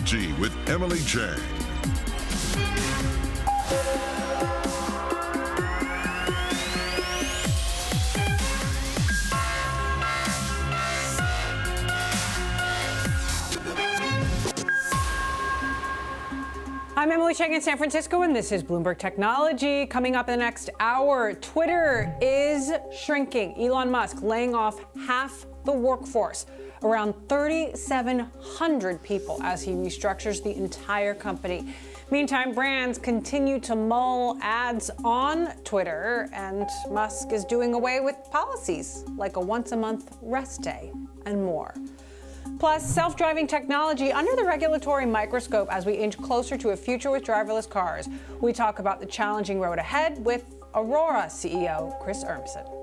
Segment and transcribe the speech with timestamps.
[0.00, 1.38] With Emily Chang.
[16.96, 19.84] I'm Emily Chang in San Francisco, and this is Bloomberg Technology.
[19.84, 23.54] Coming up in the next hour, Twitter is shrinking.
[23.62, 26.46] Elon Musk laying off half the workforce,
[26.82, 31.74] around 3,700 people, as he restructures the entire company.
[32.10, 39.04] Meantime, brands continue to mull ads on Twitter, and Musk is doing away with policies
[39.16, 40.92] like a once a month rest day
[41.26, 41.74] and more.
[42.58, 47.10] Plus, self driving technology under the regulatory microscope as we inch closer to a future
[47.10, 48.08] with driverless cars.
[48.40, 52.79] We talk about the challenging road ahead with Aurora CEO Chris Urmson.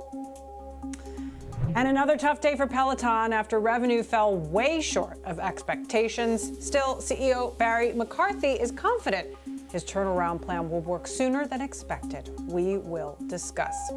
[1.78, 6.66] And another tough day for Peloton after revenue fell way short of expectations.
[6.66, 9.28] Still, CEO Barry McCarthy is confident
[9.72, 12.32] his turnaround plan will work sooner than expected.
[12.48, 13.92] We will discuss.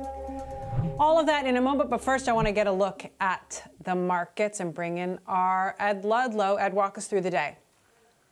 [0.98, 3.72] All of that in a moment, but first I want to get a look at
[3.84, 6.56] the markets and bring in our Ed Ludlow.
[6.56, 7.56] Ed, walk us through the day.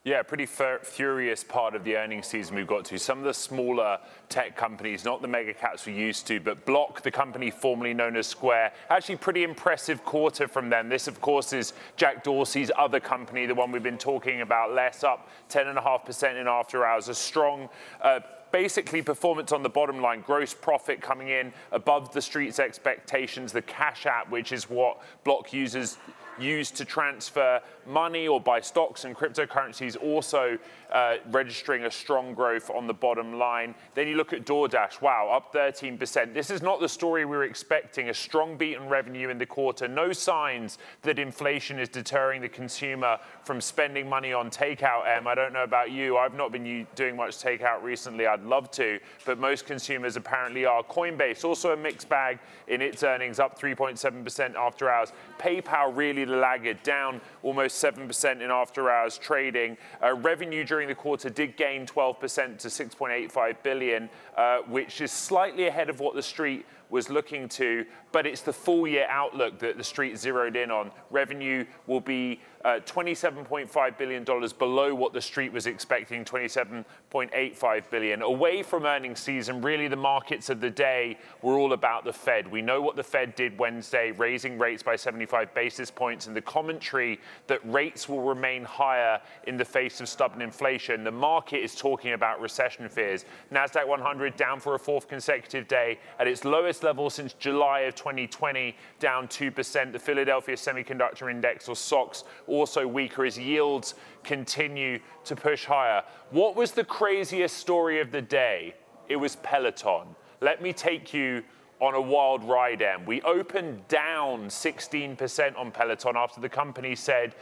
[0.04, 2.98] Yeah, pretty fur- furious part of the earnings season we've got to.
[2.98, 3.98] Some of the smaller
[4.30, 8.16] tech companies, not the mega caps we used to, but Block, the company formerly known
[8.16, 10.88] as Square, actually pretty impressive quarter from them.
[10.88, 15.04] This, of course, is Jack Dorsey's other company, the one we've been talking about, less
[15.04, 17.08] up 10.5% in after hours.
[17.08, 17.68] A strong
[18.00, 18.20] uh,
[18.50, 23.62] basically performance on the bottom line, gross profit coming in above the street's expectations, the
[23.62, 25.98] Cash App, which is what Block users
[26.40, 30.58] use to transfer money or buy stocks and cryptocurrencies, also
[30.90, 33.74] Uh, registering a strong growth on the bottom line.
[33.94, 36.32] Then you look at DoorDash, wow, up 13%.
[36.32, 38.08] This is not the story we were expecting.
[38.08, 39.86] A strong beat in revenue in the quarter.
[39.86, 45.06] No signs that inflation is deterring the consumer from spending money on takeout.
[45.06, 46.16] Em, I don't know about you.
[46.16, 48.26] I've not been doing much takeout recently.
[48.26, 50.82] I'd love to, but most consumers apparently are.
[50.82, 55.12] Coinbase also a mixed bag in its earnings, up 3.7% after hours.
[55.38, 59.78] PayPal really the laggard, down almost 7% in after hours trading.
[60.02, 65.66] Uh, revenue during the quarter did gain 12% to 6.85 billion, uh, which is slightly
[65.66, 69.78] ahead of what the street was looking to, but it's the full year outlook that
[69.78, 70.90] the street zeroed in on.
[71.10, 78.22] Revenue will be uh, $27.5 billion below what the street was expecting, 27.85 billion.
[78.22, 82.50] Away from earnings season, really the markets of the day were all about the Fed.
[82.50, 86.42] We know what the Fed did Wednesday, raising rates by 75 basis points, and the
[86.42, 91.04] commentary that rates will remain higher in the face of stubborn inflation.
[91.04, 93.24] The market is talking about recession fears.
[93.52, 97.94] NASDAQ 100 down for a fourth consecutive day at its lowest level since July of
[97.94, 99.92] 2020, down 2%.
[99.92, 102.24] The Philadelphia Semiconductor Index, or SOX,
[102.58, 103.94] also weaker as yields
[104.24, 106.02] continue to push higher.
[106.30, 108.74] What was the craziest story of the day?
[109.08, 110.08] It was Peloton.
[110.40, 111.42] Let me take you
[111.80, 113.04] on a wild ride, Em.
[113.06, 117.34] We opened down 16% on Peloton after the company said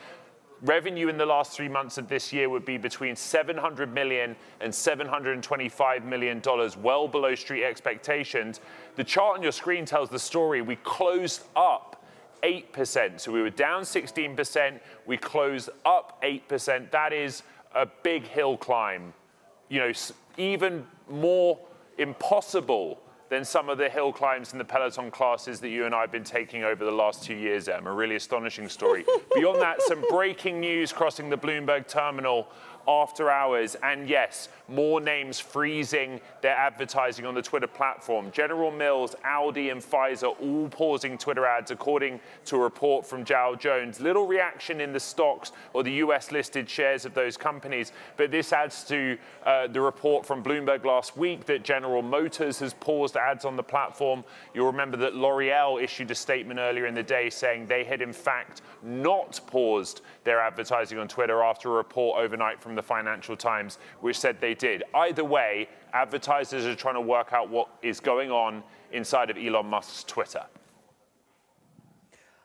[0.63, 4.75] revenue in the last three months of this year would be between 700 million and
[4.75, 8.61] 725 million dollars, well below street expectations.
[8.97, 10.63] The chart on your screen tells the story.
[10.63, 11.96] We closed up
[12.43, 13.21] 8%.
[13.21, 16.91] So we were down 16%, we closed up 8%.
[16.91, 17.43] That is
[17.75, 19.13] a big hill climb.
[19.69, 19.93] You know,
[20.37, 21.59] even more
[21.99, 26.03] impossible than some of the hill climbs in the Peloton classes that you and I
[26.03, 27.87] have been taking over the last two years, Em.
[27.87, 29.05] A really astonishing story.
[29.35, 32.49] Beyond that, some breaking news crossing the Bloomberg terminal
[32.89, 33.77] after hours.
[33.83, 38.31] And yes, more names freezing their advertising on the Twitter platform.
[38.33, 43.55] General Mills, Audi, and Pfizer all pausing Twitter ads, according to a report from Dow
[43.55, 44.01] Jones.
[44.01, 48.53] Little reaction in the stocks or the US listed shares of those companies, but this
[48.53, 53.45] adds to uh, the report from Bloomberg last week that General Motors has paused ads
[53.45, 54.25] on the platform.
[54.55, 58.13] You'll remember that L'Oreal issued a statement earlier in the day saying they had, in
[58.13, 63.79] fact, not paused their advertising on Twitter after a report overnight from the Financial Times,
[64.01, 64.85] which said they did.
[64.95, 68.63] Either way, advertisers are trying to work out what is going on
[68.93, 70.45] inside of Elon Musk's Twitter.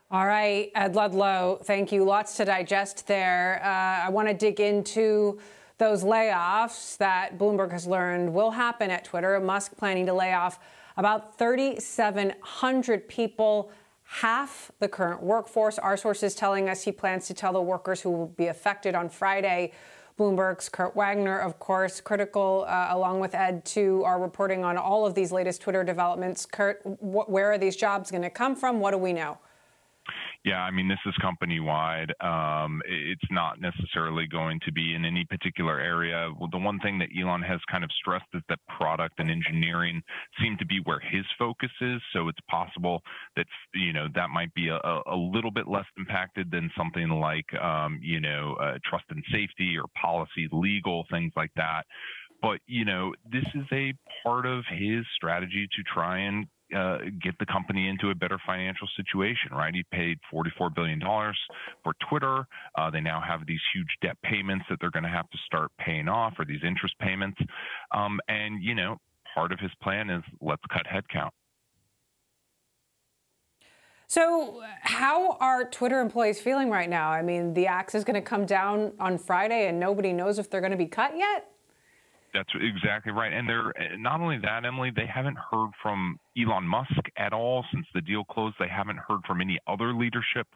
[0.10, 2.04] All right, Ed Ludlow, thank you.
[2.04, 3.62] Lots to digest there.
[3.63, 5.39] Uh, I want to dig into
[5.78, 9.39] those layoffs that Bloomberg has learned will happen at Twitter.
[9.39, 10.60] Musk planning to lay off
[10.98, 13.72] about 3,700 people,
[14.04, 15.80] half the current workforce.
[15.80, 19.10] Our sources telling us he plans to tell the workers who will be affected on
[19.10, 19.72] Friday.
[20.21, 25.03] Bloomberg's Kurt Wagner, of course, critical, uh, along with Ed, to our reporting on all
[25.03, 26.45] of these latest Twitter developments.
[26.45, 28.79] Kurt, wh- where are these jobs going to come from?
[28.79, 29.39] What do we know?
[30.43, 32.11] Yeah, I mean, this is company wide.
[32.19, 36.31] Um, it's not necessarily going to be in any particular area.
[36.39, 40.01] Well, the one thing that Elon has kind of stressed is that product and engineering
[40.41, 42.01] seem to be where his focus is.
[42.11, 43.03] So it's possible
[43.35, 43.45] that,
[43.75, 47.99] you know, that might be a, a little bit less impacted than something like, um,
[48.01, 51.83] you know, uh, trust and safety or policy, legal, things like that.
[52.41, 53.93] But, you know, this is a
[54.23, 58.88] part of his strategy to try and uh, get the company into a better financial
[58.95, 59.73] situation, right?
[59.73, 61.00] He paid $44 billion
[61.83, 62.45] for Twitter.
[62.77, 65.71] Uh, they now have these huge debt payments that they're going to have to start
[65.79, 67.38] paying off or these interest payments.
[67.94, 68.97] Um, and, you know,
[69.33, 71.31] part of his plan is let's cut headcount.
[74.07, 77.12] So, how are Twitter employees feeling right now?
[77.12, 80.50] I mean, the axe is going to come down on Friday, and nobody knows if
[80.50, 81.50] they're going to be cut yet.
[82.33, 83.33] That's exactly right.
[83.33, 87.66] And they're eh, not only that, Emily, they haven't heard from Elon Musk at all
[87.74, 88.56] since the deal closed.
[88.60, 90.48] They haven't heard from any other leadership,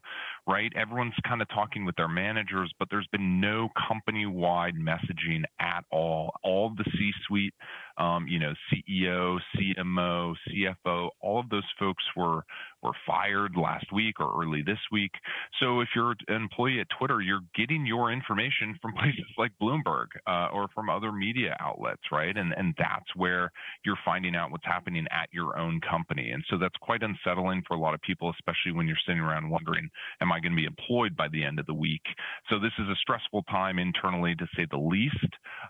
[0.47, 0.71] right?
[0.75, 5.83] Everyone's kind of talking with their managers, but there's been no company wide messaging at
[5.91, 6.33] all.
[6.43, 7.53] All the C suite,
[7.97, 12.43] um, you know, CEO, CMO, CFO, all of those folks were
[12.83, 15.11] were fired last week or early this week.
[15.59, 20.07] So if you're an employee at Twitter, you're getting your information from places like Bloomberg
[20.27, 22.35] uh, or from other media outlets, right?
[22.37, 23.51] And and that's where
[23.83, 26.31] you're finding out what's happening at your own company.
[26.31, 29.49] And so that's quite unsettling for a lot of people, especially when you're sitting around
[29.49, 29.89] wondering,
[30.21, 32.01] am I going to be employed by the end of the week?
[32.49, 35.15] So this is a stressful time internally, to say the least.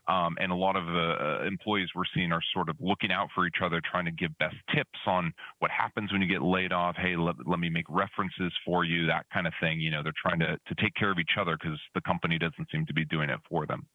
[0.08, 3.48] Um, and a lot of uh, employees we're seeing are sort of looking out for
[3.48, 6.96] each other, trying to give best tips on what happens when you get laid off.
[6.98, 9.80] Hey, let, let me make references for you, that kind of thing.
[9.80, 12.70] You know, they're trying to, to take care of each other because the company doesn't
[12.72, 13.86] seem to be doing it for them.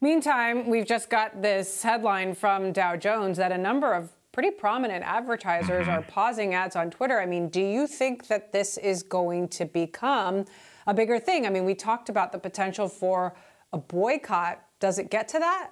[0.00, 5.02] Meantime, we've just got this headline from Dow Jones that a number of pretty prominent
[5.02, 5.98] advertisers mm-hmm.
[5.98, 7.20] are pausing ads on Twitter.
[7.20, 10.44] I mean, do you think that this is going to become
[10.86, 11.44] a bigger thing?
[11.44, 13.34] I mean, we talked about the potential for
[13.72, 14.62] a boycott.
[14.78, 15.70] Does it get to that?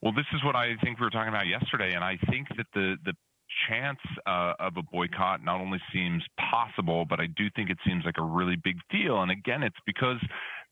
[0.00, 2.68] Well, this is what I think we were talking about yesterday, and I think that
[2.72, 3.12] the the
[3.68, 8.06] chance uh, of a boycott not only seems possible, but I do think it seems
[8.06, 9.20] like a really big deal.
[9.20, 10.20] And again, it's because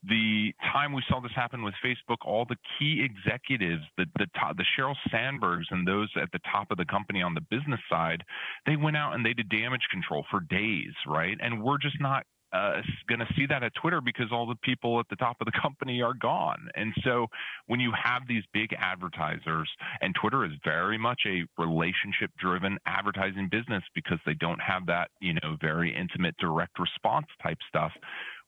[0.08, 4.56] the time we saw this happen with Facebook, all the key executives, the the, top,
[4.56, 8.22] the Sheryl Sandbergs and those at the top of the company on the business side,
[8.66, 11.36] they went out and they did damage control for days, right?
[11.40, 15.00] And we're just not uh, going to see that at Twitter because all the people
[15.00, 16.68] at the top of the company are gone.
[16.76, 17.26] And so
[17.66, 19.68] when you have these big advertisers,
[20.00, 25.08] and Twitter is very much a relationship driven advertising business because they don't have that,
[25.20, 27.92] you know, very intimate direct response type stuff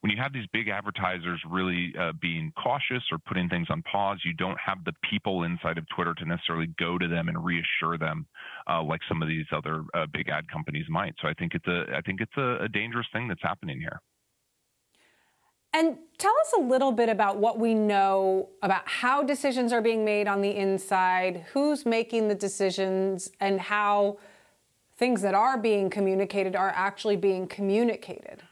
[0.00, 4.18] when you have these big advertisers really uh, being cautious or putting things on pause,
[4.24, 7.98] you don't have the people inside of Twitter to necessarily go to them and reassure
[7.98, 8.26] them,
[8.70, 11.14] uh, like some of these other uh, big ad companies might.
[11.20, 14.00] So I think it's a I think it's a, a dangerous thing that's happening here.
[15.72, 20.04] And tell us a little bit about what we know about how decisions are being
[20.04, 24.18] made on the inside, who's making the decisions, and how
[24.96, 28.42] things that are being communicated are actually being communicated.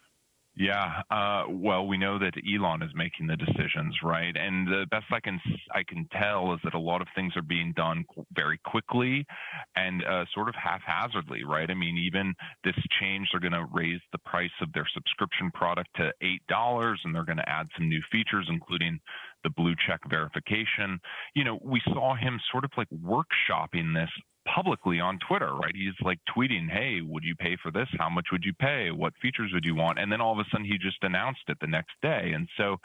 [0.56, 4.36] Yeah, uh, well, we know that Elon is making the decisions, right?
[4.36, 5.40] And the best I can
[5.74, 8.04] I can tell is that a lot of things are being done
[8.36, 9.26] very quickly
[9.74, 11.68] and uh, sort of haphazardly, right?
[11.68, 15.88] I mean, even this change, they're going to raise the price of their subscription product
[15.96, 19.00] to eight dollars, and they're going to add some new features, including
[19.42, 21.00] the blue check verification.
[21.34, 24.10] You know, we saw him sort of like workshopping this
[24.46, 25.74] publicly on Twitter, right?
[25.74, 27.88] He's like tweeting, "Hey, would you pay for this?
[27.98, 28.90] How much would you pay?
[28.90, 31.58] What features would you want?" And then all of a sudden, he just announced it
[31.60, 32.32] the next day.
[32.34, 32.80] And so,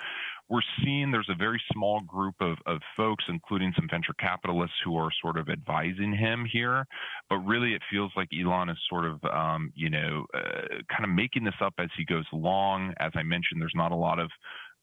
[0.49, 4.97] we're seeing there's a very small group of, of folks, including some venture capitalists, who
[4.97, 6.85] are sort of advising him here.
[7.29, 11.09] But really, it feels like Elon is sort of, um, you know, uh, kind of
[11.09, 12.93] making this up as he goes along.
[12.99, 14.31] As I mentioned, there's not a lot of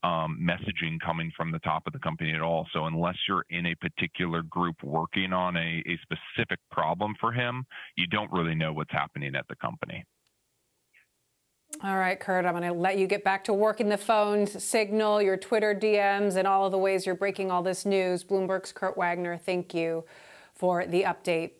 [0.02, 2.66] um, messaging coming from the top of the company at all.
[2.72, 7.64] So unless you're in a particular group working on a, a specific problem for him,
[7.96, 10.04] you don't really know what's happening at the company.
[11.82, 15.20] All right, Kurt, I'm going to let you get back to working the phones, Signal,
[15.20, 18.24] your Twitter DMs, and all of the ways you're breaking all this news.
[18.24, 20.04] Bloomberg's Kurt Wagner, thank you
[20.54, 21.50] for the update.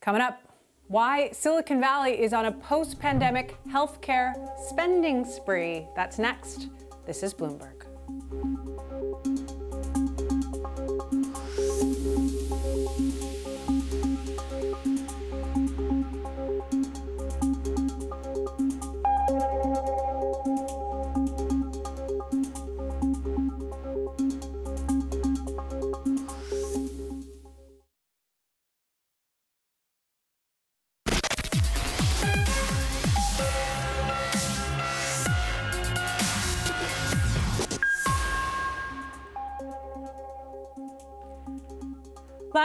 [0.00, 0.40] Coming up,
[0.88, 4.34] why Silicon Valley is on a post pandemic healthcare
[4.68, 5.86] spending spree.
[5.94, 6.68] That's next.
[7.10, 8.69] This is Bloomberg.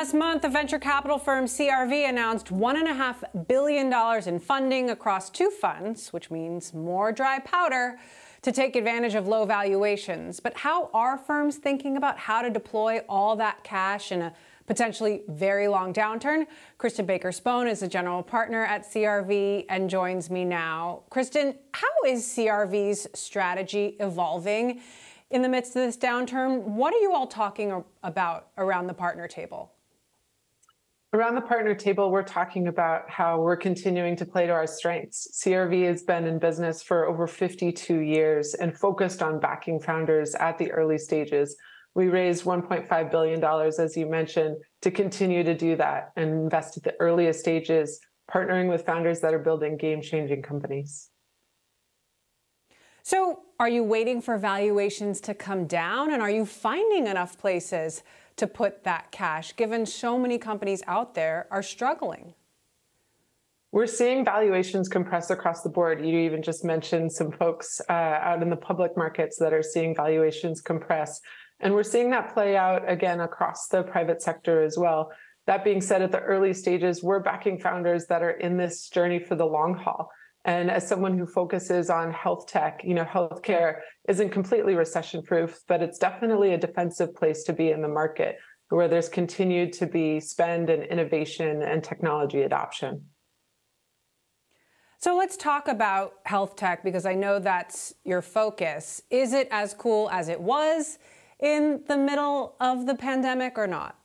[0.05, 3.91] Last month, the venture capital firm CRV announced $1.5 billion
[4.27, 7.97] in funding across two funds, which means more dry powder
[8.43, 10.39] to take advantage of low valuations.
[10.39, 14.33] But how are firms thinking about how to deploy all that cash in a
[14.67, 16.45] potentially very long downturn?
[16.77, 21.01] Kristin Baker Spohn is a general partner at CRV and joins me now.
[21.09, 24.81] Kristin, how is CRV's strategy evolving
[25.31, 26.61] in the midst of this downturn?
[26.61, 29.71] What are you all talking about around the partner table?
[31.15, 35.29] Around the partner table, we're talking about how we're continuing to play to our strengths.
[35.41, 40.57] CRV has been in business for over 52 years and focused on backing founders at
[40.57, 41.55] the early stages.
[41.93, 46.83] We raised $1.5 billion, as you mentioned, to continue to do that and invest at
[46.83, 51.11] the earliest stages, partnering with founders that are building game changing companies.
[53.03, 56.11] So, are you waiting for valuations to come down?
[56.11, 58.03] And are you finding enough places
[58.37, 62.33] to put that cash, given so many companies out there are struggling?
[63.71, 66.05] We're seeing valuations compress across the board.
[66.05, 69.93] You even just mentioned some folks uh, out in the public markets that are seeing
[69.93, 71.19] valuations compress.
[71.59, 75.11] And we're seeing that play out again across the private sector as well.
[75.45, 79.19] That being said, at the early stages, we're backing founders that are in this journey
[79.19, 80.09] for the long haul.
[80.45, 85.59] And as someone who focuses on health tech, you know, healthcare isn't completely recession proof,
[85.67, 88.37] but it's definitely a defensive place to be in the market
[88.69, 93.05] where there's continued to be spend and innovation and technology adoption.
[94.99, 99.01] So let's talk about health tech because I know that's your focus.
[99.09, 100.99] Is it as cool as it was
[101.39, 103.97] in the middle of the pandemic or not?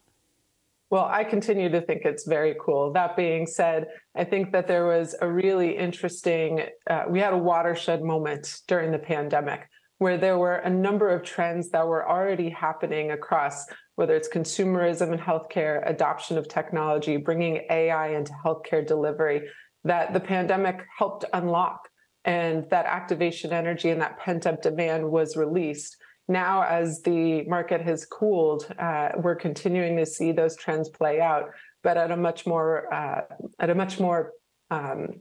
[0.91, 2.93] Well, I continue to think it's very cool.
[2.93, 7.39] That being said, I think that there was a really interesting, uh, we had a
[7.39, 9.69] watershed moment during the pandemic
[9.99, 15.13] where there were a number of trends that were already happening across whether it's consumerism
[15.13, 19.49] and healthcare, adoption of technology, bringing AI into healthcare delivery,
[19.85, 21.89] that the pandemic helped unlock.
[22.25, 25.97] And that activation energy and that pent up demand was released
[26.31, 31.51] now as the market has cooled, uh, we're continuing to see those trends play out,
[31.83, 33.23] but at a much more uh,
[33.59, 34.33] at a much more
[34.71, 35.21] um,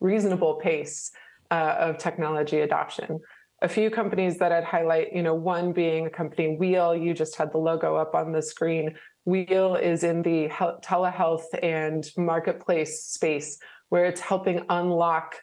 [0.00, 1.12] reasonable pace
[1.50, 3.20] uh, of technology adoption.
[3.62, 6.96] A few companies that I'd highlight, you know, one being a company Wheel.
[6.96, 8.96] You just had the logo up on the screen.
[9.26, 10.48] Wheel is in the
[10.82, 13.58] telehealth and marketplace space
[13.90, 15.36] where it's helping unlock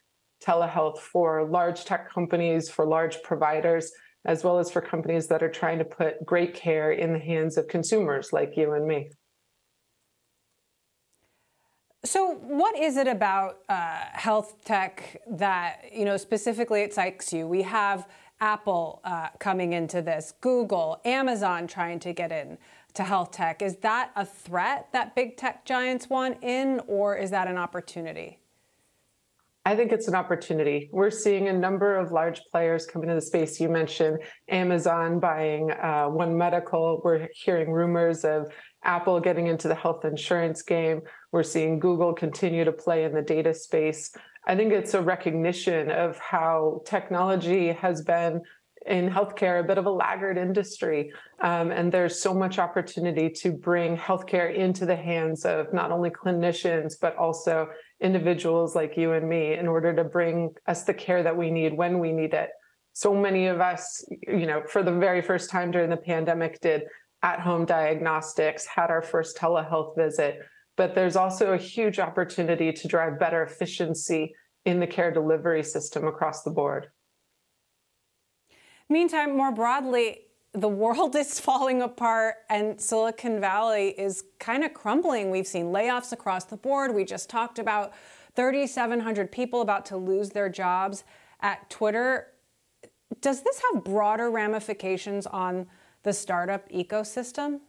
[0.43, 3.91] telehealth for large tech companies, for large providers
[4.27, 7.57] as well as for companies that are trying to put great care in the hands
[7.57, 9.09] of consumers like you and me.
[12.03, 17.47] So, what is it about uh, health tech that you know specifically excites you?
[17.47, 18.07] We have
[18.39, 22.57] Apple uh, coming into this, Google, Amazon trying to get in
[22.93, 23.61] to health tech.
[23.61, 28.39] Is that a threat that big tech giants want in, or is that an opportunity?
[29.67, 30.89] I think it's an opportunity.
[30.93, 33.59] We're seeing a number of large players come into the space.
[33.59, 37.01] You mentioned Amazon buying uh, One Medical.
[37.03, 38.49] We're hearing rumors of
[38.85, 41.01] Apple getting into the health insurance game.
[41.33, 44.09] We're seeing Google continue to play in the data space.
[44.47, 48.43] I think it's a recognition of how technology has been
[48.85, 51.11] in healthcare a bit of a laggard industry.
[51.41, 56.09] Um, and there's so much opportunity to bring healthcare into the hands of not only
[56.09, 57.67] clinicians, but also
[57.99, 61.75] individuals like you and me in order to bring us the care that we need
[61.75, 62.49] when we need it.
[62.93, 66.83] so many of us, you know, for the very first time during the pandemic, did
[67.21, 70.39] at home diagnostics, had our first telehealth visit.
[70.77, 74.33] But there's also a huge opportunity to drive better efficiency
[74.65, 76.87] in the care delivery system across the board.
[78.89, 80.26] Meantime, more broadly,
[80.61, 85.29] the world is falling apart and Silicon Valley is kind of crumbling.
[85.29, 86.93] We've seen layoffs across the board.
[86.93, 87.93] We just talked about
[88.35, 91.03] 3,700 people about to lose their jobs
[91.41, 92.27] at Twitter.
[93.21, 95.67] Does this have broader ramifications on
[96.03, 97.59] the startup ecosystem?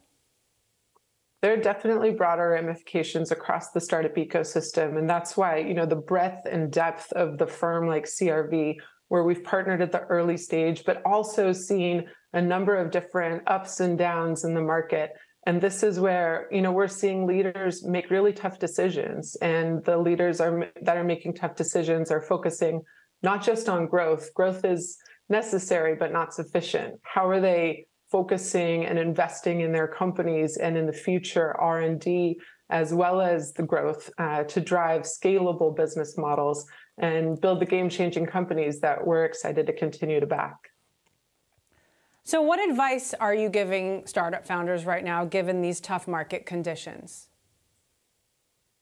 [1.41, 4.99] There are definitely broader ramifications across the startup ecosystem.
[4.99, 8.77] And that's why, you know, the breadth and depth of the firm like CRV,
[9.07, 13.81] where we've partnered at the early stage, but also seen a number of different ups
[13.81, 15.13] and downs in the market.
[15.47, 19.37] And this is where, you know, we're seeing leaders make really tough decisions.
[19.37, 22.83] And the leaders are that are making tough decisions are focusing
[23.23, 24.33] not just on growth.
[24.35, 26.95] Growth is necessary, but not sufficient.
[27.03, 32.93] How are they focusing and investing in their companies and in the future r&d as
[32.93, 36.67] well as the growth uh, to drive scalable business models
[36.99, 40.57] and build the game-changing companies that we're excited to continue to back
[42.29, 47.29] so what advice are you giving startup founders right now given these tough market conditions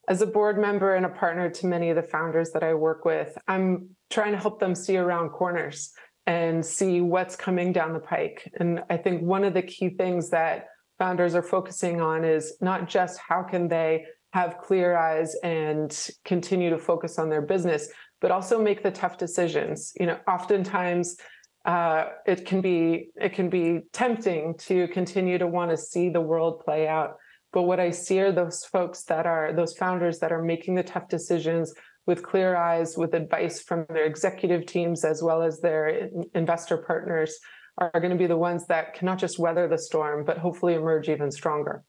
[0.08, 3.04] as a board member and a partner to many of the founders that i work
[3.04, 5.92] with i'm trying to help them see around corners
[6.26, 8.52] and see what's coming down the pike.
[8.58, 10.66] And I think one of the key things that
[10.98, 16.70] founders are focusing on is not just how can they have clear eyes and continue
[16.70, 17.88] to focus on their business,
[18.20, 19.92] but also make the tough decisions.
[20.00, 21.16] You know, oftentimes
[21.66, 26.20] uh, it can be it can be tempting to continue to want to see the
[26.20, 27.16] world play out.
[27.52, 30.82] But what I see are those folks that are those founders that are making the
[30.82, 31.74] tough decisions,
[32.06, 37.36] with clear eyes, with advice from their executive teams as well as their investor partners,
[37.78, 40.74] are going to be the ones that can not just weather the storm, but hopefully
[40.74, 41.82] emerge even stronger.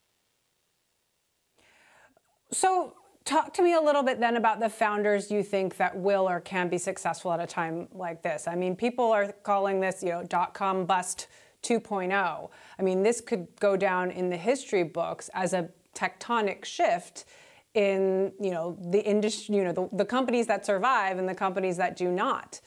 [2.52, 2.93] So,
[3.28, 6.40] talk to me a little bit then about the founders you think that will or
[6.40, 8.48] can be successful at a time like this.
[8.48, 11.28] I mean, people are calling this, you know, dot com bust
[11.63, 12.50] 2.0.
[12.80, 17.26] I mean, this could go down in the history books as a tectonic shift
[17.74, 21.78] in you know the industry, you know the, the companies that survive and the companies
[21.78, 22.62] that do not.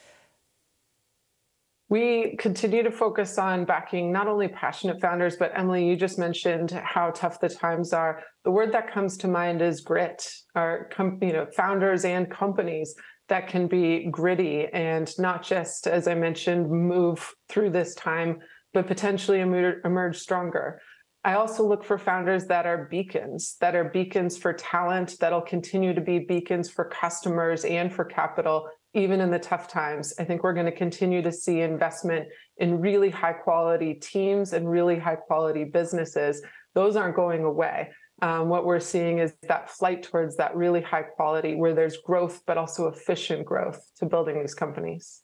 [1.91, 6.71] We continue to focus on backing not only passionate founders, but Emily, you just mentioned
[6.71, 8.21] how tough the times are.
[8.45, 10.25] The word that comes to mind is grit.
[10.55, 12.95] Our com- you know founders and companies
[13.27, 18.39] that can be gritty and not just, as I mentioned, move through this time,
[18.73, 20.79] but potentially emerge stronger.
[21.25, 25.93] I also look for founders that are beacons, that are beacons for talent, that'll continue
[25.93, 30.13] to be beacons for customers and for capital, even in the tough times.
[30.19, 32.27] I think we're going to continue to see investment
[32.57, 36.41] in really high quality teams and really high quality businesses.
[36.75, 37.89] Those aren't going away.
[38.21, 42.43] Um, what we're seeing is that flight towards that really high quality where there's growth,
[42.45, 45.21] but also efficient growth to building these companies.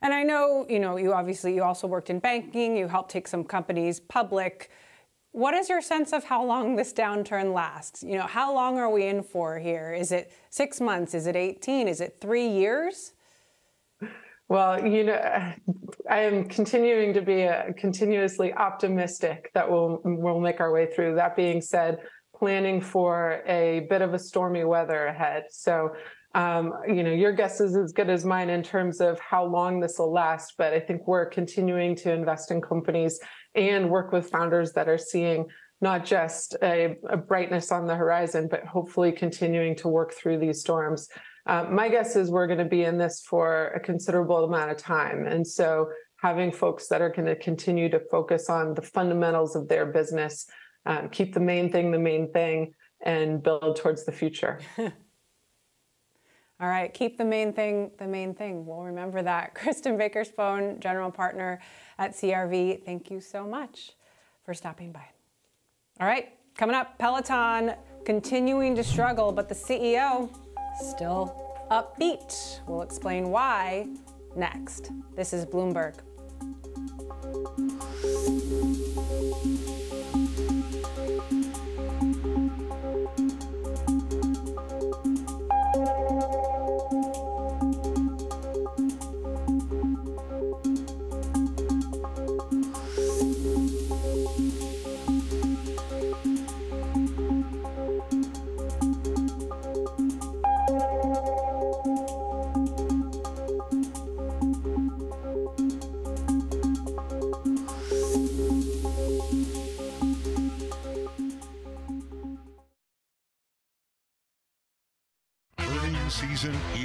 [0.00, 3.26] And I know, you know, you obviously you also worked in banking, you helped take
[3.26, 4.70] some companies public.
[5.34, 8.04] What is your sense of how long this downturn lasts?
[8.04, 9.92] You know, how long are we in for here?
[9.92, 11.12] Is it 6 months?
[11.12, 11.88] Is it 18?
[11.88, 13.14] Is it 3 years?
[14.48, 15.18] Well, you know,
[16.08, 21.16] I am continuing to be a, continuously optimistic that we'll we'll make our way through.
[21.16, 21.98] That being said,
[22.36, 25.46] planning for a bit of a stormy weather ahead.
[25.50, 25.96] So
[26.36, 29.80] um, you know, your guess is as good as mine in terms of how long
[29.80, 30.54] this will last.
[30.58, 33.18] But I think we're continuing to invest in companies
[33.54, 35.46] and work with founders that are seeing
[35.80, 40.60] not just a, a brightness on the horizon, but hopefully continuing to work through these
[40.60, 41.08] storms.
[41.46, 44.78] Uh, my guess is we're going to be in this for a considerable amount of
[44.78, 45.26] time.
[45.26, 45.90] And so
[46.22, 50.46] having folks that are going to continue to focus on the fundamentals of their business,
[50.86, 52.72] um, keep the main thing the main thing,
[53.04, 54.60] and build towards the future.
[56.60, 58.64] All right, keep the main thing the main thing.
[58.64, 59.54] We'll remember that.
[59.56, 61.60] Kristin Baker-Spohn, General Partner
[61.98, 63.92] at CRV, thank you so much
[64.44, 65.04] for stopping by.
[66.00, 70.28] All right, coming up, Peloton continuing to struggle, but the CEO
[70.78, 72.60] still upbeat.
[72.66, 73.88] We'll explain why
[74.36, 74.90] next.
[75.16, 75.94] This is Bloomberg.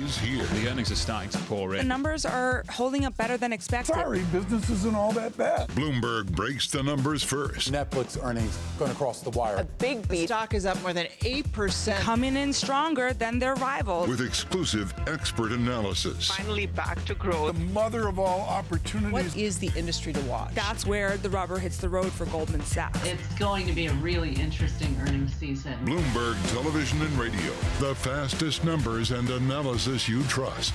[0.09, 0.58] Is here.
[0.79, 1.89] The earnings are starting to pour The in.
[1.89, 3.95] numbers are holding up better than expected.
[3.95, 5.67] Sorry, business isn't all that bad.
[5.71, 7.69] Bloomberg breaks the numbers first.
[7.69, 9.57] Netflix earnings going across the wire.
[9.57, 10.27] A big beat.
[10.27, 11.97] Stock is up more than 8%.
[11.99, 14.07] Coming in stronger than their rivals.
[14.07, 16.29] With exclusive expert analysis.
[16.31, 17.55] Finally back to growth.
[17.57, 19.11] The mother of all opportunities.
[19.11, 20.53] What is the industry to watch?
[20.55, 23.05] That's where the rubber hits the road for Goldman Sachs.
[23.05, 25.73] It's going to be a really interesting earnings season.
[25.85, 27.51] Bloomberg Television and Radio.
[27.81, 30.68] The fastest numbers and analysis you trust.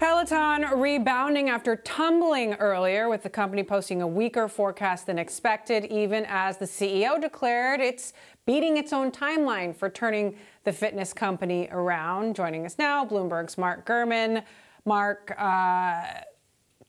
[0.00, 6.26] Peloton rebounding after tumbling earlier, with the company posting a weaker forecast than expected, even
[6.28, 8.12] as the CEO declared it's
[8.44, 12.36] beating its own timeline for turning the fitness company around.
[12.36, 14.42] Joining us now, Bloomberg's Mark Gurman.
[14.84, 16.22] Mark, uh,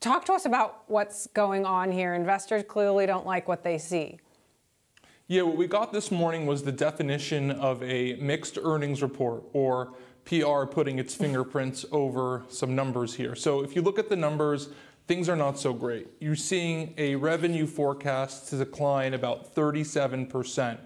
[0.02, 2.14] talk to us about what's going on here.
[2.16, 4.20] Investors clearly don't like what they see.
[5.28, 9.94] Yeah, what we got this morning was the definition of a mixed earnings report, or
[10.26, 13.36] PR putting its fingerprints over some numbers here.
[13.36, 14.70] So if you look at the numbers,
[15.08, 16.08] things are not so great.
[16.20, 20.80] You're seeing a revenue forecast to decline about 37%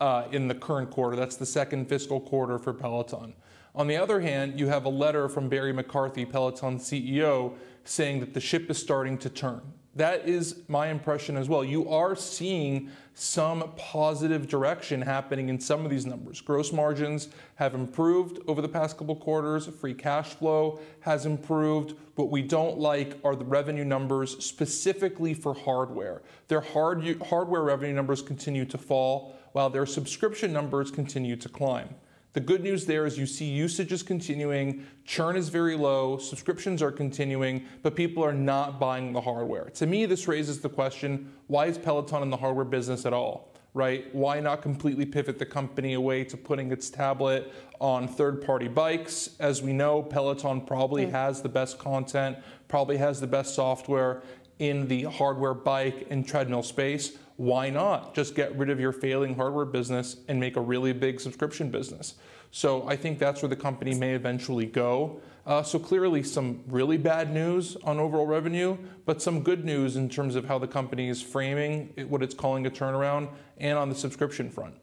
[0.00, 1.16] uh, in the current quarter.
[1.16, 3.34] That's the second fiscal quarter for Peloton.
[3.74, 8.34] On the other hand, you have a letter from Barry McCarthy, Peloton CEO, saying that
[8.34, 9.60] the ship is starting to turn.
[9.96, 11.64] That is my impression as well.
[11.64, 16.40] You are seeing some positive direction happening in some of these numbers.
[16.40, 19.66] Gross margins have improved over the past couple quarters.
[19.66, 21.96] Free cash flow has improved.
[22.14, 26.22] What we don't like are the revenue numbers specifically for hardware.
[26.46, 31.88] Their hard, hardware revenue numbers continue to fall while their subscription numbers continue to climb.
[32.32, 36.80] The good news there is you see usage is continuing, churn is very low, subscriptions
[36.80, 39.64] are continuing, but people are not buying the hardware.
[39.70, 43.52] To me, this raises the question why is Peloton in the hardware business at all?
[43.74, 44.12] Right?
[44.14, 49.30] Why not completely pivot the company away to putting its tablet on third party bikes?
[49.40, 51.10] As we know, Peloton probably mm.
[51.10, 52.36] has the best content,
[52.68, 54.22] probably has the best software
[54.60, 59.34] in the hardware bike and treadmill space why not just get rid of your failing
[59.34, 62.16] hardware business and make a really big subscription business?
[62.50, 65.22] So I think that's where the company may eventually go.
[65.46, 68.76] Uh, so clearly, some really bad news on overall revenue,
[69.06, 72.34] but some good news in terms of how the company is framing it, what it's
[72.34, 74.74] calling a turnaround, and on the subscription front.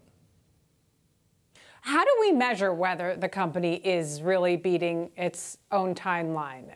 [1.81, 6.73] How do we measure whether the company is really beating its own timeline?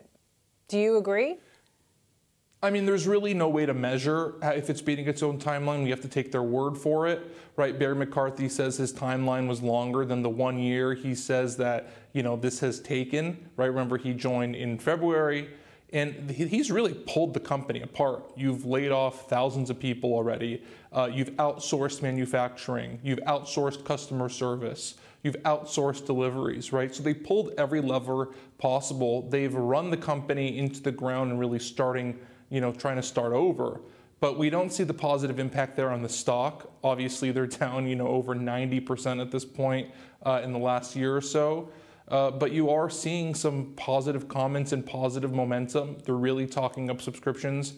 [0.68, 1.38] Do you agree?
[2.64, 5.82] I mean, there's really no way to measure if it's beating its own timeline.
[5.82, 7.76] We have to take their word for it, right?
[7.76, 12.22] Barry McCarthy says his timeline was longer than the one year he says that, you
[12.22, 13.66] know, this has taken, right?
[13.66, 15.50] Remember, he joined in February,
[15.92, 18.30] and he's really pulled the company apart.
[18.36, 20.62] You've laid off thousands of people already.
[20.92, 23.00] Uh, you've outsourced manufacturing.
[23.02, 24.94] You've outsourced customer service.
[25.24, 26.94] You've outsourced deliveries, right?
[26.94, 29.28] So they pulled every lever possible.
[29.28, 32.20] They've run the company into the ground and really starting
[32.52, 33.80] you know, trying to start over.
[34.20, 36.70] But we don't see the positive impact there on the stock.
[36.84, 39.90] Obviously, they're down, you know, over 90% at this point
[40.24, 41.70] uh, in the last year or so.
[42.08, 45.96] Uh, but you are seeing some positive comments and positive momentum.
[46.04, 47.74] They're really talking up subscriptions.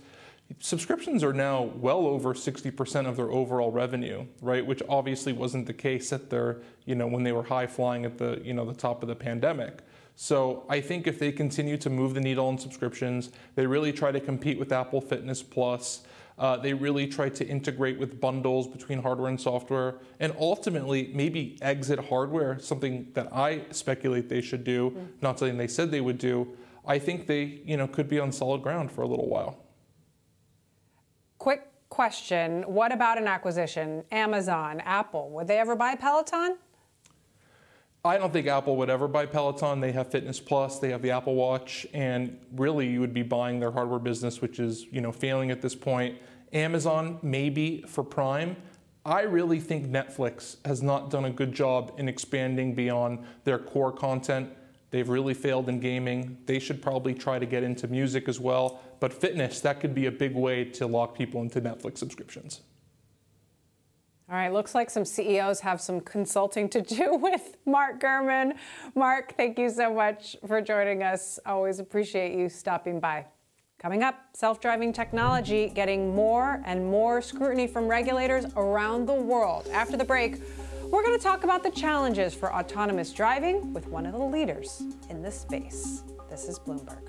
[0.58, 4.66] Subscriptions are now well over 60% of their overall revenue, right?
[4.66, 8.18] Which obviously wasn't the case at their, you know, when they were high flying at
[8.18, 9.82] the, you know, the top of the pandemic.
[10.16, 14.12] So I think if they continue to move the needle on subscriptions, they really try
[14.12, 16.02] to compete with Apple Fitness Plus.
[16.38, 21.56] Uh, they really try to integrate with bundles between hardware and software, and ultimately maybe
[21.62, 25.04] exit hardware, something that I speculate they should do, mm-hmm.
[25.20, 26.56] not something they said they would do.
[26.86, 29.58] I think they, you know, could be on solid ground for a little while.
[31.38, 34.04] Quick question: What about an acquisition?
[34.10, 36.58] Amazon, Apple, would they ever buy Peloton?
[38.06, 39.80] I don't think Apple would ever buy Peloton.
[39.80, 43.60] They have Fitness Plus, they have the Apple Watch, and really you would be buying
[43.60, 46.18] their hardware business, which is you know failing at this point.
[46.52, 48.56] Amazon maybe for Prime.
[49.06, 53.92] I really think Netflix has not done a good job in expanding beyond their core
[53.92, 54.50] content.
[54.90, 56.36] They've really failed in gaming.
[56.44, 58.80] They should probably try to get into music as well.
[59.00, 62.60] But fitness, that could be a big way to lock people into Netflix subscriptions.
[64.30, 68.54] All right, looks like some CEOs have some consulting to do with Mark Gurman.
[68.94, 71.38] Mark, thank you so much for joining us.
[71.44, 73.26] Always appreciate you stopping by.
[73.78, 79.68] Coming up, self driving technology getting more and more scrutiny from regulators around the world.
[79.70, 80.40] After the break,
[80.84, 84.82] we're going to talk about the challenges for autonomous driving with one of the leaders
[85.10, 86.02] in this space.
[86.30, 87.02] This is Bloomberg.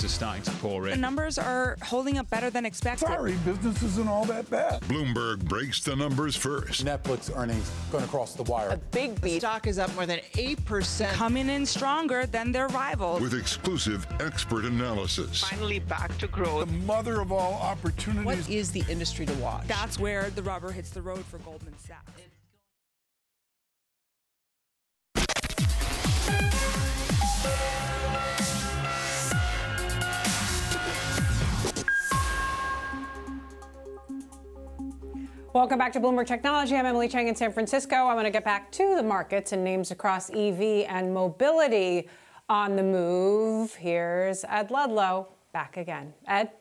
[0.00, 3.06] The earnings are starting to pour The numbers are holding up better than expected.
[3.06, 4.80] Sorry, business isn't all that bad.
[4.82, 6.84] Bloomberg breaks the numbers first.
[6.84, 8.70] Netflix earnings going to cross the wire.
[8.70, 9.40] A big beat.
[9.40, 11.12] Stock is up more than 8%.
[11.12, 13.20] Coming in stronger than their rivals.
[13.20, 15.42] With exclusive expert analysis.
[15.42, 16.66] Finally back to growth.
[16.66, 18.24] The mother of all opportunities.
[18.24, 19.66] What is the industry to watch?
[19.66, 22.10] That's where the rubber hits the road for Goldman Sachs.
[35.58, 36.76] Welcome back to Bloomberg Technology.
[36.76, 37.96] I'm Emily Chang in San Francisco.
[37.96, 42.08] I want to get back to the markets and names across EV and mobility
[42.48, 43.74] on the move.
[43.74, 46.14] Here's Ed Ludlow back again.
[46.28, 46.52] Ed?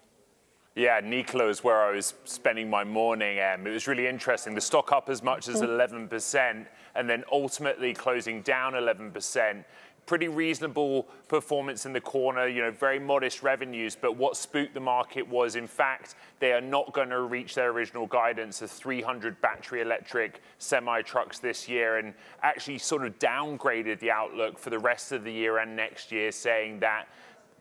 [0.75, 3.39] Yeah, Nikola is where I was spending my morning.
[3.39, 4.55] Um, it was really interesting.
[4.55, 9.63] The stock up as much as 11%, and then ultimately closing down 11%.
[10.07, 13.95] Pretty reasonable performance in the corner, you know, very modest revenues.
[13.95, 17.69] But what spooked the market was, in fact, they are not going to reach their
[17.69, 23.99] original guidance of 300 battery electric semi trucks this year, and actually sort of downgraded
[23.99, 27.07] the outlook for the rest of the year and next year, saying that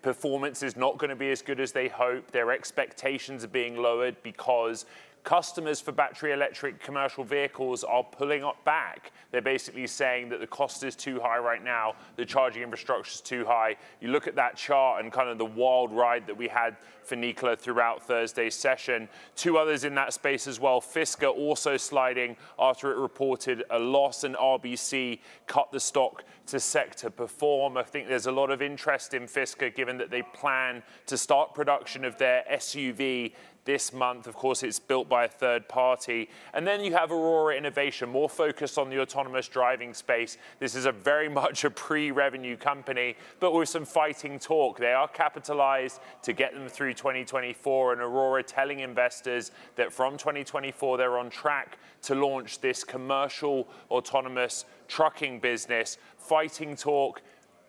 [0.02, 2.30] performance is not going to be as good as they hope.
[2.30, 4.86] Their expectations are being lowered because
[5.26, 9.10] customers for battery electric commercial vehicles are pulling up back.
[9.32, 13.20] They're basically saying that the cost is too high right now, the charging infrastructure is
[13.20, 13.74] too high.
[14.00, 17.16] You look at that chart and kind of the wild ride that we had for
[17.16, 19.08] Nikola throughout Thursday's session.
[19.34, 20.80] Two others in that space as well.
[20.80, 27.10] Fisker also sliding after it reported a loss, and RBC cut the stock to sector
[27.10, 27.76] perform.
[27.76, 31.52] I think there's a lot of interest in Fisker given that they plan to start
[31.52, 33.32] production of their SUV
[33.66, 34.26] this month.
[34.26, 36.30] Of course, it's built by a third party.
[36.54, 40.38] And then you have Aurora Innovation, more focused on the autonomous driving space.
[40.58, 44.78] This is a very much a pre-revenue company, but with some fighting talk.
[44.78, 50.96] They are capitalized to get them through 2024, and Aurora telling investors that from 2024
[50.96, 55.98] they're on track to launch this commercial autonomous trucking business.
[56.16, 57.20] Fighting talk.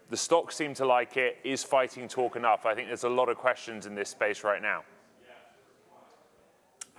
[0.10, 1.38] The stocks seem to like it.
[1.43, 2.65] Is fighting talk enough?
[2.65, 4.83] I think there's a lot of questions in this space right now.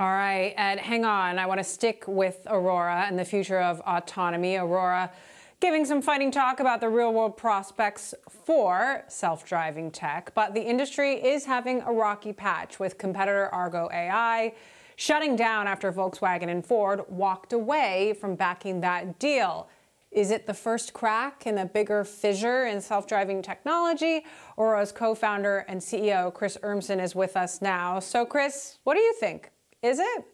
[0.01, 1.41] All right, Ed, hang on.
[1.41, 4.55] I want to stick with Aurora and the future of autonomy.
[4.55, 5.11] Aurora
[5.59, 10.63] giving some fighting talk about the real world prospects for self driving tech, but the
[10.63, 14.55] industry is having a rocky patch with competitor Argo AI
[14.95, 19.69] shutting down after Volkswagen and Ford walked away from backing that deal.
[20.13, 24.25] Is it the first crack in a bigger fissure in self driving technology?
[24.57, 27.99] Aurora's co founder and CEO, Chris Urmson, is with us now.
[27.99, 29.51] So, Chris, what do you think?
[29.83, 30.25] Is it?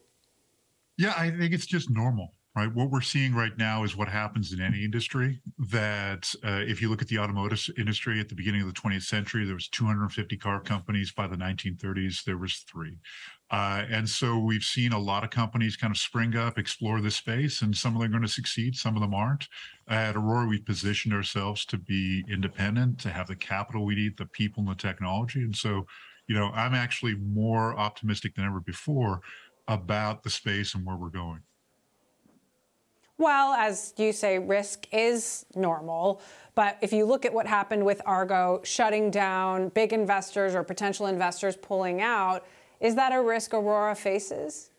[0.97, 2.73] Yeah, I think it's just normal, right?
[2.73, 5.41] What we're seeing right now is what happens in any industry.
[5.71, 9.03] That uh, if you look at the automotive industry at the beginning of the 20th
[9.03, 11.13] century, there was 250 car companies.
[11.13, 12.99] By the 1930s, there was three.
[13.51, 17.17] Uh, and so we've seen a lot of companies kind of spring up, explore this
[17.17, 19.49] space, and some of them are going to succeed, some of them aren't.
[19.89, 24.27] At Aurora, we've positioned ourselves to be independent, to have the capital we need, the
[24.27, 25.43] people and the technology.
[25.43, 25.87] And so,
[26.27, 29.21] you know, I'm actually more optimistic than ever before
[29.69, 31.41] about the space and where we're going.
[33.17, 36.21] Well, as you say, risk is normal.
[36.55, 41.07] But if you look at what happened with Argo shutting down, big investors or potential
[41.07, 42.45] investors pulling out,
[42.81, 44.71] is that a risk Aurora faces?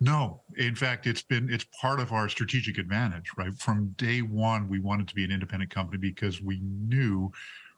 [0.00, 3.54] No, in fact, it's been it's part of our strategic advantage, right?
[3.54, 7.30] From day one, we wanted to be an independent company because we knew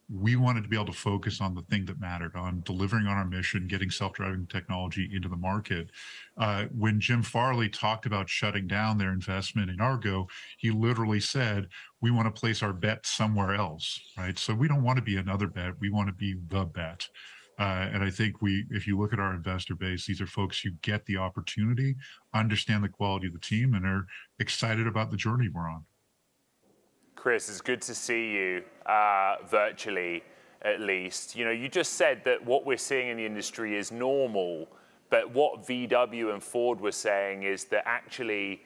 [0.09, 3.17] we wanted to be able to focus on the thing that mattered, on delivering on
[3.17, 5.91] our mission, getting self-driving technology into the market.
[6.37, 10.27] Uh, when Jim Farley talked about shutting down their investment in Argo,
[10.59, 11.69] he literally said,
[12.01, 14.39] "We want to place our bet somewhere else." Right?
[14.39, 17.09] So we don't want to be another bet; we want to be the bet.
[17.59, 20.61] Uh, and I think we, if you look at our investor base, these are folks
[20.61, 21.95] who get the opportunity,
[22.33, 24.07] understand the quality of the team, and are
[24.41, 25.85] excited about the journey we're on.
[27.25, 30.23] Chris, it's good to see you uh, virtually,
[30.61, 31.35] at least.
[31.35, 34.69] You know, you just said that what we're seeing in the industry is normal,
[35.09, 38.63] but what VW and Ford were saying is that actually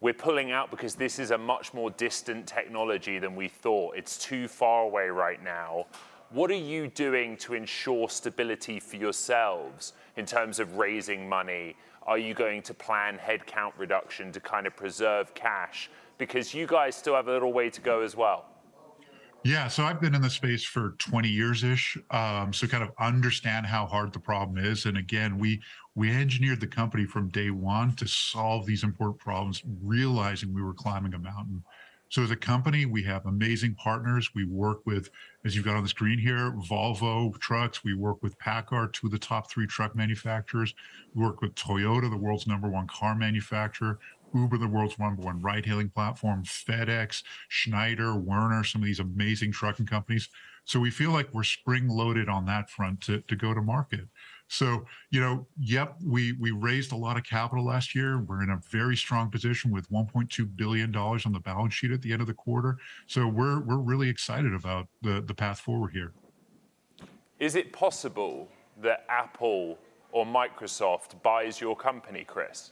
[0.00, 3.96] we're pulling out because this is a much more distant technology than we thought.
[3.96, 5.86] It's too far away right now.
[6.30, 11.74] What are you doing to ensure stability for yourselves in terms of raising money?
[12.06, 15.90] Are you going to plan headcount reduction to kind of preserve cash?
[16.18, 18.46] Because you guys still have a little way to go as well.
[19.44, 22.90] Yeah, so I've been in the space for 20 years ish, um, so kind of
[22.98, 24.86] understand how hard the problem is.
[24.86, 25.62] And again, we
[25.94, 30.74] we engineered the company from day one to solve these important problems, realizing we were
[30.74, 31.62] climbing a mountain.
[32.08, 34.30] So as a company, we have amazing partners.
[34.34, 35.10] We work with,
[35.44, 37.82] as you've got on the screen here, Volvo trucks.
[37.82, 40.74] We work with PACCAR, two of the top three truck manufacturers.
[41.14, 43.98] We work with Toyota, the world's number one car manufacturer.
[44.36, 49.86] Uber, the world's number one ride-hailing platform, FedEx, Schneider, Werner, some of these amazing trucking
[49.86, 50.28] companies.
[50.64, 54.08] So we feel like we're spring-loaded on that front to, to go to market.
[54.48, 58.20] So, you know, yep, we we raised a lot of capital last year.
[58.20, 62.00] We're in a very strong position with 1.2 billion dollars on the balance sheet at
[62.02, 62.78] the end of the quarter.
[63.06, 66.12] So we're we're really excited about the the path forward here.
[67.40, 68.48] Is it possible
[68.82, 69.78] that Apple
[70.12, 72.70] or Microsoft buys your company, Chris?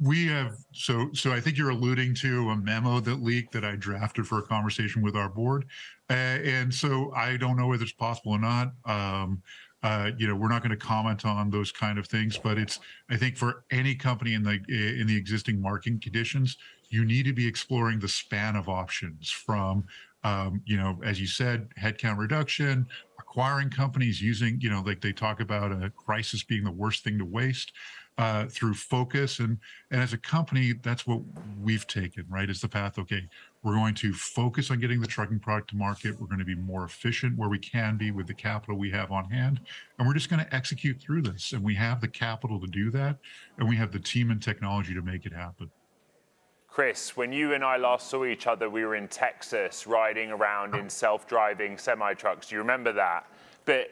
[0.00, 3.76] We have so so I think you're alluding to a memo that leaked that I
[3.76, 5.64] drafted for a conversation with our board,
[6.10, 8.72] uh, and so I don't know whether it's possible or not.
[8.84, 9.42] Um,
[9.82, 12.78] uh, you know, we're not going to comment on those kind of things, but it's
[13.08, 16.58] I think for any company in the in the existing market conditions,
[16.90, 19.84] you need to be exploring the span of options from
[20.24, 22.88] um, you know, as you said, headcount reduction,
[23.20, 27.16] acquiring companies using, you know, like they talk about a crisis being the worst thing
[27.18, 27.72] to waste
[28.18, 29.40] uh, through focus.
[29.40, 29.58] And,
[29.90, 31.20] and as a company, that's what
[31.62, 32.48] we've taken, right?
[32.48, 33.28] Is the path, okay,
[33.62, 36.18] we're going to focus on getting the trucking product to market.
[36.20, 39.10] We're going to be more efficient where we can be with the capital we have
[39.10, 39.60] on hand.
[39.98, 41.52] And we're just going to execute through this.
[41.52, 43.18] And we have the capital to do that.
[43.58, 45.70] And we have the team and technology to make it happen.
[46.68, 50.74] Chris, when you and I last saw each other, we were in Texas riding around
[50.74, 52.48] in self driving semi trucks.
[52.48, 53.30] Do you remember that?
[53.64, 53.88] But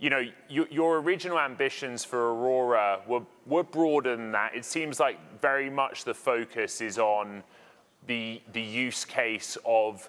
[0.00, 4.54] you know, you, your original ambitions for Aurora were, were broader than that.
[4.54, 7.42] It seems like very much the focus is on
[8.06, 10.08] the, the use case of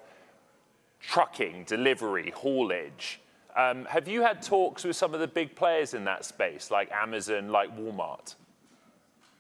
[1.02, 3.20] trucking, delivery, haulage.
[3.58, 6.90] Um, have you had talks with some of the big players in that space, like
[6.92, 8.36] Amazon, like Walmart?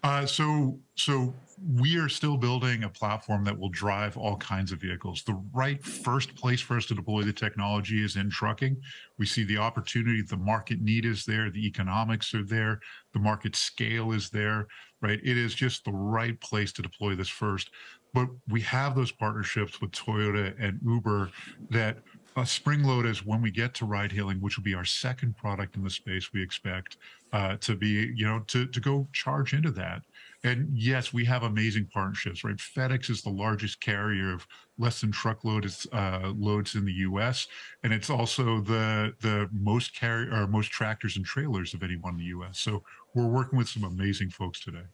[0.04, 4.82] Uh, so, so we are still building a platform that will drive all kinds of
[4.82, 5.24] vehicles.
[5.24, 8.78] The right first place for us to deploy the technology is in trucking.
[9.20, 12.80] We see the opportunity, the market need is there, the economics are there,
[13.14, 14.68] the market scale is there,
[15.02, 15.20] right?
[15.24, 17.70] It is just the right place to deploy this first.
[18.14, 21.30] But we have those partnerships with Toyota and Uber
[21.70, 22.00] that
[22.38, 25.36] a spring load is when we get to ride hailing, which will be our second
[25.36, 26.98] product in the space we expect
[27.34, 30.02] uh, to be, you know, to, to go charge into that.
[30.44, 32.56] And yes, we have amazing partnerships, right?
[32.56, 34.48] FedEx is the largest carrier of
[34.80, 37.48] less than truckload uh, loads in the U.S.,
[37.84, 42.20] and it's also the the most carry or most tractors and trailers of anyone in
[42.20, 42.60] the U.S.
[42.60, 44.86] So we're working with some amazing folks today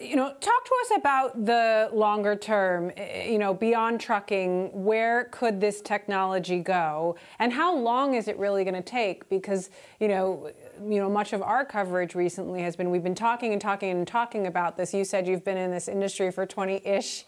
[0.00, 5.24] you know, talk to us about the longer term, eh, you know, beyond trucking, where
[5.24, 9.28] could this technology go and how long is it really going to take?
[9.28, 9.68] Because,
[10.00, 10.50] you know,
[10.88, 14.06] you know, much of our coverage recently has been we've been talking and talking and
[14.06, 14.94] talking about this.
[14.94, 17.24] You said you've been in this industry for 20-ish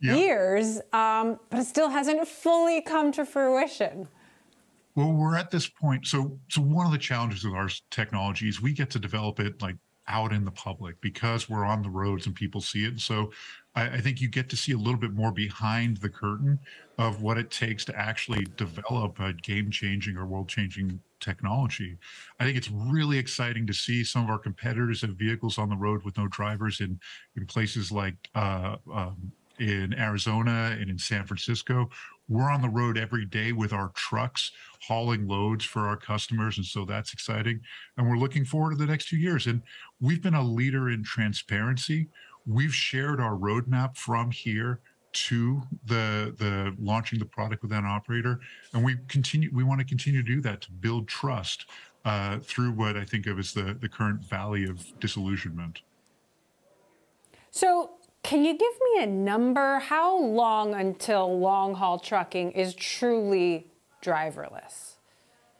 [0.00, 4.08] years, um, but it still hasn't fully come to fruition.
[4.94, 6.06] Well, we're at this point.
[6.06, 9.60] So, so one of the challenges with our technology is we get to develop it
[9.60, 9.76] like
[10.08, 13.00] out in the public because we're on the roads and people see it.
[13.00, 13.32] So
[13.74, 16.60] I, I, think you get to see a little bit more behind the curtain
[16.96, 21.98] of what it takes to actually develop a game changing or world changing technology.
[22.38, 25.76] I think it's really exciting to see some of our competitors have vehicles on the
[25.86, 27.00] road with no drivers in,
[27.36, 31.90] in places like uh, um, in Arizona and in San Francisco.
[32.28, 34.52] We're on the road every day with our trucks
[34.86, 36.58] hauling loads for our customers.
[36.58, 37.60] And so that's exciting.
[37.96, 39.46] And we're looking forward to the next few years.
[39.46, 39.62] And
[40.00, 42.08] we've been a leader in transparency.
[42.46, 44.80] We've shared our roadmap from here
[45.16, 48.38] to the the launching the product with an operator
[48.72, 51.66] and we continue we want to continue to do that to build trust
[52.04, 55.80] uh, through what i think of as the the current valley of disillusionment
[57.50, 57.92] so
[58.26, 59.78] can you give me a number?
[59.78, 63.68] How long until long haul trucking is truly
[64.02, 64.96] driverless?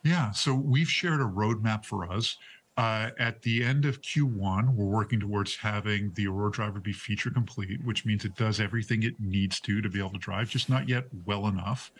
[0.02, 2.38] Yeah, so we've shared a roadmap for us.
[2.76, 7.30] Uh, at the end of Q1, we're working towards having the Aurora Driver be feature
[7.30, 10.68] complete, which means it does everything it needs to to be able to drive, just
[10.68, 11.90] not yet well enough.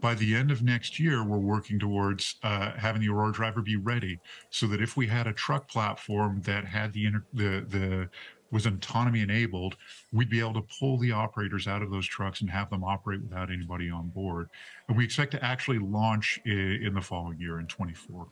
[0.00, 3.76] By the end of next year, we're working towards uh, having the Aurora Driver be
[3.76, 4.20] ready,
[4.50, 8.10] so that if we had a truck platform that had the the the
[8.50, 9.76] was autonomy enabled,
[10.12, 13.22] we'd be able to pull the operators out of those trucks and have them operate
[13.22, 14.48] without anybody on board.
[14.88, 18.26] And we expect to actually launch in the following year in 24.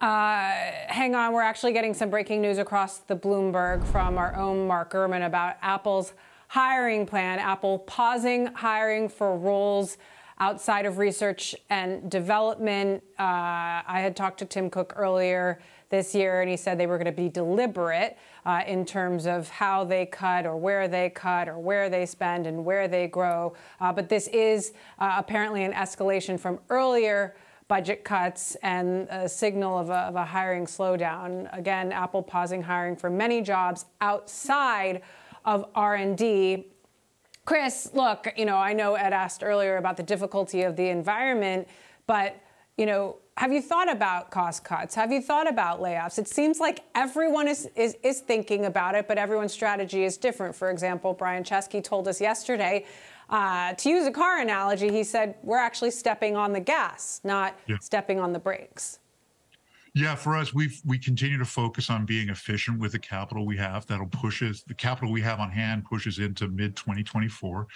[0.00, 0.50] Uh,
[0.88, 4.92] hang on, we're actually getting some breaking news across the Bloomberg from our own Mark
[4.92, 6.12] Gurman about Apple's
[6.48, 7.38] hiring plan.
[7.38, 9.96] Apple pausing hiring for roles
[10.40, 13.02] outside of research and development.
[13.18, 13.22] Uh,
[13.86, 17.06] I had talked to Tim Cook earlier this year, and he said they were going
[17.06, 21.58] to be deliberate uh, in terms of how they cut or where they cut or
[21.58, 23.54] where they spend and where they grow.
[23.80, 27.36] Uh, but this is uh, apparently an escalation from earlier
[27.68, 31.48] budget cuts and a signal of a, of a hiring slowdown.
[31.56, 35.02] Again, Apple pausing hiring for many jobs outside
[35.44, 36.66] of R&D.
[37.44, 41.68] Chris, look, you know, I know Ed asked earlier about the difficulty of the environment,
[42.06, 42.40] but
[42.76, 44.94] you know, have you thought about cost cuts?
[44.94, 46.18] Have you thought about layoffs?
[46.18, 50.54] It seems like everyone is, is, is thinking about it, but everyone's strategy is different.
[50.54, 52.84] For example, Brian Chesky told us yesterday
[53.30, 57.58] uh, to use a car analogy, he said, we're actually stepping on the gas, not
[57.66, 57.76] yeah.
[57.80, 58.98] stepping on the brakes.
[59.96, 63.56] Yeah, for us, we we continue to focus on being efficient with the capital we
[63.58, 63.86] have.
[63.86, 64.64] That'll push us.
[64.66, 67.68] The capital we have on hand pushes into mid 2024.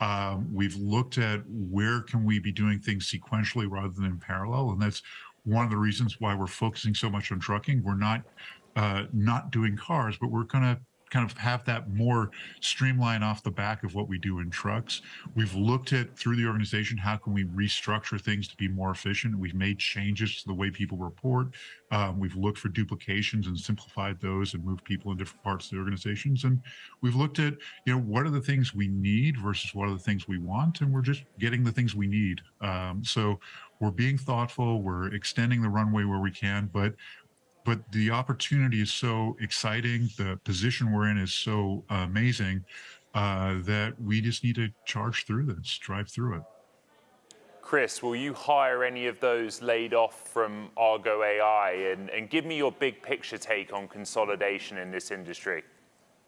[0.00, 4.70] Um, we've looked at where can we be doing things sequentially rather than in parallel,
[4.70, 5.02] and that's
[5.44, 7.82] one of the reasons why we're focusing so much on trucking.
[7.82, 8.22] We're not
[8.74, 10.80] uh, not doing cars, but we're going to
[11.10, 12.30] kind of have that more
[12.60, 15.02] streamline off the back of what we do in trucks.
[15.34, 19.38] We've looked at through the organization how can we restructure things to be more efficient.
[19.38, 21.48] We've made changes to the way people report.
[21.92, 25.72] Um, we've looked for duplications and simplified those and moved people in different parts of
[25.72, 26.44] the organizations.
[26.44, 26.60] And
[27.02, 27.54] we've looked at
[27.84, 30.80] you know what are the things we need versus what are the things we want,
[30.80, 32.40] and we're just getting the things we need.
[32.60, 33.38] Um, so
[33.80, 34.82] we're being thoughtful.
[34.82, 36.94] We're extending the runway where we can, but
[37.66, 40.08] but the opportunity is so exciting.
[40.16, 42.64] The position we're in is so amazing
[43.12, 46.42] uh, that we just need to charge through this, drive through it.
[47.60, 51.72] Chris, will you hire any of those laid off from Argo AI?
[51.90, 55.64] And, and give me your big picture take on consolidation in this industry.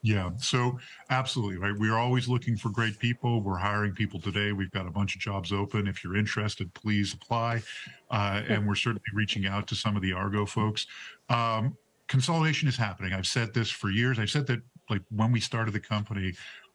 [0.02, 0.78] Yeah, so
[1.10, 1.74] absolutely, right?
[1.76, 3.42] We're always looking for great people.
[3.42, 4.52] We're hiring people today.
[4.52, 5.88] We've got a bunch of jobs open.
[5.88, 7.62] If you're interested, please apply.
[8.10, 10.86] Uh, and we're certainly reaching out to some of the Argo folks.
[11.28, 11.76] Um,
[12.08, 13.12] consolidation is happening.
[13.12, 14.18] I've said this for years.
[14.18, 14.60] I've said that
[14.90, 16.32] like when we started the company,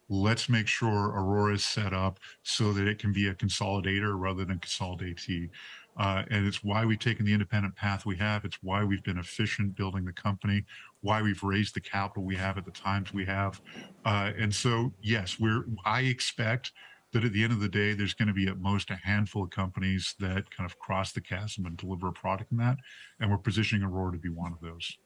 [0.08, 4.44] let's make sure Aurora is set up so that it can be a consolidator rather
[4.44, 5.50] than consolidatee.
[5.96, 8.44] Uh, and it's why we've taken the independent path we have.
[8.44, 10.64] It's why we've been efficient building the company,
[11.02, 13.60] why we've raised the capital we have at the times we have.
[14.04, 15.64] Uh, and so, yes, we're.
[15.84, 16.72] I expect
[17.14, 19.44] that at the end of the day, there's going to be at most a handful
[19.44, 22.76] of companies that kind of cross the chasm and deliver a product in that.
[23.18, 24.98] And we're positioning Aurora to be one of those.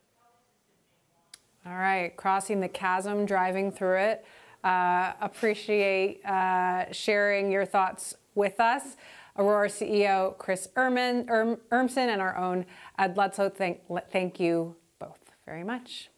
[1.66, 4.24] All right, crossing the chasm, driving through it.
[4.64, 8.96] Uh, appreciate uh, sharing your thoughts with us.
[9.36, 12.66] Aurora CEO Chris Urmson, erm, and our own
[12.98, 13.80] Ed Ludlow, thank,
[14.10, 16.08] thank you both very much.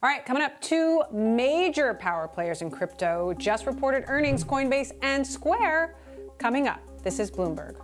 [0.00, 5.26] All right, coming up, two major power players in crypto just reported earnings, Coinbase and
[5.26, 5.96] Square.
[6.38, 7.74] Coming up, this is Bloomberg.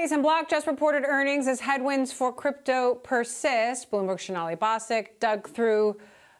[0.00, 3.90] And Block just reported earnings as headwinds for crypto persist.
[3.90, 5.96] Bloomberg's Sonali Basak dug through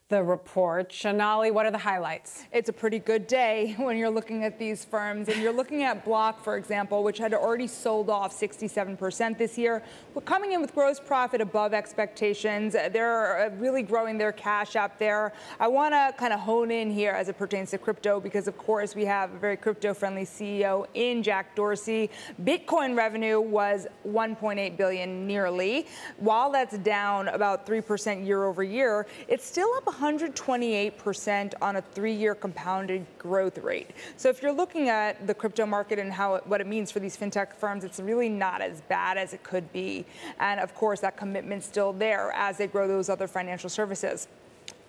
[0.09, 0.91] the report.
[0.91, 2.45] Sonali, what are the highlights?
[2.51, 5.29] It's a pretty good day when you're looking at these firms.
[5.29, 9.83] And you're looking at Block, for example, which had already sold off 67% this year.
[10.15, 12.73] We're coming in with gross profit above expectations.
[12.73, 15.35] They're uh, really growing their cash up there.
[15.61, 18.57] I want to kind of hone in here as it pertains to crypto because, of
[18.57, 22.09] course, we have a very crypto friendly CEO in Jack Dorsey.
[22.45, 25.87] Bitcoin revenue was 1.8 billion nearly.
[26.17, 32.35] While that's down about 3% year over year, it's still up 128% on a three-year
[32.35, 33.91] compounded growth rate.
[34.17, 37.01] So if you're looking at the crypto market and how it, what it means for
[37.01, 40.07] these fintech firms, it's really not as bad as it could be.
[40.39, 44.29] And of course, that commitment's still there as they grow those other financial services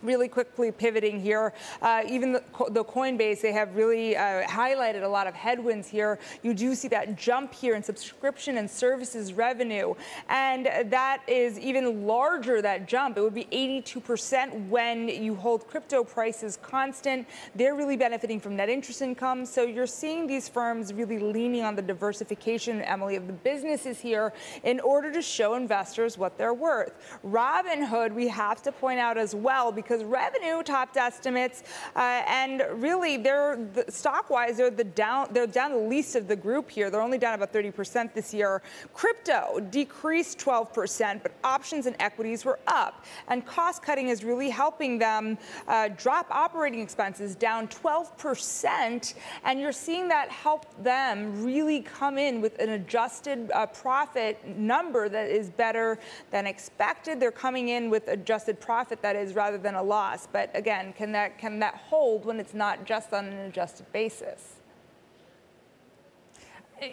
[0.01, 5.07] really quickly pivoting here, uh, even the, the, Coinbase, they have really uh, highlighted a
[5.07, 6.19] lot of headwinds here.
[6.41, 9.93] You do see that jump here in subscription and services revenue.
[10.29, 13.17] And that is even larger, that jump.
[13.17, 17.27] It would be 82% when you hold crypto prices constant.
[17.55, 19.45] They're really benefiting from net interest income.
[19.45, 24.33] So you're seeing these firms really leaning on the diversification, Emily, of the businesses here
[24.63, 27.19] in order to show investors what they're worth.
[27.25, 31.63] Robinhood, we have to point out as well, because because revenue topped estimates,
[31.95, 36.35] uh, and really they're the, stock-wise they're the down they're down the least of the
[36.35, 36.91] group here.
[36.91, 38.61] They're only down about 30% this year.
[38.93, 44.99] Crypto decreased 12%, but options and equities were up, and cost cutting is really helping
[44.99, 45.37] them
[45.67, 49.13] uh, drop operating expenses down 12%,
[49.43, 55.09] and you're seeing that help them really come in with an adjusted uh, profit number
[55.09, 55.97] that is better
[56.29, 57.19] than expected.
[57.19, 60.27] They're coming in with adjusted profit that is rather than a loss.
[60.31, 64.55] But again, can that can that hold when it's not just on an adjusted basis?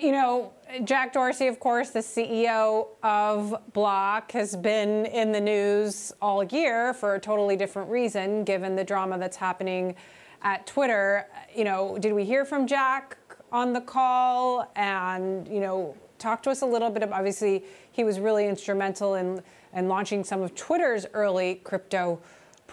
[0.01, 6.13] You know, Jack Dorsey, of course, the CEO of Block, has been in the news
[6.21, 9.95] all year for a totally different reason, given the drama that's happening
[10.43, 11.29] at Twitter.
[11.55, 13.17] You know, did we hear from Jack
[13.53, 14.73] on the call?
[14.75, 17.63] And, you know, talk to us a little bit obviously,
[17.93, 19.41] he was really instrumental in,
[19.73, 22.21] in launching some of Twitter's early crypto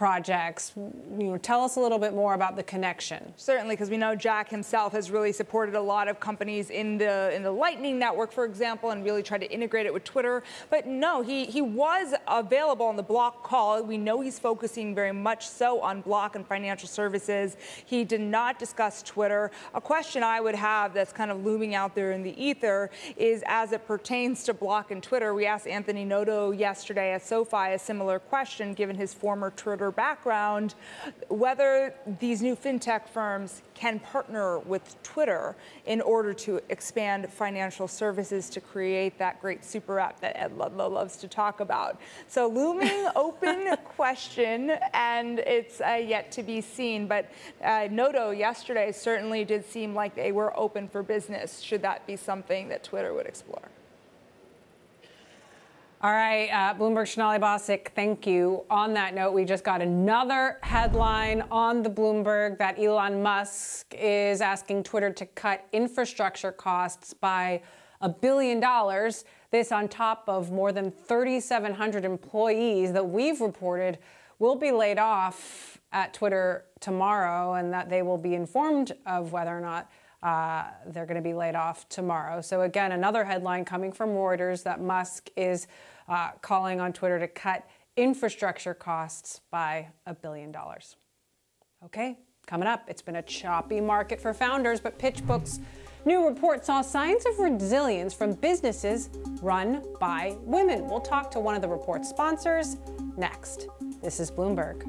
[0.03, 0.73] projects.
[0.75, 3.33] You know, tell us a little bit more about the connection.
[3.37, 7.33] Certainly, because we know Jack himself has really supported a lot of companies in the
[7.33, 10.43] in the Lightning Network, for example, and really tried to integrate it with Twitter.
[10.69, 13.81] But no, he he was available on the Block call.
[13.81, 17.55] We know he's focusing very much so on Block and financial services.
[17.85, 19.51] He did not discuss Twitter.
[19.73, 23.41] A question I would have that's kind of looming out there in the ether is
[23.47, 25.33] as it pertains to Block and Twitter.
[25.33, 30.75] We asked Anthony Noto yesterday at SoFi a similar question, given his former Twitter background,
[31.29, 38.49] whether these new fintech firms can partner with Twitter in order to expand financial services
[38.49, 41.99] to create that great super app that Ed Ludlow loves to talk about.
[42.27, 47.07] So looming open question, and it's uh, yet to be seen.
[47.07, 47.31] But
[47.63, 51.59] uh, Noto yesterday certainly did seem like they were open for business.
[51.61, 53.69] Should that be something that Twitter would explore?
[56.03, 58.65] All right, uh, Bloomberg Sonali Basak, thank you.
[58.69, 64.41] On that note, we just got another headline on the Bloomberg that Elon Musk is
[64.41, 67.61] asking Twitter to cut infrastructure costs by
[68.01, 69.23] a billion dollars.
[69.51, 73.97] This on top of more than 3,700 employees that we've reported
[74.39, 79.57] will be laid off at Twitter tomorrow, and that they will be informed of whether
[79.57, 79.89] or not
[80.21, 82.41] uh, they're going to be laid off tomorrow.
[82.41, 85.67] So, again, another headline coming from Reuters that Musk is
[86.07, 90.95] uh, calling on Twitter to cut infrastructure costs by a billion dollars.
[91.85, 95.59] Okay, coming up, it's been a choppy market for founders, but PitchBook's
[96.05, 99.09] new report saw signs of resilience from businesses
[99.41, 100.87] run by women.
[100.87, 102.77] We'll talk to one of the report's sponsors
[103.17, 103.67] next.
[104.01, 104.83] This is Bloomberg.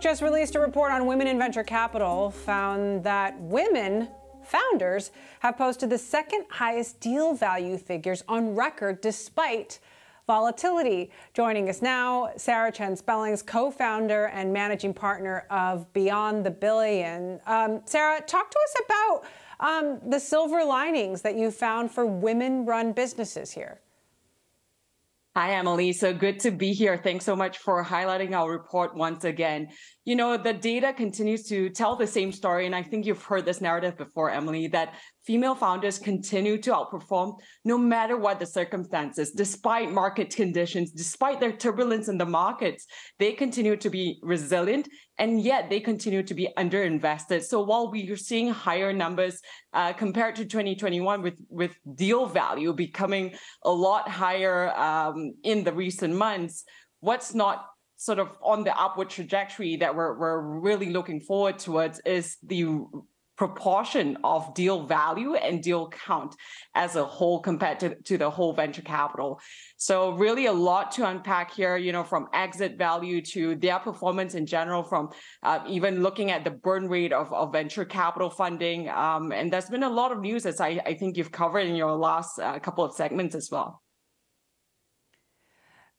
[0.00, 4.08] Just released a report on women in venture capital, found that women
[4.42, 9.78] founders have posted the second highest deal value figures on record despite
[10.26, 11.10] volatility.
[11.34, 17.38] Joining us now, Sarah Chen Spellings, co founder and managing partner of Beyond the Billion.
[17.46, 19.24] Um, Sarah, talk to us about
[19.60, 23.80] um, the silver linings that you found for women run businesses here.
[25.36, 25.92] Hi, Emily.
[25.92, 26.96] So good to be here.
[26.96, 29.68] Thanks so much for highlighting our report once again.
[30.04, 32.66] You know, the data continues to tell the same story.
[32.66, 34.94] And I think you've heard this narrative before, Emily, that
[35.30, 41.52] female founders continue to outperform no matter what the circumstances, despite market conditions, despite their
[41.52, 42.84] turbulence in the markets.
[43.20, 47.44] They continue to be resilient and yet they continue to be underinvested.
[47.44, 49.40] So while we are seeing higher numbers
[49.72, 55.72] uh, compared to 2021 with, with deal value becoming a lot higher um, in the
[55.72, 56.64] recent months,
[56.98, 57.66] what's not
[57.96, 62.64] sort of on the upward trajectory that we're, we're really looking forward towards is the
[63.40, 66.36] proportion of deal value and deal count
[66.74, 69.40] as a whole compared to, to the whole venture capital.
[69.78, 74.34] So really a lot to unpack here, you know, from exit value to their performance
[74.34, 75.08] in general, from
[75.42, 78.90] uh, even looking at the burn rate of, of venture capital funding.
[78.90, 81.76] Um, and there's been a lot of news as I, I think you've covered in
[81.76, 83.80] your last uh, couple of segments as well.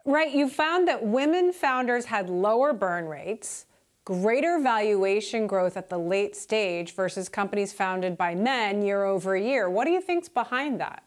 [0.05, 0.31] Right.
[0.31, 3.65] You found that women founders had lower burn rates
[4.05, 9.69] greater valuation growth at the late stage versus companies founded by men year over year.
[9.69, 11.03] What do you think's behind that?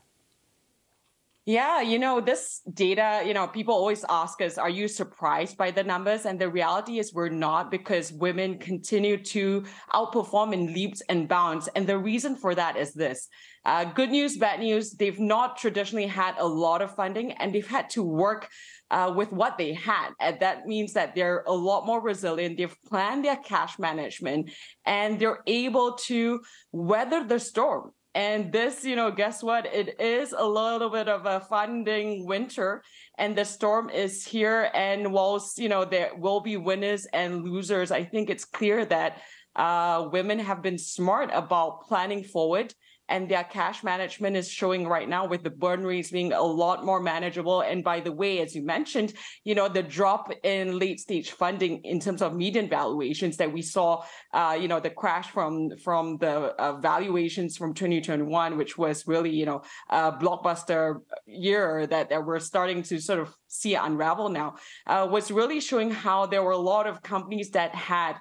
[1.46, 5.70] Yeah, you know, this data, you know, people always ask us, are you surprised by
[5.70, 6.24] the numbers?
[6.24, 11.68] And the reality is we're not because women continue to outperform in leaps and bounds.
[11.76, 13.28] And the reason for that is this
[13.66, 14.92] uh, good news, bad news.
[14.92, 18.48] They've not traditionally had a lot of funding and they've had to work
[18.94, 20.10] uh, with what they had.
[20.20, 22.56] And that means that they're a lot more resilient.
[22.56, 24.52] They've planned their cash management
[24.86, 26.40] and they're able to
[26.70, 29.66] weather the storm and this, you know, guess what?
[29.66, 32.84] It is a little bit of a funding winter,
[33.18, 34.70] and the storm is here.
[34.72, 39.20] And whilst, you know, there will be winners and losers, I think it's clear that
[39.56, 42.72] uh, women have been smart about planning forward
[43.08, 46.84] and their cash management is showing right now with the burn rates being a lot
[46.84, 47.60] more manageable.
[47.60, 49.12] And by the way, as you mentioned,
[49.44, 53.62] you know, the drop in late stage funding in terms of median valuations that we
[53.62, 59.06] saw, uh, you know, the crash from from the uh, valuations from 2021, which was
[59.06, 64.28] really, you know, a blockbuster year that, that we're starting to sort of see unravel
[64.28, 64.54] now,
[64.86, 68.16] uh, was really showing how there were a lot of companies that had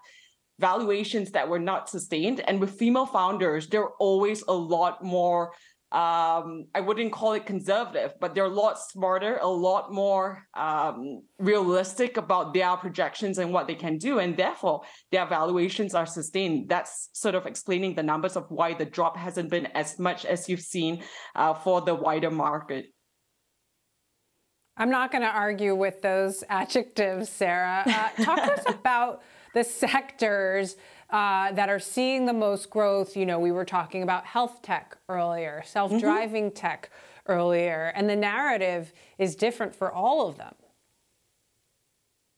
[0.59, 2.41] valuations that were not sustained.
[2.47, 5.51] And with female founders, they're always a lot more,
[5.91, 11.23] um, I wouldn't call it conservative, but they're a lot smarter, a lot more um,
[11.39, 14.19] realistic about their projections and what they can do.
[14.19, 14.81] And therefore,
[15.11, 16.69] their valuations are sustained.
[16.69, 20.47] That's sort of explaining the numbers of why the drop hasn't been as much as
[20.47, 21.03] you've seen
[21.35, 22.85] uh, for the wider market.
[24.75, 27.83] I'm not going to argue with those adjectives, Sarah.
[27.85, 29.21] Uh, talk to us about
[29.53, 30.75] the sectors
[31.09, 33.15] uh, that are seeing the most growth.
[33.15, 36.55] You know, we were talking about health tech earlier, self driving mm-hmm.
[36.55, 36.89] tech
[37.27, 40.53] earlier, and the narrative is different for all of them.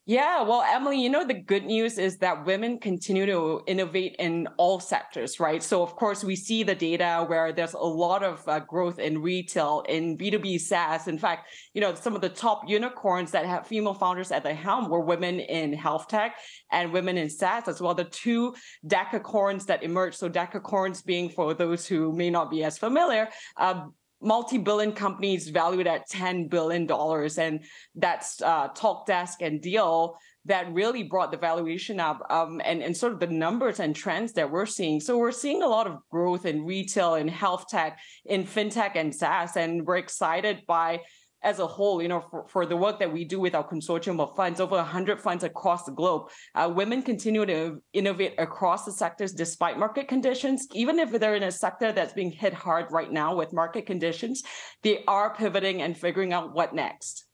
[0.08, 4.48] Yeah, well, Emily, you know, the good news is that women continue to innovate in
[4.58, 5.64] all sectors, right?
[5.64, 9.20] So, of course, we see the data where there's a lot of uh, growth in
[9.24, 11.08] retail, in B2B SaaS.
[11.08, 14.54] In fact, you know, some of the top unicorns that have female founders at the
[14.54, 16.36] helm were women in health tech
[16.72, 17.96] and women in SaaS as well.
[17.96, 18.54] The two
[18.86, 23.28] decacorns that emerged, so decacorns being for those who may not be as familiar,
[23.58, 23.86] uh,
[24.26, 26.90] multi-billion companies valued at $10 billion.
[27.38, 27.64] And
[27.96, 33.14] that's uh, TalkDesk and Deel that really brought the valuation up um, and, and sort
[33.14, 35.00] of the numbers and trends that we're seeing.
[35.00, 39.14] So we're seeing a lot of growth in retail, in health tech, in fintech and
[39.14, 39.58] SaaS.
[39.58, 41.02] And we're excited by
[41.44, 44.20] as a whole, you know, for, for the work that we do with our consortium
[44.20, 48.92] of funds, over 100 funds across the globe, uh, women continue to innovate across the
[48.92, 50.68] sectors despite market conditions.
[50.74, 54.44] Even if they're in a sector that's being hit hard right now with market conditions,
[54.82, 57.26] they are pivoting and figuring out what next.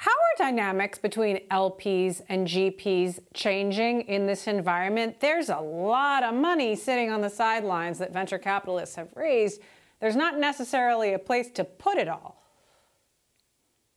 [0.00, 5.18] How are dynamics between LPs and GPs changing in this environment?
[5.18, 9.60] There's a lot of money sitting on the sidelines that venture capitalists have raised
[10.00, 12.38] there's not necessarily a place to put it all.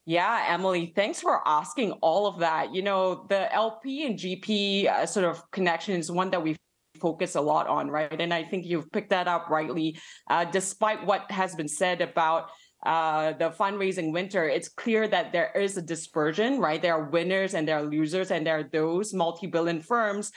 [0.05, 2.73] Yeah, Emily, thanks for asking all of that.
[2.73, 6.55] You know, the LP and GP uh, sort of connection is one that we
[6.99, 8.19] focus a lot on, right?
[8.19, 9.99] And I think you've picked that up rightly.
[10.29, 12.49] Uh, despite what has been said about
[12.83, 16.81] uh, the fundraising winter, it's clear that there is a dispersion, right?
[16.81, 20.31] There are winners and there are losers, and there are those multi billion firms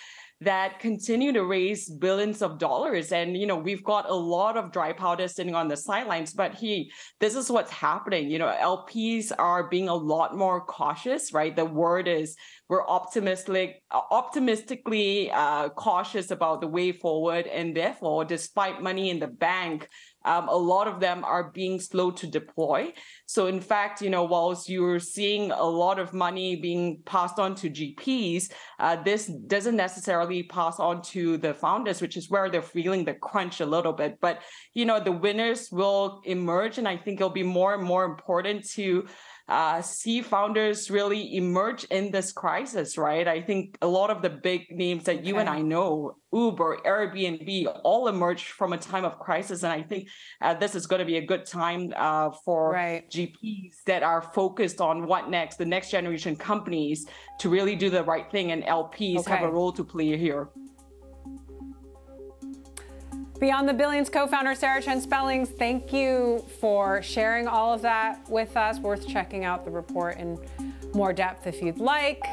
[0.44, 3.12] that continue to raise billions of dollars.
[3.12, 6.54] And, you know, we've got a lot of dry powder sitting on the sidelines, but
[6.54, 8.30] he, this is what's happening.
[8.30, 11.54] You know, LPs are being a lot more cautious, right?
[11.54, 12.36] The word is
[12.68, 17.46] we're optimistic, optimistically uh, cautious about the way forward.
[17.46, 19.88] And therefore, despite money in the bank,
[20.24, 22.92] um, a lot of them are being slow to deploy.
[23.26, 27.54] So, in fact, you know, whilst you're seeing a lot of money being passed on
[27.56, 32.62] to GPs, uh, this doesn't necessarily pass on to the founders, which is where they're
[32.62, 34.18] feeling the crunch a little bit.
[34.20, 34.40] But,
[34.72, 38.68] you know, the winners will emerge, and I think it'll be more and more important
[38.70, 39.06] to
[39.46, 43.28] uh, see founders really emerge in this crisis, right?
[43.28, 47.80] I think a lot of the big names that you and I know, Uber, Airbnb,
[47.84, 49.62] all emerged from a time of crisis.
[49.62, 50.08] And I think
[50.40, 53.10] uh, this is going to be a good time uh, for right.
[53.10, 57.06] GPs that are focused on what next, the next generation companies
[57.40, 58.50] to really do the right thing.
[58.50, 59.30] And LPs okay.
[59.30, 60.48] have a role to play here.
[63.44, 68.26] Beyond the Billions co founder Sarah Chen Spellings, thank you for sharing all of that
[68.30, 68.78] with us.
[68.78, 70.38] Worth checking out the report in
[70.94, 72.24] more depth if you'd like.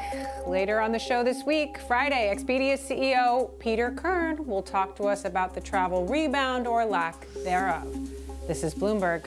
[0.48, 5.26] Later on the show this week, Friday, Expedia CEO Peter Kern will talk to us
[5.26, 7.94] about the travel rebound or lack thereof.
[8.48, 9.26] This is Bloomberg.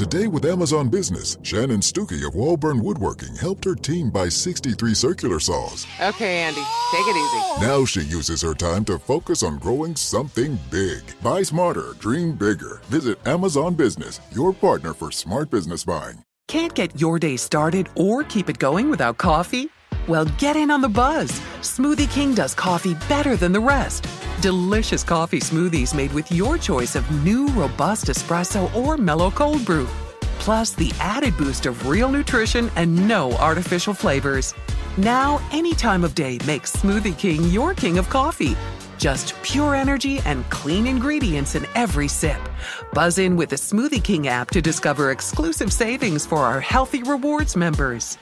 [0.00, 5.38] Today with Amazon Business, Shannon Stuckey of Walburn Woodworking helped her team buy 63 circular
[5.38, 5.86] saws.
[6.00, 7.66] Okay, Andy, take it easy.
[7.66, 11.02] Now she uses her time to focus on growing something big.
[11.22, 12.80] Buy smarter, dream bigger.
[12.86, 16.24] Visit Amazon Business, your partner for smart business buying.
[16.48, 19.68] Can't get your day started or keep it going without coffee?
[20.08, 21.30] Well, get in on the buzz.
[21.60, 24.06] Smoothie King does coffee better than the rest.
[24.40, 29.88] Delicious coffee smoothies made with your choice of new robust espresso or mellow cold brew.
[30.38, 34.54] Plus, the added boost of real nutrition and no artificial flavors.
[34.96, 38.56] Now, any time of day makes Smoothie King your king of coffee.
[38.96, 42.40] Just pure energy and clean ingredients in every sip.
[42.94, 47.56] Buzz in with the Smoothie King app to discover exclusive savings for our Healthy Rewards
[47.56, 48.18] members.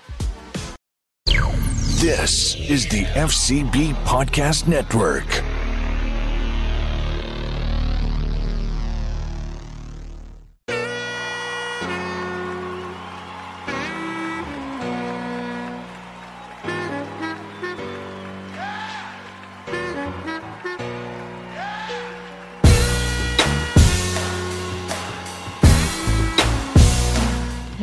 [2.01, 5.58] This is the FCB Podcast Network.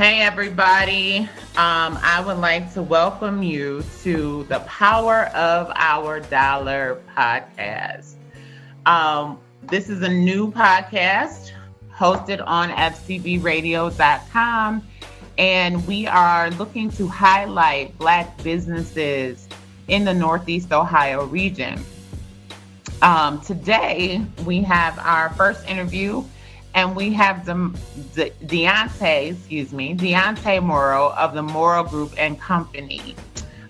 [0.05, 1.21] Hey, everybody.
[1.57, 8.13] Um, I would like to welcome you to the Power of Our Dollar podcast.
[8.85, 11.53] Um, this is a new podcast
[11.91, 14.87] hosted on FCBradio.com,
[15.39, 19.49] and we are looking to highlight Black businesses
[19.87, 21.83] in the Northeast Ohio region.
[23.01, 26.23] Um, today, we have our first interview
[26.76, 27.55] and we have the,
[28.15, 33.15] the Deontay, excuse me, Deontay Morrow of the Morrow Group and Company.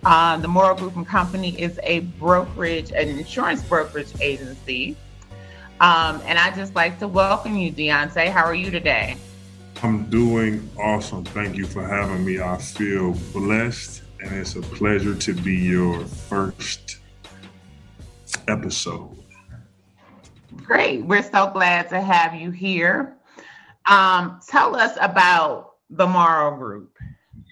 [0.03, 4.97] Uh, the Morrow Group and Company is a brokerage, an insurance brokerage agency.
[5.79, 8.29] Um, and I just like to welcome you, Deontay.
[8.29, 9.17] How are you today?
[9.83, 11.23] I'm doing awesome.
[11.25, 12.39] Thank you for having me.
[12.39, 16.97] I feel blessed, and it's a pleasure to be your first
[18.47, 19.14] episode.
[20.65, 21.05] Great.
[21.05, 23.17] We're so glad to have you here.
[23.85, 26.97] Um, tell us about the Morrow Group.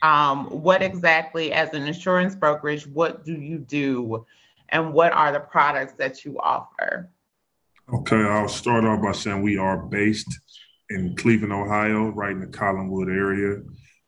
[0.01, 4.25] Um, what exactly, as an insurance brokerage, what do you do
[4.69, 7.09] and what are the products that you offer?
[7.93, 10.39] Okay, I'll start off by saying we are based
[10.89, 13.61] in Cleveland, Ohio, right in the Collinwood area,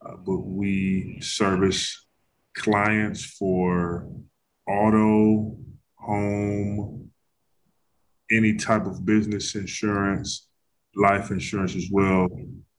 [0.03, 2.07] uh, but we service
[2.55, 4.09] clients for
[4.67, 5.57] auto,
[5.95, 7.11] home,
[8.31, 10.47] any type of business insurance,
[10.95, 12.27] life insurance as well,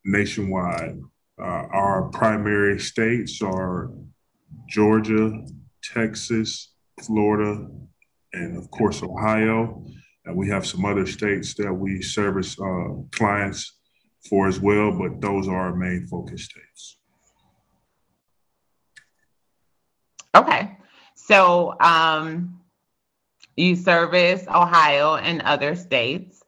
[0.04, 0.98] nationwide.
[1.40, 3.90] Uh, our primary states are
[4.68, 5.44] Georgia,
[5.82, 6.72] Texas,
[7.02, 7.68] Florida,
[8.32, 9.84] and of course, Ohio.
[10.24, 13.76] And we have some other states that we service uh, clients
[14.28, 16.98] for as well, but those are our main focus states.
[20.34, 20.76] Okay.
[21.14, 22.60] So, um,
[23.56, 26.42] you service Ohio and other states.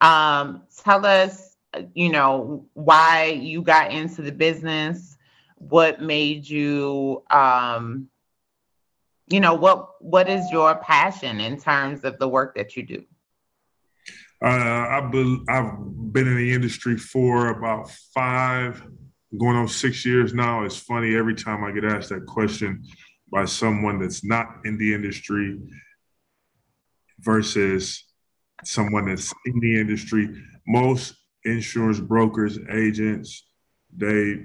[0.00, 1.56] Um, tell us,
[1.94, 5.16] you know, why you got into the business,
[5.56, 8.08] what made you, um,
[9.28, 13.04] you know, what what is your passion in terms of the work that you do?
[14.44, 15.14] Uh, I've
[15.48, 18.82] I've been in the industry for about five,
[19.38, 20.64] going on six years now.
[20.64, 22.84] It's funny every time I get asked that question
[23.30, 25.58] by someone that's not in the industry
[27.22, 28.04] versus
[28.64, 30.28] someone that's in the industry.
[30.66, 31.14] Most
[31.44, 33.44] insurance brokers, agents,
[33.96, 34.44] they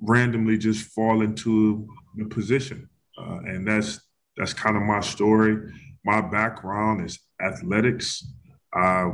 [0.00, 2.88] randomly just fall into the position,
[3.18, 4.00] uh, and that's
[4.36, 5.58] that's kind of my story.
[6.04, 8.24] My background is athletics.
[8.72, 9.10] I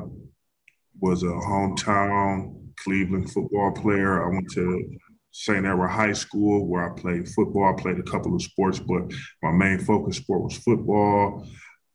[1.00, 4.24] was a hometown Cleveland football player.
[4.24, 4.96] I went to
[5.32, 5.66] St.
[5.66, 7.64] Edward High School where I played football.
[7.64, 9.10] I played a couple of sports, but
[9.42, 11.46] my main focus sport was football.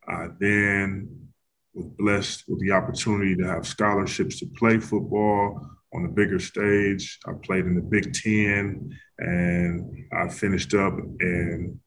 [0.10, 1.30] I then
[1.74, 7.20] was blessed with the opportunity to have scholarships to play football on the bigger stage.
[7.26, 11.80] I played in the Big Ten and I finished up and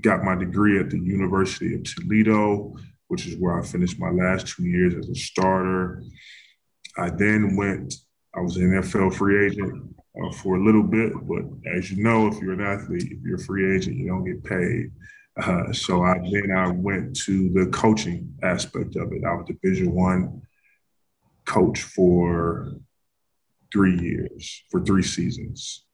[0.00, 2.76] got my degree at the University of Toledo,
[3.08, 6.02] which is where I finished my last two years as a starter.
[6.96, 7.94] I then went,
[8.34, 11.44] I was an NFL free agent uh, for a little bit, but
[11.76, 14.42] as you know, if you're an athlete, if you're a free agent, you don't get
[14.44, 14.90] paid.
[15.36, 19.24] Uh, so I then I went to the coaching aspect of it.
[19.24, 20.42] I was Division One
[21.44, 22.72] coach for
[23.72, 25.84] three years, for three seasons.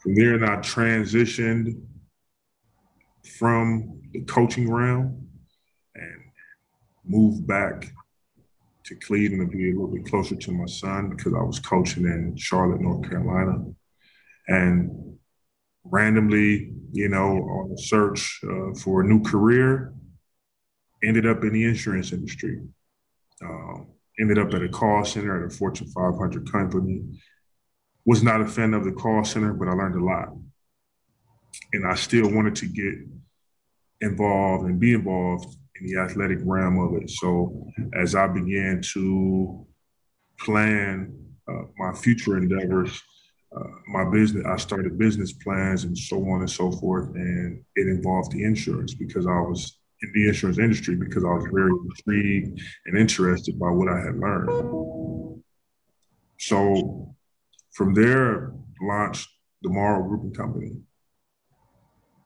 [0.00, 1.80] From there, I transitioned
[3.38, 5.28] from the coaching realm
[5.94, 6.22] and
[7.04, 7.92] moved back
[8.84, 12.04] to Cleveland to be a little bit closer to my son because I was coaching
[12.04, 13.64] in Charlotte, North Carolina.
[14.46, 15.07] And
[15.90, 19.92] randomly, you know, on a search uh, for a new career,
[21.04, 22.60] ended up in the insurance industry.
[23.44, 23.84] Uh,
[24.20, 27.02] ended up at a call center at a Fortune 500 company.
[28.04, 30.28] Was not a fan of the call center, but I learned a lot.
[31.72, 32.94] And I still wanted to get
[34.00, 37.10] involved and be involved in the athletic realm of it.
[37.10, 39.66] So as I began to
[40.40, 41.14] plan
[41.48, 43.00] uh, my future endeavors,
[43.56, 47.14] uh, my business, I started business plans and so on and so forth.
[47.14, 51.46] And it involved the insurance because I was in the insurance industry because I was
[51.52, 55.42] very intrigued and interested by what I had learned.
[56.38, 57.14] So
[57.72, 59.28] from there, launched
[59.62, 60.72] the Morrow Group and Company.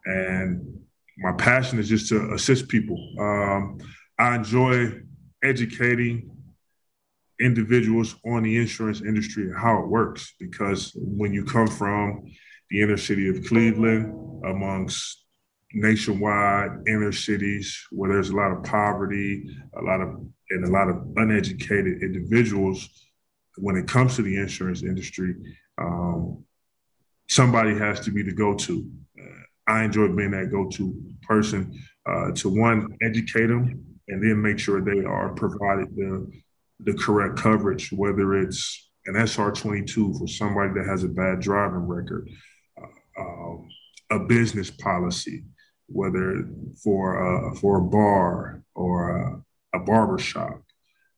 [0.04, 0.80] And
[1.18, 2.98] my passion is just to assist people.
[3.18, 3.78] Um,
[4.18, 5.00] I enjoy
[5.42, 6.30] educating
[7.40, 12.24] individuals on the insurance industry and how it works because when you come from
[12.70, 15.24] the inner city of Cleveland, amongst
[15.74, 20.20] nationwide inner cities where there's a lot of poverty, a lot of
[20.50, 22.88] and a lot of uneducated individuals,
[23.56, 25.34] when it comes to the insurance industry,
[25.78, 26.44] um,
[27.28, 28.86] somebody has to be the go-to.
[29.18, 34.58] Uh, I enjoy being that go-to person uh, to one educate them and then make
[34.58, 36.30] sure they are provided the
[36.84, 42.28] the correct coverage, whether it's an SR22 for somebody that has a bad driving record,
[42.80, 43.68] uh, um,
[44.10, 45.44] a business policy,
[45.86, 46.48] whether
[46.82, 50.62] for uh, for a bar or a, a barber shop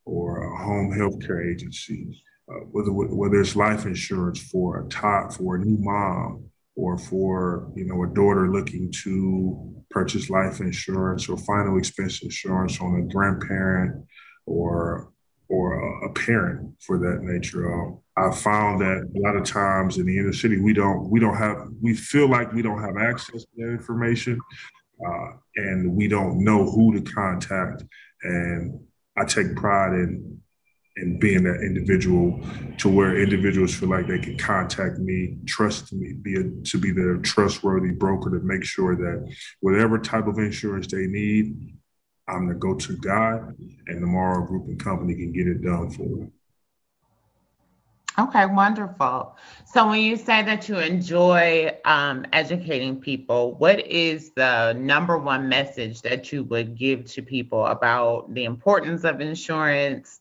[0.04, 5.32] or a home health care agency, uh, whether whether it's life insurance for a top
[5.32, 6.44] for a new mom
[6.76, 12.80] or for you know a daughter looking to purchase life insurance or final expense insurance
[12.80, 14.04] on a grandparent
[14.46, 15.12] or
[15.48, 17.72] or a, parent for that nature.
[17.72, 21.20] Um, I found that a lot of times in the inner city, we don't we
[21.20, 24.40] don't have we feel like we don't have access to that information,
[25.06, 27.84] uh, and we don't know who to contact.
[28.22, 28.80] And
[29.16, 30.40] I take pride in
[30.96, 32.40] in being that individual
[32.78, 36.92] to where individuals feel like they can contact me, trust me, be a, to be
[36.92, 41.74] their trustworthy broker to make sure that whatever type of insurance they need,
[42.26, 43.38] I'm the go-to guy,
[43.86, 46.32] and the Morrow Group and Company can get it done for them.
[48.16, 49.36] Okay, wonderful.
[49.66, 55.48] So when you say that you enjoy um, educating people, what is the number one
[55.48, 60.20] message that you would give to people about the importance of insurance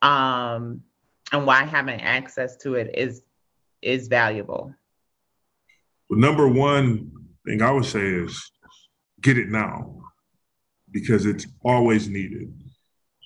[0.00, 0.82] um,
[1.30, 3.22] and why having access to it is
[3.82, 4.74] is valuable?
[6.08, 7.12] The number one
[7.44, 8.50] thing I would say is
[9.20, 10.05] get it now
[10.96, 12.50] because it's always needed.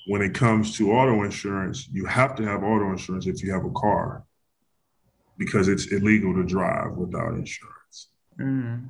[0.08, 3.64] When it comes to auto insurance, you have to have auto insurance if you have
[3.64, 4.24] a car
[5.38, 8.08] because it's illegal to drive without insurance.
[8.40, 8.88] Mm.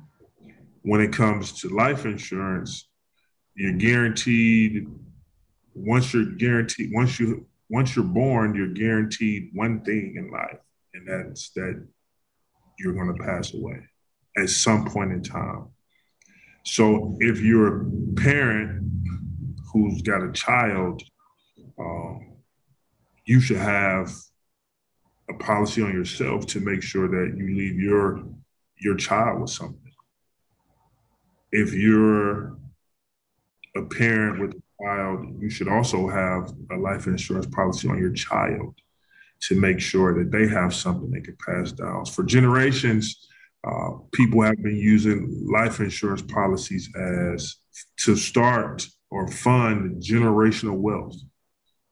[0.81, 2.89] When it comes to life insurance,
[3.53, 4.87] you're guaranteed
[5.75, 10.57] once you're guaranteed once you once you're born, you're guaranteed one thing in life,
[10.95, 11.87] and that's that
[12.79, 13.79] you're going to pass away
[14.37, 15.67] at some point in time.
[16.63, 17.85] So if you're a
[18.15, 18.91] parent
[19.71, 21.01] who's got a child,
[21.79, 22.33] um,
[23.25, 24.11] you should have
[25.29, 28.23] a policy on yourself to make sure that you leave your
[28.79, 29.93] your child with something.
[31.51, 32.57] If you're
[33.75, 38.11] a parent with a child, you should also have a life insurance policy on your
[38.13, 38.75] child
[39.41, 42.05] to make sure that they have something they can pass down.
[42.05, 43.27] For generations,
[43.63, 47.57] uh, people have been using life insurance policies as
[47.97, 51.15] to start or fund generational wealth,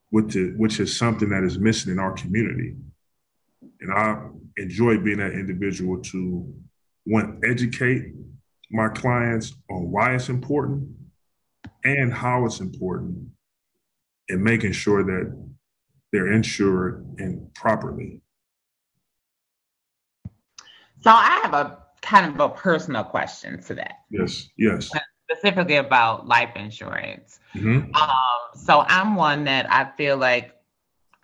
[0.10, 2.76] which is, which is something that is missing in our community.
[3.82, 6.54] And I enjoy being that individual to
[7.06, 8.14] one educate
[8.72, 10.90] my clients on why it's important
[11.84, 13.30] and how it's important
[14.30, 15.50] and making sure that
[16.12, 18.22] they're insured and properly.
[21.02, 24.00] So I have a kind of a personal question to that.
[24.10, 24.92] Yes, yes.
[25.30, 27.40] Specifically about life insurance.
[27.54, 27.96] Mm-hmm.
[27.96, 30.56] Um, so I'm one that I feel like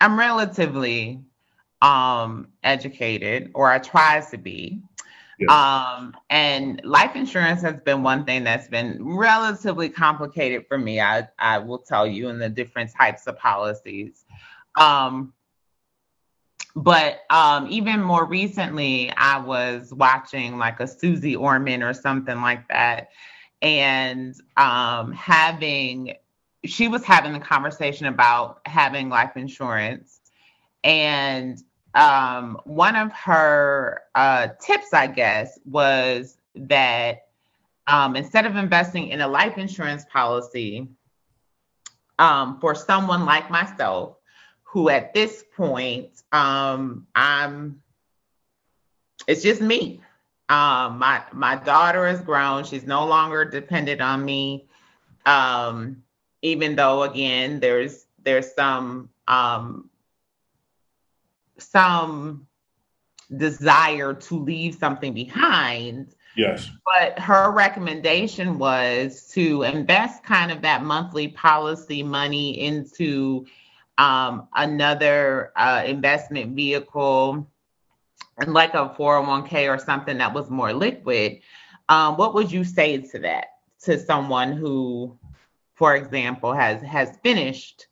[0.00, 1.24] I'm relatively
[1.82, 4.80] um, educated, or I try to be.
[5.38, 5.50] Yes.
[5.50, 11.00] Um, and life insurance has been one thing that's been relatively complicated for me.
[11.00, 14.24] I, I will tell you in the different types of policies.
[14.76, 15.34] Um,
[16.76, 22.68] but um, even more recently, I was watching like a Susie Orman or something like
[22.68, 23.08] that,
[23.62, 26.12] and um, having
[26.66, 30.20] she was having the conversation about having life insurance,
[30.84, 31.62] and
[31.94, 37.28] um, one of her uh, tips, I guess, was that
[37.86, 40.88] um, instead of investing in a life insurance policy
[42.18, 44.18] um, for someone like myself,
[44.66, 47.82] who at this point, um, I'm,
[49.26, 50.00] it's just me.
[50.48, 54.68] Um, my my daughter is grown; she's no longer dependent on me.
[55.24, 56.02] Um,
[56.42, 59.90] even though, again, there's there's some um,
[61.58, 62.46] some
[63.36, 66.70] desire to leave something behind Yes.
[66.84, 73.46] but her recommendation was to invest kind of that monthly policy money into
[73.98, 77.50] um, another uh, investment vehicle,
[78.46, 81.40] like a 401k or something that was more liquid.
[81.88, 83.46] Um, what would you say to that
[83.82, 85.18] to someone who,
[85.74, 87.86] for example, has has finished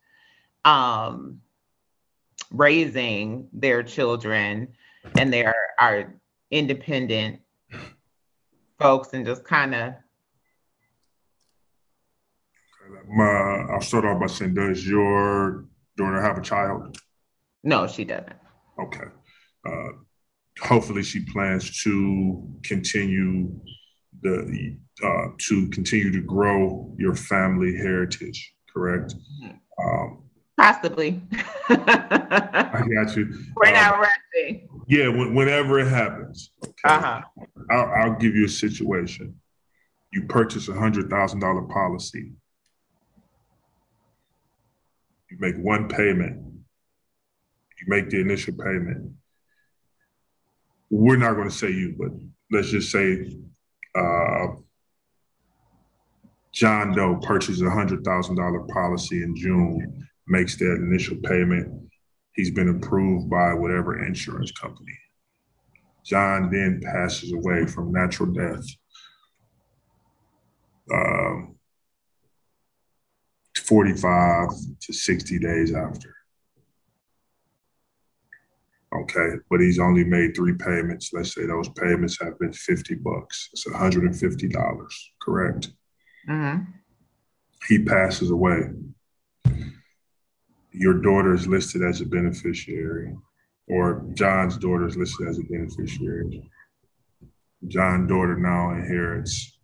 [0.63, 1.41] um,
[2.51, 4.67] raising their children
[5.17, 6.13] and they are, are
[6.51, 7.39] independent
[8.79, 9.93] folks and just kind of
[13.07, 15.65] My, I'll start off by saying, does your
[15.97, 16.97] daughter have a child?
[17.63, 18.33] no she doesn't
[18.79, 19.05] Okay.
[19.65, 19.87] Uh,
[20.61, 23.49] hopefully, she plans to continue
[24.21, 28.53] the uh, to continue to grow your family heritage.
[28.71, 29.15] Correct.
[29.81, 30.23] Um,
[30.57, 31.21] possibly
[31.69, 33.33] I got you.
[33.55, 36.51] we're Uh, not rushing Yeah, when, whenever it happens.
[36.63, 36.73] Okay.
[36.83, 37.21] uh-huh
[37.71, 39.35] I'll, I'll give you a situation.
[40.11, 42.33] You purchase a hundred thousand dollar policy.
[45.35, 46.41] You make one payment.
[47.79, 49.11] You make the initial payment.
[50.89, 52.09] We're not going to say you, but
[52.51, 53.35] let's just say
[53.97, 54.47] uh,
[56.53, 61.89] John Doe purchases a hundred thousand dollar policy in June, makes that initial payment.
[62.33, 64.97] He's been approved by whatever insurance company.
[66.05, 68.65] John then passes away from natural death.
[70.93, 71.54] Um,
[73.67, 74.49] 45
[74.81, 76.13] to 60 days after.
[78.93, 81.11] Okay, but he's only made three payments.
[81.11, 83.49] Let's say those payments have been 50 bucks.
[83.53, 84.87] It's $150,
[85.21, 85.69] correct?
[86.27, 86.55] hmm
[87.67, 88.69] He passes away.
[90.71, 93.15] Your daughter is listed as a beneficiary,
[93.67, 96.49] or John's daughter is listed as a beneficiary.
[97.67, 99.57] John's daughter now inherits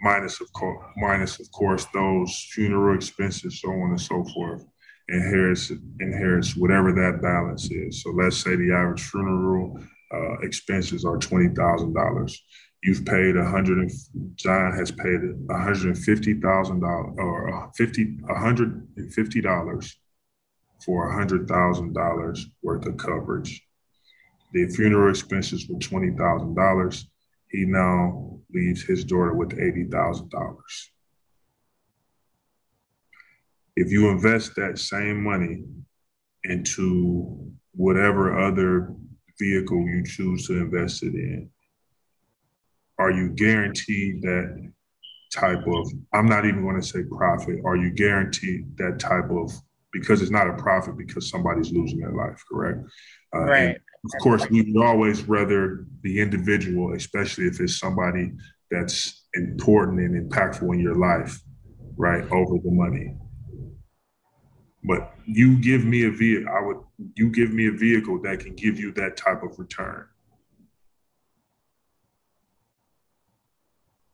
[0.00, 4.64] minus of course minus of course those funeral expenses, so on and so forth.
[5.10, 8.02] Inherits inherits whatever that balance is.
[8.02, 9.80] So let's say the average funeral
[10.14, 12.40] uh, expenses are twenty thousand dollars.
[12.82, 13.90] You've paid a hundred
[14.36, 15.20] John has paid
[15.50, 19.96] a hundred and fifty thousand dollars or fifty a hundred and fifty dollars
[20.84, 23.62] for hundred thousand dollars worth of coverage.
[24.52, 27.06] The funeral expenses were twenty thousand dollars.
[27.50, 30.90] He now leaves his daughter with eighty thousand dollars.
[33.76, 35.64] If you invest that same money
[36.44, 38.92] into whatever other
[39.38, 41.48] vehicle you choose to invest it in,
[42.98, 44.72] are you guaranteed that
[45.32, 49.52] type of i'm not even going to say profit are you guaranteed that type of
[49.92, 52.78] because it's not a profit because somebody's losing their life correct
[53.36, 53.76] uh, Right.
[54.14, 58.32] Of course we would always rather the individual especially if it's somebody
[58.70, 61.40] that's important and impactful in your life
[61.96, 63.16] right over the money
[64.84, 66.78] but you give me a vehicle i would
[67.14, 70.06] you give me a vehicle that can give you that type of return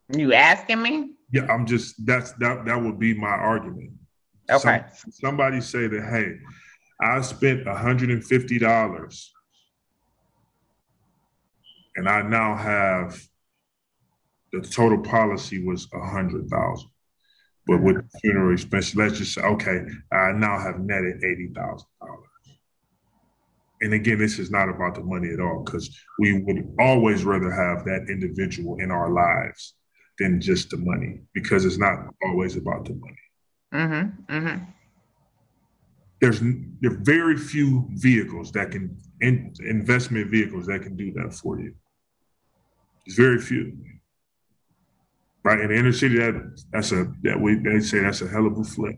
[0.08, 3.92] you asking me Yeah, I'm just that's that that would be my argument.
[4.50, 4.84] Okay.
[4.94, 6.38] Some- somebody say that, hey,
[7.00, 9.30] I spent $150
[11.96, 13.20] and I now have
[14.52, 16.90] the total policy was a hundred thousand.
[17.66, 19.80] But with funeral expenses, let's just say, okay,
[20.12, 22.28] I now have netted eighty thousand dollars.
[23.80, 27.50] And again, this is not about the money at all, because we would always rather
[27.50, 29.74] have that individual in our lives
[30.18, 33.24] than just the money, because it's not always about the money.
[33.72, 34.64] mm-hmm mm-hmm
[36.20, 36.40] There's
[36.80, 41.58] there are very few vehicles that can in, investment vehicles that can do that for
[41.60, 41.74] you.
[43.06, 43.76] There's very few.
[45.42, 46.34] Right in the inner city, that
[46.72, 48.96] that's a that we they say that's a hell of a flip.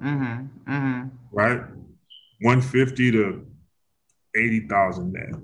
[0.00, 1.60] mm-hmm mm-hmm right?
[2.40, 3.46] 150 to
[4.36, 5.40] 80,000 net.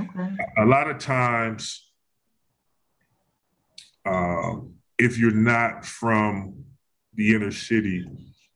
[0.00, 1.90] okay A lot of times,
[4.04, 6.64] um, if you're not from
[7.14, 8.06] the inner city,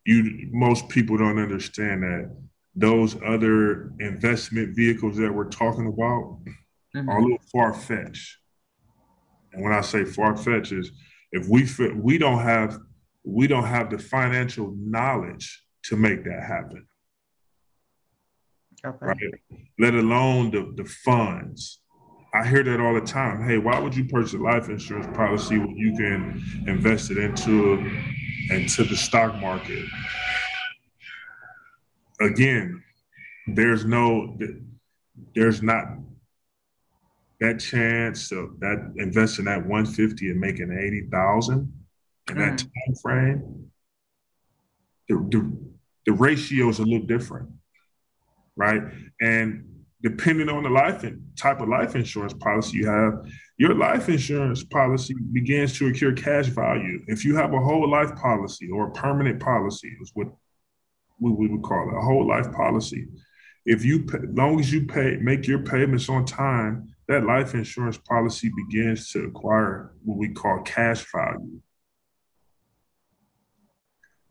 [0.05, 2.37] you most people don't understand that
[2.75, 6.41] those other investment vehicles that we're talking about are
[6.95, 7.23] a mm-hmm.
[7.23, 8.37] little far fetched.
[9.53, 10.93] And when I say far fetched, is
[11.33, 12.79] if we fit, we don't have
[13.25, 16.87] we don't have the financial knowledge to make that happen.
[18.85, 18.99] Okay.
[19.01, 19.17] Right?
[19.79, 21.81] Let alone the, the funds.
[22.33, 23.47] I hear that all the time.
[23.47, 27.79] Hey, why would you purchase a life insurance policy when you can invest it into
[28.51, 29.85] into the stock market?
[32.21, 32.83] Again,
[33.47, 34.39] there's no
[35.35, 35.87] there's not
[37.41, 41.73] that chance of that investing that 150 and making 80,000
[42.29, 42.59] in that mm.
[42.59, 43.71] time frame.
[45.09, 45.59] The, the,
[46.07, 47.49] the ratio is a little different,
[48.57, 48.83] right?
[49.21, 54.09] And depending on the life and type of life insurance policy you have, your life
[54.09, 57.03] insurance policy begins to accrue cash value.
[57.07, 60.29] If you have a whole life policy or a permanent policy, is what
[61.21, 63.07] we, we would call it, a whole life policy.
[63.67, 67.99] If you, as long as you pay, make your payments on time, that life insurance
[67.99, 71.61] policy begins to acquire what we call cash value.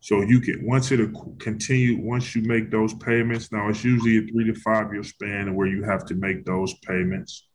[0.00, 1.00] So you can once it
[1.38, 5.54] continue, once you make those payments, now it's usually a three to five year span
[5.54, 7.46] where you have to make those payments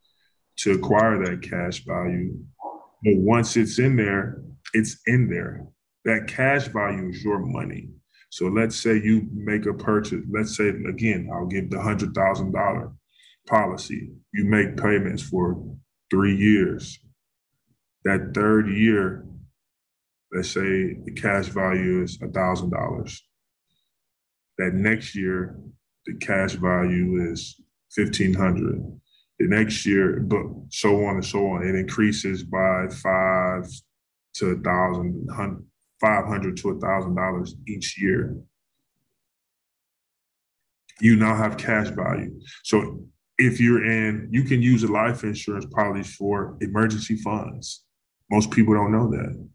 [0.58, 2.38] to acquire that cash value.
[3.04, 5.66] But once it's in there, it's in there.
[6.04, 7.88] That cash value is your money.
[8.36, 10.22] So let's say you make a purchase.
[10.30, 12.92] Let's say again, I'll give the hundred thousand dollar
[13.48, 14.10] policy.
[14.34, 15.64] You make payments for
[16.10, 16.98] three years.
[18.04, 19.24] That third year,
[20.34, 23.22] let's say the cash value is a thousand dollars.
[24.58, 25.56] That next year,
[26.04, 27.58] the cash value is
[27.90, 28.82] fifteen hundred.
[29.38, 31.66] The next year, but so on and so on.
[31.66, 33.66] It increases by five
[34.34, 35.26] to a thousand,
[36.00, 38.36] five hundred to a thousand dollars each year.
[41.00, 42.40] You now have cash value.
[42.64, 43.00] So
[43.38, 47.84] if you're in, you can use a life insurance policy for emergency funds.
[48.30, 49.48] Most people don't know that.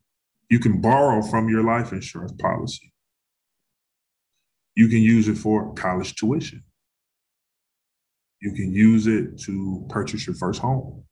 [0.49, 2.93] You can borrow from your life insurance policy.
[4.75, 6.63] You can use it for college tuition.
[8.41, 11.03] You can use it to purchase your first home.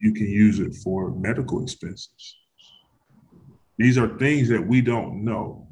[0.00, 2.36] You can use it for medical expenses.
[3.80, 5.66] These are things that we don't know.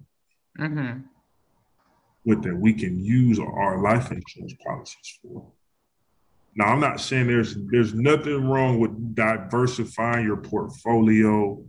[0.59, 1.01] Mm-hmm.
[2.25, 5.53] With that we can use our life insurance policies for.
[6.57, 11.63] Now, I'm not saying there's there's nothing wrong with diversifying your portfolio,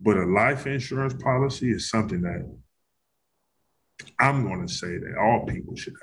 [0.00, 2.48] but a life insurance policy is something that
[4.20, 5.96] I'm going to say that all people should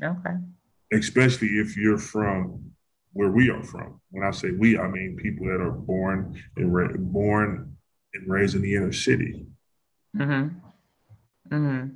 [0.00, 0.16] have.
[0.18, 0.34] Okay.
[0.92, 2.72] Especially if you're from
[3.12, 4.00] where we are from.
[4.10, 7.71] When I say we, I mean people that are born and ra- born
[8.14, 9.46] and raised in the inner city.
[10.16, 10.58] Mm-hmm.
[11.54, 11.88] Mm-hmm.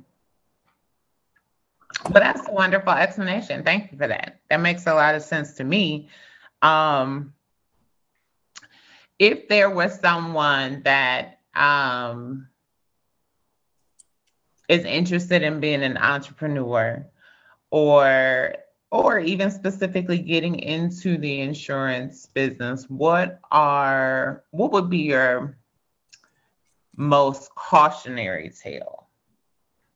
[2.11, 3.63] But that's a wonderful explanation.
[3.63, 4.39] Thank you for that.
[4.49, 6.09] That makes a lot of sense to me.
[6.61, 7.33] Um,
[9.19, 12.47] if there was someone that um,
[14.69, 17.05] is interested in being an entrepreneur
[17.71, 18.55] or
[18.89, 25.57] or even specifically getting into the insurance business, what are what would be your
[26.97, 29.07] most cautionary tale?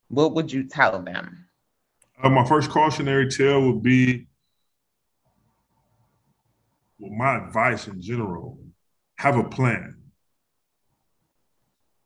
[0.07, 1.45] What would you tell them?
[2.21, 4.27] Uh, my first cautionary tale would be
[6.99, 8.59] well, my advice in general
[9.17, 9.97] have a plan.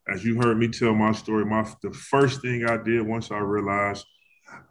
[0.08, 3.38] As you heard me tell my story, my the first thing I did once I
[3.38, 4.06] realized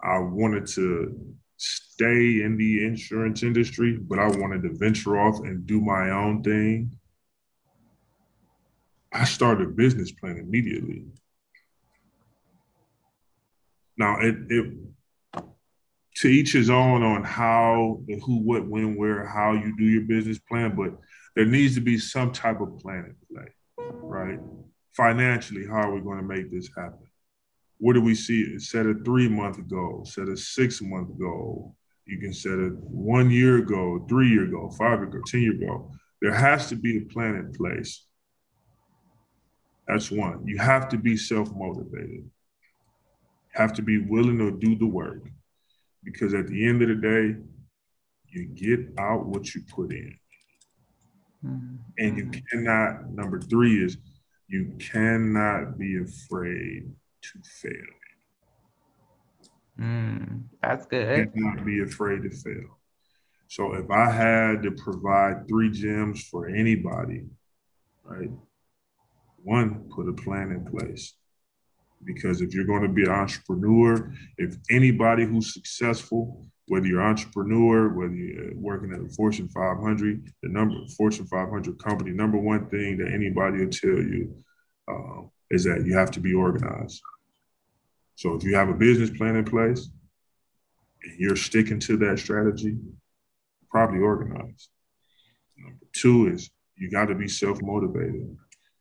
[0.03, 5.65] I wanted to stay in the insurance industry, but I wanted to venture off and
[5.67, 6.97] do my own thing.
[9.15, 11.05] I started a business plan immediately.
[13.97, 14.73] Now it, it
[16.17, 20.37] to each his own on how, who, what, when, where, how you do your business
[20.39, 20.97] plan, but
[21.35, 23.47] there needs to be some type of plan in play,
[24.01, 24.39] right?
[24.95, 27.07] Financially, how are we going to make this happen?
[27.77, 28.59] What do we see?
[28.59, 31.75] Set a three month goal, set a six month goal.
[32.05, 35.53] You can set a one year goal, three year goal, five year goal, 10 year
[35.53, 35.91] goal.
[36.21, 38.05] There has to be a plan in place.
[39.87, 40.45] That's one.
[40.45, 42.29] You have to be self motivated,
[43.53, 45.23] have to be willing to do the work
[46.03, 47.35] because at the end of the day,
[48.29, 50.17] you get out what you put in.
[51.45, 51.75] Mm-hmm.
[51.99, 53.97] And you cannot, number three is
[54.47, 56.91] you cannot be afraid
[57.21, 57.71] to fail.
[59.79, 61.17] Mm, that's good.
[61.17, 62.79] You cannot be afraid to fail.
[63.47, 67.25] So if I had to provide three gems for anybody,
[68.03, 68.29] right?
[69.45, 71.13] One, put a plan in place.
[72.03, 77.09] Because if you're going to be an entrepreneur, if anybody who's successful, whether you're an
[77.09, 82.67] entrepreneur, whether you're working at a Fortune 500, the number Fortune 500 company, number one
[82.69, 84.35] thing that anybody will tell you
[84.87, 87.01] uh, is that you have to be organized.
[88.15, 89.87] So if you have a business plan in place
[91.03, 92.77] and you're sticking to that strategy,
[93.69, 94.69] probably organized.
[95.55, 98.35] Number two is you got to be self motivated.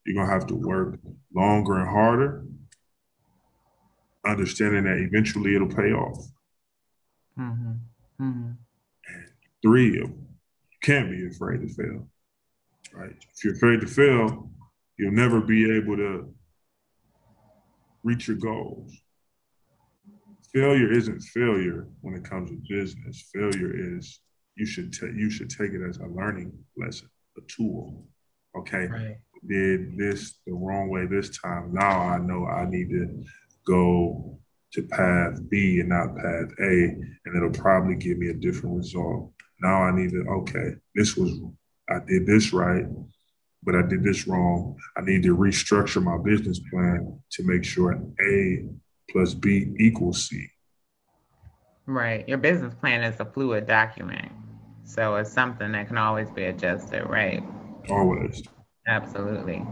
[0.04, 0.98] You're going to have to work
[1.34, 2.44] longer and harder,
[4.26, 6.26] understanding that eventually it'll pay off.
[7.38, 7.72] Mm-hmm.
[8.20, 8.50] Mm-hmm.
[9.62, 10.14] Three, you
[10.82, 12.08] can't be afraid to fail.
[12.92, 13.14] Right?
[13.34, 14.50] If you're afraid to fail,
[14.98, 16.34] you'll never be able to
[18.04, 18.92] reach your goals.
[20.52, 23.28] Failure isn't failure when it comes to business.
[23.34, 24.20] Failure is
[24.56, 28.06] you should take you should take it as a learning lesson, a tool.
[28.56, 29.16] Okay, Right.
[29.46, 31.72] Did this the wrong way this time.
[31.72, 33.24] Now I know I need to
[33.66, 34.38] go
[34.72, 39.32] to path B and not path A, and it'll probably give me a different result.
[39.60, 41.32] Now I need to okay, this was
[41.88, 42.86] I did this right,
[43.62, 44.76] but I did this wrong.
[44.96, 48.64] I need to restructure my business plan to make sure A
[49.10, 50.48] plus B equals C.
[51.86, 52.26] Right.
[52.28, 54.32] Your business plan is a fluid document.
[54.84, 57.42] So it's something that can always be adjusted, right?
[57.90, 58.42] Always.
[58.86, 59.64] Absolutely.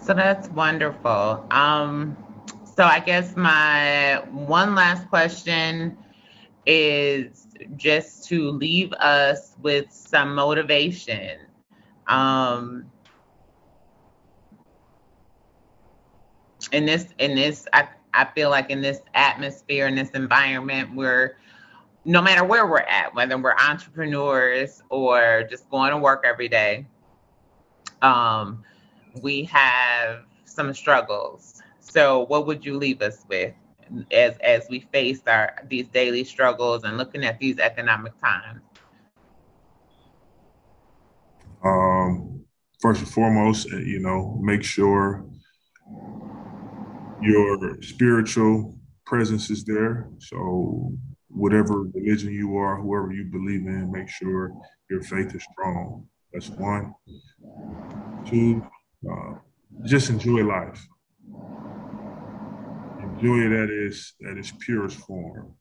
[0.00, 1.46] So that's wonderful.
[1.50, 2.16] Um,
[2.64, 5.96] so I guess my one last question
[6.66, 7.46] is
[7.76, 11.38] just to leave us with some motivation.
[12.06, 12.90] Um,
[16.72, 21.38] in this, in this, I, I feel like in this atmosphere, in this environment, where
[22.04, 26.86] no matter where we're at, whether we're entrepreneurs or just going to work every day,
[28.04, 28.62] um,
[29.22, 31.62] we have some struggles.
[31.80, 33.54] So, what would you leave us with
[34.12, 38.60] as as we face our these daily struggles and looking at these economic times?
[41.64, 42.44] Um,
[42.80, 45.24] first and foremost, uh, you know, make sure
[47.22, 50.10] your spiritual presence is there.
[50.18, 50.92] So,
[51.28, 54.52] whatever religion you are, whoever you believe in, make sure
[54.90, 56.06] your faith is strong.
[56.34, 56.92] That's one.
[58.26, 58.66] Two,
[59.08, 59.34] uh,
[59.84, 60.84] just enjoy life.
[63.00, 65.54] Enjoy it at its at its purest form.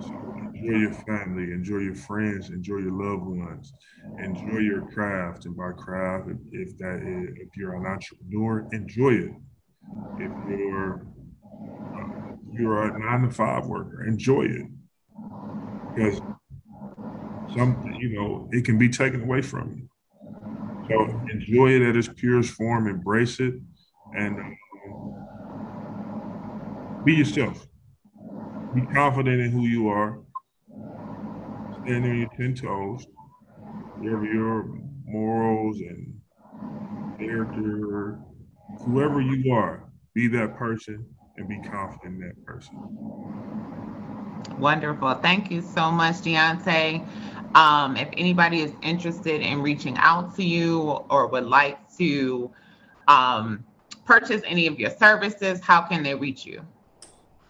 [0.00, 3.72] So enjoy your family, enjoy your friends, enjoy your loved ones,
[4.22, 5.46] enjoy your craft.
[5.46, 9.32] And by craft, if, that is, if you're an entrepreneur, enjoy it.
[10.18, 11.06] If you're
[11.96, 14.66] uh, you're a nine to five worker, enjoy it
[15.94, 16.20] because
[17.54, 19.88] some you know it can be taken away from you.
[20.88, 23.54] So enjoy it at its purest form, embrace it,
[24.16, 24.56] and um,
[27.04, 27.66] be yourself.
[28.74, 30.20] Be confident in who you are.
[31.84, 33.06] Stand on your ten toes.
[33.98, 34.64] Whatever your
[35.04, 36.20] morals and
[37.18, 38.20] character,
[38.84, 41.04] whoever you are, be that person
[41.36, 42.76] and be confident in that person.
[44.58, 45.14] Wonderful.
[45.14, 47.06] Thank you so much, Deontay.
[47.54, 52.50] Um, if anybody is interested in reaching out to you or would like to
[53.08, 53.64] um,
[54.04, 56.64] purchase any of your services, how can they reach you?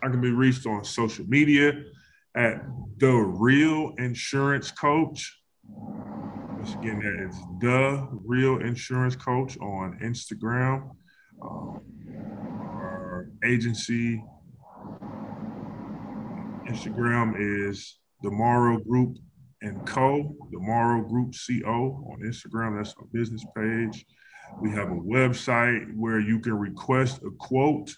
[0.02, 1.82] I can be reached on social media
[2.36, 2.64] at
[2.98, 5.36] the Real Insurance Coach.
[5.64, 10.90] Once again, that is the Real Insurance Coach on Instagram.
[11.42, 11.80] Um,
[12.52, 14.22] our agency
[16.68, 19.16] Instagram is the Morrow Group
[19.62, 20.35] and Co.
[20.51, 22.76] The Morrow Group CO on Instagram.
[22.76, 24.05] That's our business page.
[24.60, 27.94] We have a website where you can request a quote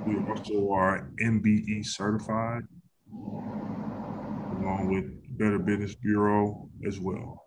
[0.06, 2.64] We also are MBE certified,
[4.60, 7.44] along with Better Business Bureau as well.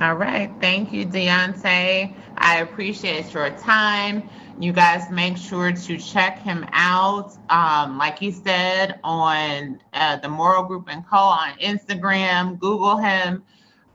[0.00, 0.54] All right.
[0.60, 2.14] Thank you, Deontay.
[2.36, 4.30] I appreciate your time.
[4.56, 7.32] You guys make sure to check him out.
[7.48, 11.16] Um, like he said, on uh, the Morrow Group and Co.
[11.16, 12.60] on Instagram.
[12.60, 13.42] Google him.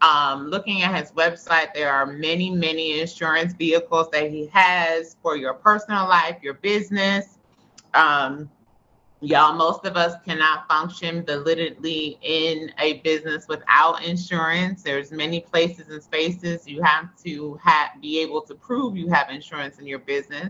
[0.02, 5.38] Um, looking at his website, there are many, many insurance vehicles that he has for
[5.38, 7.38] your personal life, your business.
[7.94, 8.50] Um,
[9.24, 14.84] y'all, most of us cannot function validly in a business without insurance.
[14.84, 19.30] There's many places and spaces you have to have, be able to prove you have
[19.30, 20.50] insurance in your business.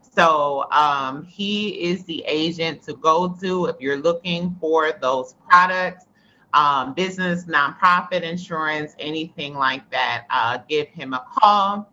[0.00, 6.06] So um, he is the agent to go to if you're looking for those products
[6.54, 11.92] um, business, nonprofit insurance, anything like that, uh, give him a call.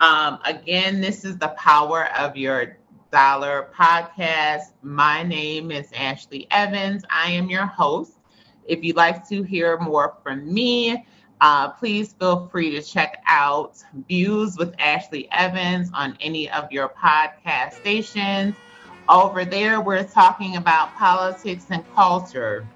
[0.00, 2.78] Um, again, this is the power of your
[3.14, 4.72] dollar podcast.
[4.82, 7.04] My name is Ashley Evans.
[7.08, 8.14] I am your host.
[8.66, 11.06] If you'd like to hear more from me,
[11.40, 13.76] uh, please feel free to check out
[14.08, 18.56] Views with Ashley Evans on any of your podcast stations.
[19.08, 22.66] Over there, we're talking about politics and culture.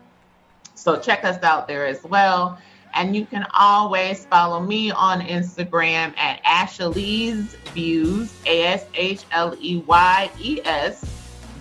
[0.77, 2.61] So check us out there as well.
[2.99, 9.55] And you can always follow me on Instagram at Ashley's Views, A S H L
[9.61, 11.05] E Y E S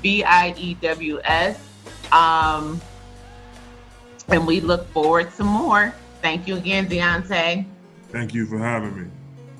[0.01, 1.59] V I E W S.
[2.11, 2.81] Um,
[4.29, 5.93] and we look forward to more.
[6.23, 7.65] Thank you again, Deontay.
[8.09, 9.11] Thank you for having me.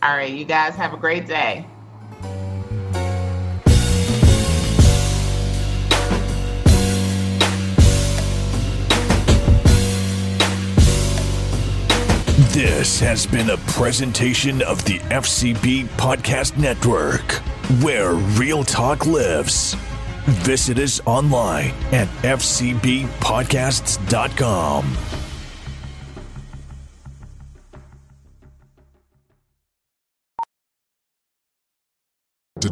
[0.02, 1.64] All right, you guys have a great day.
[12.78, 17.32] This has been a presentation of the FCB Podcast Network,
[17.82, 19.74] where real talk lives.
[20.46, 25.07] Visit us online at fcbpodcasts.com.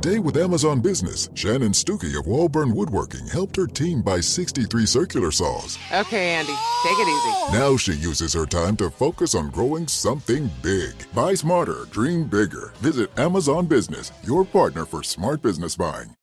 [0.06, 5.32] Today with Amazon Business, Shannon Stuckey of Walburn Woodworking helped her team buy 63 circular
[5.32, 5.80] saws.
[5.92, 6.54] Okay, Andy,
[6.84, 7.58] take it easy.
[7.58, 10.94] Now she uses her time to focus on growing something big.
[11.16, 12.72] Buy smarter, dream bigger.
[12.82, 16.16] Visit Amazon Business, your partner for smart business buying.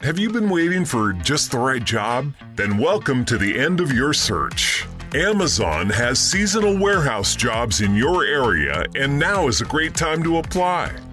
[0.00, 2.32] Have you been waiting for just the right job?
[2.56, 4.86] Then welcome to the end of your search.
[5.14, 10.38] Amazon has seasonal warehouse jobs in your area, and now is a great time to
[10.38, 10.96] apply.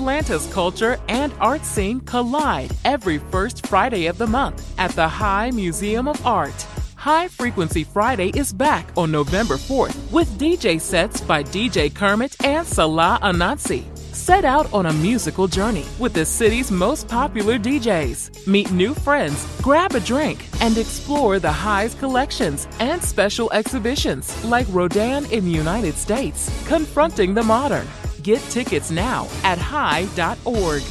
[0.00, 5.50] Atlanta's culture and art scene collide every first Friday of the month at the High
[5.50, 6.66] Museum of Art.
[6.94, 12.66] High Frequency Friday is back on November 4th with DJ sets by DJ Kermit and
[12.66, 13.84] Salah Anansi.
[14.14, 18.46] Set out on a musical journey with the city's most popular DJs.
[18.46, 24.66] Meet new friends, grab a drink, and explore the High's collections and special exhibitions like
[24.70, 27.86] Rodin in the United States, Confronting the Modern.
[28.22, 30.82] Get tickets now at high.org.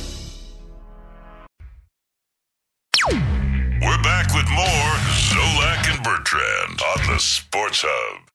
[3.82, 4.94] We're back with more
[5.30, 8.29] Zolak and Bertrand on the Sports Hub.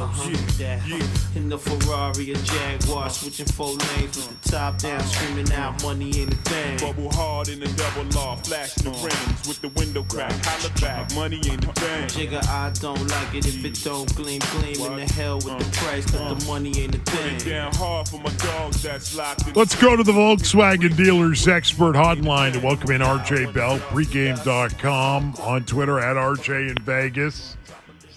[0.00, 0.34] Uh-huh.
[0.34, 1.36] So yeah, yeah.
[1.36, 6.10] In the Ferrari or Jaguar, switching four lanes with the top down, screaming out money
[6.20, 6.78] ain't a thing.
[6.78, 10.32] Bubble hard in the double law, flashing the rims with the window crack.
[10.44, 12.08] Holla back, money ain't a thing.
[12.08, 15.52] Jigga, I don't like it if it don't gleam, gleam in the hell with the
[15.52, 15.84] uh-huh.
[15.84, 17.52] price, cause the money ain't a Put it thing.
[17.52, 19.54] down hard for my dogs that's locked in.
[19.54, 25.64] Let's go to the Volkswagen Dealers Expert Hotline to welcome in RJ Bell, pregame.com, on
[25.64, 27.56] Twitter at RJ in Vegas.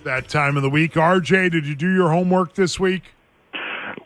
[0.04, 0.94] It's that time of the week.
[0.96, 3.04] RJ, did you do your homework this week?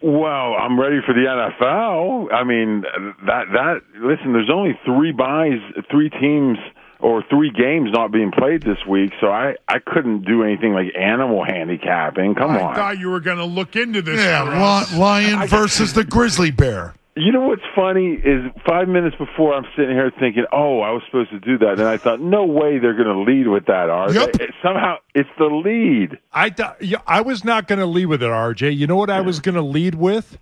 [0.04, 2.32] Well, I'm ready for the NFL.
[2.32, 2.82] I mean,
[3.26, 5.60] that that listen, there's only three byes,
[5.90, 6.60] three teams
[7.00, 10.94] or three games not being played this week, so I I couldn't do anything like
[10.96, 12.36] animal handicapping.
[12.36, 12.76] Come I on.
[12.76, 14.24] thought you were going to look into this.
[14.24, 16.94] Yeah, li- lion versus the grizzly bear.
[17.18, 21.02] You know what's funny is five minutes before I'm sitting here thinking, "Oh, I was
[21.08, 23.90] supposed to do that," and I thought, "No way, they're going to lead with that."
[23.90, 24.34] Are Yep.
[24.34, 24.44] they?
[24.46, 26.20] It- somehow it's the lead.
[26.32, 28.70] I th- yeah, I was not going to lead with it, RJ.
[28.76, 30.38] You know what I was going to lead with?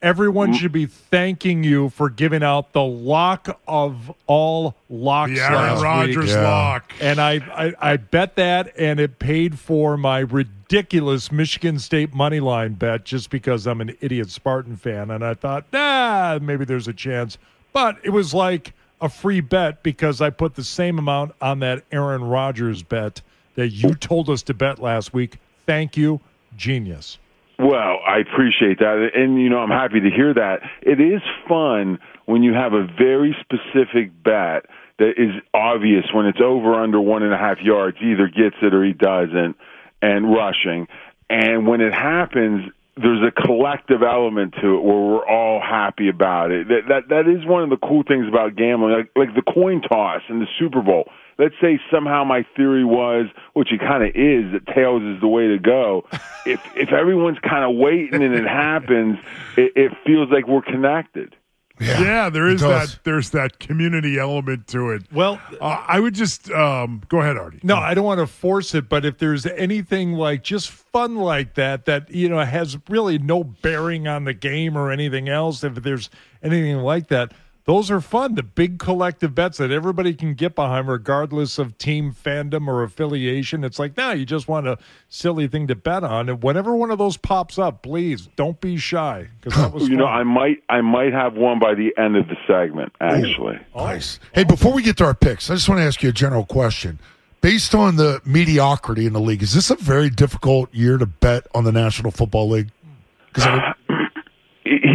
[0.00, 0.56] Everyone Mm.
[0.56, 5.32] should be thanking you for giving out the lock of all locks.
[5.32, 6.34] The Aaron last Rodgers week.
[6.34, 6.42] Yeah.
[6.48, 6.92] lock.
[7.00, 7.32] And I,
[7.80, 13.04] I, I bet that, and it paid for my ridiculous Michigan State money line bet
[13.04, 15.10] just because I'm an idiot Spartan fan.
[15.10, 17.38] And I thought, nah, maybe there's a chance.
[17.72, 21.84] But it was like a free bet because I put the same amount on that
[21.92, 23.22] Aaron Rodgers bet
[23.54, 25.38] that you told us to bet last week.
[25.66, 26.20] Thank you.
[26.56, 27.18] Genius.
[27.58, 30.60] Well, I appreciate that, and you know I'm happy to hear that.
[30.80, 34.66] It is fun when you have a very specific bet
[34.98, 38.74] that is obvious when it's over under one and a half yards, either gets it
[38.74, 39.56] or he doesn't,
[40.02, 40.88] and rushing.
[41.30, 46.50] And when it happens, there's a collective element to it where we're all happy about
[46.50, 46.68] it.
[46.68, 49.82] That that that is one of the cool things about gambling, like like the coin
[49.82, 51.10] toss in the Super Bowl.
[51.38, 55.28] Let's say somehow my theory was, which it kind of is, that tails is the
[55.28, 56.06] way to go.
[56.46, 59.18] if if everyone's kind of waiting and it happens,
[59.56, 61.36] it, it feels like we're connected.
[61.80, 62.98] Yeah, there is that.
[63.04, 65.02] There's that community element to it.
[65.12, 67.60] Well, uh, I would just um, go ahead, Artie.
[67.62, 71.54] No, I don't want to force it, but if there's anything like just fun like
[71.54, 75.74] that, that, you know, has really no bearing on the game or anything else, if
[75.76, 76.10] there's
[76.42, 77.32] anything like that,
[77.68, 78.34] those are fun.
[78.34, 83.62] The big collective bets that everybody can get behind, regardless of team fandom or affiliation.
[83.62, 84.78] It's like, now you just want a
[85.10, 86.30] silly thing to bet on.
[86.30, 89.96] And whenever one of those pops up, please don't be shy because that was You
[89.96, 90.06] know.
[90.06, 92.90] I might I might have one by the end of the segment.
[93.02, 93.84] Actually, oh.
[93.84, 94.18] Nice.
[94.32, 96.46] Hey, before we get to our picks, I just want to ask you a general
[96.46, 96.98] question.
[97.42, 101.46] Based on the mediocrity in the league, is this a very difficult year to bet
[101.54, 102.70] on the National Football League?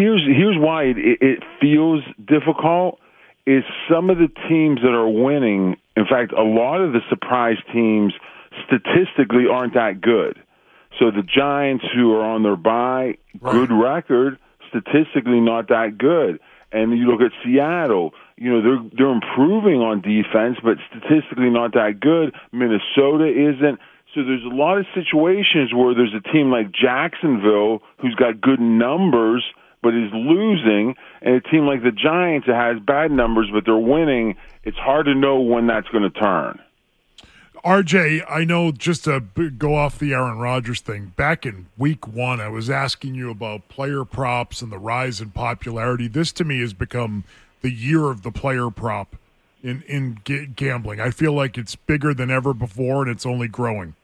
[0.04, 3.00] Here's here's why it, it, feels difficult
[3.46, 5.78] is some of the teams that are winning.
[5.96, 8.14] In fact, a lot of the surprise teams
[8.66, 10.42] statistically aren't that good.
[11.00, 14.38] So the Giants, who are on their bye, good record,
[14.70, 16.40] statistically not that good.
[16.72, 21.74] And you look at Seattle, you know they're they're improving on defense, but statistically not
[21.74, 22.34] that good.
[22.52, 23.80] Minnesota isn't.
[24.14, 28.60] So there's a lot of situations where there's a team like Jacksonville who's got good
[28.60, 29.44] numbers
[29.84, 33.78] but is losing, and a team like the Giants that has bad numbers but they're
[33.78, 34.36] winning.
[34.64, 36.60] It's hard to know when that's going to turn.
[37.66, 42.42] RJ, I know just to go off the Aaron Rodgers thing, back in week one,
[42.42, 46.08] I was asking you about player props and the rise in popularity.
[46.10, 47.24] This to me has become
[47.62, 49.16] the year of the player prop
[49.64, 51.00] in, in g- gambling.
[51.00, 53.96] I feel like it's bigger than ever before and it's only growing.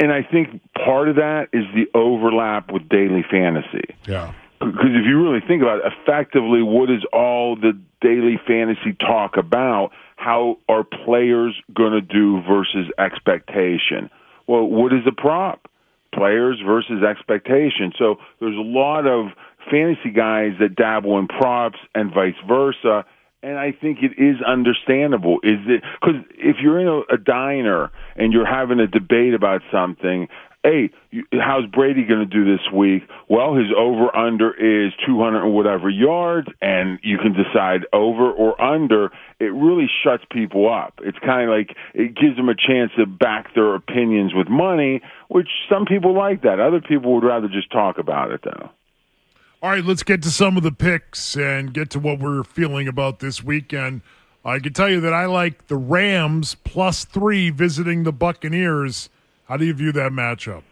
[0.00, 3.94] And I think part of that is the overlap with daily fantasy.
[4.06, 4.34] Yeah.
[4.66, 9.36] Because if you really think about it, effectively, what is all the daily fantasy talk
[9.36, 9.90] about?
[10.16, 14.10] How are players going to do versus expectation?
[14.46, 15.68] Well, what is a prop?
[16.14, 17.92] Players versus expectation.
[17.98, 19.32] So there's a lot of
[19.70, 23.04] fantasy guys that dabble in props and vice versa.
[23.42, 25.38] And I think it is understandable.
[25.42, 29.62] Is it because if you're in a, a diner and you're having a debate about
[29.72, 30.28] something,
[30.64, 30.90] hey,
[31.32, 33.02] how's Brady going to do this week?
[33.28, 38.60] Well, his over under is 200 and whatever yards, and you can decide over or
[38.60, 39.10] under.
[39.40, 41.00] It really shuts people up.
[41.02, 45.00] It's kind of like it gives them a chance to back their opinions with money,
[45.28, 46.60] which some people like that.
[46.60, 48.70] Other people would rather just talk about it, though.
[49.62, 52.88] All right, let's get to some of the picks and get to what we're feeling
[52.88, 54.02] about this weekend.
[54.44, 59.08] I can tell you that I like the Rams plus three visiting the Buccaneers.
[59.44, 60.62] How do you view that matchup?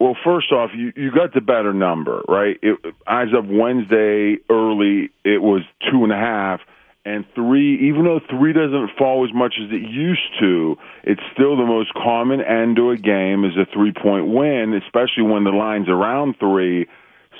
[0.00, 2.58] Well, first off, you, you got the better number, right?
[2.62, 6.60] It, as of Wednesday early, it was two and a half.
[7.04, 11.56] And three, even though three doesn't fall as much as it used to, it's still
[11.56, 15.50] the most common end to a game is a three point win, especially when the
[15.50, 16.86] line's around three.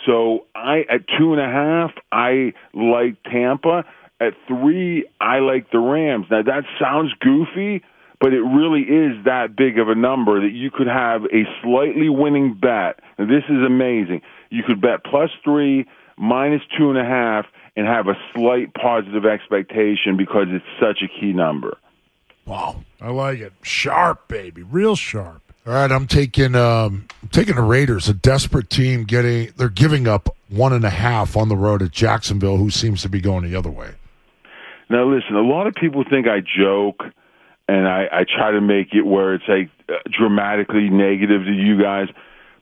[0.06, 3.84] So I at two and a half, I like Tampa.
[4.18, 6.26] At three, I like the Rams.
[6.30, 7.82] Now that sounds goofy,
[8.20, 12.08] but it really is that big of a number that you could have a slightly
[12.08, 13.00] winning bet.
[13.18, 14.20] And this is amazing.
[14.50, 15.86] You could bet plus three,
[16.18, 21.08] minus two and a half, and have a slight positive expectation because it's such a
[21.08, 21.78] key number.
[22.44, 23.52] Wow, I like it.
[23.62, 25.42] Sharp, baby, real sharp.
[25.66, 30.08] All right, I'm taking um, I'm taking the Raiders, a desperate team getting they're giving
[30.08, 33.44] up one and a half on the road at Jacksonville, who seems to be going
[33.44, 33.92] the other way.
[34.88, 37.04] Now, listen, a lot of people think I joke
[37.68, 41.80] and I, I try to make it where it's like uh, dramatically negative to you
[41.80, 42.08] guys.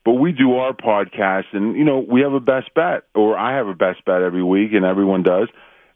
[0.04, 3.56] but we do our podcast, and you know we have a best bet, or I
[3.56, 5.48] have a best bet every week, and everyone does.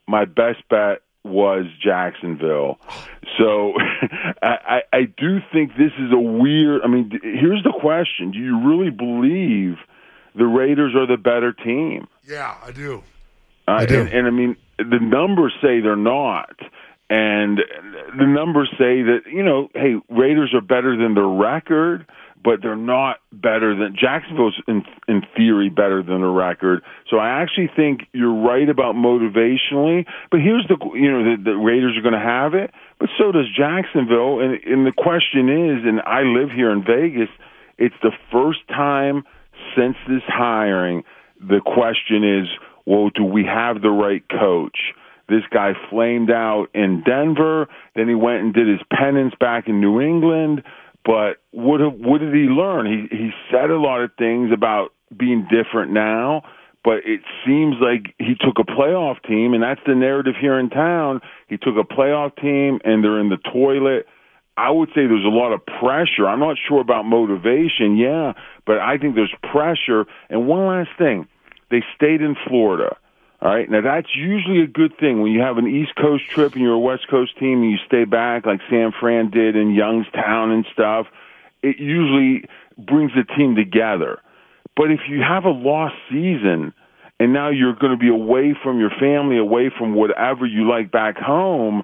[0.06, 2.78] My best bet was Jacksonville.
[3.38, 3.74] So
[4.42, 6.82] I, I, I do think this is a weird.
[6.82, 9.76] I mean, here's the question: Do you really believe
[10.34, 12.08] the Raiders are the better team?
[12.24, 13.02] Yeah, I do.
[13.68, 14.00] Uh, I do.
[14.00, 16.56] And, and I mean, the numbers say they're not.
[17.10, 17.58] And
[18.18, 22.06] the numbers say that, you know, hey, Raiders are better than their record,
[22.42, 26.82] but they're not better than Jacksonville's in in theory better than the record.
[27.10, 31.56] So I actually think you're right about motivationally, but here's the you know the, the
[31.56, 35.84] Raiders are going to have it, but so does Jacksonville and and the question is
[35.84, 37.28] and I live here in Vegas,
[37.78, 39.24] it's the first time
[39.76, 41.04] since this hiring
[41.42, 42.48] the question is,
[42.86, 44.94] well, do we have the right coach?
[45.28, 49.80] This guy flamed out in Denver, then he went and did his penance back in
[49.80, 50.62] New England.
[51.04, 52.86] But what what did he learn?
[52.86, 56.42] He he said a lot of things about being different now,
[56.84, 60.70] but it seems like he took a playoff team, and that's the narrative here in
[60.70, 61.20] town.
[61.48, 64.06] He took a playoff team, and they're in the toilet.
[64.56, 66.28] I would say there's a lot of pressure.
[66.28, 68.34] I'm not sure about motivation, yeah,
[68.66, 70.04] but I think there's pressure.
[70.28, 71.26] And one last thing,
[71.70, 72.96] they stayed in Florida.
[73.42, 73.68] All right.
[73.68, 76.74] Now that's usually a good thing when you have an East Coast trip and you're
[76.74, 80.64] a West Coast team and you stay back like San Fran did in Youngstown and
[80.72, 81.06] stuff.
[81.60, 82.44] It usually
[82.78, 84.20] brings the team together.
[84.76, 86.72] But if you have a lost season
[87.18, 90.92] and now you're going to be away from your family, away from whatever you like
[90.92, 91.82] back home,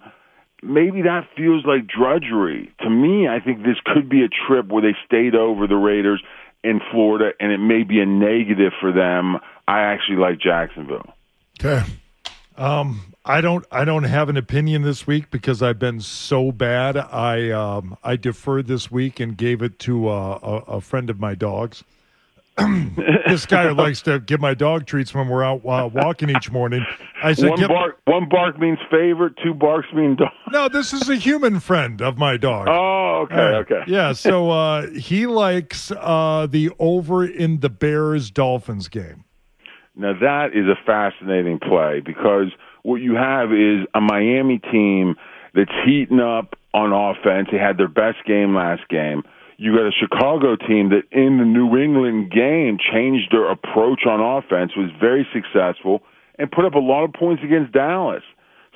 [0.63, 2.73] maybe that feels like drudgery.
[2.83, 6.23] To me, I think this could be a trip where they stayed over the Raiders
[6.63, 9.39] in Florida and it may be a negative for them.
[9.67, 11.18] I actually like Jacksonville.
[11.61, 11.85] Okay.
[12.57, 13.65] Um, I don't.
[13.71, 16.97] I don't have an opinion this week because I've been so bad.
[16.97, 21.21] I um, I deferred this week and gave it to uh, a, a friend of
[21.21, 21.85] my dogs.
[23.29, 26.85] this guy likes to give my dog treats when we're out uh, walking each morning.
[27.23, 30.33] I said, one bark, one bark means favorite, two barks mean dog.
[30.53, 33.83] "No, this is a human friend of my dog." Oh, okay, okay.
[33.87, 39.25] Yeah, so uh, he likes uh, the over in the Bears Dolphins game.
[39.99, 42.47] Now that is a fascinating play because
[42.83, 45.17] what you have is a Miami team
[45.55, 47.49] that's heating up on offense.
[47.51, 49.25] They had their best game last game.
[49.57, 54.21] You got a Chicago team that in the New England game changed their approach on
[54.21, 56.03] offense, was very successful,
[56.39, 58.23] and put up a lot of points against Dallas.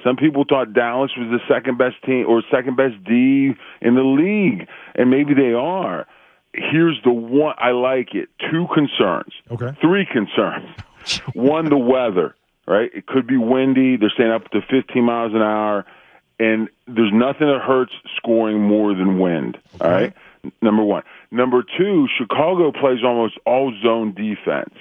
[0.03, 4.03] Some people thought Dallas was the second best team or second best D in the
[4.03, 4.67] league,
[4.97, 6.09] and maybe they are.
[6.53, 8.29] Here's the one I like it.
[8.51, 9.33] Two concerns.
[9.53, 9.71] Okay.
[9.81, 10.69] Three concerns.
[11.35, 12.35] one, the weather.
[12.67, 12.91] Right.
[12.95, 13.97] It could be windy.
[13.97, 15.85] They're staying up to 15 miles an hour,
[16.39, 19.59] and there's nothing that hurts scoring more than wind.
[19.81, 20.15] All right.
[20.61, 21.03] Number one.
[21.33, 24.75] Number two, Chicago plays almost all zone defense,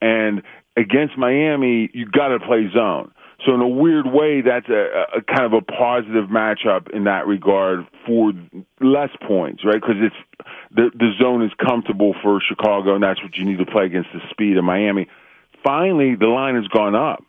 [0.00, 0.42] and
[0.76, 3.12] against Miami, you got to play zone.
[3.44, 7.26] So in a weird way, that's a, a kind of a positive matchup in that
[7.26, 8.32] regard for
[8.80, 9.80] less points, right?
[9.80, 13.66] Because it's the the zone is comfortable for Chicago, and that's what you need to
[13.66, 15.08] play against the speed of Miami.
[15.64, 17.22] Finally, the line has gone up.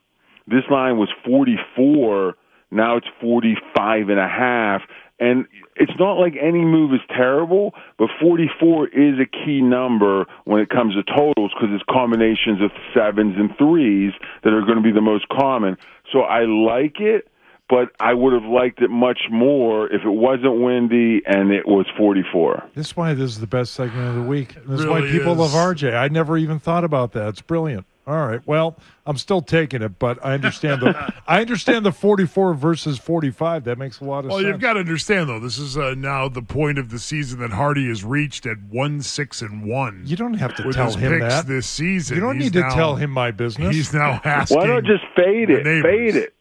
[0.48, 2.36] This line was 44.
[2.72, 4.82] Now it's 45 and a half.
[5.20, 5.46] And
[5.76, 10.70] it's not like any move is terrible, but 44 is a key number when it
[10.70, 14.12] comes to totals because it's combinations of sevens and threes
[14.44, 15.78] that are going to be the most common.
[16.12, 17.30] So I like it,
[17.70, 21.86] but I would have liked it much more if it wasn't windy and it was
[21.96, 22.72] 44.
[22.74, 24.56] This is why this is the best segment of the week.
[24.66, 25.38] This is why people is.
[25.40, 25.96] love RJ.
[25.96, 27.30] I never even thought about that.
[27.30, 27.86] It's brilliant.
[28.06, 28.42] All right.
[28.46, 28.76] Well,
[29.06, 33.64] I'm still taking it, but I understand the I understand the 44 versus 45.
[33.64, 34.48] That makes a lot of Well, sense.
[34.48, 35.40] you've got to understand though.
[35.40, 39.02] This is uh, now the point of the season that Hardy has reached at one
[39.02, 40.04] six and one.
[40.06, 41.48] You don't have to with tell his him picks that.
[41.48, 42.16] this season.
[42.16, 43.74] You don't He's need to tell him my business.
[43.74, 44.58] He's now asking.
[44.58, 45.64] Why don't just fade it?
[45.64, 46.34] Fade it.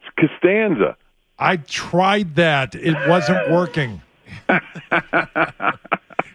[0.00, 0.96] It's Costanza.
[1.38, 2.74] I tried that.
[2.74, 4.00] It wasn't working.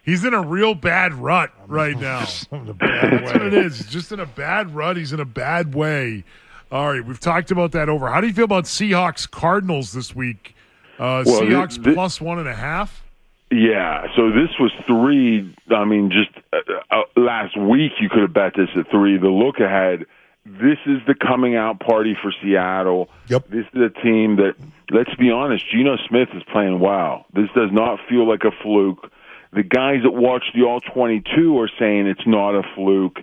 [0.03, 2.19] He's in a real bad rut right now.
[2.51, 3.77] That's what it is.
[3.77, 4.97] He's just in a bad rut.
[4.97, 6.23] He's in a bad way.
[6.71, 8.09] All right, we've talked about that over.
[8.09, 10.55] How do you feel about Seahawks Cardinals this week?
[10.99, 13.03] Uh, Well, Seahawks thi- thi- plus one and a half.
[13.51, 15.53] Yeah, so this was three.
[15.69, 16.57] I mean, just uh,
[16.89, 19.17] uh, last week you could have bet this at three.
[19.19, 20.05] The look ahead.
[20.45, 23.09] This is the coming out party for Seattle.
[23.29, 23.47] Yep.
[23.49, 24.55] This is a team that,
[24.91, 27.25] let's be honest, Geno Smith is playing well.
[27.33, 29.09] This does not feel like a fluke.
[29.53, 33.19] The guys that watch the All 22 are saying it's not a fluke.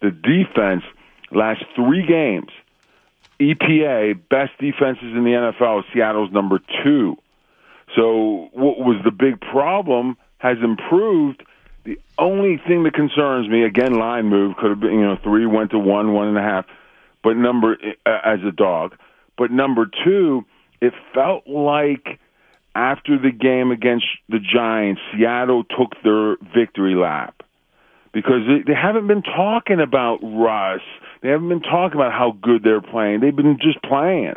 [0.00, 0.82] The defense,
[1.30, 2.50] last three games,
[3.40, 7.16] EPA, best defenses in the NFL, Seattle's number two.
[7.96, 11.42] So what was the big problem has improved.
[11.84, 15.46] The only thing that concerns me, again, line move could have been, you know, three
[15.46, 16.66] went to one, one and a half,
[17.22, 18.94] but number uh, as a dog.
[19.38, 20.44] But number two,
[20.82, 22.20] it felt like
[22.74, 27.42] after the game against the Giants, Seattle took their victory lap
[28.12, 30.80] because they, haven't been talking about Russ.
[31.22, 33.20] They haven't been talking about how good they're playing.
[33.20, 34.36] They've been just playing.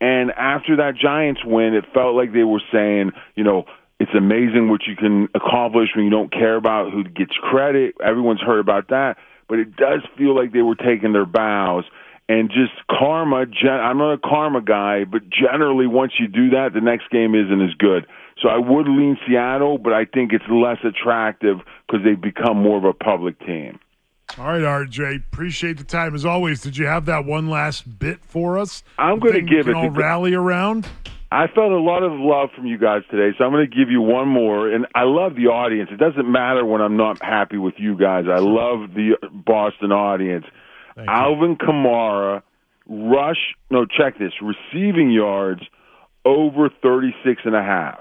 [0.00, 3.64] And after that Giants win, it felt like they were saying, you know,
[4.00, 7.94] it's amazing what you can accomplish when you don't care about who gets credit.
[8.04, 9.16] Everyone's heard about that,
[9.48, 11.84] but it does feel like they were taking their bows
[12.28, 13.46] and just karma.
[13.46, 17.34] Gen- I'm not a karma guy, but generally, once you do that, the next game
[17.34, 18.06] isn't as good.
[18.42, 22.76] So I would lean Seattle, but I think it's less attractive because they've become more
[22.76, 23.78] of a public team.
[24.38, 25.26] All right, RJ.
[25.26, 26.60] Appreciate the time as always.
[26.60, 28.82] Did you have that one last bit for us?
[28.98, 29.74] I'm going to give it.
[29.74, 30.88] all rally around.
[31.30, 33.90] I felt a lot of love from you guys today, so I'm going to give
[33.90, 34.68] you one more.
[34.68, 35.90] And I love the audience.
[35.92, 38.26] It doesn't matter when I'm not happy with you guys.
[38.30, 40.46] I love the Boston audience.
[40.96, 42.42] Alvin Kamara,
[42.86, 45.62] rush, no, check this, receiving yards
[46.24, 48.00] over 36 and a half.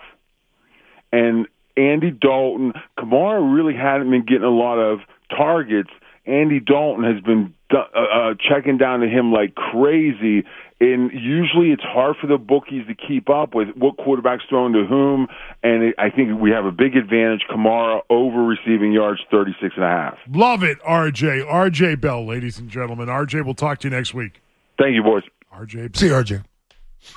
[1.12, 5.00] And Andy Dalton, Kamara really hadn't been getting a lot of
[5.30, 5.90] targets.
[6.26, 10.46] Andy Dalton has been uh, uh, checking down to him like crazy.
[10.80, 14.86] And usually it's hard for the bookies to keep up with what quarterback's throwing to
[14.86, 15.28] whom.
[15.64, 17.42] And it, I think we have a big advantage.
[17.50, 20.18] Kamara over receiving yards, 36 and a half.
[20.30, 21.46] Love it, RJ.
[21.46, 23.08] RJ Bell, ladies and gentlemen.
[23.08, 24.42] RJ, we'll talk to you next week.
[24.78, 25.24] Thank you, boys.
[25.56, 25.96] RJ.
[25.96, 26.44] See you, RJ.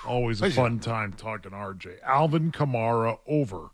[0.07, 2.03] Always a fun time talking RJ.
[2.05, 3.71] Alvin Kamara over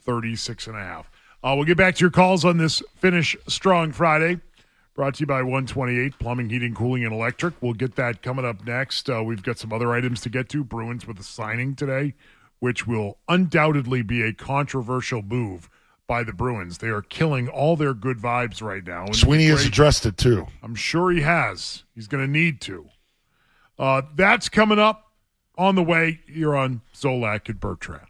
[0.00, 1.10] 36 and a half.
[1.44, 4.40] Uh, we'll get back to your calls on this Finish Strong Friday.
[4.94, 7.54] Brought to you by 128 Plumbing, Heating, Cooling, and Electric.
[7.62, 9.08] We'll get that coming up next.
[9.08, 10.62] Uh, we've got some other items to get to.
[10.62, 12.12] Bruins with a signing today,
[12.58, 15.70] which will undoubtedly be a controversial move
[16.06, 16.78] by the Bruins.
[16.78, 19.06] They are killing all their good vibes right now.
[19.06, 20.46] And Sweeney has addressed it too.
[20.62, 21.84] I'm sure he has.
[21.94, 22.90] He's going to need to.
[23.78, 25.12] Uh, that's coming up
[25.56, 28.06] on the way here on Zolak and Bertrand.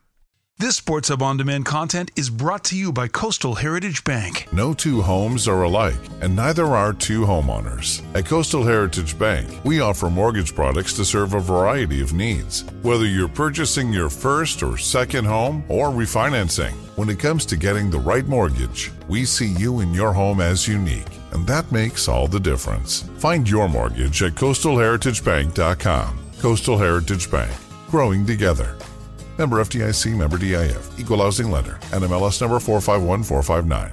[0.63, 4.47] This Sports Hub On Demand content is brought to you by Coastal Heritage Bank.
[4.53, 8.01] No two homes are alike, and neither are two homeowners.
[8.15, 12.63] At Coastal Heritage Bank, we offer mortgage products to serve a variety of needs.
[12.83, 17.91] Whether you're purchasing your first or second home or refinancing, when it comes to getting
[17.91, 22.29] the right mortgage, we see you and your home as unique, and that makes all
[22.29, 23.03] the difference.
[23.19, 26.19] Find your mortgage at coastalheritagebank.com.
[26.39, 27.53] Coastal Heritage Bank,
[27.91, 28.77] growing together.
[29.43, 33.93] Member FDIC, member DIF, equal housing lender, NMLS number 451459.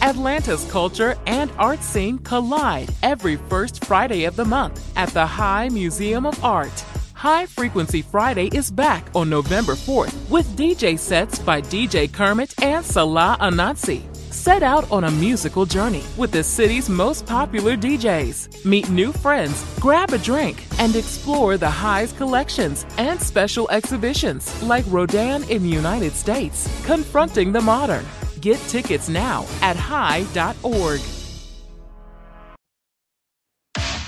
[0.00, 5.68] Atlanta's culture and art scene collide every first Friday of the month at the High
[5.68, 6.72] Museum of Art.
[7.12, 12.82] High Frequency Friday is back on November 4th with DJ sets by DJ Kermit and
[12.82, 14.19] Salah Ananse.
[14.30, 18.64] Set out on a musical journey with the city's most popular DJs.
[18.64, 24.84] Meet new friends, grab a drink, and explore the High's collections and special exhibitions like
[24.88, 28.06] Rodin in the United States, Confronting the Modern.
[28.40, 31.00] Get tickets now at high.org.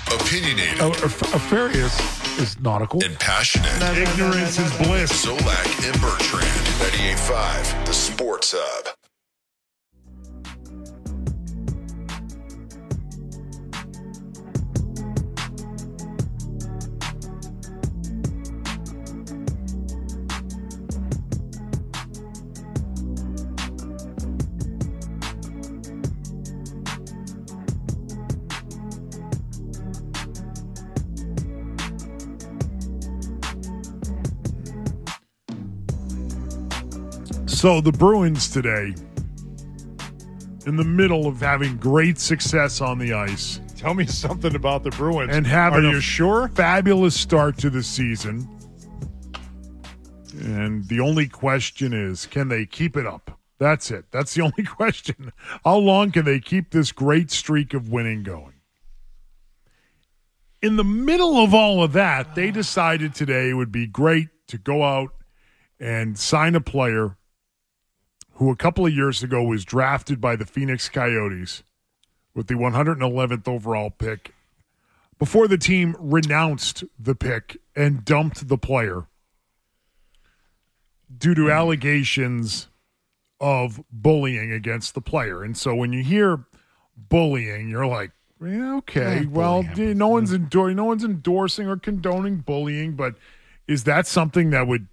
[0.07, 0.79] Opinionated.
[0.79, 3.03] Oh, a, a, a is nautical.
[3.03, 3.81] And passionate.
[3.97, 5.25] Ignorance is bliss.
[5.25, 6.65] Zolak and Bertrand.
[6.79, 9.02] 98.5, The Sports Hub.
[37.63, 38.93] So the Bruins today,
[40.65, 44.89] in the middle of having great success on the ice, Tell me something about the
[44.89, 45.33] Bruins.
[45.33, 46.49] and having Are a you sure?
[46.49, 48.49] fabulous start to the season.
[50.41, 53.39] And the only question is, can they keep it up?
[53.59, 54.07] That's it.
[54.11, 55.31] That's the only question.
[55.63, 58.55] How long can they keep this great streak of winning going?
[60.61, 64.57] In the middle of all of that, they decided today it would be great to
[64.57, 65.11] go out
[65.79, 67.15] and sign a player
[68.33, 71.63] who a couple of years ago was drafted by the Phoenix Coyotes
[72.33, 74.33] with the 111th overall pick
[75.19, 79.05] before the team renounced the pick and dumped the player
[81.15, 82.67] due to allegations
[83.39, 85.43] of bullying against the player.
[85.43, 86.45] And so when you hear
[86.97, 88.11] bullying, you're like,
[88.41, 93.15] yeah, okay, Yeah, well, no one's endor- no one's endorsing or condoning bullying, but
[93.67, 94.87] is that something that would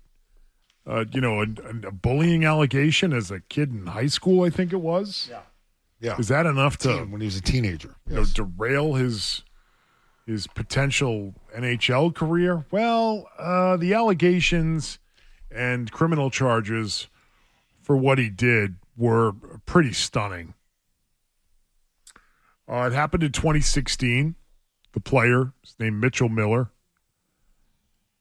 [0.86, 1.44] uh, you know, a,
[1.86, 4.44] a bullying allegation as a kid in high school.
[4.44, 5.28] I think it was.
[5.30, 5.42] Yeah.
[6.00, 6.16] Yeah.
[6.18, 7.94] Is that enough to Teen- when he was a teenager?
[8.08, 9.44] you know derail his
[10.26, 12.64] his potential NHL career?
[12.70, 14.98] Well, uh, the allegations
[15.50, 17.08] and criminal charges
[17.82, 19.32] for what he did were
[19.66, 20.54] pretty stunning.
[22.68, 24.36] Uh, it happened in 2016.
[24.92, 26.70] The player, his name Mitchell Miller,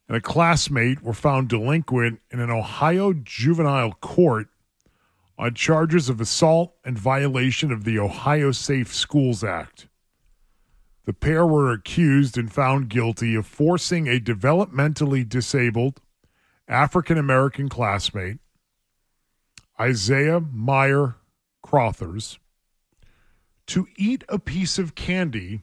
[0.09, 4.47] and a classmate were found delinquent in an Ohio juvenile court
[5.37, 9.87] on charges of assault and violation of the Ohio Safe Schools Act.
[11.05, 16.01] The pair were accused and found guilty of forcing a developmentally disabled
[16.67, 18.39] African American classmate,
[19.79, 21.17] Isaiah Meyer
[21.61, 22.39] Crothers,
[23.67, 25.61] to eat a piece of candy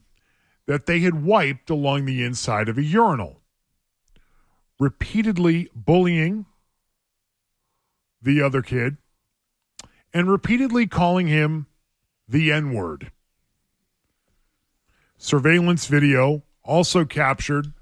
[0.67, 3.41] that they had wiped along the inside of a urinal,
[4.79, 6.47] repeatedly bullying
[8.21, 8.97] the other kid
[10.13, 11.67] and repeatedly calling him
[12.29, 13.11] the N word.
[15.19, 17.73] Surveillance video also captured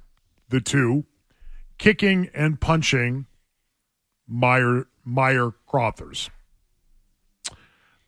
[0.48, 1.04] the two
[1.78, 3.26] kicking and punching
[4.26, 6.30] Meyer, Meyer Crothers.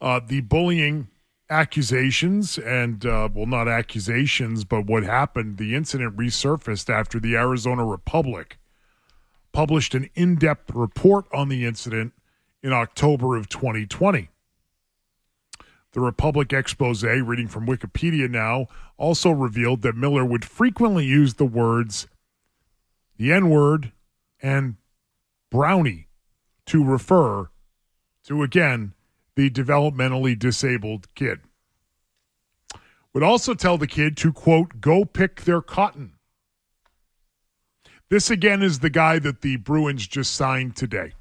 [0.00, 1.08] Uh, the bullying
[1.48, 7.84] accusations and, uh, well, not accusations, but what happened, the incident resurfaced after the Arizona
[7.84, 8.58] Republic
[9.56, 12.12] published an in depth report on the incident
[12.62, 14.28] in October of 2020.
[15.92, 18.66] The Republic expose, reading from Wikipedia now,
[18.98, 22.06] also revealed that Miller would frequently use the words
[23.16, 23.92] the N word
[24.42, 24.76] and
[25.50, 26.08] brownie
[26.66, 27.48] to refer
[28.24, 28.92] to, again,
[29.36, 31.40] the developmentally disabled kid.
[33.14, 36.15] Would also tell the kid to, quote, go pick their cotton.
[38.08, 41.12] This, again, is the guy that the Bruins just signed today.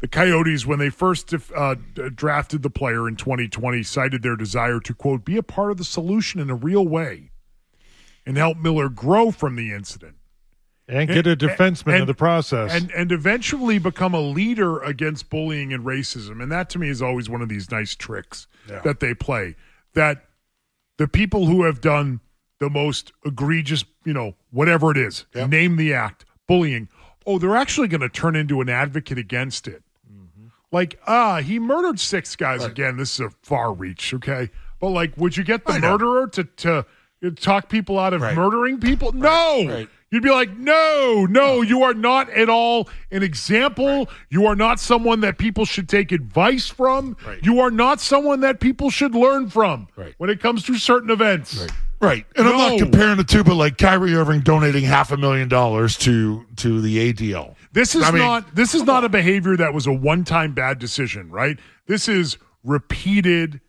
[0.00, 1.74] The Coyotes, when they first uh,
[2.14, 5.84] drafted the player in 2020, cited their desire to, quote, be a part of the
[5.84, 7.30] solution in a real way
[8.24, 10.14] and help Miller grow from the incident.
[10.86, 12.72] And get a defenseman in the process.
[12.72, 16.42] And, and eventually become a leader against bullying and racism.
[16.42, 18.80] And that to me is always one of these nice tricks Yeah.
[18.80, 19.56] that they play.
[19.94, 20.24] That
[20.96, 22.20] the people who have done
[22.60, 26.88] the most egregious, you know, whatever it is, name the act, bullying,
[27.26, 29.82] oh, they're actually going to turn into an advocate against it.
[30.70, 32.96] Like, ah, he murdered six guys again.
[32.98, 34.50] This is a far reach, okay?
[34.80, 36.84] But like, would you get the murderer to to
[37.36, 39.12] talk people out of murdering people?
[39.12, 39.86] No.
[40.10, 44.08] You'd be like, no, no, you are not at all an example.
[44.30, 47.16] You are not someone that people should take advice from.
[47.42, 51.66] You are not someone that people should learn from when it comes to certain events.
[52.00, 52.24] Right.
[52.36, 55.96] And I'm not comparing the two, but like Kyrie Irving donating half a million dollars
[55.98, 57.56] to to the ADL.
[57.72, 60.78] This is I mean, not this is not a behavior that was a one-time bad
[60.78, 61.58] decision, right?
[61.86, 63.60] This is repeated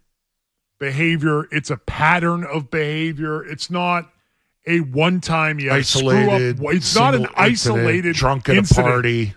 [0.80, 1.48] behavior.
[1.52, 3.44] It's a pattern of behavior.
[3.44, 4.12] It's not
[4.68, 6.58] a one-time yeah, isolated.
[6.58, 6.76] Screw up.
[6.76, 8.88] It's not an single incident, isolated drunk at incident.
[8.88, 9.34] a party.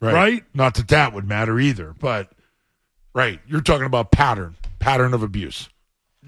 [0.00, 0.14] Right.
[0.14, 0.44] Right?
[0.54, 2.30] Not that that would matter either, but
[3.14, 3.40] right.
[3.48, 5.68] You're talking about pattern, pattern of abuse.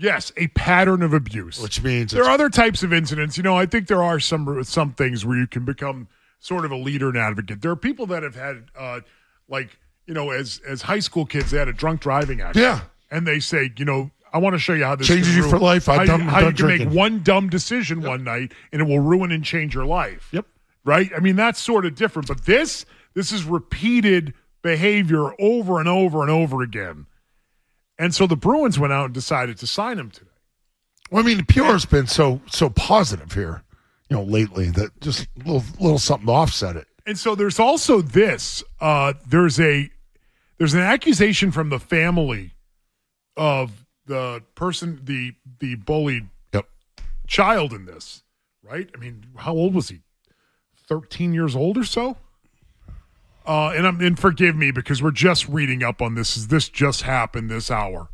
[0.01, 1.61] Yes, a pattern of abuse.
[1.63, 3.37] Which means there are other types of incidents.
[3.37, 6.09] You know, I think there are some some things where you can become
[6.39, 7.61] sort of a leader and advocate.
[7.61, 9.01] There are people that have had, uh,
[9.49, 12.83] like you know, as as high school kids, they had a drunk driving accident.
[12.83, 13.17] Yeah.
[13.17, 15.59] and they say, you know, I want to show you how this Changes you for
[15.59, 15.89] life.
[15.89, 19.33] I'm How, how you can make one dumb decision one night and it will ruin
[19.33, 20.29] and change your life.
[20.33, 20.47] Yep.
[20.85, 21.11] Right.
[21.15, 22.27] I mean, that's sort of different.
[22.29, 24.33] But this this is repeated
[24.63, 27.07] behavior over and over and over again.
[28.01, 30.31] And so the Bruins went out and decided to sign him today.
[31.11, 33.63] Well, I mean, PR's been so so positive here,
[34.09, 36.89] you know, lately that just a little little something to offset it.
[37.05, 38.65] And so there's also this.
[38.81, 39.91] Uh, there's a
[40.57, 42.55] there's an accusation from the family
[43.37, 46.31] of the person the the bullied
[47.27, 48.23] child in this.
[48.63, 48.89] Right?
[48.95, 50.01] I mean, how old was he?
[50.89, 52.17] Thirteen years old or so.
[53.47, 56.47] Uh, and I'm and forgive me because we're just reading up on this.
[56.47, 58.11] This just happened this hour,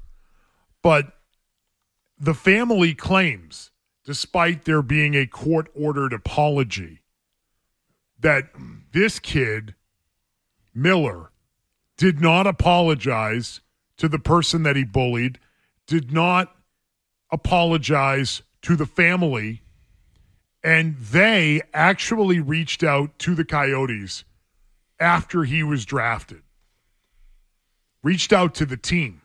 [0.82, 1.12] but
[2.18, 3.70] the family claims,
[4.04, 7.00] despite there being a court ordered apology,
[8.18, 8.50] that
[8.92, 9.74] this kid,
[10.74, 11.30] Miller,
[11.96, 13.60] did not apologize
[13.96, 15.38] to the person that he bullied,
[15.86, 16.54] did not
[17.30, 19.62] apologize to the family,
[20.62, 24.24] and they actually reached out to the Coyotes
[24.98, 26.42] after he was drafted.
[28.02, 29.22] Reached out to the team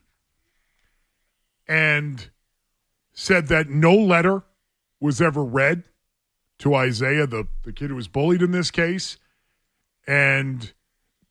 [1.67, 2.29] and
[3.13, 4.43] said that no letter
[4.99, 5.83] was ever read
[6.59, 9.17] to Isaiah, the, the kid who was bullied in this case,
[10.07, 10.73] and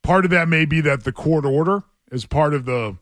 [0.01, 2.97] part of that may be that the court order, as part of the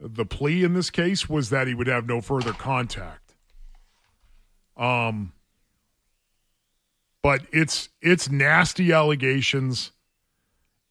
[0.00, 3.34] the plea in this case, was that he would have no further contact.
[4.76, 5.32] Um,
[7.22, 9.92] but it's it's nasty allegations,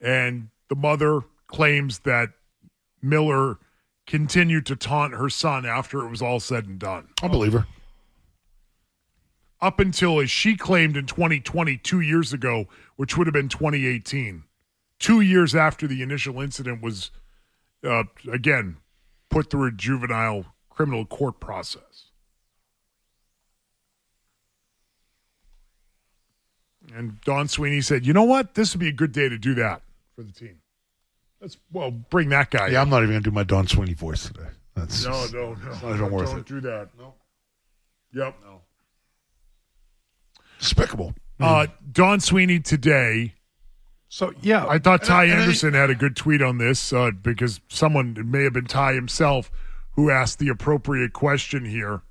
[0.04, 2.30] and the mother claims that
[3.02, 3.58] Miller
[4.06, 7.08] continued to taunt her son after it was all said and done.
[7.24, 7.66] I believe her.
[9.62, 12.66] Up until, as she claimed in 2020, two years ago,
[12.98, 14.44] which would have been 2018,
[15.00, 17.12] two years after the initial incident was,
[17.82, 18.76] uh, again,
[19.30, 22.10] put through a juvenile criminal court process.
[26.94, 28.56] And Don Sweeney said, "You know what?
[28.56, 29.82] This would be a good day to do that
[30.16, 30.60] for the team.
[31.42, 32.68] Let's well bring that guy.
[32.68, 34.48] Yeah, I'm not even going to do my Don Sweeney voice today.
[34.76, 35.72] That's no, just- no, no.
[35.72, 36.46] it's not even worth don't it.
[36.48, 36.90] do that.
[36.98, 37.14] No.
[38.14, 38.36] Yep.
[38.44, 38.62] No.
[40.60, 41.14] Despicable.
[41.40, 43.34] Uh, Don Sweeney today.
[44.08, 46.94] So yeah, I thought And Ty and I- Anderson had a good tweet on this
[46.94, 49.52] uh, because someone it may have been Ty himself
[49.96, 52.02] who asked the appropriate question here,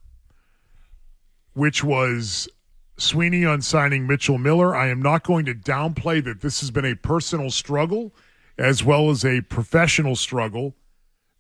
[1.55, 2.49] which was
[3.03, 4.75] Sweeney on signing Mitchell Miller.
[4.75, 8.15] I am not going to downplay that this has been a personal struggle
[8.57, 10.75] as well as a professional struggle.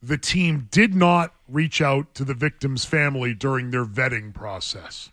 [0.02, 5.10] The team did not reach out to the victim's family during their vetting process.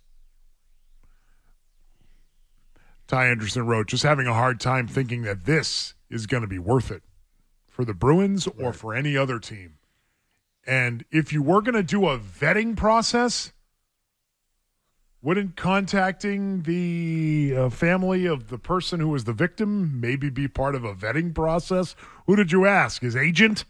[3.08, 6.60] Ty Anderson wrote, just having a hard time thinking that this is going to be
[6.60, 7.04] worth it
[7.68, 9.78] for the Bruins or for any other team.
[10.66, 13.52] And if you were going to do a vetting process,
[15.22, 20.76] wouldn't contacting the uh, family of the person who was the victim maybe be part
[20.76, 21.96] of a vetting process?
[22.26, 23.02] Who did you ask?
[23.02, 23.66] His agent?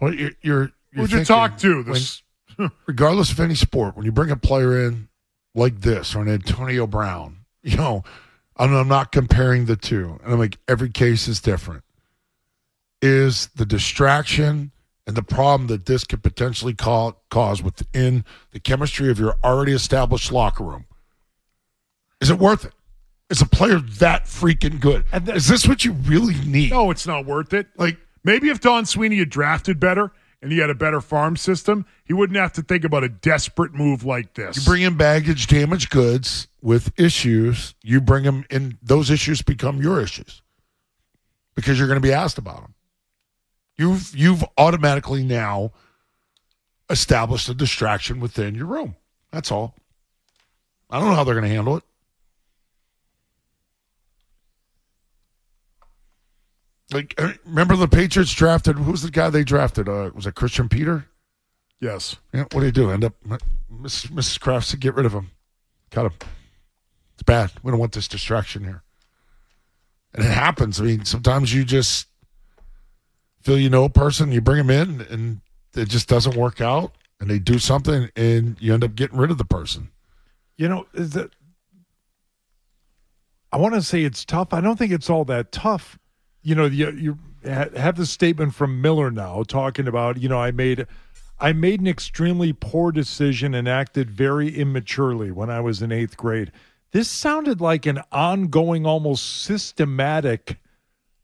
[0.00, 0.60] Well, you're, you're,
[0.92, 1.82] you're Who'd you talk to?
[1.82, 2.22] when- This,
[2.86, 5.08] regardless of any sport, when you bring a player in
[5.54, 8.04] like this or an Antonio Brown, you know,
[8.56, 10.18] I'm, I'm not comparing the two.
[10.22, 11.82] And I'm like, every case is different.
[13.02, 14.70] Is the distraction
[15.06, 19.72] and the problem that this could potentially ca- cause within the chemistry of your already
[19.72, 20.86] established locker room?
[22.20, 22.72] Is it worth it?
[23.30, 25.04] Is a player that freaking good?
[25.28, 26.70] Is this what you really need?
[26.70, 27.68] no, it's not worth it.
[27.76, 30.12] Like maybe if Don Sweeney had drafted better
[30.42, 33.72] and he had a better farm system, he wouldn't have to think about a desperate
[33.72, 34.58] move like this.
[34.58, 37.74] You bring in baggage, damaged goods with issues.
[37.82, 40.42] You bring them in; those issues become your issues
[41.54, 42.73] because you're going to be asked about them.
[43.76, 45.72] You've you've automatically now
[46.88, 48.96] established a distraction within your room.
[49.32, 49.74] That's all.
[50.90, 51.82] I don't know how they're going to handle it.
[56.92, 58.76] Like, uh, remember the Patriots drafted?
[58.76, 59.88] Who's the guy they drafted?
[59.88, 61.06] Uh, was it Christian Peter?
[61.80, 62.16] Yes.
[62.32, 62.90] Yeah, what do you do?
[62.90, 63.14] End up,
[63.68, 64.38] Miss, Mrs.
[64.38, 65.30] Kraft said, get rid of him.
[65.90, 66.12] Cut him.
[67.14, 67.50] It's bad.
[67.62, 68.82] We don't want this distraction here.
[70.14, 70.80] And it happens.
[70.80, 72.06] I mean, sometimes you just
[73.44, 75.40] feel you know a person, you bring them in, and
[75.74, 79.30] it just doesn't work out, and they do something, and you end up getting rid
[79.30, 79.90] of the person.
[80.56, 81.30] You know, that
[83.52, 84.52] I want to say it's tough.
[84.52, 85.98] I don't think it's all that tough.
[86.42, 90.50] You know, you, you have the statement from Miller now talking about, you know, I
[90.50, 90.86] made
[91.38, 96.16] I made an extremely poor decision and acted very immaturely when I was in 8th
[96.16, 96.52] grade.
[96.92, 100.58] This sounded like an ongoing almost systematic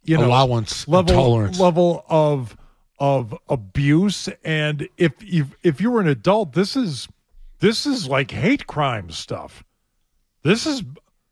[0.04, 1.60] you know Allowance, level tolerance.
[1.60, 2.56] level of
[2.98, 7.08] of abuse and if if if you were an adult this is
[7.60, 9.62] this is like hate crime stuff.
[10.42, 10.82] This is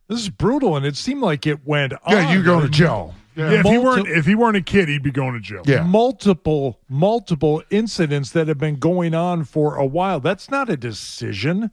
[0.09, 1.93] this is brutal, and it seemed like it went.
[2.07, 2.33] Yeah, on.
[2.33, 3.15] you go to jail.
[3.35, 5.63] Yeah, if he weren't if he weren't a kid, he'd be going to jail.
[5.67, 10.21] yeah multiple multiple incidents that have been going on for a while.
[10.21, 11.71] That's not a decision.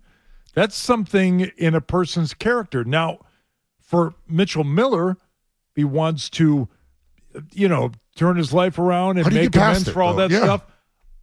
[0.53, 2.85] That's something in a person's character.
[2.85, 3.19] Now,
[3.81, 5.17] for Mitchell Miller,
[5.75, 6.69] he wants to,
[7.53, 10.13] you know, turn his life around and How do you make amends it, for all
[10.13, 10.27] though?
[10.27, 10.43] that Yeah.
[10.43, 10.65] stuff.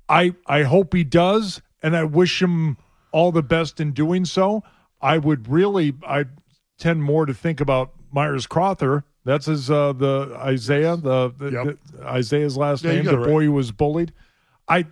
[0.08, 2.76] I I hope he does, and I wish him
[3.12, 4.62] all the best in doing so.
[5.00, 6.26] I would really I
[6.78, 9.04] tend more to think about Myers Crother.
[9.24, 13.26] That's his uh the Isaiah, the, the, the- Isaiah's last Yeah, name, the right.
[13.28, 14.12] boy who was bullied.
[14.68, 14.86] I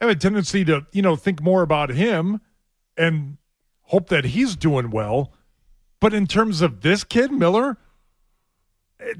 [0.00, 2.40] have a tendency to, you know, think more about him
[2.96, 3.36] and
[3.82, 5.32] hope that he's doing well.
[6.00, 7.78] But in terms of this kid, Miller,
[8.98, 9.18] it-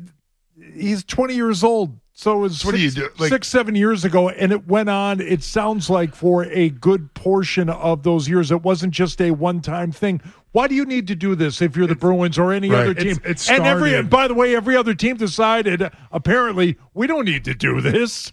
[0.75, 1.99] he's 20 years old.
[2.19, 3.21] So it's What do you six?
[3.21, 5.21] Like- six, seven years ago, and it went on.
[5.21, 9.93] It sounds like for a good portion of those years, it wasn't just a one-time
[9.93, 10.23] thing.
[10.53, 12.81] Why do you need to do this if you're the Bruins or any Right.
[12.89, 13.23] other It's- team?
[13.31, 17.45] it and every, and by the way, every other team decided apparently we don't need
[17.45, 18.33] to do this.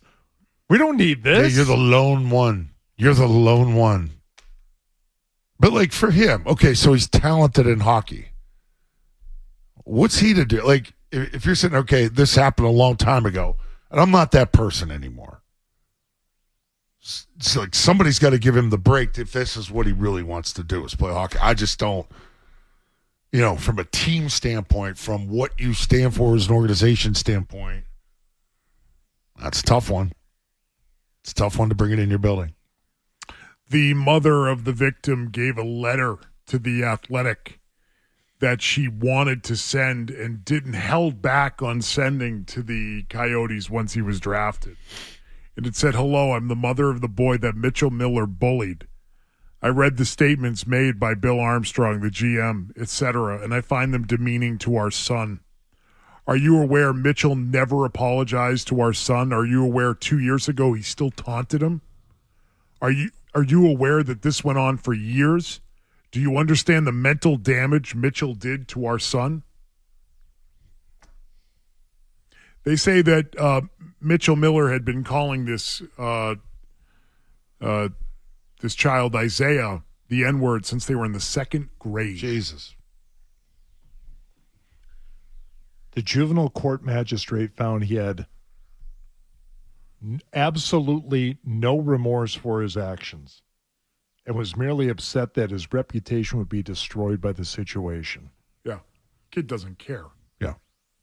[0.70, 1.56] We don't need Yeah, this.
[1.58, 2.70] you're the lone one.
[2.96, 4.12] You're the lone one.
[5.60, 8.28] But like for him, okay, so he's talented in hockey.
[9.84, 10.66] What's he to do?
[10.66, 13.56] Like if, you're saying, okay, this happened a long time ago,
[13.92, 15.42] and I'm not that person anymore.
[17.36, 20.24] It's like somebody's got to give him the break if this is what he really
[20.24, 21.38] wants to do is play hockey.
[21.42, 22.08] I just don't,
[23.32, 27.84] you know, from a team standpoint, from what you stand for as an organization standpoint,
[29.38, 30.14] that's a tough one.
[31.22, 32.54] It's a tough one to bring it in your building.
[33.70, 36.18] The mother of the victim gave a letter
[36.48, 37.60] to the athletic
[38.44, 43.94] that she wanted to send and didn't held back on sending to the Coyotes once
[43.94, 44.76] he was drafted.
[45.56, 48.86] And it said, Hello, I'm the mother of the boy that Mitchell Miller bullied.
[49.62, 54.06] I read the statements made by Bill Armstrong, the GM, etc., and I find them
[54.06, 55.40] demeaning to our son.
[56.28, 59.32] Are you aware Mitchell never apologized to our son?
[59.32, 61.82] Are you aware two years ago he still taunted him?
[62.82, 65.62] Are you are you aware that this went on for years?
[66.14, 69.42] Do you understand the mental damage Mitchell did to our son?
[72.64, 73.62] They say that uh,
[74.00, 76.36] Mitchell Miller had been calling this uh,
[77.60, 77.90] uh,
[78.62, 82.18] this child Isaiah the N word since they were in the second grade.
[82.18, 82.76] Jesus.
[85.94, 88.28] The juvenile court magistrate found he had
[90.32, 93.43] absolutely no remorse for his actions
[94.26, 98.30] and was merely upset that his reputation would be destroyed by the situation.
[98.64, 98.80] Yeah,
[99.32, 100.06] kid doesn't care.
[100.40, 100.54] Yeah.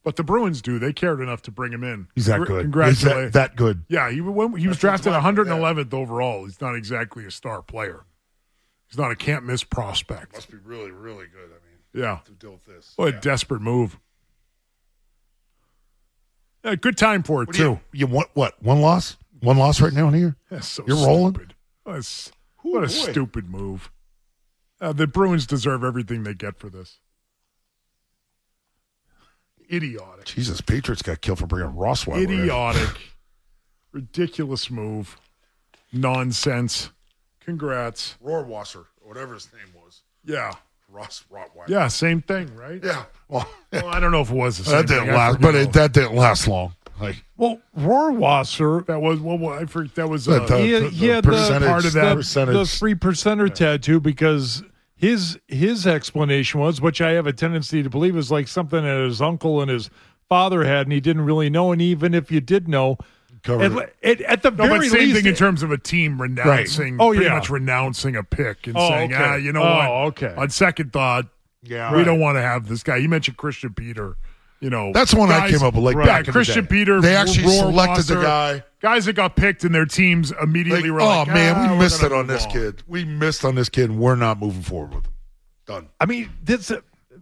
[0.03, 0.79] But the Bruins do.
[0.79, 2.09] They cared enough to bring him in.
[2.15, 2.63] He's that good.
[2.63, 3.33] Congratulations.
[3.33, 3.85] That- that good.
[3.89, 6.45] Yeah, he, when, he was drafted 111th overall.
[6.47, 8.05] He's not exactly a star player.
[8.89, 10.33] He's not a can't miss prospect.
[10.33, 11.45] Must be really, really good.
[11.51, 12.21] I mean, Yeah.
[12.25, 12.93] to deal with this.
[12.97, 13.99] What a desperate move.
[16.65, 17.63] Yeah, good time for it, What too.
[17.63, 18.61] you, you want what?
[18.63, 19.17] One loss?
[19.41, 20.37] One loss right now in here?
[20.51, 21.35] That's so You're rolling?
[21.35, 21.55] stupid.
[21.85, 22.93] What a, s- what a boy.
[23.13, 23.91] stupid move.
[24.81, 26.99] Uh, the Bruins deserve everything they get for this.
[29.73, 30.25] Idiotic.
[30.25, 32.25] Jesus, Patriots got killed for bringing Rossweiler.
[32.25, 32.31] in.
[32.41, 32.89] Idiotic.
[33.93, 35.17] Ridiculous move.
[35.93, 36.91] Nonsense.
[37.41, 38.17] Congrats.
[38.25, 40.03] Rohrwasser, or whatever his name was.
[40.25, 40.55] Yeah.
[40.89, 41.69] Ross Rottweiler.
[41.69, 42.83] Yeah, same thing, right?
[42.83, 43.05] Yeah.
[43.29, 45.15] Well, Well, I don't know if it was the same that didn't thing.
[45.15, 46.75] Last, but it, that didn't last long.
[47.01, 50.71] Like, Well, Rohrwasser, that was well, well, I forget that was But uh, the- he,
[50.73, 51.31] the- he had the
[51.67, 54.63] part of that the percentage- the three percenter tattoo because
[54.97, 59.01] his his explanation was, which I have a tendency to believe, is like something that
[59.05, 59.89] his uncle and his
[60.29, 61.73] father had, and he didn't really know.
[61.73, 62.99] And even if you did know,
[63.43, 65.79] Covered at, at, at the No, very but same least, thing in terms of a
[65.79, 67.35] team renouncing, Oh, pretty yeah.
[67.35, 69.23] much renouncing a pick and Oh, saying, okay.
[69.25, 69.91] ah, you know Oh, what?
[70.09, 70.35] okay.
[70.37, 71.27] On second thought,
[71.63, 71.91] Yeah.
[71.91, 72.05] we Right.
[72.05, 72.97] don't want to have this guy.
[72.99, 74.17] You mentioned Christian Peter.
[74.61, 76.69] You know, That's one I came up with, like, yeah, back in the Christian day.
[76.71, 77.01] Peter.
[77.01, 78.63] They actually Rohr selected the guy.
[78.83, 81.79] Guys that got picked and their teams immediately like, were oh like, man, "Ah, we
[81.79, 82.83] missed it on move this kid.
[82.87, 85.13] We missed on this kid, and we're not moving forward with him.
[85.67, 85.89] Done.
[85.99, 86.71] I mean, this,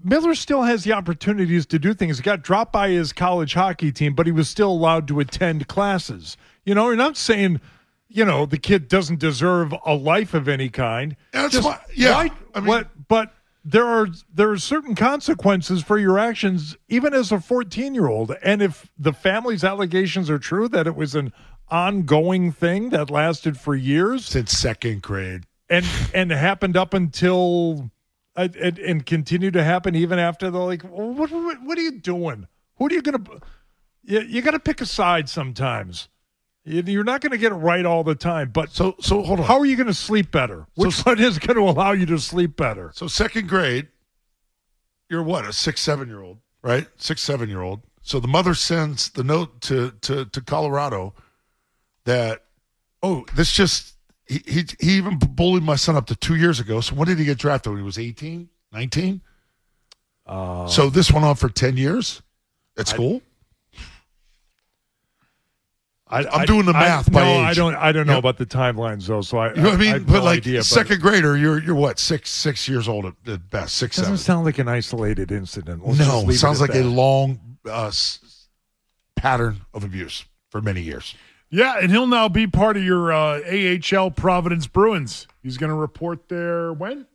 [0.03, 2.19] Miller still has the opportunities to do things.
[2.19, 5.69] He got dropped by his college hockey team, but he was still allowed to attend
[5.69, 6.37] classes.
[6.65, 7.61] You know, you're not saying,
[8.09, 11.17] you know, the kid doesn't deserve a life of any kind.
[11.33, 13.33] That's Just why- yeah, why- I mean- what, but
[13.71, 18.35] there are there are certain consequences for your actions, even as a 14 year old.
[18.43, 21.33] And if the family's allegations are true that it was an
[21.69, 25.45] ongoing thing that lasted for years Since second grade.
[25.69, 25.85] and
[26.15, 27.91] and happened up until
[28.37, 31.99] uh, and, and continue to happen even after the like what, what what are you
[32.01, 33.23] doing who are you gonna
[34.03, 36.09] you, you gotta pick a side sometimes
[36.69, 39.47] you're not going to get it right all the time but So so hold on.
[39.47, 42.19] how are you going to sleep better which one is going to allow you to
[42.19, 43.89] sleep better So second grade,
[45.09, 46.87] you're what a six seven year old, right?
[46.97, 47.81] Six seven year old.
[48.03, 51.15] So the mother sends the note to to to Colorado
[52.05, 52.45] that
[53.03, 53.95] oh this just
[54.27, 56.81] he he, he even bullied my son up to two years ago.
[56.81, 57.73] So when did he get drafted?
[57.73, 59.21] When he was 18, 19?
[60.27, 62.21] uh, so this went on for ten years
[62.79, 63.23] at school.
[66.11, 67.45] I, I'm doing the math I, by no, age.
[67.47, 67.75] I don't.
[67.75, 68.19] I don't know Yep.
[68.21, 69.21] about the timelines though.
[69.21, 69.93] So I, You know what I mean?
[69.93, 73.05] have but no like idea, but second grader, you're you're what six six years old
[73.05, 74.25] at, best, six doesn't seven.
[74.25, 75.87] sound like an isolated incident.
[75.87, 77.93] Let's no, it sounds like a long uh,
[79.17, 81.15] pattern of abuse for many years.
[81.51, 85.27] Yeah, and he'll now be part of your uh, AHL Providence Bruins.
[85.43, 87.07] He's going to report there when?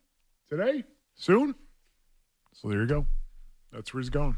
[0.50, 0.84] Today?
[1.16, 1.54] Soon?
[2.54, 3.06] So there you go.
[3.72, 4.38] That's where he's going.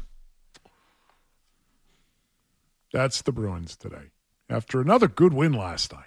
[2.92, 4.10] That's the Bruins today
[4.48, 6.02] after another good win last night.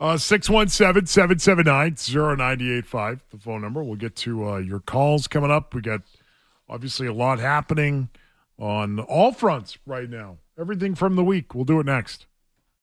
[0.00, 3.82] Uh, 617 779 0985, the phone number.
[3.82, 5.74] We'll get to uh, your calls coming up.
[5.74, 6.02] We got
[6.68, 8.08] obviously a lot happening
[8.58, 10.38] on all fronts right now.
[10.58, 11.52] Everything from the week.
[11.52, 12.26] We'll do it next.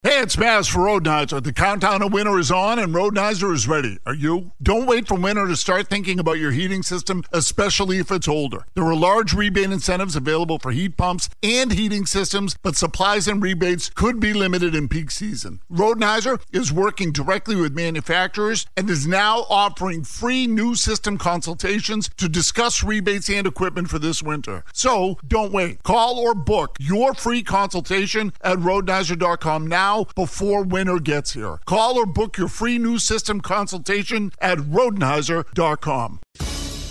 [0.05, 1.41] Hey, it's Maz for Rodenhiser.
[1.41, 3.97] The countdown to winter is on and Rodenhiser is ready.
[4.05, 4.51] Are you?
[4.61, 8.67] Don't wait for winter to start thinking about your heating system, especially if it's older.
[8.75, 13.41] There are large rebate incentives available for heat pumps and heating systems, but supplies and
[13.41, 15.59] rebates could be limited in peak season.
[15.71, 22.29] Rodenhiser is working directly with manufacturers and is now offering free new system consultations to
[22.29, 24.65] discuss rebates and equipment for this winter.
[24.71, 25.81] So don't wait.
[25.81, 31.59] Call or book your free consultation at rodenhiser.com now before winter gets here.
[31.65, 36.19] Call or book your free new system consultation at rodenhiser.com.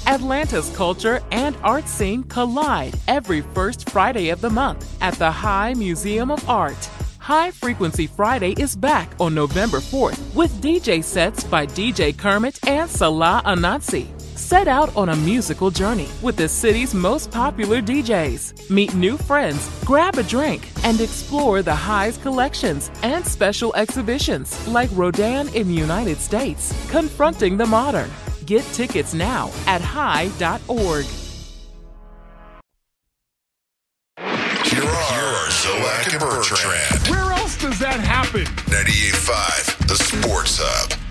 [0.06, 5.74] Atlanta's culture and art scene collide every first Friday of the month at the High
[5.74, 6.88] Museum of Art.
[7.18, 12.90] High Frequency Friday is back on November 4th with DJ sets by DJ Kermit and
[12.90, 14.23] Salah Ananse.
[14.54, 18.70] Set out on a musical journey with the city's most popular DJs.
[18.70, 24.90] Meet new friends, grab a drink, and explore the High's collections and special exhibitions like
[24.92, 28.08] Rodin in the United States, Confronting the Modern.
[28.46, 31.04] Get tickets now at high.org.
[34.70, 37.08] Here are Zolak and Bertrand.
[37.08, 38.44] Where else does that happen?
[38.70, 41.03] 98.5, the Sports Hub.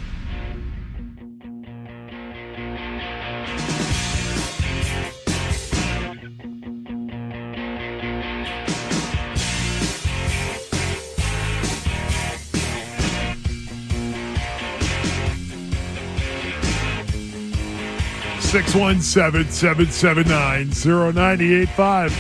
[18.54, 22.16] Six one seven seven seven nine zero ninety eight five.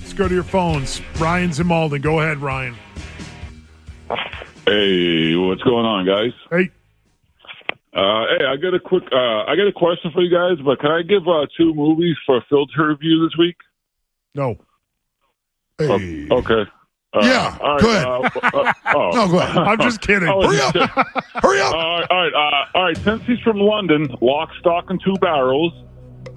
[0.00, 1.00] Let's go to your phones.
[1.20, 2.02] Ryan's in Malden.
[2.02, 2.74] Go ahead, Ryan.
[4.66, 6.32] Hey, what's going on, guys?
[6.50, 6.72] Hey.
[7.94, 10.80] Uh, hey, I got a quick, uh, I got a question for you guys, but
[10.80, 13.54] can I give uh, two movies for a filter review this week?
[14.34, 14.56] No.
[15.78, 16.26] Hey.
[16.28, 16.68] okay.
[17.14, 18.06] Uh, Yeah, right, go ahead.
[18.06, 19.10] uh, uh, oh.
[19.14, 19.56] No, go ahead.
[19.56, 20.28] I'm just kidding.
[20.28, 20.74] Hurry up.
[21.42, 21.72] Hurry up.
[21.74, 22.96] all right, all right, uh, all right.
[22.98, 25.72] Since he's from London, Lock, Stock, and Two Barrels,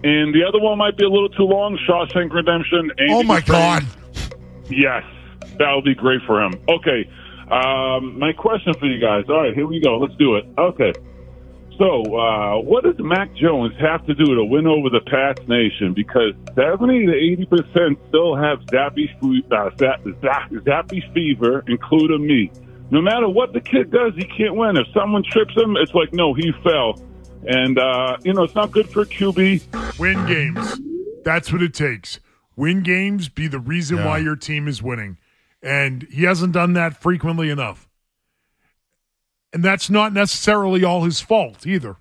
[0.03, 1.77] and the other one might be a little too long.
[1.87, 2.89] Shawshank Redemption.
[2.99, 3.85] Andy Oh, my Dufresne.
[3.85, 3.85] God.
[4.69, 5.03] Yes,
[5.59, 6.53] that would be great for him.
[6.69, 7.09] Okay,
[7.51, 9.25] um, my question for you guys.
[9.27, 9.97] All right, here we go.
[9.97, 10.45] Let's do it.
[10.57, 10.93] Okay.
[11.77, 15.93] So, uh, what does Mac Jones have to do to win over the Pats Nation?
[15.95, 22.27] Because 70 to 80 percent still have Zappe, fe- uh, zap, zap, Zappe fever, including
[22.27, 22.51] me.
[22.91, 24.77] No matter what the kid does, he can't win.
[24.77, 27.01] If someone trips him, it's like, no, he fell.
[27.47, 29.97] And, uh, you know, it's not good for QB.
[29.97, 30.79] Win games.
[31.23, 32.19] That's what it takes.
[32.55, 34.05] Win games, be the reason Yeah.
[34.05, 35.17] why your team is winning.
[35.63, 37.87] And he hasn't done that frequently enough.
[39.53, 41.97] And that's not necessarily all his fault either,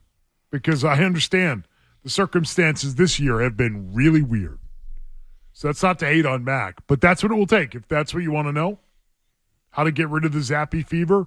[0.50, 1.66] because I understand
[2.02, 4.58] the circumstances this year have been really weird.
[5.52, 7.74] So that's not to hate on Mac, but that's what it will take.
[7.74, 8.78] If that's what you want to know,
[9.70, 11.26] how to get rid of the Zappe fever,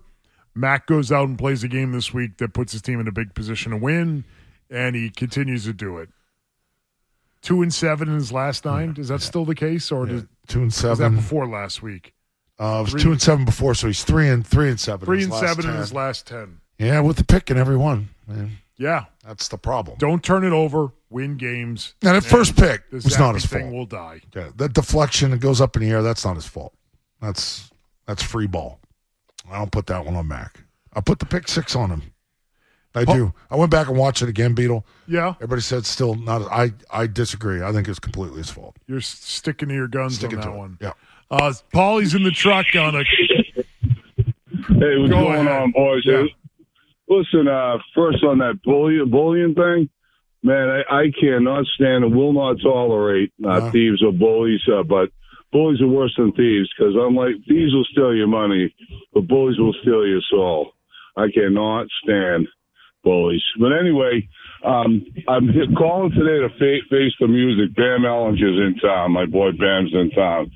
[0.55, 3.11] Mac goes out and plays a game this week that puts his team in a
[3.11, 4.23] big position to win,
[4.69, 6.09] and he continues to do it.
[7.41, 8.95] Two and seven in his last nine.
[8.97, 11.17] Is that still the case, or does, Two and was that seven.
[11.17, 12.13] before last week?
[12.59, 15.05] Uh, it was Three- two and seven before, so he's three and three and seven.
[15.05, 16.59] Three and seven in his last ten.
[16.77, 18.09] Yeah, with the pick in every one.
[18.27, 19.97] Man, Yeah, that's the problem.
[19.99, 20.91] don't turn it over.
[21.09, 21.93] Win games.
[22.01, 23.71] And that first pick was not his fault.
[23.71, 24.21] Will die.
[24.35, 26.73] Yeah, that deflection that goes up in the air, that's not his fault.
[27.21, 27.71] That's
[28.05, 28.79] that's free ball.
[29.49, 30.59] I don't put that one on Mac.
[30.93, 32.01] I put the pick six on him.
[32.95, 33.33] I do.
[33.49, 34.85] I went back and watched it again, Beetle.
[35.07, 36.43] Yeah, Everybody said still not.
[36.51, 37.63] I I disagree.
[37.63, 38.75] I think it's completely his fault.
[38.85, 40.77] you're sticking to your guns Sticking on that to one.
[40.79, 40.91] Yeah.
[41.33, 43.03] Uh, Paulie's in the truck on a.
[43.03, 45.61] Hey, what's Go going ahead.
[45.63, 46.03] on, boys?
[46.05, 46.23] Yeah.
[47.09, 49.89] Listen, uh, first on that bullion, bullion thing,
[50.43, 53.71] man, I, I cannot stand and will not tolerate uh, Uh-huh.
[53.71, 55.09] thieves or bullies, uh, but
[55.51, 58.73] bullies are worse than thieves because I'm like, thieves will steal your money,
[59.13, 60.73] but bullies will steal your soul.
[61.17, 62.47] I cannot stand
[63.03, 63.43] bullies.
[63.59, 64.27] But anyway,
[64.63, 67.75] um, I'm calling today to fa- face the music.
[67.75, 69.11] Bam Ehlinger's in town.
[69.11, 70.51] My boy Bam's in town.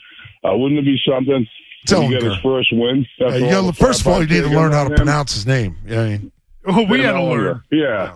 [0.48, 1.48] Uh, wouldn't it be something?
[1.84, 3.06] if He get his first win.
[3.20, 4.96] Yeah, after all gotta- first of all, you crap need to learn how to him?
[4.96, 5.78] pronounce his name.
[5.86, 6.32] Yeah, I mean,
[6.66, 7.56] Oh, we had to learn.
[7.56, 7.62] Ehlinger.
[7.72, 8.14] Yeah.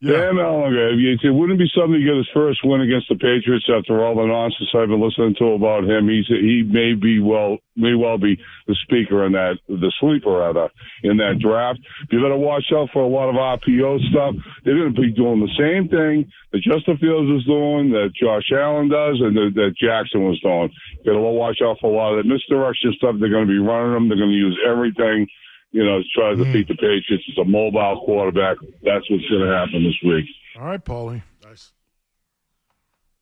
[0.00, 0.32] Yeah.
[0.32, 0.96] Ehlinger.
[0.96, 4.24] It wouldn't be something to get his first win against the Patriots after all the
[4.24, 6.08] nonsense I've been listening to about him.
[6.08, 10.70] He's he may be well may well be the speaker in that the sleeper rather
[11.04, 11.80] in that draft.
[12.10, 14.34] You better watch out for a lot of RPO stuff.
[14.64, 18.48] They're going to be doing the same thing that Justin Fields is doing, that Josh
[18.56, 20.72] Allen does, and that, that Jackson was doing.
[21.04, 23.16] You to watch out for a lot of that misdirection stuff.
[23.20, 24.08] They're going to be running them.
[24.08, 25.28] They're going to use everything
[25.72, 27.24] you know, to try to defeat the Patriots.
[27.28, 28.56] It's a mobile quarterback.
[28.82, 30.26] That's what's going to happen this week.
[30.58, 31.22] All right, Paulie.
[31.44, 31.72] Nice.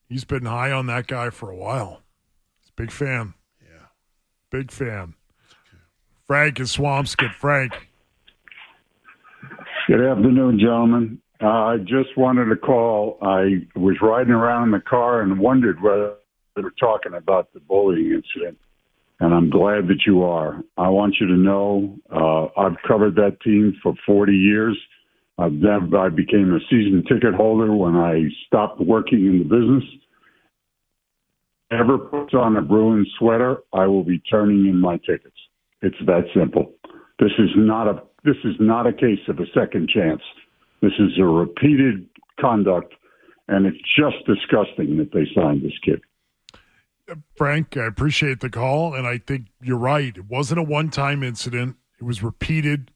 [0.08, 2.02] He's been high on that guy for a while.
[2.60, 3.34] He's a big fan.
[3.62, 3.86] Yeah.
[4.50, 5.14] Big fan.
[6.26, 7.34] Frank is Swampscott.
[7.34, 7.88] Frank.
[9.86, 11.20] Good afternoon, gentlemen.
[11.42, 13.18] Uh, I just wanted to call.
[13.22, 16.14] I was riding around in the car and wondered whether
[16.56, 18.58] they were talking about the bullying incident,
[19.20, 20.62] and I'm glad that you are.
[20.76, 24.78] I want you to know uh, I've covered that team for 40 years.
[25.38, 29.84] I've never, I became a season ticket holder when I stopped working in the business.
[31.70, 35.36] Ever puts on a Bruins sweater, I will be turning in my tickets.
[35.82, 36.72] It's that simple.
[37.18, 40.20] This is not a this is not a case of a second chance.
[40.82, 42.06] This is a repeated
[42.40, 42.94] conduct,
[43.46, 46.00] and it's just disgusting that they signed this kid.
[47.34, 50.16] Frank, I appreciate the call, and I think you're right.
[50.16, 52.92] It wasn't a one time incident, it was repeated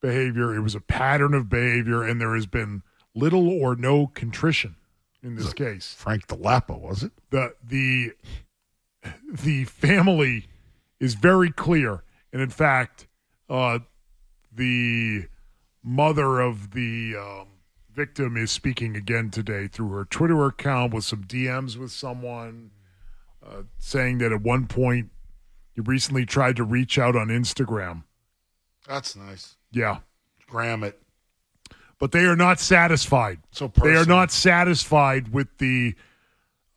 [0.00, 2.82] behavior, it was a pattern of behavior, and there has been
[3.14, 4.76] little or no contrition
[5.22, 5.94] in this case.
[5.98, 7.12] Frank DeLappa, was it?
[7.30, 8.12] The, the,
[9.30, 10.46] the family
[10.98, 12.02] is very clear.
[12.32, 13.08] And in fact,
[13.48, 13.80] uh,
[14.52, 15.26] the
[15.82, 17.48] mother of the um,
[17.92, 22.70] victim is speaking again today through her Twitter account with some DMs with someone
[23.44, 25.10] uh, saying that at one point
[25.74, 28.04] you recently tried to reach out on Instagram.
[28.86, 29.56] That's nice.
[29.72, 29.98] Yeah.
[30.48, 31.00] Gram it.
[31.98, 33.40] But they are not satisfied.
[33.50, 35.94] So they are not satisfied with the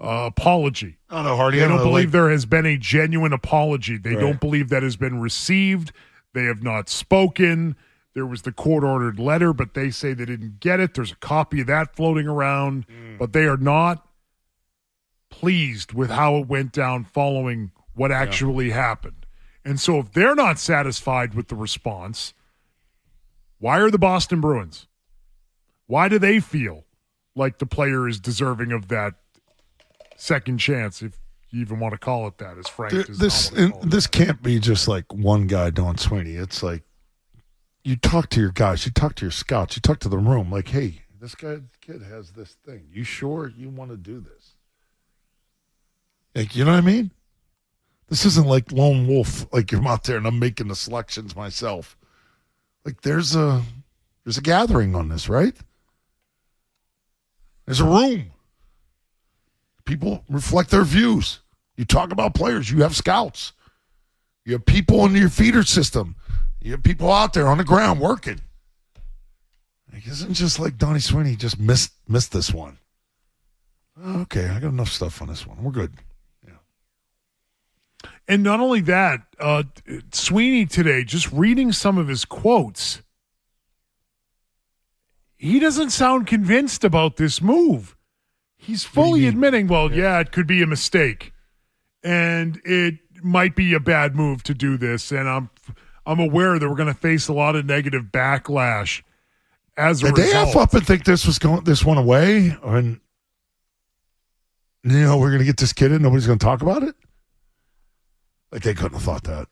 [0.01, 0.97] uh, apology.
[1.09, 1.59] I don't know, Hardy.
[1.59, 3.97] They I don't don't know, believe like- there has been a genuine apology.
[3.97, 4.19] They Right.
[4.19, 5.91] don't believe that has been received.
[6.33, 7.75] They have not spoken.
[8.13, 10.93] There was the court ordered letter, but they say they didn't get it.
[10.93, 13.17] There's a copy of that floating around, Mm.
[13.17, 14.05] but they are not
[15.43, 19.25] pleased with how it went down following what actually happened.
[19.65, 22.33] And so if they're not satisfied with the response,
[23.59, 24.87] why are the Boston Bruins?
[25.85, 26.85] Why do they feel
[27.35, 29.15] like the player is deserving of that
[30.15, 33.51] second chance, if you even want to call it that, as Frank Th- does this
[33.51, 36.35] not want to and this can't be just like one guy Don Sweeney.
[36.35, 36.83] It's like
[37.83, 40.49] you talk to your guys, you talk to your scouts, you talk to the room.
[40.49, 42.87] Like, hey, this guy kid has this thing.
[42.91, 44.42] You sure you want to do this?
[46.35, 47.11] Like, you know what I mean?
[48.09, 49.51] This isn't like lone wolf.
[49.53, 51.97] Like I'm out there and I'm making the selections myself.
[52.85, 53.63] Like there's a
[54.23, 55.55] there's a gathering on this, right?
[57.65, 58.31] There's a room.
[59.85, 61.39] People reflect their views.
[61.75, 62.69] You talk about players.
[62.69, 63.53] You have scouts.
[64.45, 66.15] You have people in your feeder system.
[66.61, 68.41] You have people out there on the ground working.
[69.91, 72.77] Like, isn't just like Donnie Sweeney just missed missed this one?
[74.05, 75.63] Okay, I got enough stuff on this one.
[75.63, 75.93] We're good.
[78.27, 79.63] And not only that, uh,
[80.11, 83.01] Sweeney today, just reading some of his quotes,
[85.35, 87.97] he doesn't sound convinced about this move.
[88.55, 90.19] He's fully admitting, well, yeah.
[90.19, 91.33] it could be a mistake,
[92.01, 95.11] and it might be a bad move to do this.
[95.11, 95.49] And I'm,
[96.05, 99.01] I'm aware that we're going to face a lot of negative backlash
[99.75, 100.49] as a Did they result.
[100.49, 102.55] F up and think this was going this one away?
[102.63, 102.99] And
[104.83, 106.95] you know, we're gonna get this kid in, nobody's gonna talk about it?
[108.53, 109.47] Like they couldn't have thought that.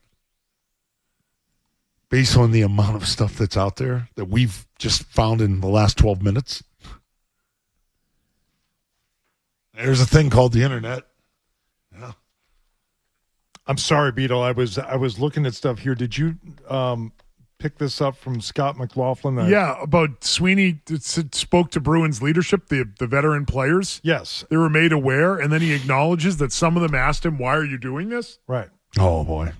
[2.08, 5.66] Based on the amount of stuff that's out there that we've just found in the
[5.68, 6.62] last twelve minutes.
[9.74, 11.02] There's a thing called the internet.
[11.92, 12.12] Yeah.
[13.66, 14.40] I'm sorry, Beetle.
[14.42, 15.94] I was I was looking at stuff here.
[15.94, 16.36] Did you
[16.68, 17.12] um,
[17.58, 19.34] pick this up from Scott McLaughlin?
[19.36, 24.00] The- Yeah, about Sweeney spoke to Bruins leadership, the the veteran players.
[24.04, 27.38] Yes, they were made aware, and then he acknowledges that some of them asked him,
[27.38, 28.68] "Why are you doing this?" Right.
[28.98, 29.52] Oh boy.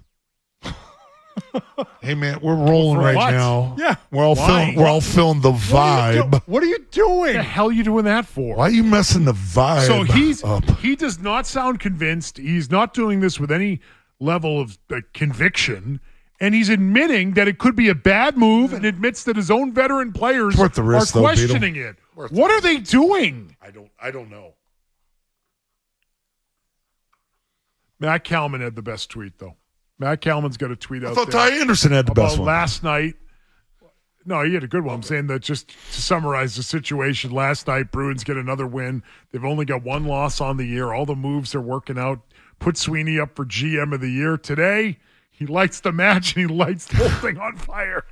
[2.02, 3.30] hey man, we're rolling For right what?
[3.30, 3.74] now.
[3.78, 3.96] Yeah.
[4.10, 4.46] We're all Why?
[4.46, 6.42] feeling we're all feeling the vibe.
[6.46, 7.18] What are you doing?
[7.18, 8.56] What the hell are you doing that for?
[8.56, 9.86] Why are you messing the vibe?
[9.86, 10.64] So he's up?
[10.80, 12.38] he does not sound convinced.
[12.38, 13.80] He's not doing this with any
[14.20, 16.00] level of uh, conviction,
[16.40, 19.72] and he's admitting that it could be a bad move, and admits that his own
[19.72, 21.22] veteran players risk, are though, Beetle.
[21.22, 21.96] questioning it.
[22.14, 23.56] What are they doing?
[23.62, 24.52] I don't I don't know.
[28.02, 29.54] Matt Kalman had the best tweet though.
[29.98, 31.22] Matt Kalman's got a tweet out there.
[31.22, 32.48] I thought Ty Anderson had the best one.
[32.48, 33.14] last night.
[34.24, 34.96] No, he had a good one.
[34.96, 37.30] I'm saying that just to summarize the situation.
[37.30, 39.04] Last night, Bruins get another win.
[39.30, 40.92] They've only got one loss on the year.
[40.92, 42.20] All the moves are working out.
[42.58, 44.98] Put Sweeney up for GM of the year today.
[45.30, 48.04] He lights the match and he lights the whole thing on fire.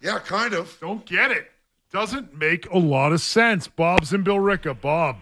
[0.00, 0.76] Yeah, kind of.
[0.80, 1.50] Don't get it.
[1.92, 3.66] Doesn't make a lot of sense.
[3.66, 4.80] Bob's and Billerica.
[4.80, 5.16] Bob.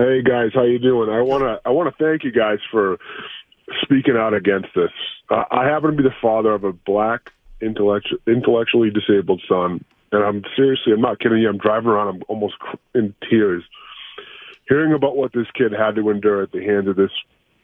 [0.00, 1.10] Hey guys, how you doing?
[1.10, 2.96] I want to I want to thank you guys for
[3.82, 4.88] speaking out against this.
[5.28, 10.24] Uh, I happen to be the father of a black intellectu- intellectually disabled son, and
[10.24, 11.50] I'm seriously I'm not kidding you.
[11.50, 12.08] I'm driving around.
[12.08, 12.54] I'm almost
[12.94, 13.62] in tears
[14.70, 17.12] hearing about what this kid had to endure at the hands of this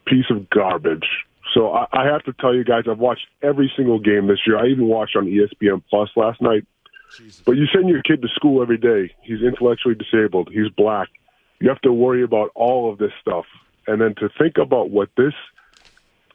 [0.05, 1.07] piece of garbage.
[1.55, 4.59] So I, I have to tell you guys, I've watched every single game this year.
[4.59, 6.67] I even watched on ESPN Plus last night.
[7.45, 9.15] But you send your kid to school every day.
[9.23, 10.49] He's intellectually disabled.
[10.53, 11.07] He's black.
[11.59, 13.45] You have to worry about all of this stuff.
[13.87, 15.33] And then to think about what this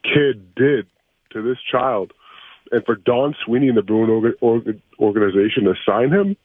[0.02, 0.86] kid did
[1.30, 2.12] to this child,
[2.70, 6.36] and for Don Sweeney and the Bruin orga- orga- organization to sign him,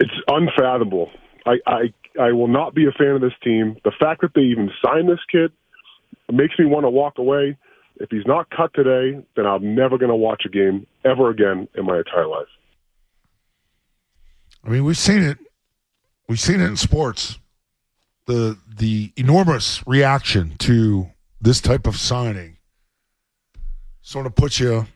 [0.00, 1.10] it's unfathomable.
[1.46, 3.76] I, I I will not be a fan of this team.
[3.84, 5.52] The fact that they even signed this kid
[6.30, 7.56] makes me want to walk away.
[8.00, 11.68] If he's not cut today, then I'm never going to watch a game ever again
[11.74, 12.46] in my entire life.
[14.64, 15.38] I mean, we've seen it.
[16.28, 17.38] We've seen it in sports.
[18.26, 21.10] The the enormous reaction to
[21.40, 22.58] this type of signing
[24.02, 24.86] sort of puts you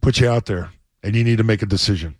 [0.00, 0.70] put you out there,
[1.02, 2.16] and you need to make a decision.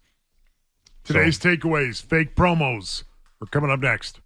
[1.05, 3.05] Today's takeaways, fake promos,
[3.41, 4.21] are coming up next.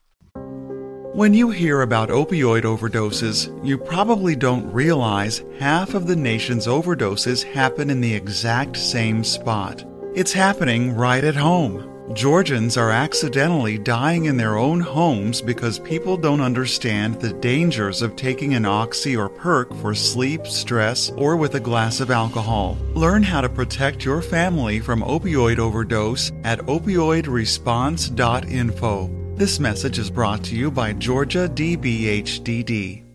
[1.12, 7.42] When you hear about opioid overdoses, you probably don't realize half of the nation's overdoses
[7.42, 9.84] happen in the exact same spot.
[10.14, 11.89] It's happening right at home.
[12.12, 18.16] Georgians are accidentally dying in their own homes because people don't understand the dangers of
[18.16, 22.76] taking an oxy or perk for sleep, stress, or with a glass of alcohol.
[22.94, 29.10] Learn how to protect your family from opioid overdose at opioidresponse.info.
[29.36, 33.09] This message is brought to you by Georgia DBHDD.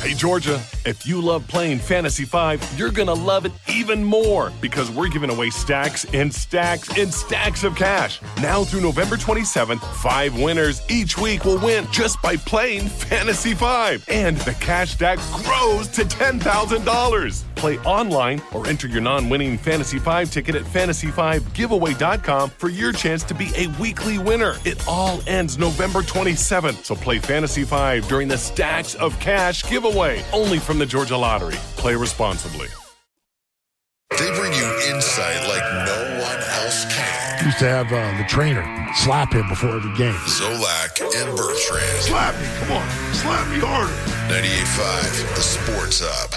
[0.00, 4.50] Hey, Georgia, if you love playing Fantasy 5, you're going to love it even more
[4.62, 8.18] because we're giving away stacks and stacks and stacks of cash.
[8.40, 14.06] Now through November 27th, five winners each week will win just by playing Fantasy 5.
[14.08, 17.44] And the cash stack grows to $10,000.
[17.56, 23.22] Play online or enter your non winning Fantasy 5 ticket at fantasy5giveaway.com for your chance
[23.24, 24.54] to be a weekly winner.
[24.64, 29.89] It all ends November 27th, so play Fantasy 5 during the Stacks of Cash giveaway
[30.32, 31.56] only from the Georgia Lottery.
[31.76, 32.68] Play responsibly.
[34.18, 37.44] They bring you insight like no one else can.
[37.44, 38.64] Used to have uh, the trainer
[38.94, 40.14] slap him before every game.
[40.26, 42.02] Zolak and Bertrand.
[42.02, 43.92] Slap me, come on, slap me harder.
[44.28, 46.34] 98.5, the Sports Hub.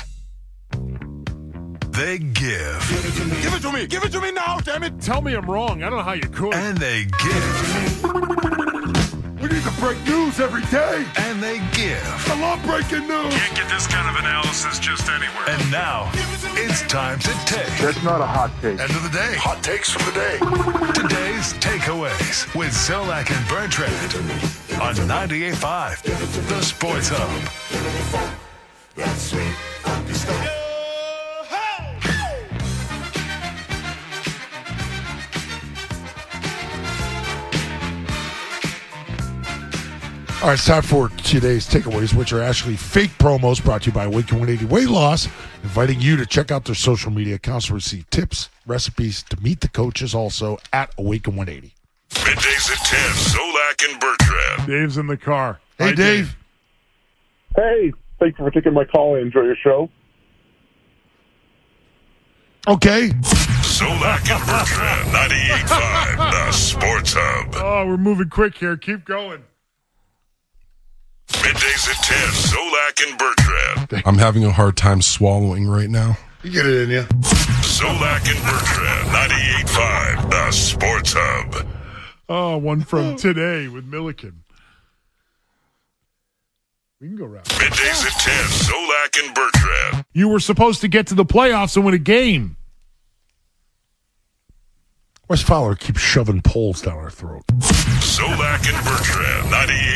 [1.94, 2.90] They give.
[2.90, 3.42] Give it to me.
[3.42, 3.88] Give it to me.
[3.88, 5.00] Give it to me now, damn it.
[5.00, 5.84] Tell me I'm wrong.
[5.84, 6.54] I don't know how you could.
[6.54, 8.73] And they give.
[9.44, 11.06] We need to break news every day.
[11.18, 12.02] And they give.
[12.32, 13.34] I love breaking news.
[13.36, 15.50] Can't get this kind of analysis just anywhere.
[15.50, 16.10] And now
[16.56, 17.68] it's time to take.
[17.82, 18.80] That's not a hot take.
[18.80, 19.36] End of the day.
[19.36, 20.38] Hot takes from the day.
[20.94, 24.16] Today's takeaways with Zolak and Bertrand
[24.82, 27.30] on 98.5, the Sports Hub.
[40.44, 43.94] All right, it's time for today's takeaways, which are actually fake promos brought to you
[43.94, 45.28] by Awaken 180 Weight Loss,
[45.64, 49.62] inviting you to check out their social media accounts to receive tips, recipes, to meet
[49.62, 51.74] the coaches also at Awaken 180.
[52.10, 53.00] Middays at 10,
[53.32, 54.68] Zolak and Bertrand.
[54.68, 55.62] Dave's in the car.
[55.78, 56.36] Hey, Hi, Dave.
[57.56, 59.16] Hey, thank you for taking my call.
[59.16, 59.90] I enjoy your show.
[62.68, 63.12] Okay.
[63.62, 67.54] Zolak and Bertrand, 98.5, the Sports Hub.
[67.56, 68.76] Oh, we're moving quick here.
[68.76, 69.42] Keep going.
[71.42, 72.18] Middays at 10,
[72.52, 74.04] Zolak and Bertrand.
[74.06, 76.18] I'm having a hard time swallowing right now.
[76.44, 77.04] You get it in you.
[77.04, 81.68] Zolak and Bertrand, 98.5, the Sports Hub.
[82.30, 84.44] Oh, one from today with Milliken.
[87.00, 87.46] We can go round.
[87.48, 90.06] Middays at 10, Zolak and Bertrand.
[90.14, 92.56] You were supposed to get to the playoffs and win a game.
[95.34, 97.42] West Fowler keeps shoving poles down our throat.
[97.58, 99.50] Zolak and Bertrand,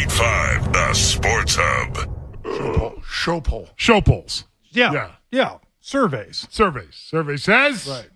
[0.10, 3.04] 98.5, the Sports Hub.
[3.08, 3.70] Show pole.
[3.76, 4.46] Show polls.
[4.72, 4.92] Yeah.
[4.94, 5.12] Yeah.
[5.30, 5.58] Yeah.
[5.80, 6.48] Surveys.
[6.50, 6.96] Surveys.
[6.96, 7.86] Survey says.
[7.88, 8.10] Right.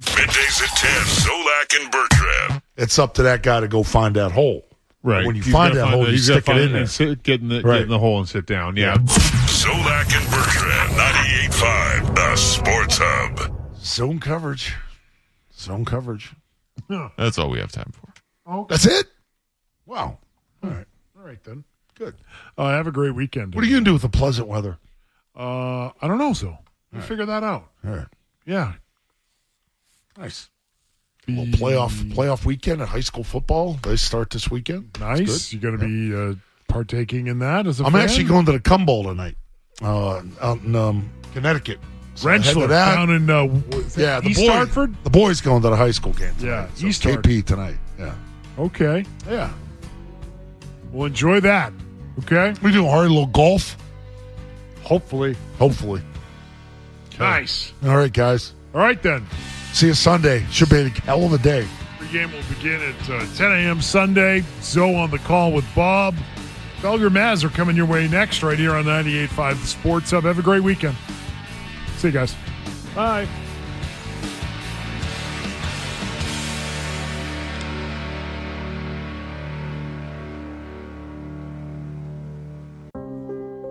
[0.00, 0.90] Middays at 10,
[1.30, 2.62] Zolak and Bertrand.
[2.76, 4.64] It's up to that guy to go find that hole.
[5.04, 5.24] Right.
[5.24, 6.80] When you He's find gotta that hole, the- you stick it in there.
[6.80, 7.74] and sit- get in the Right.
[7.74, 8.76] get in the hole and sit down.
[8.76, 8.96] Yeah.
[8.96, 13.56] Zolak and Bertrand, 98.5, the Sports Hub.
[13.80, 14.74] Zone coverage.
[15.62, 16.32] Zone coverage.
[17.16, 18.12] That's all we have time for.
[18.46, 19.06] Oh, That's it?
[19.86, 20.18] Wow.
[20.62, 20.86] all right.
[21.18, 21.64] All right then.
[21.94, 22.14] Good.
[22.58, 23.54] Uh, have a great weekend.
[23.54, 24.78] What are you going to do with the pleasant weather?
[25.36, 26.32] Uh, I don't know.
[26.32, 26.56] So
[26.92, 27.68] we'll figure that out.
[27.86, 28.06] All right.
[28.46, 28.72] Yeah.
[30.18, 30.48] Nice.
[31.28, 33.78] Well, playoff playoff weekend at high school football.
[33.82, 34.90] They start this weekend.
[34.98, 35.50] Nice.
[35.50, 35.52] good.
[35.62, 36.34] You're going to be uh,
[36.68, 38.02] partaking in that as a I'm fan?
[38.02, 39.36] actually going to the Cum Bowl tonight,
[39.82, 41.78] uh, out in um, Connecticut.
[42.14, 43.44] So I head to Rensselaer down in uh,
[43.96, 44.94] yeah, the East boys, Hartford.
[45.04, 46.34] The boys going to the high school game.
[46.38, 46.70] Yeah, tonight.
[46.78, 47.76] So East KP tonight.
[47.98, 48.14] Yeah,
[48.58, 49.04] Okay.
[49.28, 49.50] yeah.
[50.92, 51.72] Well, enjoy that.
[52.20, 52.54] Okay.
[52.62, 53.76] We do a hard little golf.
[54.82, 55.36] Hopefully.
[55.58, 56.02] Hopefully,
[57.18, 57.72] Nice.
[57.84, 58.52] All right, guys.
[58.74, 59.26] All right, then.
[59.72, 60.44] See you Sunday.
[60.50, 61.66] Should be a hell of a day.
[62.00, 63.80] The game will begin at uh, 10 a.m.
[63.80, 64.42] Sunday.
[64.60, 66.14] Zoe on the call with Bob.
[66.80, 70.24] Felger Mazz are coming your way next, right here on 98.5 The Sports Hub.
[70.24, 70.96] Have a great weekend.
[72.02, 72.34] See you guys.
[72.96, 73.28] Bye.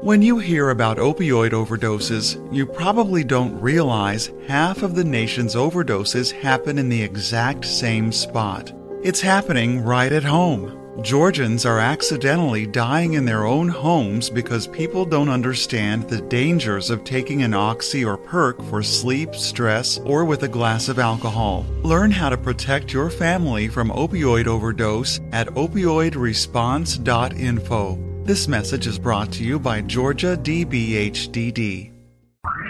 [0.01, 6.31] When you hear about opioid overdoses, you probably don't realize half of the nation's overdoses
[6.31, 8.71] happen in the exact same spot.
[9.03, 10.80] It's happening right at home.
[10.99, 17.05] Georgians are accidentally dying in their own homes because people don't understand the dangers of
[17.05, 21.65] taking an oxy or perk for sleep, stress, or with a glass of alcohol.
[21.83, 27.97] Learn how to protect your family from opioid overdose at opioidresponse.info.
[28.23, 31.91] This message is brought to you by Georgia DBHDD.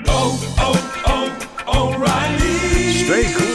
[0.07, 2.93] Oh, oh, oh, O'Reilly!
[2.93, 3.40] Stay cool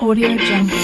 [0.00, 0.78] Audio Jungle.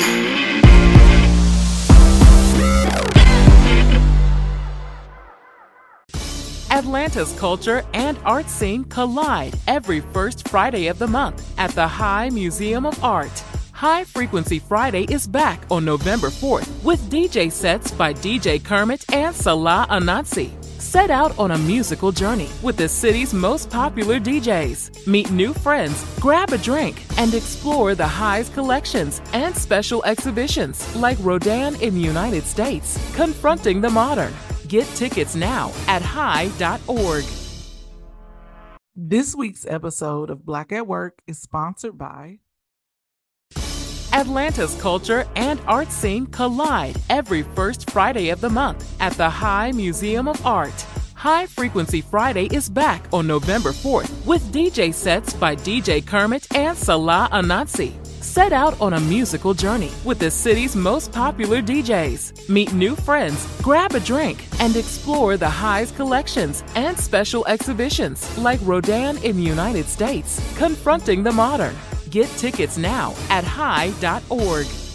[6.71, 12.29] Atlanta's culture and art scene collide every first Friday of the month at the High
[12.29, 13.43] Museum of Art.
[13.73, 19.35] High Frequency Friday is back on November 4th with DJ sets by DJ Kermit and
[19.35, 20.66] Salah Ananse.
[20.97, 25.07] Set out on a musical journey with the city's most popular DJs.
[25.07, 31.19] Meet new friends, grab a drink, and explore the High's collections and special exhibitions like
[31.21, 34.33] Rodin in the United States, Confronting the Modern.
[34.69, 37.27] Get tickets now at high.org.
[38.95, 42.39] This week's episode of Black at Work is sponsored by
[44.17, 49.73] Atlanta's culture and art scene collide every first Friday of the month at the High
[49.73, 50.87] Museum of Art.
[51.13, 56.79] High Frequency Friday is back on November 4th with DJ sets by DJ Kermit and
[56.79, 57.93] Salah Ananse.
[58.25, 62.49] Set out on a musical journey with the city's most popular DJs.
[62.49, 68.61] Meet new friends, grab a drink, and explore the High's collections and special exhibitions like
[68.63, 71.77] Rodin in the United States, Confronting the Modern.
[72.17, 74.86] Get tickets now at high.org.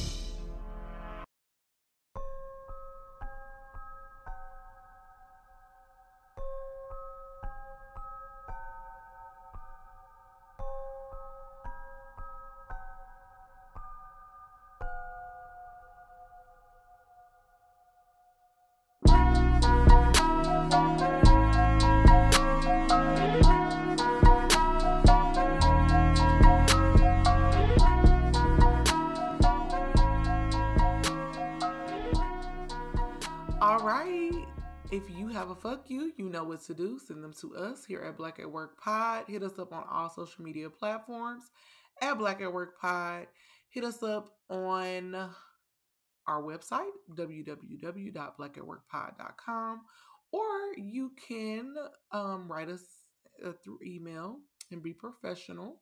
[36.32, 37.00] know what to do.
[37.00, 39.26] Send them to us here at Black at Work Pod.
[39.28, 41.44] Hit us up on all social media platforms
[42.02, 43.28] at Black at Work Pod.
[43.70, 45.30] Hit us up on
[46.28, 49.82] our website, www.blackatworkpod.com,
[50.32, 50.48] or
[50.78, 51.76] you can
[52.12, 52.84] um, write us
[53.46, 54.40] uh, through email
[54.72, 55.80] and be professional.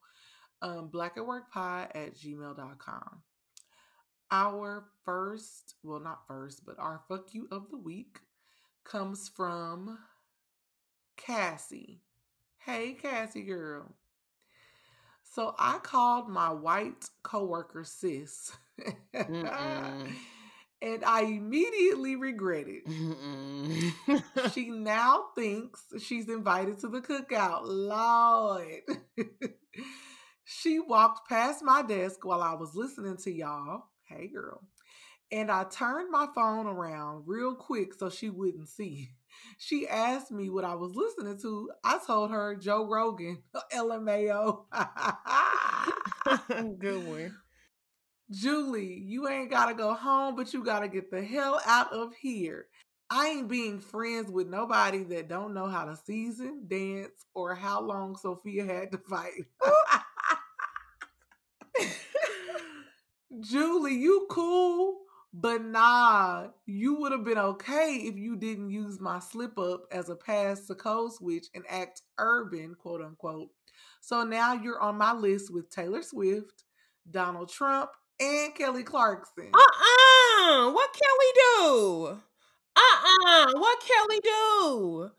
[0.62, 3.22] Um, blackatworkpod at gmail.com.
[4.32, 8.20] Our first, well, not first, but our fuck you of the week
[8.84, 9.98] comes from
[11.20, 12.02] Cassie.
[12.60, 13.94] Hey, Cassie girl.
[15.24, 18.52] So I called my white coworker sis.
[19.14, 22.84] and I immediately regretted.
[24.54, 27.62] she now thinks she's invited to the cookout.
[27.64, 28.82] Lord.
[30.46, 33.84] she walked past my desk while I was listening to y'all.
[34.08, 34.62] Hey, girl.
[35.32, 39.10] and I turned my phone around real quick so she wouldn't see.
[39.58, 41.72] She asked me what I was listening to.
[41.84, 43.40] I told her Joe Rogan,
[43.74, 44.66] LMAO.
[46.80, 47.36] Good one.
[48.32, 52.68] Julie, you ain't gotta go home, but you gotta get the hell out of here.
[53.10, 57.82] I ain't being friends with nobody that don't know how to season, dance, or how
[57.82, 59.46] long Sophia had to fight.
[63.40, 65.00] Julie, you cool,
[65.34, 70.10] but nah, you would have been okay if you didn't use my slip up as
[70.10, 73.50] a pass to code switch and act urban, quote unquote.
[74.02, 76.64] So now you're on my list with Taylor Swift,
[77.10, 79.52] Donald Trump, and Kelly Clarkson.
[79.54, 80.72] Uh-uh.
[80.72, 82.20] What Kelly do?
[82.76, 83.52] Uh-uh.
[83.54, 85.12] What Kelly do?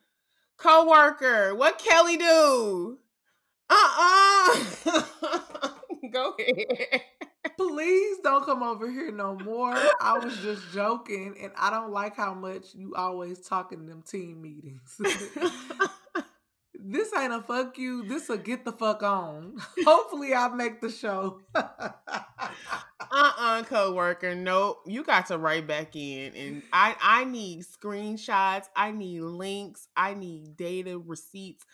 [0.56, 2.98] Co-worker, what Kelly do?
[3.70, 4.56] Uh-uh.
[6.12, 7.02] Go ahead.
[7.60, 9.74] Please don't come over here no more.
[10.00, 14.00] I was just joking, and I don't like how much you always talk in them
[14.00, 14.98] team meetings.
[16.74, 18.04] this ain't a fuck you.
[18.04, 19.58] This a get the fuck on.
[19.84, 21.42] Hopefully, I make the show.
[21.54, 28.92] uh-uh co-worker nope you got to write back in and i i need screenshots i
[28.92, 31.66] need links i need data receipts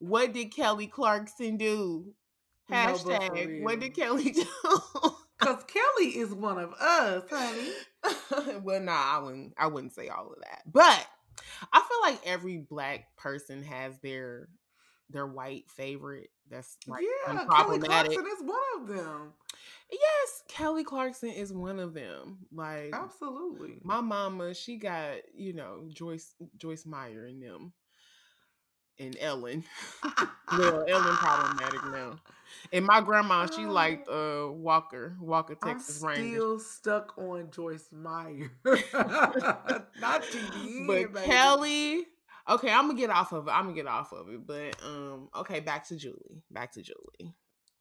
[0.00, 2.12] what did kelly clarkson do
[2.68, 4.44] No, hashtag what did kelly do
[5.42, 7.72] Cause Kelly is one of us, honey.
[8.62, 11.06] well nah i wouldn't i wouldn't say all of that but
[11.72, 14.48] i feel like every black person has their
[15.10, 19.32] their white favorite that's like yeah, Kelly Clarkson is one of them.
[19.90, 22.46] Yes, Kelly Clarkson is one of them.
[22.52, 23.78] Like Absolutely.
[23.82, 27.72] my mama, she got, you know, Joyce Joyce Meyer and them.
[28.98, 29.64] And Ellen.
[30.52, 32.20] well, Ellen problematic now.
[32.72, 36.36] And my grandma, she liked uh Walker, Walker, Texas I'm Ranger.
[36.36, 38.50] still stuck on Joyce Meyer.
[38.64, 41.26] Not TBN, But baby.
[41.26, 42.06] Kelly,
[42.48, 43.50] okay, I'm gonna get off of it.
[43.50, 44.46] I'm gonna get off of it.
[44.46, 46.42] But um, okay, back to Julie.
[46.50, 47.34] Back to Julie.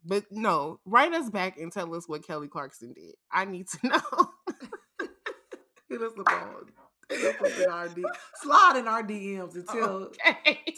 [0.04, 3.16] But no, write us back and tell us what Kelly Clarkson did.
[3.32, 4.32] I need to know.
[5.90, 8.04] Hit us the on hit us up in our D-
[8.42, 10.12] slide in our DMs and tell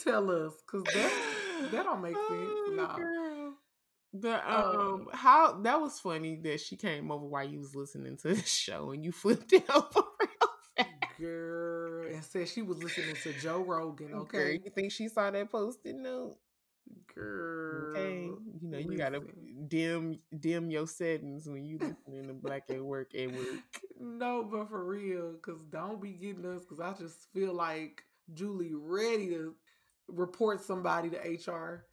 [0.03, 2.51] tell us because that that don't make sense.
[2.71, 2.97] Nah.
[4.15, 8.17] The Uh, um how that was funny that she came over while you was listening
[8.17, 10.07] to the show and you flipped it over.
[11.19, 14.09] girl and said she was listening to Joe Rogan.
[14.09, 16.37] Girl, Okay, you think she saw that posted note?
[17.13, 17.89] Girl.
[17.89, 18.31] Okay,
[18.61, 19.21] you know you gotta
[19.67, 21.77] dim dim your settings when you
[22.07, 23.81] listening to Black at Work at work.
[23.99, 26.63] No, but for real, because don't be getting us.
[26.63, 28.03] Because I just feel like
[28.33, 29.55] Julie ready to
[30.07, 31.85] report somebody to HR.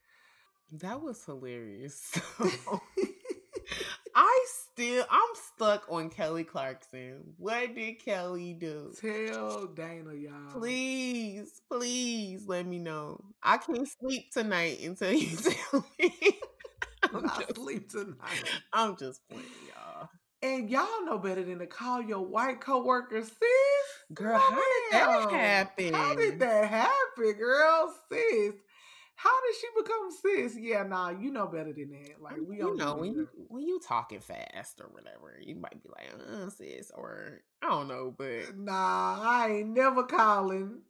[0.72, 2.18] That was hilarious.
[4.80, 7.34] Still I'm stuck on Kelly Clarkson.
[7.36, 8.94] What did Kelly do?
[8.98, 10.58] Tell Dana, y'all.
[10.58, 13.22] Please, please let me know.
[13.42, 16.14] I can't sleep tonight until you tell me.
[17.02, 18.44] I'm Not sleep tonight.
[18.72, 20.08] I'm just playing, y'all.
[20.42, 23.36] And y'all know better than to call your white coworker sis.
[24.14, 25.92] Girl, how did that happen?
[25.92, 27.94] How did that happen, girl?
[28.10, 28.54] Sis.
[29.22, 30.56] How did she become sis?
[30.58, 32.22] Yeah, nah, you know better than that.
[32.22, 35.82] Like we you don't know when you when you talking fast or whatever, you might
[35.82, 40.82] be like, uh, sis, or I don't know, but Nah, I ain't never calling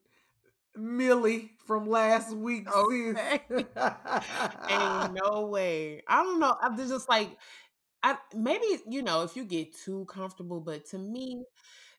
[0.76, 3.40] Millie from last week, Okay.
[3.48, 3.64] sis.
[4.68, 6.02] ain't no way.
[6.08, 6.56] I don't know.
[6.60, 7.36] I'm just like,
[8.02, 11.44] I maybe you know if you get too comfortable, but to me,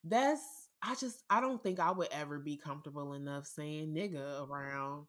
[0.04, 0.42] that's
[0.82, 5.08] I just I don't think I would ever be comfortable enough saying nigga around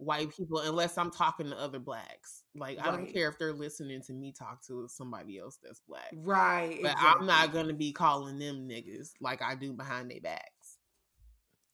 [0.00, 2.44] white people unless I'm talking to other blacks.
[2.56, 6.10] Like I don't care if they're listening to me talk to somebody else that's black.
[6.14, 6.80] right.
[6.82, 10.78] But I'm not gonna be calling them niggas like I do behind their backs.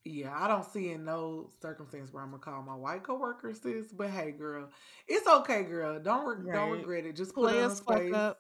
[0.05, 3.93] Yeah, I don't see in no circumstance where I'm gonna call my white coworker sis.
[3.93, 4.69] But hey, girl,
[5.09, 5.99] it's okay, girl.
[6.01, 7.17] Don't re- don't regret it.
[7.17, 8.39] Just Play put it on us fuck up.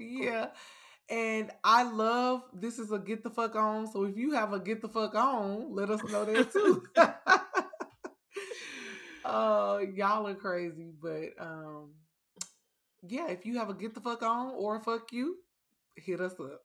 [0.00, 0.48] Yeah.
[1.10, 3.86] And I love this is a get the fuck on.
[3.92, 6.82] So if you have a get the fuck on, let us know that too.
[9.24, 11.90] uh y'all are crazy, but um
[13.06, 15.36] yeah, if you have a get the fuck on or fuck you,
[15.96, 16.62] hit us up.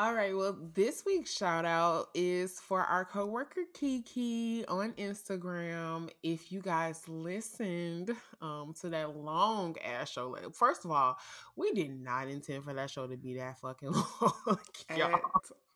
[0.00, 0.34] All right.
[0.34, 6.08] Well, this week's shout out is for our coworker Kiki on Instagram.
[6.22, 11.18] If you guys listened um, to that long ass show, like, first of all,
[11.54, 13.90] we did not intend for that show to be that fucking
[14.22, 14.58] long.
[14.88, 15.12] At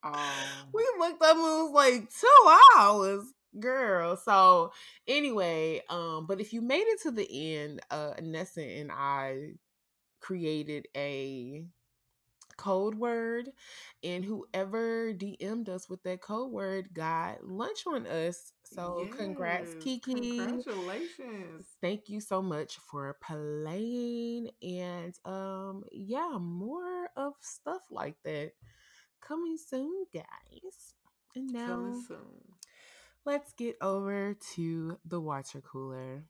[0.02, 0.14] all.
[0.72, 3.24] We looked up and it was like two hours,
[3.60, 4.16] girl.
[4.16, 4.72] So
[5.06, 9.54] anyway, um, but if you made it to the end, uh, Nessa and I
[10.20, 11.64] created a
[12.56, 13.50] code word,
[14.02, 18.52] and whoever DM'd us with that code word got lunch on us.
[18.64, 20.38] So congrats, Kiki.
[20.38, 21.66] Congratulations.
[21.80, 24.50] Thank you so much for playing.
[24.62, 28.52] And um, yeah, more of stuff like that
[29.20, 30.94] coming soon, guys.
[31.34, 32.53] And now Coming soon.
[33.26, 36.24] Let's get over to the water cooler.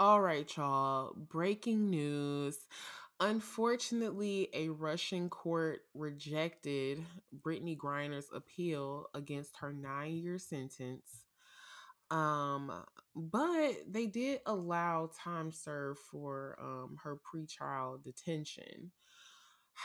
[0.00, 1.14] All right, y'all.
[1.14, 2.58] Breaking news.
[3.20, 7.04] Unfortunately, a Russian court rejected
[7.44, 11.06] Brittney Griner's appeal against her nine year sentence.
[12.10, 12.72] Um,
[13.14, 18.90] but they did allow time served for um, her pretrial detention.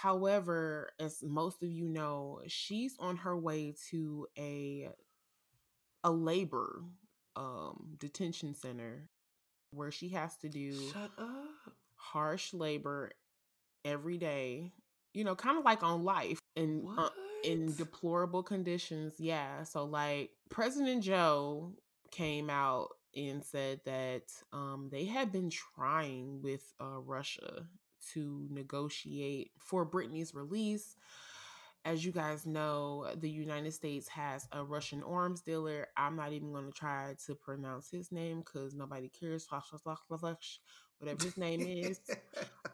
[0.02, 4.90] However, as most of you know, she's on her way to a
[6.04, 6.84] a labor
[7.36, 9.10] um detention center
[9.72, 11.74] where she has to do Shut up.
[11.96, 13.12] harsh labor
[13.86, 14.72] every day.
[15.14, 17.10] You know, kind of like on life in uh,
[17.44, 19.16] in deplorable conditions.
[19.18, 19.64] Yeah.
[19.64, 21.74] So like President Joe
[22.12, 27.66] came out and said that um they had been trying with uh Russia
[28.14, 30.96] to negotiate for Brittney's release.
[31.86, 35.88] As you guys know, the United States has a Russian arms dealer.
[35.98, 39.48] I'm not even going to try to pronounce his name because nobody cares.
[41.00, 42.00] Whatever his name is.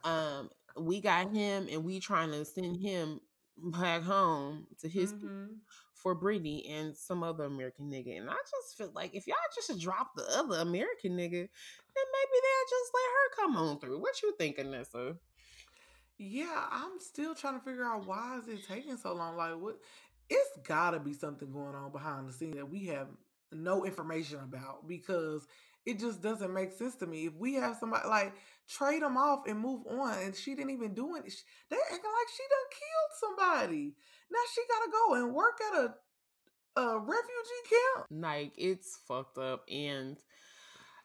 [0.03, 3.19] um, we got him, and we trying to send him
[3.57, 5.59] back home to his Mhm.
[6.03, 8.17] For Brittney and some other American nigga.
[8.17, 12.37] And I just feel like if y'all just drop the other American nigga, then maybe
[12.43, 14.01] they'll just let her come on through.
[14.01, 15.15] What you think, Anessa?
[16.17, 19.37] Yeah, I'm still trying to figure out why is it taking so long.
[19.37, 19.79] Like, what?
[20.29, 23.07] It's got to be something going on behind the scenes that we have
[23.51, 25.47] no information about because
[25.85, 27.25] it just doesn't make sense to me.
[27.27, 28.33] If we have somebody like
[28.69, 31.23] trade them off and move on, and she didn't even do it,
[31.69, 33.93] they acting like she done killed somebody.
[34.33, 35.93] Now she got to go and work at a
[36.75, 38.07] a refugee camp.
[38.09, 40.17] Like it's fucked up and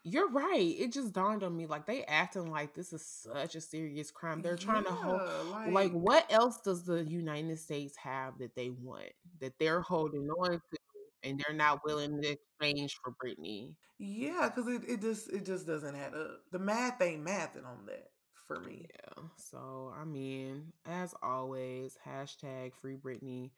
[0.05, 0.75] you're right.
[0.79, 4.41] It just dawned on me like they acting like this is such a serious crime.
[4.41, 8.71] They're trying to hold like, like- what else does the United States have that they
[8.71, 10.79] want that they're holding on to
[11.23, 12.29] and they're not willing to
[12.61, 13.75] exchange for Brittney?
[13.99, 16.41] Yeah, because it, it just it just doesn't add up.
[16.53, 18.09] The math ain't mathing on that
[18.49, 18.87] for me.
[18.91, 19.25] Yeah.
[19.37, 23.53] So I mean, as always, hashtag free Brittney.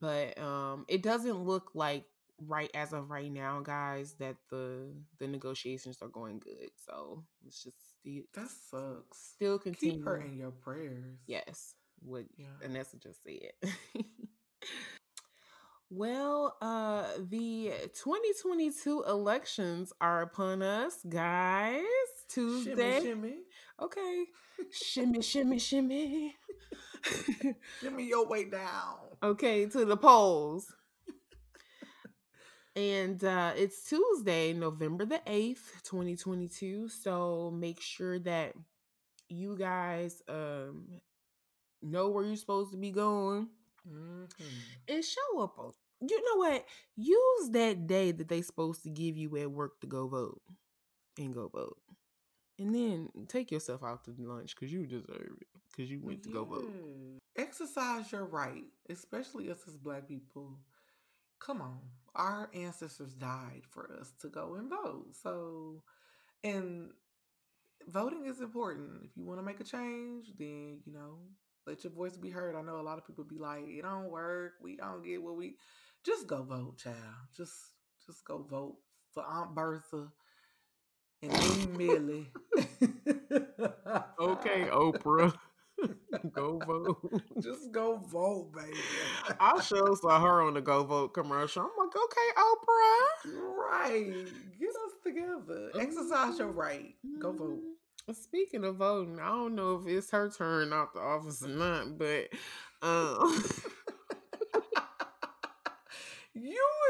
[0.00, 2.04] But um it doesn't look like
[2.46, 6.70] right as of right now, guys, that the the negotiations are going good.
[6.86, 9.18] So let's just see That sucks.
[9.36, 9.96] still continue.
[9.98, 11.18] Keep her in your prayers.
[11.26, 12.46] Yes, what Yeah.
[12.60, 13.72] Vanessa just said.
[15.90, 21.82] well, uh the 2022 elections are upon us, guys.
[22.28, 23.00] Tuesday.
[23.02, 23.36] shimmy.
[23.80, 24.24] Okay.
[24.70, 26.34] shimmy, shimmy, shimmy.
[27.80, 28.96] Shimmy your way down.
[29.22, 30.72] okay, to the polls.
[32.76, 36.88] And uh, it's Tuesday, November the 8th, 2022.
[36.88, 38.52] So make sure that
[39.28, 41.00] you guys um,
[41.82, 43.48] know where you're supposed to be going
[43.88, 44.24] Mm-hmm.
[44.88, 45.72] and show up on.
[46.00, 46.66] You know what?
[46.96, 50.42] Use that day that they're supposed to give you at work to go vote
[51.18, 51.78] and go vote.
[52.58, 55.46] And then take yourself out to lunch because you deserve it.
[55.70, 56.72] Because you went to go vote.
[57.36, 60.58] Exercise your right, especially us as black people.
[61.38, 61.78] Come on.
[62.16, 65.14] Our ancestors died for us to go and vote.
[65.22, 65.84] So,
[66.42, 66.90] and
[67.86, 69.04] voting is important.
[69.04, 71.18] If you want to make a change, then, you know,
[71.64, 72.56] let your voice be heard.
[72.56, 74.54] I know a lot of people be like, it don't work.
[74.60, 75.56] We don't get what we.
[76.04, 76.96] Just go vote, child.
[77.36, 77.54] Just,
[78.04, 78.78] just go vote
[79.12, 80.08] for Aunt Bertha
[81.22, 82.26] and me, Millie.
[84.20, 85.32] Okay, Oprah.
[86.32, 87.22] go vote.
[87.40, 88.76] Just go vote, baby.
[89.40, 91.62] I sure saw her on the Go Vote commercial.
[91.62, 93.32] I'm like, okay, Oprah.
[93.70, 94.26] Right.
[94.58, 95.70] Get us together.
[95.78, 96.94] Exercise your right.
[97.20, 97.60] Go vote.
[98.12, 101.98] Speaking of voting, I don't know if it's her turn out the office or not,
[101.98, 102.28] but
[102.82, 103.42] um,
[106.34, 106.42] You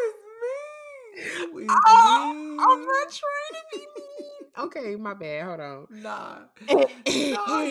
[0.05, 1.25] is me.
[1.53, 2.61] You is Oh, mean.
[2.61, 3.87] I'm not trying to be.
[4.59, 5.45] Okay, my bad.
[5.45, 5.87] Hold on.
[5.91, 6.39] Nah.
[6.69, 7.71] nah.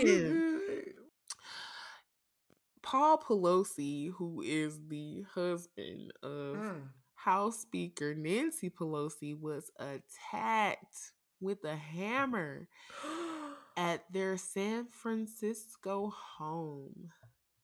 [2.82, 6.82] Paul Pelosi, who is the husband of Mm.
[7.16, 12.68] House Speaker Nancy Pelosi, was attacked with a hammer
[13.78, 17.12] at their San Francisco home.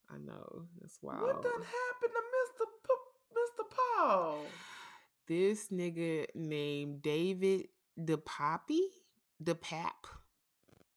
[0.09, 1.21] I know that's wild.
[1.21, 2.65] What done happened to Mr.
[2.85, 3.75] P- Mr.
[3.97, 4.45] Paul?
[5.27, 8.81] This nigga named David DePappy,
[9.41, 10.05] DePap,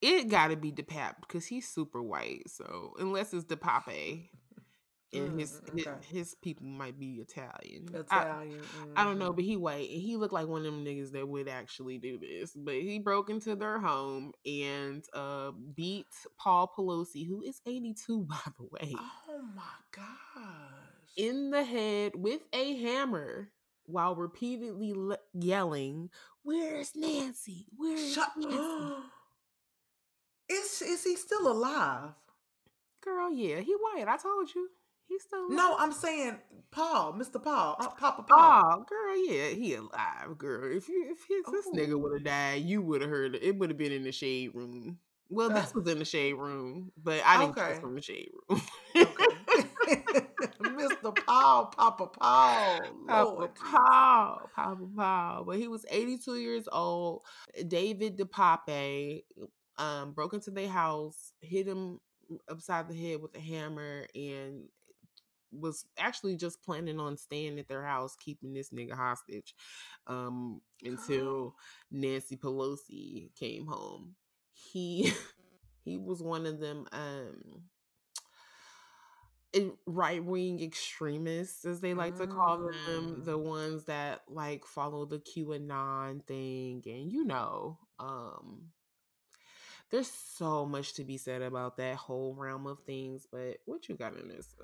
[0.01, 2.49] it got to be DePap because he's super white.
[2.49, 4.29] So unless it's the DePape,
[5.13, 5.99] and his, Mm, his okay.
[6.01, 8.05] his people might be Italian.
[8.11, 8.69] I- Italian.
[8.97, 9.35] I, don't know, mhm.
[9.35, 12.19] but he white and he looked like one of them niggas that would actually do
[12.19, 12.53] this.
[12.55, 16.07] But he broke into their home and uh beat
[16.39, 21.17] Paul Pelosi, who is 82 by the way, Oh my gosh.
[21.17, 23.51] in the head with a hammer
[23.87, 26.11] while repeatedly le- yelling,
[26.47, 27.67] "Where's Nancy?
[27.77, 28.57] Where's Shut Nancy?"
[30.49, 32.13] Is is he still alive?
[33.03, 34.07] Girl, yeah, he white.
[34.07, 34.69] I told you.
[35.09, 35.77] He's still No.
[35.77, 36.39] I'm saying
[36.71, 37.43] Paul, Mr.
[37.43, 38.63] Paul, uh, Papa Paul.
[38.79, 40.77] Oh, girl, yeah, he alive, girl.
[40.77, 43.43] If you if his, this nigga would have died, you would have heard it.
[43.43, 44.99] It would have been in the shade room.
[45.29, 47.73] Well, this was in the shade room, but I didn't Okay.
[47.73, 47.81] okay.
[47.81, 48.63] from the shade room.
[50.91, 51.17] Mr.
[51.27, 52.81] Paul, Papa Paul.
[53.07, 55.45] Papa Paul, Papa Paul.
[55.45, 57.23] But he was 82 years old.
[57.69, 59.23] David DePape
[59.79, 62.01] um, broke into their house, hit him
[62.49, 64.65] upside the head with a hammer, and
[65.53, 69.55] was actually just planning on staying at their house, keeping this nigga hostage
[70.07, 71.55] um, until
[71.91, 74.15] Nancy Pelosi came home.
[74.53, 75.13] He
[75.85, 77.63] he was one of them um
[79.87, 85.19] right wing extremists, as they like to call them, the ones that like follow the
[85.19, 88.71] QAnon thing, and you know, um,
[89.91, 93.27] there's so much to be said about that whole realm of things.
[93.31, 94.55] But what you got in this?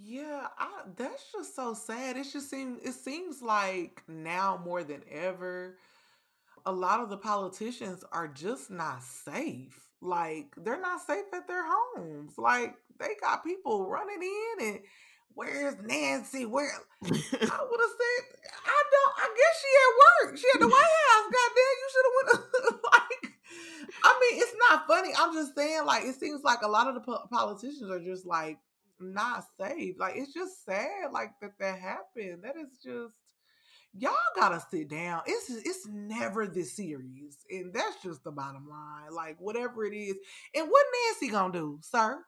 [0.00, 2.16] Yeah, I, that's just so sad.
[2.16, 5.76] It just seems it seems like now more than ever,
[6.64, 9.91] a lot of the politicians are just not safe.
[10.02, 12.34] Like they're not safe at their homes.
[12.36, 14.80] Like they got people running in and
[15.34, 16.44] where's Nancy?
[16.44, 16.76] Where I
[17.08, 19.14] would have said, I don't.
[19.16, 20.38] I guess she at work.
[20.38, 21.32] She at the White House.
[21.32, 22.82] Goddamn, you should have went.
[22.92, 23.32] like,
[24.04, 25.10] I mean, it's not funny.
[25.16, 28.26] I'm just saying, like, it seems like a lot of the po- politicians are just
[28.26, 28.58] like
[29.00, 29.96] not safe.
[29.98, 32.42] Like, it's just sad, like that that happened.
[32.42, 33.14] That is just
[33.94, 35.22] y'all gotta sit down.
[35.26, 39.12] It's it's never this serious, and that's just the bottom line.
[39.12, 40.16] Like, whatever it is,
[40.54, 42.22] and what Nancy gonna do, sir?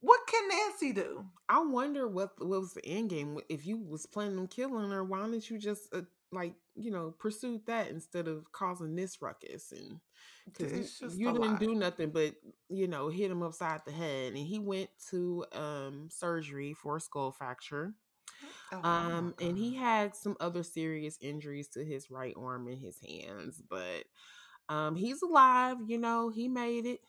[0.00, 1.24] What can Nancy do?
[1.48, 3.38] I wonder what what was the end game.
[3.48, 7.14] If you was planning on killing her, why didn't you just uh, like you know
[7.18, 10.00] pursue that instead of causing this ruckus and
[10.46, 11.60] because you didn't lot.
[11.60, 12.34] do nothing but
[12.68, 17.00] you know hit him upside the head and he went to um surgery for a
[17.00, 17.94] skull fracture
[18.72, 22.98] Oh, um and he had some other serious injuries to his right arm and his
[23.00, 24.04] hands but
[24.68, 27.00] um he's alive you know he made it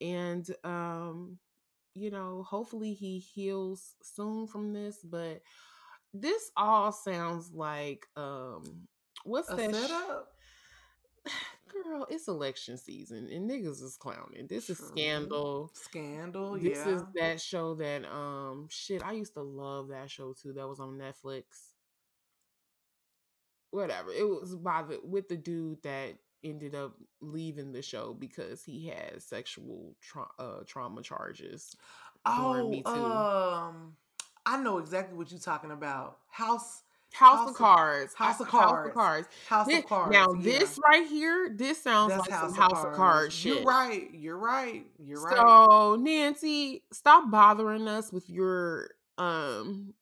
[0.00, 1.38] and um
[1.94, 5.40] you know hopefully he heals soon from this but
[6.14, 8.88] this all sounds like um
[9.24, 10.28] what's A that sh- setup?
[11.68, 14.46] Girl it's election season and niggas is clowning.
[14.48, 15.70] This is scandal.
[15.74, 20.52] Scandal, this is that show that um shit i used to love that show too
[20.54, 21.44] that was on netflix.
[23.70, 26.14] Whatever it was by the with the dude that
[26.44, 31.76] ended up leaving the show because he had sexual tra- uh, trauma charges
[32.26, 33.96] Oh, um,
[34.44, 36.18] I know exactly what you're talking about.
[36.30, 38.14] House, House, of Cards.
[38.14, 38.68] House of Cards.
[38.70, 39.28] House of Cards.
[39.48, 40.12] House of Cards.
[40.12, 40.58] Now yeah.
[40.58, 43.56] this right here, this sounds That's like some House of Cards shit.
[43.56, 44.08] You're right.
[44.12, 44.86] You're right.
[44.98, 45.36] You're right.
[45.36, 49.94] So Nancy, stop bothering us with your um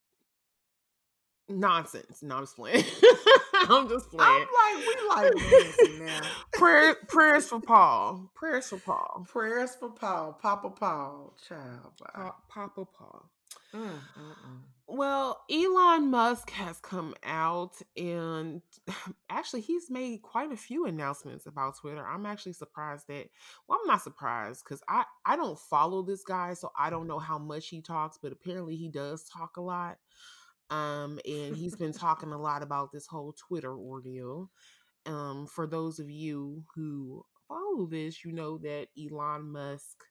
[1.48, 2.22] nonsense.
[2.22, 2.84] No, I'm just playing.
[3.54, 4.46] I'm just playing.
[4.54, 6.20] I'm like, we like Nancy now.
[6.52, 8.30] Prayer, prayers for Paul.
[8.34, 9.26] Prayers for Paul.
[9.28, 11.92] Prayers for Paul, Papa Paul, child.
[11.98, 13.30] Pa- Papa Paul.
[13.74, 14.60] Mm, mm, mm.
[14.88, 18.62] Well, Elon Musk has come out and
[19.30, 22.06] actually he's made quite a few announcements about Twitter.
[22.06, 23.26] I'm actually surprised that
[23.68, 27.18] well, I'm not surprised because I, I don't follow this guy, so I don't know
[27.18, 29.98] how much he talks, but apparently he does talk a lot.
[30.70, 34.50] Um, and he's been talking a lot about this whole Twitter ordeal.
[35.04, 40.04] Um, for those of you who follow this, you know that Elon Musk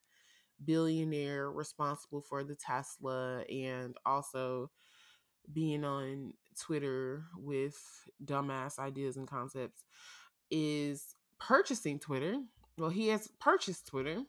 [0.63, 4.71] billionaire responsible for the Tesla and also
[5.51, 7.77] being on Twitter with
[8.23, 9.83] dumbass ideas and concepts
[10.49, 12.37] is purchasing Twitter.
[12.77, 14.21] Well, he has purchased Twitter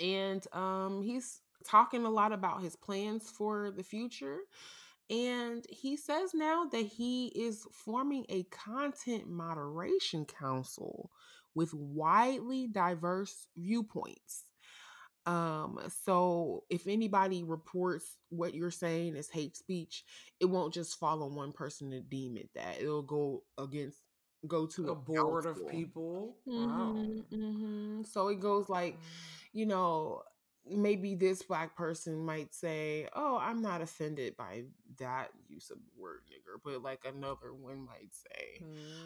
[0.00, 4.38] and um he's talking a lot about his plans for the future
[5.08, 11.10] and he says now that he is forming a content moderation council
[11.54, 14.44] with widely diverse viewpoints
[15.26, 20.04] um, so if anybody reports what you're saying is hate speech,
[20.40, 22.80] it won't just fall on one person to deem it that.
[22.80, 23.98] It'll go against,
[24.46, 26.36] go to A a board of people.
[26.48, 28.06] Mhm, mhm.
[28.06, 29.00] So it goes like,
[29.52, 30.22] you know,
[30.66, 34.64] maybe this black person might say, "Oh, I'm not offended by
[34.98, 38.64] that use of the word nigger," but like another one might say,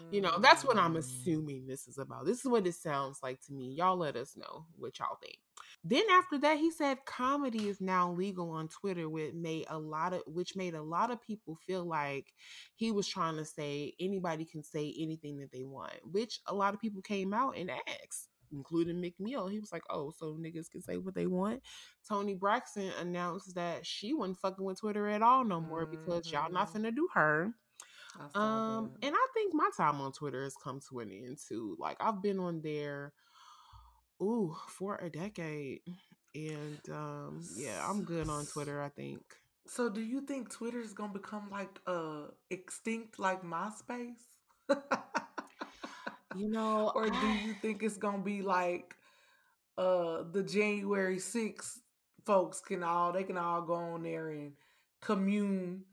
[0.09, 0.79] you know, that's what Mm.
[0.79, 2.25] I'm assuming this is about.
[2.25, 3.73] This is what it sounds like to me.
[3.73, 5.39] Y'all let us know what y'all think.
[5.83, 10.13] Then after that, he said comedy is now legal on Twitter, which made a lot
[10.13, 12.33] of which made a lot of people feel like
[12.75, 16.73] he was trying to say anybody can say anything that they want, which a lot
[16.75, 19.49] of people came out and asked, including McNeil.
[19.51, 21.63] He was like, "Oh, so niggas can say what they want."
[22.07, 26.51] Toni Braxton announced that she wasn't fucking with Twitter at all no more because y'all
[26.51, 27.55] not finna do her.
[28.35, 31.75] Um, and I think my time on Twitter has come to an end too.
[31.79, 33.13] Like I've been on there,
[34.21, 35.81] ooh, for a decade,
[36.35, 38.81] and um, yeah, I'm good on Twitter.
[38.81, 39.21] I think.
[39.67, 44.21] So do you think Twitter is gonna become like uh extinct like MySpace?
[46.35, 48.95] You know, or do you think it's gonna be like
[49.77, 51.79] uh the January 6th
[52.25, 54.53] folks can all they can all go on there and
[55.01, 55.85] commune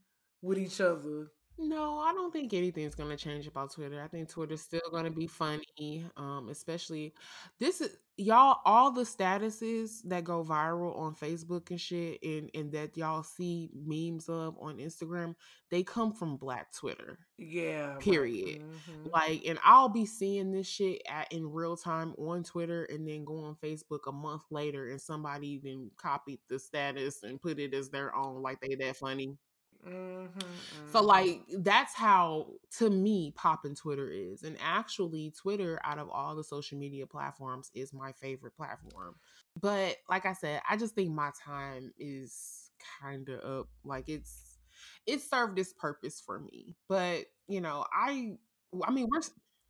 [0.42, 1.28] with each other?
[1.60, 4.00] No, I don't think anything's gonna change about Twitter.
[4.00, 6.04] I think Twitter's still gonna be funny.
[6.16, 7.14] Um, especially
[7.58, 12.70] this is y'all all the statuses that go viral on Facebook and shit and, and
[12.72, 15.34] that y'all see memes of on Instagram,
[15.70, 17.18] they come from black Twitter.
[17.38, 17.96] Yeah.
[17.98, 18.62] Period.
[18.62, 19.10] Mhm.
[19.12, 23.24] Like, and I'll be seeing this shit at, in real time on Twitter and then
[23.24, 27.74] go on Facebook a month later and somebody even copied the status and put it
[27.74, 29.36] as their own, like they that funny.
[29.84, 31.02] Mhm, So mhm.
[31.02, 34.42] like that's how to me popping Twitter is.
[34.42, 39.16] And actually Twitter out of all the social media platforms is my favorite platform.
[39.60, 43.68] But like I said, I just think my time is kind of up.
[43.84, 44.58] Like it's
[45.06, 46.76] it served its purpose for me.
[46.88, 48.36] But, you know, I
[48.84, 49.20] I mean, we're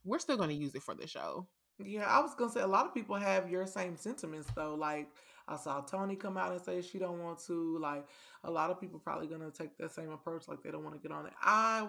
[0.04, 1.48] we're still going to use it for the show.
[1.78, 4.74] Yeah, I was gonna say a lot of people have your same sentiments though.
[4.74, 5.08] Like
[5.48, 7.78] I saw Toni come out and say she don't want to.
[7.78, 8.06] Like
[8.44, 11.02] a lot of people probably gonna take that same approach, like they don't want to
[11.08, 11.32] get on it.
[11.42, 11.88] I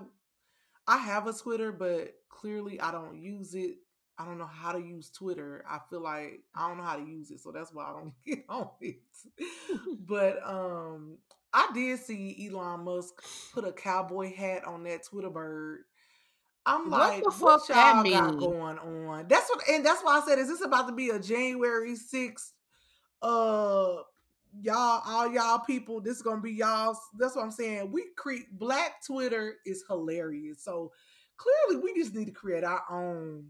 [0.88, 3.78] I have a Twitter, but clearly I don't use it.
[4.18, 5.64] I don't know how to use Twitter.
[5.70, 8.14] I feel like I don't know how to use it, so that's why I don't
[8.26, 8.98] get on it.
[10.08, 11.18] but um
[11.54, 13.24] I did see Elon Musk
[13.54, 15.82] put a cowboy hat on that Twitter bird.
[16.66, 18.38] I'm like, What like, the what y'all got mean?
[18.38, 19.28] going on?
[19.28, 22.52] That's what, and that's why I said, is this about to be a January 6th?
[23.22, 24.04] Uh,
[24.62, 26.98] y'all, all y'all people, this is gonna be y'all.
[27.18, 27.92] That's what I'm saying.
[27.92, 30.64] We create Black Twitter is hilarious.
[30.64, 30.92] So
[31.38, 33.48] clearly, we just need to create our own.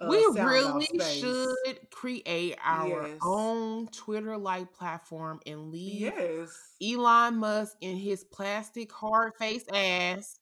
[0.00, 3.18] uh, we really should create our Yes.
[3.22, 6.74] own Twitter like platform and leave Yes.
[6.82, 10.38] Elon Musk in his plastic hard face ass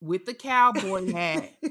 [0.00, 1.50] with the cowboy hat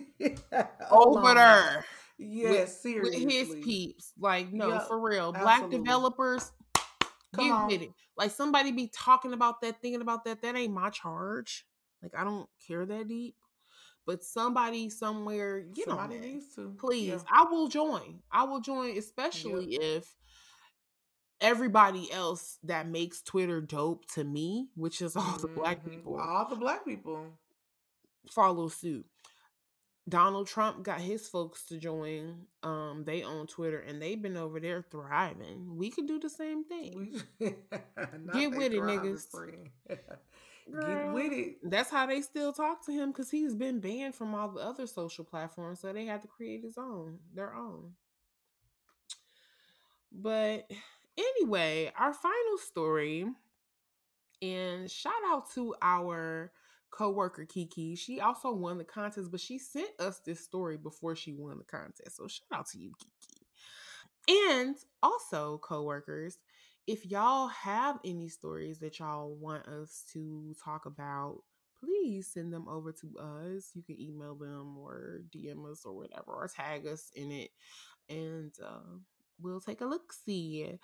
[0.91, 1.35] over Alone.
[1.35, 1.85] there.
[2.21, 4.11] Yes, with, with his peeps.
[4.19, 5.31] Like, no, Yep, for real.
[5.31, 6.51] Black developers,
[7.33, 7.67] Come get on.
[7.67, 7.91] with it.
[8.17, 10.41] Like somebody be talking about that, thinking about that.
[10.41, 11.65] That ain't my charge.
[12.03, 13.35] Like I don't care that deep.
[14.05, 16.75] But somebody somewhere, get Somebody on needs to.
[16.79, 17.19] Please, Yeah.
[17.31, 18.21] I will join.
[18.31, 20.13] I will join, especially if
[21.41, 25.89] everybody else that makes Twitter dope to me, which is all the black Mhm.
[25.91, 27.37] people, All the black people.
[28.31, 29.05] follow suit.
[30.09, 32.45] Donald Trump got his folks to join.
[32.63, 35.77] Um, they own Twitter and they've been over there thriving.
[35.77, 37.21] We can do the same thing.
[37.39, 39.27] Get with it, niggas.
[39.87, 41.57] Get with it.
[41.63, 44.87] That's how they still talk to him because he's been banned from all the other
[44.87, 47.93] social platforms, so they had to create his own, their own.
[50.11, 50.69] But
[51.17, 53.25] anyway, our final story,
[54.41, 56.51] and shout out to our
[56.91, 57.95] coworker Kiki.
[57.95, 61.63] She also won the contest, but she sent us this story before she won the
[61.63, 62.17] contest.
[62.17, 63.45] So shout out to you, Kiki.
[64.51, 66.37] And also, coworkers,
[66.87, 71.41] if y'all have any stories that y'all want us to talk about,
[71.79, 73.71] please send them over to us.
[73.73, 77.49] You can email them or DM us or whatever, or tag us in it,
[78.09, 78.97] and uh,
[79.41, 80.13] we'll take a look.
[80.13, 80.79] See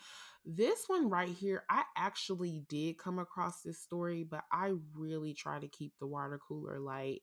[0.45, 1.63] this one right here.
[1.69, 6.39] I actually did come across this story, but I really try to keep the water
[6.47, 7.21] cooler light,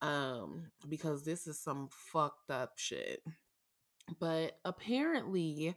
[0.00, 3.20] um, because this is some fucked up shit.
[4.18, 5.76] But apparently,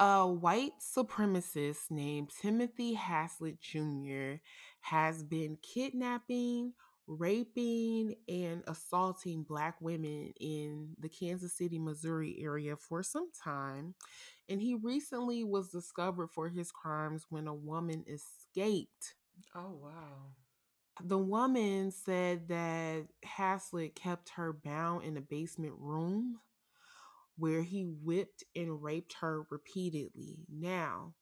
[0.00, 4.36] a white supremacist named Timothy Haslett Jr.
[4.80, 6.72] has been kidnapping,
[7.06, 13.94] raping, and assaulting Black women in the Kansas City, Missouri area for some time.
[14.48, 19.14] And he recently was discovered for his crimes when a woman escaped.
[19.54, 20.32] Oh wow.
[21.02, 26.38] The woman said that Haslett kept her bound in a basement room
[27.36, 30.46] where he whipped and raped her repeatedly.
[30.48, 31.14] Now,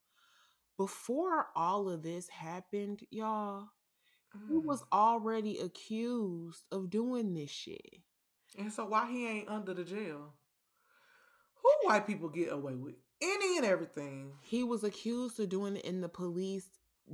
[0.77, 3.69] before all of this happened, y'all,
[4.47, 4.87] he was Mm.
[4.91, 8.01] already accused of doing this shit.
[8.57, 10.33] And so why he ain't under the jail?
[11.55, 14.33] Who white people get away with any and everything?
[14.41, 16.67] He was accused of doing it, and the police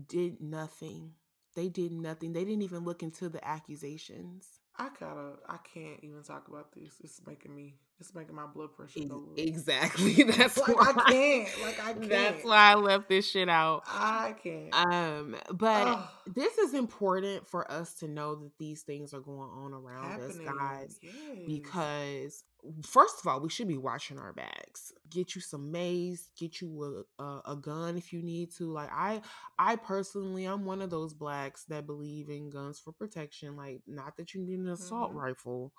[0.08, 1.14] did nothing.
[1.56, 2.34] They did nothing.
[2.34, 4.48] They didn't even look into the accusations.
[4.78, 5.34] I gotta.
[5.48, 6.94] I can't even talk about this.
[7.04, 7.76] It's making me.
[8.00, 9.38] It's making my blood pressure go up.
[9.38, 10.24] Exactly.
[10.24, 11.50] That's like why I can't.
[11.62, 12.10] Like I can't.
[12.10, 13.84] That's why I left this shit out.
[13.88, 14.74] I can't.
[14.74, 19.74] Um, but this is important for us to know that these things are going on
[19.74, 20.98] around us, guys.
[21.02, 21.14] Yes.
[21.46, 22.44] Because
[22.86, 24.94] first of all, we should be watching our bags.
[25.10, 26.30] Get you some mace.
[26.40, 28.72] Get you a, a a gun if you need to.
[28.72, 29.22] Like I,
[29.58, 33.58] I personally, I'm one of those blacks that believe in guns for protection.
[33.58, 35.16] Like not that you need an assault Mhm.
[35.22, 35.74] rifle,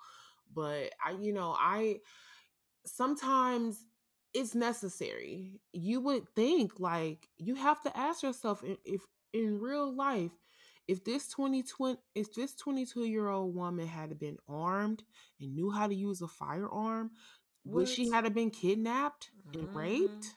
[0.53, 1.97] but I, you know, I
[2.85, 3.85] sometimes
[4.33, 5.61] it's necessary.
[5.73, 9.01] You would think like you have to ask yourself if
[9.33, 10.31] in real life
[10.87, 15.03] if this 2020 if this 22 year old woman had been armed
[15.39, 17.11] and knew how to use a firearm
[17.65, 18.15] would she What?
[18.15, 20.35] had have been kidnapped and raped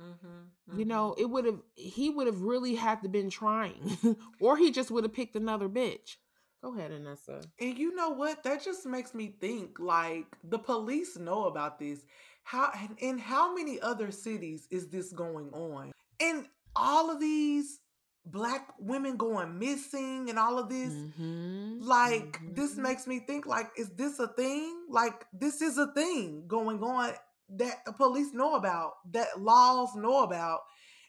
[0.00, 0.48] Mm-hmm.
[0.70, 3.96] you know it would have he would have really had to been trying
[4.40, 6.16] or he just would have picked another bitch
[6.62, 8.42] go ahead anessa And you know what?
[8.44, 12.00] That just makes me think like the police know about this.
[12.44, 15.92] How and in how many other cities is this going on?
[16.20, 17.80] And all of these
[18.26, 20.92] black women going missing and all of this.
[20.92, 21.80] Mm-hmm.
[21.80, 24.84] Like this makes me think like is this a thing?
[24.88, 27.14] Like this is a thing going on
[27.50, 30.60] that the police know about, that laws know about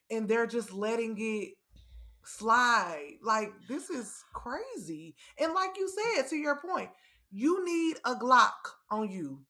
[0.10, 1.54] and they're just letting it
[2.28, 3.16] slide.
[3.24, 5.16] Like this is crazy.
[5.40, 6.90] And like you said, to your point,
[7.32, 8.52] you need a Glock
[8.90, 9.42] on you.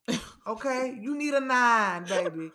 [0.47, 2.51] Okay, you need a nine, baby.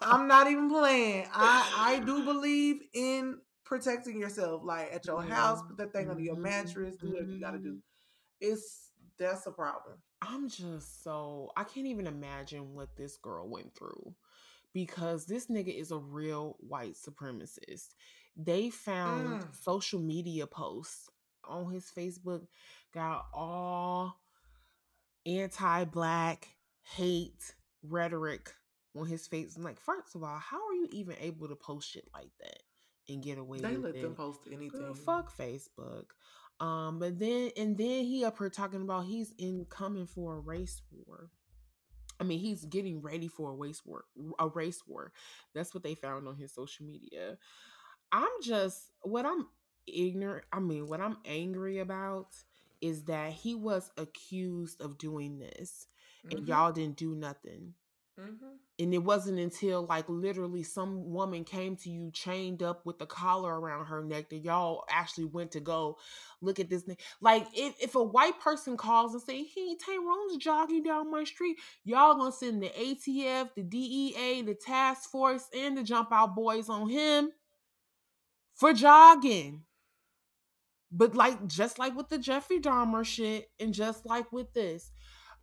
[0.00, 1.26] I'm not even playing.
[1.34, 5.60] I I do believe in protecting yourself, like at your house.
[5.68, 6.44] Put that thing under your mm-hmm.
[6.44, 6.96] mattress.
[6.96, 7.72] Do whatever you got to do.
[7.72, 8.52] Mm-hmm.
[8.52, 9.98] It's that's a problem.
[10.22, 14.14] I'm just so I can't even imagine what this girl went through
[14.72, 17.88] because this nigga is a real white supremacist.
[18.44, 19.54] They found Mm.
[19.54, 21.10] social media posts
[21.44, 22.46] on his Facebook
[22.92, 24.20] got all
[25.26, 26.48] anti-black
[26.82, 28.52] hate rhetoric
[28.96, 29.56] on his face.
[29.56, 32.62] I'm like, first of all, how are you even able to post shit like that
[33.08, 33.92] and get away They with it?
[33.94, 34.80] They let them post anything.
[34.80, 36.06] Girl, fuck Facebook.
[36.60, 40.40] Um, but then and then he up here talking about he's in coming for a
[40.40, 41.30] race war.
[42.18, 44.04] I mean, he's getting ready for a race war.
[44.38, 45.12] A race war.
[45.54, 47.38] That's what they found on his social media.
[48.12, 49.46] I'm just what I'm
[49.86, 50.44] ignorant.
[50.52, 52.28] I mean, what I'm angry about
[52.80, 55.86] is that he was accused of doing this,
[56.30, 56.48] and Mhm.
[56.48, 57.74] y'all didn't do nothing.
[58.18, 58.56] Mm-hmm.
[58.78, 63.06] And it wasn't until like literally some woman came to you chained up with the
[63.06, 65.98] collar around her neck that y'all actually went to go
[66.42, 66.98] look at this thing.
[67.20, 71.58] Like if, if a white person calls and say, Hey, Tyrone's jogging down my street,
[71.84, 76.68] y'all gonna send the ATF, the DEA, the task force, and the jump out boys
[76.68, 77.30] on him
[78.60, 79.62] for jogging.
[80.92, 84.90] But like just like with the Jeffrey Dahmer shit, and just like with this,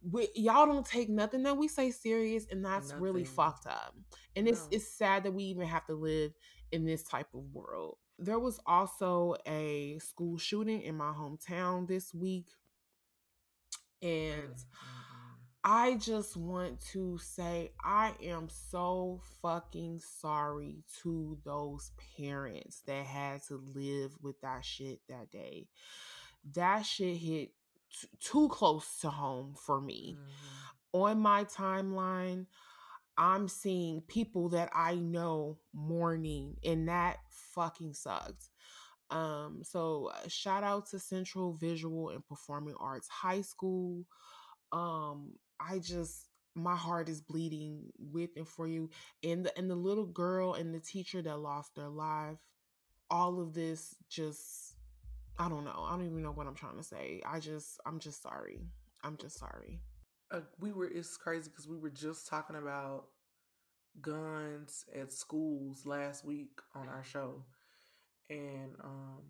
[0.09, 3.95] we, y'all don't take nothing that we say serious, and that's really fucked up.
[4.35, 4.67] And it's No.
[4.71, 6.33] it's sad that we even have to live
[6.71, 7.97] in this type of world.
[8.19, 12.47] There was also a school shooting in my hometown this week,
[14.01, 15.06] and mm-hmm.
[15.69, 23.43] I just want to say I am so fucking sorry to those parents that had
[23.49, 25.67] to live with that shit that day.
[26.53, 27.51] That shit hit
[27.91, 30.15] t- too close to home for me.
[30.93, 32.45] On my timeline,
[33.17, 38.51] I'm seeing people that I know mourning, and that fucking sucks.
[39.09, 44.05] Um, so uh, shout out to Central Visual and Performing Arts High School.
[44.71, 48.89] Um, I just my heart is bleeding with and for you.
[49.23, 52.39] And the and the little girl and the teacher that lost their life.
[53.09, 54.75] All of this just
[55.39, 55.85] I don't know.
[55.87, 57.21] I don't even know what I'm trying to say.
[57.25, 58.61] I just I'm just sorry.
[59.03, 59.81] I'm just sorry.
[60.31, 63.05] uh, we were it's crazy because we were just talking about
[64.01, 67.43] guns at schools last week on our show
[68.29, 69.21] and um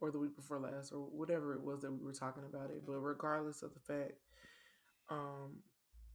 [0.00, 2.84] or the week before last or whatever it was that we were talking about it
[2.86, 4.12] but regardless of the fact
[5.10, 5.58] um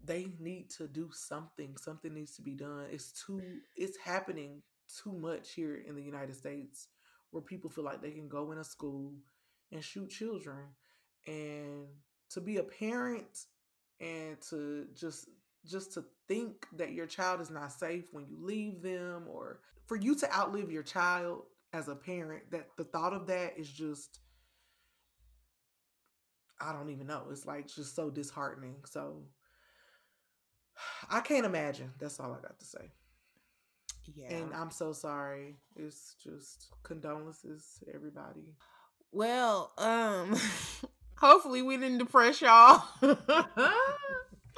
[0.03, 3.41] they need to do something something needs to be done it's too
[3.75, 4.61] it's happening
[5.03, 6.88] too much here in the united states
[7.33, 9.11] where people feel like they can go in a school
[9.73, 10.67] and shoot children.
[11.27, 11.88] And
[12.30, 13.45] to be a parent
[13.99, 15.30] and to just
[15.65, 19.95] just to think that your child is not safe when you leave them or for
[19.95, 24.19] you to outlive your child as a parent that the thought of that is just
[26.59, 27.23] I don't even know.
[27.32, 28.75] It's like just so disheartening.
[28.85, 29.23] So
[31.09, 31.91] I can't imagine.
[31.99, 32.91] That's all I got to say.
[34.15, 34.33] Yeah.
[34.33, 35.57] And I'm so sorry.
[35.75, 38.56] It's just condolences to everybody.
[39.11, 40.35] Well, um,
[41.15, 42.83] hopefully we didn't depress y'all.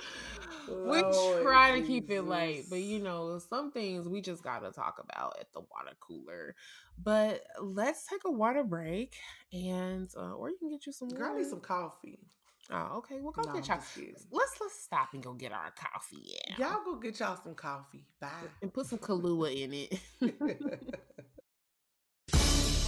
[0.67, 1.01] we
[1.43, 5.37] try to keep it light, but you know, some things we just gotta talk about
[5.39, 6.55] at the water cooler.
[7.01, 9.15] But let's take a water break,
[9.53, 11.09] and uh, or you can get you some.
[11.09, 12.19] Girl, I need some coffee.
[12.71, 13.19] Oh, okay.
[13.21, 13.77] Well, go No, get y'all.
[13.77, 14.27] just.
[14.31, 16.33] Let's let's stop and go get our coffee.
[16.57, 18.05] Yeah, Y'all go get y'all some coffee.
[18.19, 18.29] Bye.
[18.61, 19.99] and put some Kahlua in it.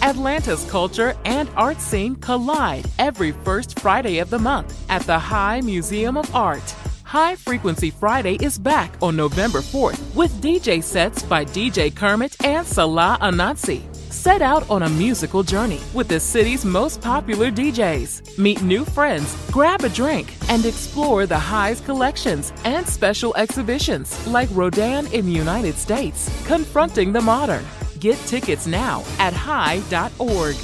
[0.02, 5.60] Atlanta's culture and art scene collide every first Friday of the month at the High
[5.62, 6.76] Museum of Art.
[7.08, 12.68] High Frequency Friday is back on November 4th with DJ sets by DJ Kermit and
[12.68, 13.82] Salah Ananse.
[14.12, 18.38] Set out on a musical journey with the city's most popular DJs.
[18.38, 24.50] Meet new friends, grab a drink, and explore the High's collections and special exhibitions like
[24.52, 27.66] Rodin in the United States, Confronting the Modern.
[28.02, 30.58] Get tickets now at high.org.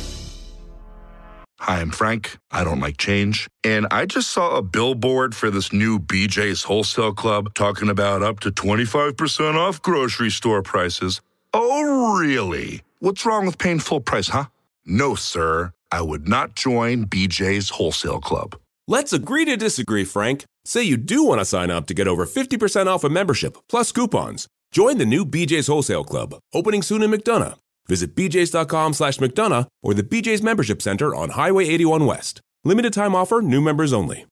[1.63, 2.39] Hi, I'm Frank.
[2.51, 3.47] I don't like change.
[3.63, 8.41] And I just saw a billboard for this new BJ's Wholesale Club talking about up
[8.41, 11.21] to 25% off grocery store prices.
[11.53, 12.81] Oh, really?
[12.99, 14.47] What's wrong with paying full price, huh?
[14.85, 15.71] No, sir.
[15.89, 18.57] I would not join BJ's Wholesale Club.
[18.85, 20.43] Let's agree to disagree, Frank.
[20.65, 23.93] Say you do want to sign up to get over 50% off a membership plus
[23.93, 24.49] coupons.
[24.73, 27.55] Join the new BJ's Wholesale Club, opening soon in McDonough.
[27.87, 32.41] Visit bjs.com slash McDonough or the BJ's Membership Center on Highway 81 West.
[32.63, 34.25] Limited time offer, new members only.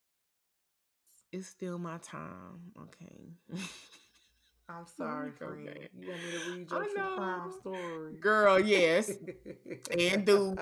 [1.34, 2.72] it's still my time.
[2.82, 3.62] Okay.
[4.70, 5.68] I'm sorry, friend.
[5.68, 5.90] Okay.
[6.00, 8.14] You want me to read your true crime story?
[8.22, 9.12] Girl, yes.
[9.98, 10.56] and do.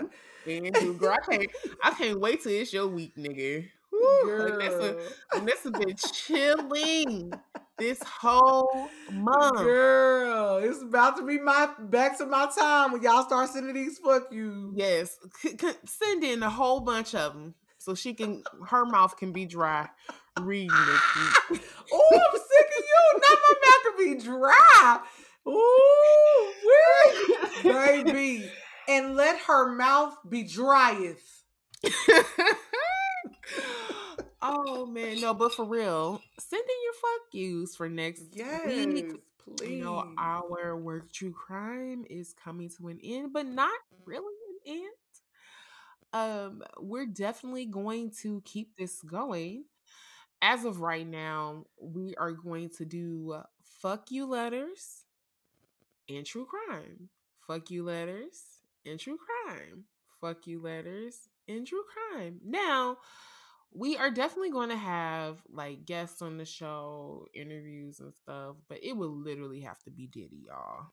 [0.48, 0.94] And do.
[0.96, 1.46] Girl, I can't
[1.84, 3.70] I can't wait till it's your week, nigga.
[3.92, 5.02] Woo, Vanessa, Girl.
[5.34, 7.34] Vanessa been chilling
[7.78, 9.58] this whole month.
[9.58, 13.98] Girl, it's about to be my back to my time when y'all start sending these
[13.98, 14.72] fuck you.
[14.76, 15.18] Yes.
[15.42, 19.32] C- c- send in a whole bunch of them so she can her mouth can
[19.32, 19.90] be dry
[20.42, 21.62] reading it.
[21.92, 23.20] Oh, I'm sick of you.
[23.20, 25.00] Now my mouth can be dry.
[27.64, 28.52] Ooh, baby.
[28.88, 31.44] And let her mouth be drieth.
[34.42, 39.14] Oh man, no, but for real, send in your fuck yous for next Yes, week.
[39.40, 39.70] please.
[39.72, 43.72] You know, our work true crime is coming to an end, but not
[44.06, 44.34] really
[44.66, 44.94] an end.
[46.12, 49.66] Um, we're definitely going to keep this going.
[50.42, 53.42] As of right now, we are going to do
[53.82, 55.04] fuck you letters
[56.10, 57.10] and true crime.
[57.48, 58.42] Fuck you letters
[58.86, 59.86] and true crime.
[60.22, 62.40] Fuck you letters and true crime.
[62.46, 62.98] Now,
[63.74, 68.80] we are definitely going to have like guests on the show, interviews and stuff, but
[68.84, 70.88] it will literally have to be Diddy, y'all.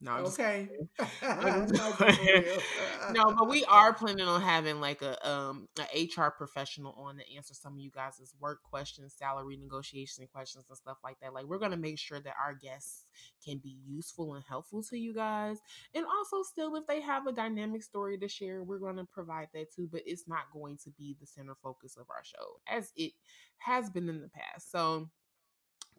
[0.00, 0.68] No, I'm Okay.
[1.42, 2.44] Just No, but for playing.
[2.44, 2.62] real.
[3.08, 7.34] no, but we are planning on having like a um a HR professional on to
[7.36, 11.32] answer some of you guys' work questions, salary negotiation questions, and stuff like that.
[11.34, 13.04] Like we're gonna make sure that our guests
[13.44, 15.58] can be useful and helpful to you guys,
[15.94, 19.72] and also still if they have a dynamic story to share, we're gonna provide that
[19.74, 19.88] too.
[19.90, 23.12] But it's not going to be the center focus of our show as it
[23.58, 24.70] has been in the past.
[24.70, 25.08] So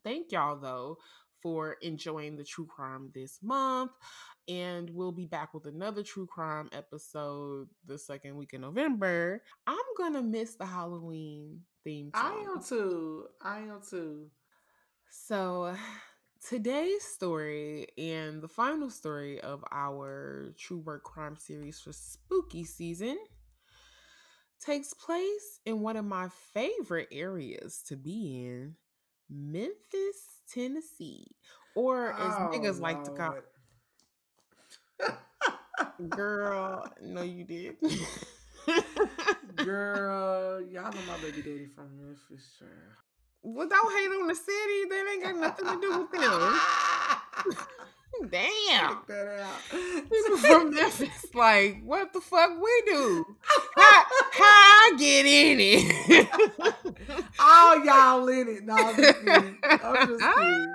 [0.03, 0.97] thank y'all though
[1.41, 3.91] for enjoying the true crime this month.
[4.47, 9.43] And we'll be back with another true crime episode the second week in November.
[9.67, 12.11] I'm gonna miss the Halloween theme.
[12.13, 13.27] I am too.
[13.41, 14.27] I am too.
[15.09, 15.75] So,
[16.47, 23.17] today's story and the final story of our True Work Crime series for spooky season
[24.61, 28.75] takes place in one of my favorite areas to be in
[29.29, 31.27] Memphis, Tennessee.
[31.75, 33.43] Or as Oh, niggas like to call Lord.
[36.09, 37.77] Girl, no, you did.
[39.55, 42.71] Girl, y'all know my baby daddy from Memphis, child.
[43.43, 44.85] well, don't hate on the city.
[44.89, 46.59] They ain't got nothing to do with them.
[48.29, 48.89] Damn.
[48.97, 50.39] Check that out.
[50.39, 53.25] From Memphis, like, what the fuck we do?
[54.31, 56.29] How, I get in it?
[57.39, 58.63] All y'all in it.
[58.63, 59.57] No, I'm just kidding.
[59.63, 60.73] I'm just kidding.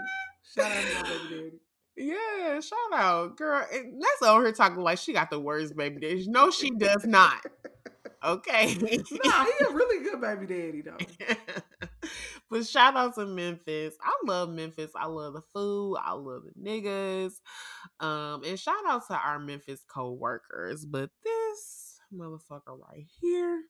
[0.54, 1.60] Shout out to my baby daddy.
[1.98, 3.66] Yeah, shout out, girl.
[3.70, 6.26] That's over here talking like she got the worst baby daddy.
[6.28, 7.46] No, she does not.
[8.24, 8.74] Okay.
[8.76, 10.96] nah, he a really good baby daddy though.
[12.50, 13.94] but shout out to Memphis.
[14.02, 14.90] I love Memphis.
[14.96, 15.96] I love the food.
[15.96, 17.34] I love the niggas.
[18.00, 20.84] Um, and shout out to our Memphis co-workers.
[20.84, 21.85] But this
[22.16, 23.62] motherfucker right here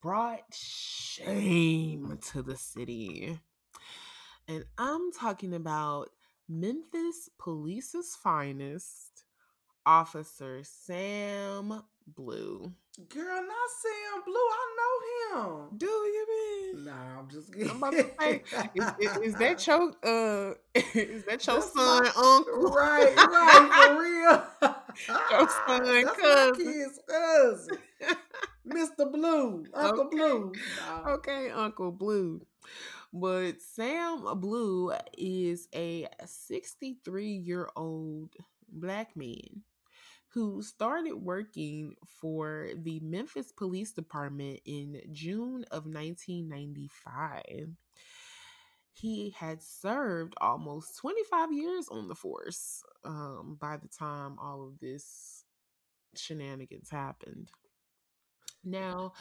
[0.00, 3.38] brought shame to the city.
[4.48, 6.08] And I'm talking about
[6.48, 9.24] Memphis Police's finest,
[9.86, 12.72] Officer Sam Blue.
[13.08, 14.34] Girl, not Sam Blue.
[14.34, 15.78] I know him.
[15.78, 16.59] Do you mean?
[16.74, 17.70] Nah, I'm just kidding.
[17.70, 18.42] I'm about to say,
[18.74, 20.54] is, is, is that your uh,
[20.94, 22.70] is that your That's son, my- uncle?
[22.72, 25.18] Right, right, for real.
[25.30, 26.54] Your son, That's my cousin.
[26.56, 27.78] kid's cousin.
[28.68, 29.10] Mr.
[29.12, 29.64] Blue.
[29.74, 30.16] Uncle Okay.
[30.16, 30.52] Blue.
[31.04, 31.10] Nah.
[31.14, 32.40] Okay, Uncle Blue.
[33.12, 38.30] But Sam Blue is a 63 year old
[38.72, 39.62] black man
[40.32, 47.70] who started working for the Memphis Police Department in June of 1995.
[48.92, 54.78] He had served almost 25 years on the force um, by the time all of
[54.78, 55.44] this
[56.14, 57.50] shenanigans happened.
[58.64, 59.14] Now,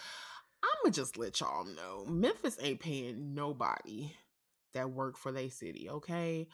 [0.62, 4.12] I'ma just let y'all know Memphis ain't paying nobody
[4.74, 6.48] that work for their city, okay?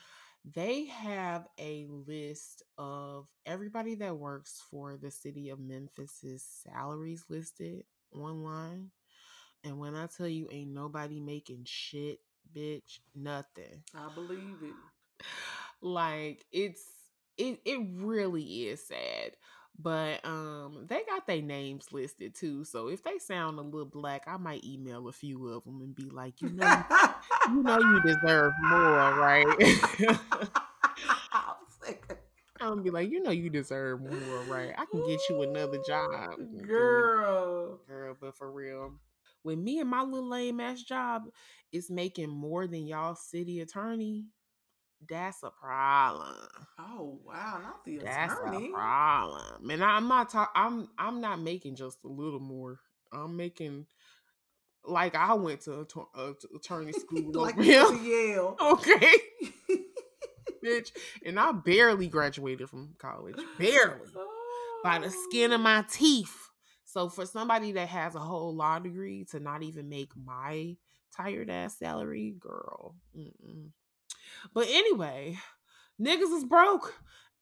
[0.53, 7.83] They have a list of everybody that works for the city of Memphis's salaries listed
[8.14, 8.91] online.
[9.64, 12.19] And when I tell you ain't nobody making shit,
[12.56, 13.83] bitch, nothing.
[13.95, 14.74] I believe it.
[15.82, 16.83] Like it's
[17.38, 19.35] it it really is sad.
[19.77, 22.64] But um they got their names listed too.
[22.64, 25.93] So if they sound a little black, I might email a few of them and
[25.93, 26.83] be like, you know,
[27.52, 29.45] you know you deserve more, right?
[32.62, 34.74] I'm gonna be like, you know you deserve more, right?
[34.78, 36.40] I can get you another job.
[36.40, 36.68] Mm, mm.
[36.68, 37.80] Girl.
[37.88, 38.94] Girl, but for real.
[39.44, 41.24] When me and my little lame ass job
[41.72, 44.26] is making more than y'all city attorney,
[45.10, 46.36] that's a problem.
[46.80, 48.68] Oh wow, not the That's attorney.
[48.68, 49.70] a problem.
[49.70, 52.80] And I'm not talk- I'm I'm not making just a little more.
[53.14, 53.86] I'm making
[54.88, 57.93] like I went to, uh, to attorney school Like over here.
[57.93, 58.57] Yale.
[58.61, 59.14] Okay.
[60.65, 60.91] Bitch.
[61.23, 63.35] And I barely graduated from college.
[63.59, 64.09] Barely.
[64.83, 66.35] By the skin of my teeth.
[66.85, 70.75] So for somebody that has a whole law degree to not even make my
[71.15, 72.95] tired ass salary, girl.
[73.15, 73.69] Mm-mm.
[74.53, 75.38] But anyway,
[76.01, 76.93] niggas is broke.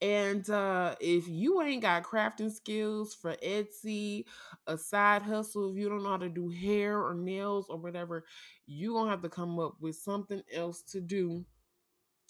[0.03, 4.25] And uh if you ain't got crafting skills for Etsy,
[4.67, 8.25] a side hustle, if you don't know how to do hair or nails or whatever,
[8.67, 11.45] you're gonna have to come up with something else to do.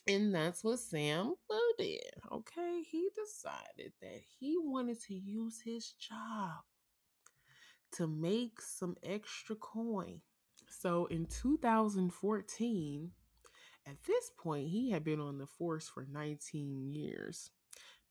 [0.08, 1.36] And that's what Sam
[1.78, 2.02] did.
[2.32, 2.84] Okay.
[2.90, 6.62] He decided that he wanted to use his job
[7.94, 10.22] to make some extra coin.
[10.68, 13.12] So in 2014,
[13.86, 17.52] at this point, he had been on the force for 19 years,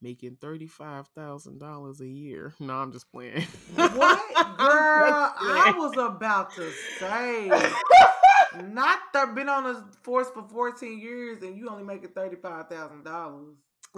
[0.03, 2.55] making $35,000 a year.
[2.61, 3.43] No, I'm just playing.
[3.75, 4.21] What?
[4.59, 7.49] Girl, I was about to say.
[8.69, 13.55] Not that been on the force for 14 years and you only making $35,000.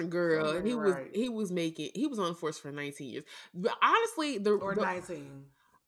[0.08, 3.24] Girl, he was he was making he was on the force for 19 years.
[3.54, 5.44] But honestly, the Or the- 19.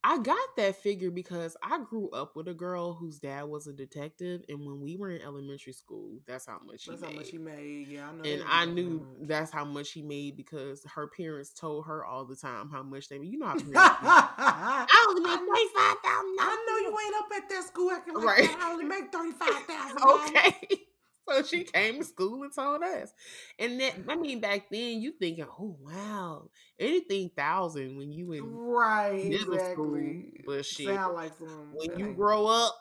[0.09, 3.73] I got that figure because I grew up with a girl whose dad was a
[3.73, 7.11] detective, and when we were in elementary school, that's how much she That's made.
[7.11, 7.89] how much he made.
[7.89, 8.23] Yeah, I know.
[8.25, 12.37] and I knew that's how much she made because her parents told her all the
[12.37, 13.33] time how much they made.
[13.33, 13.75] You know how parents.
[13.77, 16.37] I only make twenty five thousand.
[16.39, 18.45] I know you ain't up at that school acting like Right.
[18.45, 18.61] that.
[18.63, 20.83] I only make 35000 Okay.
[21.29, 23.13] So she came to school and told us.
[23.59, 26.49] And that I mean back then you thinking, oh wow,
[26.79, 29.73] anything thousand when you in Right, middle exactly.
[29.73, 30.23] school.
[30.47, 30.87] But shit.
[30.87, 31.73] Sound like some.
[31.75, 32.77] when that you grow up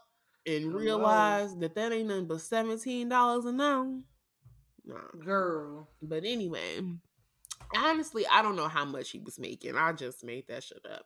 [0.46, 4.00] and realize that that ain't nothing but seventeen dollars an hour.
[4.86, 5.24] Nah.
[5.24, 5.90] Girl.
[6.02, 6.82] But anyway,
[7.76, 9.76] honestly, I don't know how much he was making.
[9.76, 11.06] I just made that shit up.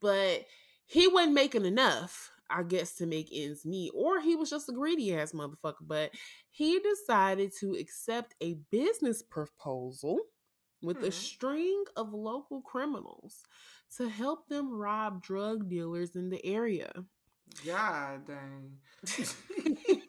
[0.00, 0.46] But
[0.86, 3.92] he wasn't making enough, I guess, to make ends meet.
[3.94, 5.74] Or he was just a greedy ass motherfucker.
[5.86, 6.12] But
[6.50, 10.18] he decided to accept a business proposal
[10.82, 11.10] with a Hmm.
[11.10, 13.44] string of local criminals
[13.96, 16.90] to help them rob drug dealers in the area.
[17.66, 18.78] God dang.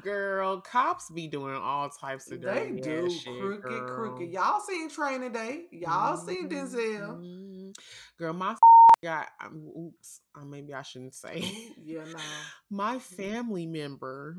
[0.00, 3.86] Girl, cops be doing all types of They do shit, crooked, girl.
[3.86, 4.30] crooked.
[4.30, 5.64] Y'all seen Training Day?
[5.70, 7.16] Y'all seen Denzel?
[7.18, 7.74] Mhm.
[8.18, 8.54] Girl, my
[9.02, 11.42] got um, oops, uh, maybe I shouldn't say.
[11.84, 12.18] Yeah, no.
[12.70, 14.36] My family member.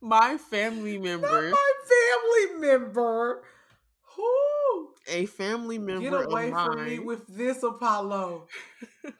[0.00, 3.42] my family member, My family member.
[4.16, 4.90] Who?
[5.10, 8.46] a family member Get away of mine, from me with this Apollo.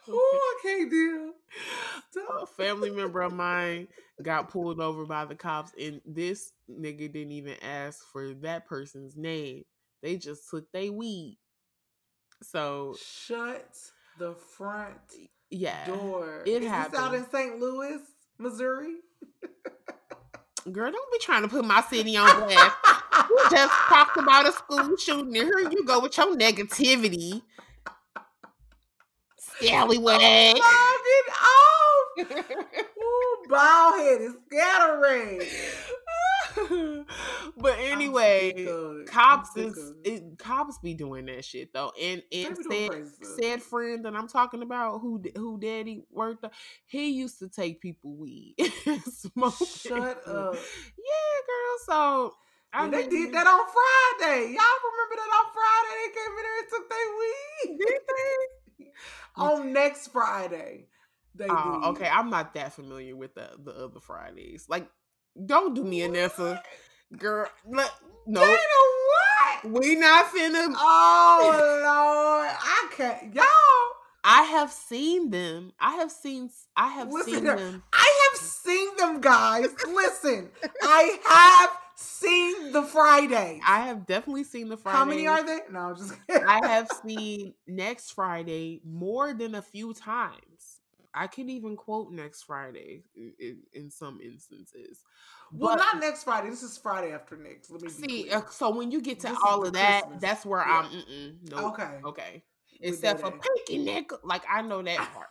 [0.06, 1.32] Who I can't deal.
[2.16, 3.88] A family member of mine
[4.22, 9.16] got pulled over by the cops, and this nigga didn't even ask for that person's
[9.16, 9.64] name.
[10.02, 11.38] They just took their weed.
[12.42, 13.76] So Shut
[14.18, 14.94] the front
[15.50, 16.42] yeah, door.
[16.46, 17.02] it Is happened.
[17.02, 17.58] out in St.
[17.58, 17.98] Louis,
[18.38, 18.96] Missouri?
[20.72, 22.76] Girl, don't be trying to put my city on blast.
[23.30, 27.42] we just talked about a school shooting, and here you go with your negativity.
[29.38, 30.56] Scallywag.
[30.56, 31.00] Off.
[31.32, 35.46] Oh, Ooh, bald headed scatterade.
[37.56, 39.06] but anyway, sick of it.
[39.06, 43.38] cops is it, cops be doing that shit though, and and They be doing said
[43.40, 46.50] said friend that I'm talking about who who daddy worked, on,
[46.86, 48.56] he used to take people weed,
[49.10, 49.54] smoke.
[49.54, 50.54] Shut up.
[50.54, 51.76] Yeah, girl.
[51.86, 52.34] So
[52.72, 54.52] I Yeah, they did that on Friday.
[54.52, 55.94] Y'all remember that on Friday?
[56.02, 57.78] They came in there and took their weed.
[57.78, 58.60] Did they?
[59.36, 60.86] on next Friday.
[61.40, 61.88] They Oh, did.
[62.02, 62.08] okay.
[62.08, 64.66] I'm not that familiar with the the other Fridays.
[64.68, 64.86] Like,
[65.46, 66.62] don't do me a Nessa,
[67.16, 67.48] girl.
[67.66, 67.90] Look,
[68.26, 68.58] no, Dana,
[69.64, 69.80] what?
[69.82, 70.74] we not finna.
[70.76, 73.34] Oh Lord, I can't.
[73.34, 73.44] Y'all,
[74.22, 75.72] I have seen them.
[75.80, 76.50] I have seen.
[76.76, 77.34] I have listen.
[77.34, 77.82] seen them.
[77.92, 79.68] I have seen them, guys.
[79.88, 80.50] Listen,
[80.82, 83.60] I have seen the Friday.
[83.66, 84.98] I have definitely seen the Friday.
[84.98, 85.62] How many are there?
[85.70, 86.46] No, I'm just kidding.
[86.46, 90.69] I have seen next Friday more than a few times.
[91.14, 95.02] I can even quote next Friday in, in, some instances.
[95.52, 96.50] Well, But- not next Friday.
[96.50, 97.70] This is Friday after next.
[97.70, 100.22] Let me See, uh, so when you get to This all of that, Christmas.
[100.22, 100.88] that's where Yeah.
[100.92, 101.38] I'm.
[101.50, 101.72] Nope.
[101.72, 102.00] Okay.
[102.04, 102.42] Okay.
[102.80, 105.28] Except for pinky neck, like I know that part.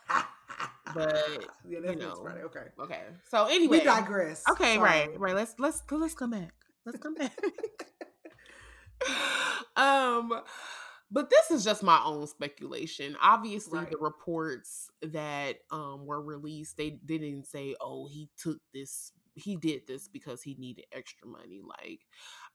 [0.94, 2.44] But yeah, that's you know, Friday.
[2.44, 2.66] Okay.
[2.80, 3.02] Okay.
[3.30, 4.44] So anyway, We digress.
[4.52, 4.90] Okay, Sorry.
[5.08, 5.36] right, right.
[5.36, 6.54] Let's let's let's come back.
[6.86, 7.34] Let's come back.
[9.76, 10.42] um,
[11.12, 13.18] but this is just my own speculation.
[13.22, 13.90] Obviously, Right.
[13.90, 19.88] the reports that um were released, they didn't say, "Oh, he took this, he did
[19.88, 22.02] this because he needed extra money." Like,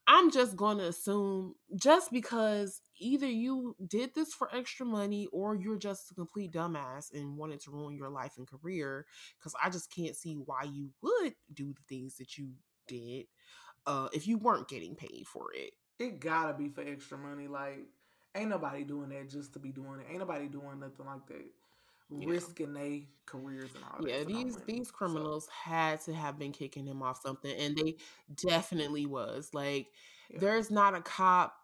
[0.07, 5.55] I'm just going to assume just because either you did this for extra money or
[5.55, 9.05] you're just a complete dumbass and wanted to ruin your life and career.
[9.39, 12.51] Because I just can't see why you would do the things that you
[12.87, 13.25] did
[13.85, 15.73] uh, if you weren't getting paid for it.
[15.99, 17.47] It gotta be for extra money.
[17.47, 17.87] Like,
[18.35, 20.07] ain't nobody doing that just to be doing it.
[20.09, 21.45] Ain't nobody doing nothing like that.
[22.09, 22.29] Yeah.
[22.29, 24.09] Risking their careers and all that.
[24.09, 27.55] Yeah, for no these these So, criminals had to have been kicking him off something,
[27.57, 27.95] and they
[28.35, 29.49] definitely was.
[29.53, 29.87] Like,
[30.29, 30.39] Yeah.
[30.39, 31.55] there's not a cop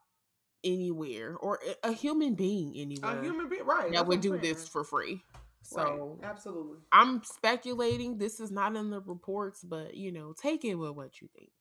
[0.63, 3.91] anywhere or a- human being anywhere a human being, right?
[3.91, 4.41] that would do saying.
[4.41, 5.23] this for free.
[5.73, 6.79] Right, So absolutely.
[6.91, 8.17] I'm speculating.
[8.17, 11.51] This is not in the reports, but you know, take it with what you think.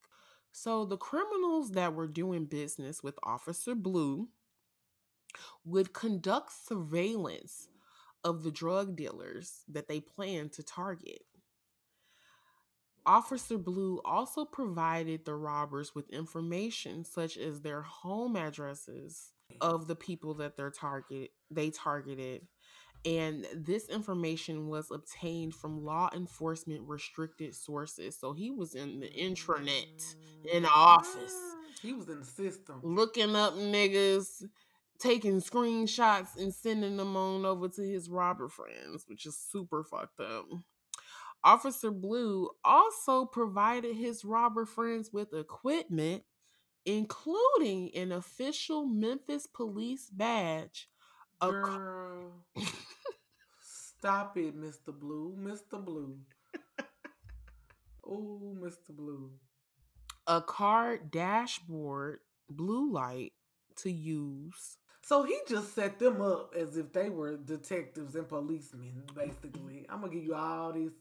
[0.52, 4.28] So the criminals that were doing business with Officer Blue
[5.64, 7.68] would conduct surveillance
[8.24, 11.22] of the drug dealers that they plan to target.
[13.06, 19.96] Officer Blue also provided the robbers with information such as their home addresses of the
[19.96, 22.42] people that they're target they targeted
[23.04, 29.08] and this information was obtained from law enforcement restricted sources so he was in the
[29.08, 30.14] intranet
[30.52, 31.34] in the office
[31.82, 32.78] He was in the system.
[32.84, 34.44] looking up niggas
[35.00, 40.20] taking screenshots and sending them on over to his robber friends which is super fucked
[40.20, 40.46] up
[41.44, 46.22] officer blue also provided his robber friends with equipment
[46.86, 50.88] including an official memphis police badge
[51.40, 52.32] Girl,
[53.60, 54.92] stop it, Mr.
[54.98, 55.82] Blue, Mr.
[55.82, 56.18] Blue.
[58.04, 58.90] Oh, Mr.
[58.94, 59.30] Blue.
[60.26, 63.32] a car dashboard blue light
[63.76, 69.02] to use So he just set them up as if they were detectives and policemen,
[69.14, 69.86] basically.
[69.90, 70.92] I'm gonna give you all this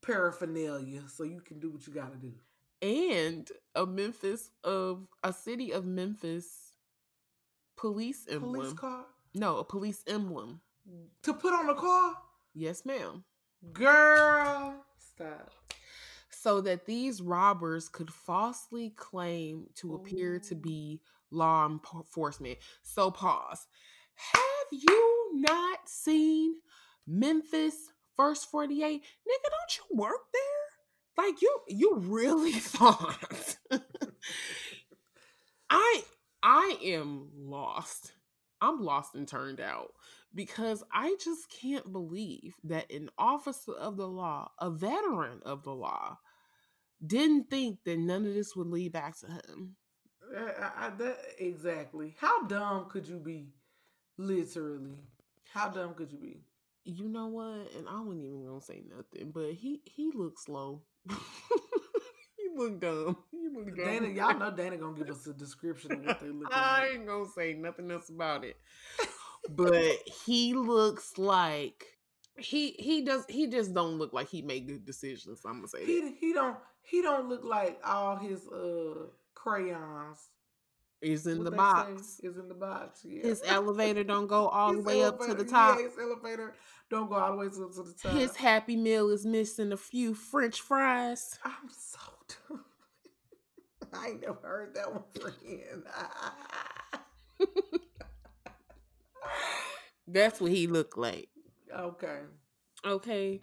[0.00, 2.32] paraphernalia so you can do what you gotta do.
[2.80, 6.72] and a memphis of a city of memphis
[7.76, 10.60] police emblem Police car no a police emblem
[11.22, 12.14] to put on the car?
[12.54, 13.22] yes ma'am
[13.72, 15.52] Girl, stop.
[16.30, 21.00] so that these robbers could falsely claim to appear to be
[21.32, 22.58] law enforcement.
[22.82, 23.66] So pause.
[24.14, 26.54] Have you not seen
[27.06, 27.74] Memphis
[28.16, 29.00] First 48?
[29.02, 31.24] Nigga, don't you work there?
[31.24, 33.56] Like you you really thought.
[35.70, 36.02] I
[36.42, 38.12] I am lost.
[38.60, 39.92] I'm lost and turned out
[40.34, 45.74] because I just can't believe that an officer of the law, a veteran of the
[45.74, 46.18] law,
[47.04, 49.76] didn't think that none of this would lead back to him.
[50.36, 52.14] I, I, that, exactly.
[52.18, 53.48] How dumb could you be?
[54.18, 54.98] Literally,
[55.52, 56.40] how dumb could you be?
[56.84, 57.72] You know what?
[57.76, 60.82] And I wasn't even gonna say nothing, but he he looks slow.
[61.08, 63.16] he look dumb.
[63.30, 63.86] He look dumb.
[63.86, 66.58] Dana, y'all know Dana gonna give us a description of what they look like.
[66.58, 68.56] I ain't gonna say nothing else about it.
[69.48, 71.86] but he looks like
[72.38, 75.40] he he does he just don't look like he make good decisions.
[75.44, 75.86] I'm gonna say that.
[75.86, 79.06] He he don't he don't look like all his uh
[79.42, 80.28] crayons
[81.00, 82.20] Is in what the box.
[82.22, 83.00] is in the box.
[83.08, 83.22] Yeah.
[83.22, 85.78] His elevator don't go all the way up to the top.
[85.78, 86.54] Yeah, his elevator
[86.90, 88.12] don't go all the way to, to the top.
[88.12, 91.38] His happy meal is missing a few French fries.
[91.44, 91.98] I'm so
[92.48, 92.64] dumb.
[93.92, 95.84] I ain't never heard that one friend.
[100.06, 101.28] That's what he looked like.
[101.76, 102.20] okay.
[102.84, 103.40] Okay.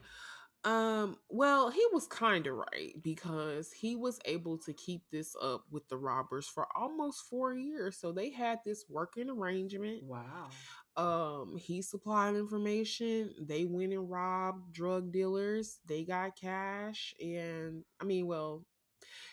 [0.65, 5.63] Um, well, he was kind of right because he was able to keep this up
[5.71, 7.97] with the robbers for almost four years.
[7.97, 10.03] So they had this working arrangement.
[10.03, 10.49] Wow.
[10.97, 13.33] Um, he supplied information.
[13.39, 15.79] They went and robbed drug dealers.
[15.85, 17.13] They got cash.
[17.21, 18.65] And I mean, well,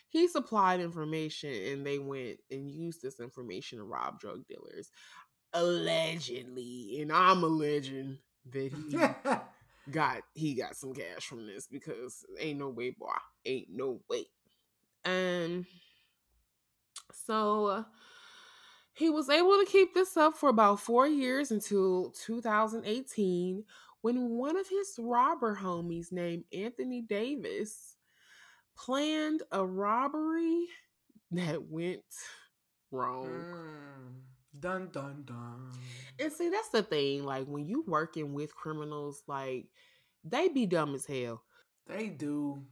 [0.09, 4.91] he supplied information and they went and used this information to rob drug dealers.
[5.53, 6.99] Allegedly.
[7.01, 8.19] And I'm alleging
[8.53, 8.97] that he
[9.91, 13.09] got he got some cash from this because ain't no way, boy.
[13.45, 14.27] Ain't no way.
[15.05, 15.65] And
[17.13, 17.85] so
[18.93, 23.65] he was able to keep this up for about four years until 2018
[24.01, 27.97] when one of his robber homies named Anthony Davis
[28.77, 30.67] planned a robbery
[31.33, 32.05] that went
[32.91, 33.27] wrong.
[33.29, 34.36] Mm.
[34.61, 35.73] Dun dun dun.
[36.19, 37.25] And see, that's the thing.
[37.25, 39.67] Like when you working with criminals, like
[40.25, 41.43] they be dumb as hell.
[41.87, 42.63] They do.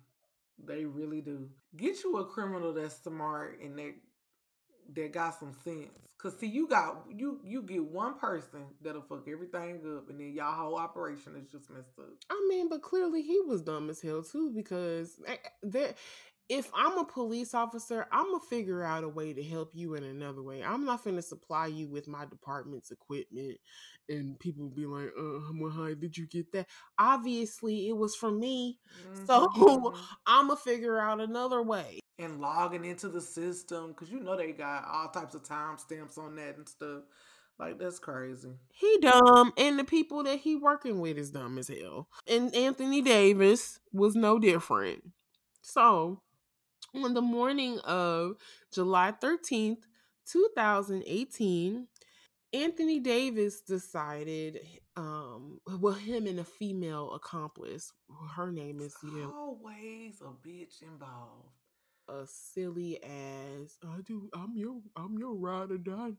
[0.65, 1.49] They really do.
[1.77, 3.95] Get you a criminal that's smart and that
[4.95, 5.89] that got some sense.
[6.19, 10.33] Cause see, you got you you get one person that'll fuck everything up, and then
[10.33, 12.07] y'all whole operation is just messed up.
[12.31, 15.95] I mean, but clearly he was dumb as hell too because eh, there.
[16.49, 20.05] If I'm a police officer, I'm gonna figure out a way to help you in
[20.05, 20.63] another way.
[20.63, 23.59] I'm not gonna supply you with my department's equipment,
[24.09, 28.79] and people be like, "Uh, how did you get that?" Obviously, it was from me,
[29.27, 29.95] so Mhm.
[30.27, 32.01] I'm gonna figure out another way.
[32.19, 36.37] and logging into the system because you know they got all types of timestamps on
[36.37, 37.03] that and stuff.
[37.59, 38.53] Like that's crazy.
[38.73, 42.09] He dumb, and the people that he working with is dumb as hell.
[42.27, 45.03] And Anthony Davis was no different.
[45.63, 46.21] So,
[46.95, 48.37] on the morning of
[48.73, 49.79] July 13th,
[50.27, 51.87] 2018,
[52.53, 54.61] Anthony Davis decided,
[54.97, 57.93] um, well, him and a female accomplice,
[58.37, 61.49] her name is you know, Always a bitch involved.
[62.09, 63.77] a silly ass.
[63.85, 64.29] I do.
[64.35, 64.81] I'm your.
[64.97, 66.13] I'm your ride or die.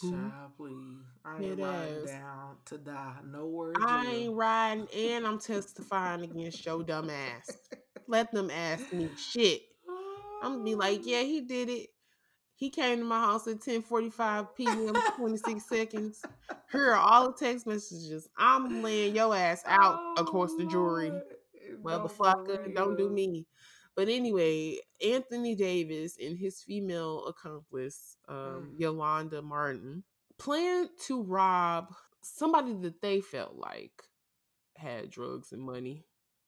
[0.00, 1.04] Child, please.
[1.24, 3.16] I ain't riding down to die.
[3.26, 3.78] No words.
[3.82, 7.56] I ain't riding, and I'm testifying against your dumb ass.
[8.06, 9.62] Let them ask me shit.
[10.42, 11.88] I'm gonna be like, yeah, he did it.
[12.54, 14.94] He came to my house at 10:45 p.m.
[15.16, 16.22] 26 seconds.
[16.70, 18.28] Here are all the text messages.
[18.36, 21.12] I'm laying your ass out across the jury,
[21.82, 22.74] motherfucker.
[22.74, 23.46] Don't do me.
[23.94, 30.02] But anyway, Anthony Davis and his female accomplice, um, Yolanda Martin,
[30.38, 34.02] planned to rob somebody that they felt like
[34.76, 36.04] had drugs and money.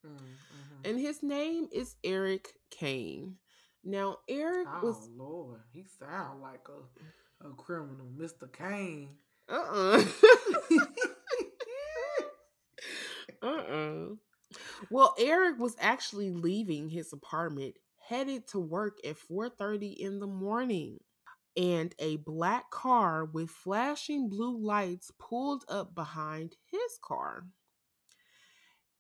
[0.06, 0.90] Mm-hmm.
[0.90, 3.36] And his name is Eric Kane.
[3.84, 8.50] Now, Eric Oh was Lord, he sound like a a criminal, Mr.
[8.50, 9.10] Kane.
[9.48, 10.04] uh uh
[13.42, 13.46] uh.
[13.46, 14.06] Uh.
[14.90, 17.76] Well, Eric was actually leaving his apartment,
[18.08, 20.98] headed to work at 4:30 in the morning.
[21.56, 27.46] And a black car with flashing blue lights pulled up behind his car.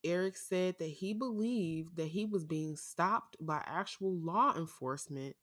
[0.04, 5.36] Eric said that he believed that he was being stopped by actual law enforcement,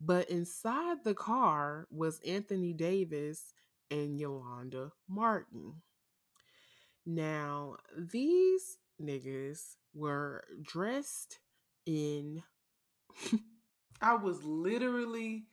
[0.00, 3.52] but inside the car was Anthony Davis
[3.90, 5.82] and Yolanda Martin.
[7.04, 11.40] Now, these niggas were dressed
[11.86, 12.42] in
[14.00, 15.46] I was literally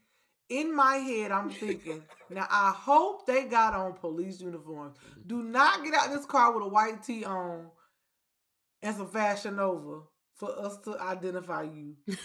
[0.49, 1.31] in my head.
[1.31, 4.97] I'm thinking, now I hope they got on police uniforms.
[5.25, 7.67] Do not get out this car with a white tee on
[8.81, 10.03] and a Fashion over
[10.35, 11.95] for us to identify you.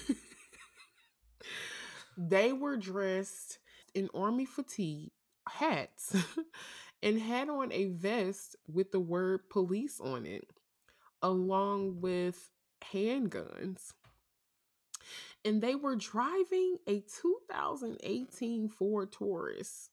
[2.17, 3.59] they were dressed
[3.95, 5.11] in army fatigue
[5.49, 6.15] hats
[7.03, 10.49] and had on a vest with the word police on it,
[11.23, 12.51] along with
[12.93, 13.93] handguns.
[15.45, 19.91] and they were driving a 2018 Ford Taurus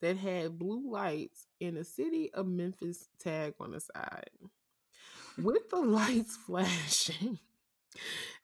[0.00, 4.30] that had blue lights and a city of Memphis tag on the side.
[5.42, 7.38] With the lights flashing,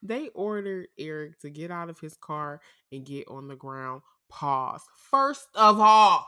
[0.03, 2.61] they ordered Eric to get out of his car
[2.93, 4.03] and get on the ground.
[4.29, 4.83] Pause.
[5.11, 6.27] First of all,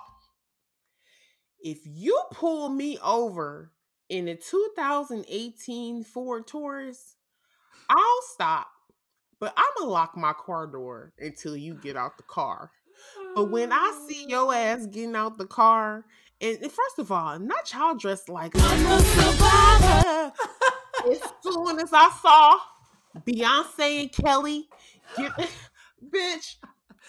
[1.61, 3.73] if you pull me over
[4.09, 7.17] in a 2018 Ford Taurus,
[7.89, 8.69] I'll stop.
[9.39, 12.70] But I'm gonna lock my car door until you get out the car.
[13.35, 16.05] But when I see your ass getting out the car,
[16.41, 20.33] and, and first of all, not y'all dressed like I'm a survivor.
[21.10, 22.59] as soon as I saw
[23.26, 24.68] Beyonce and Kelly,
[25.17, 25.33] get,
[26.10, 26.57] bitch,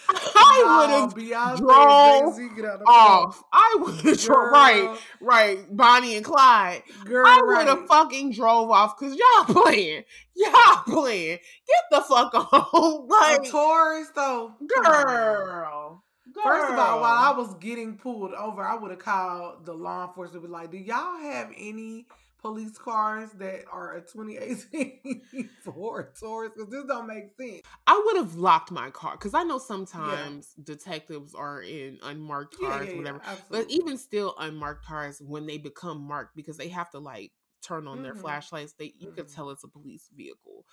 [0.09, 3.27] I would have Beyonce, drove Jay-Z, get out the car.
[3.27, 3.43] off.
[3.51, 5.75] I would have drove right, right.
[5.75, 6.83] Bonnie and Clyde.
[7.05, 7.87] Girl, I would have right.
[7.87, 10.03] fucking drove off because y'all playing,
[10.35, 11.39] y'all playing.
[11.67, 12.33] Get the fuck
[12.73, 14.67] on, like a Taurus though, on.
[14.67, 16.03] girl.
[16.43, 20.07] First of all, while I was getting pulled over, I would have called the law
[20.07, 20.43] enforcement.
[20.43, 22.05] Be like, "Do y'all have any
[22.39, 26.51] police cars that are a 2018 Ford Taurus?
[26.55, 30.53] Because this don't make sense." I would have locked my car because I know sometimes
[30.63, 33.21] detectives are in unmarked cars, yeah, yeah, whatever.
[33.49, 37.87] but even still, unmarked cars when they become marked because they have to like turn
[37.87, 38.21] on their Mhm.
[38.21, 40.65] flashlights, they you could tell it's a police vehicle.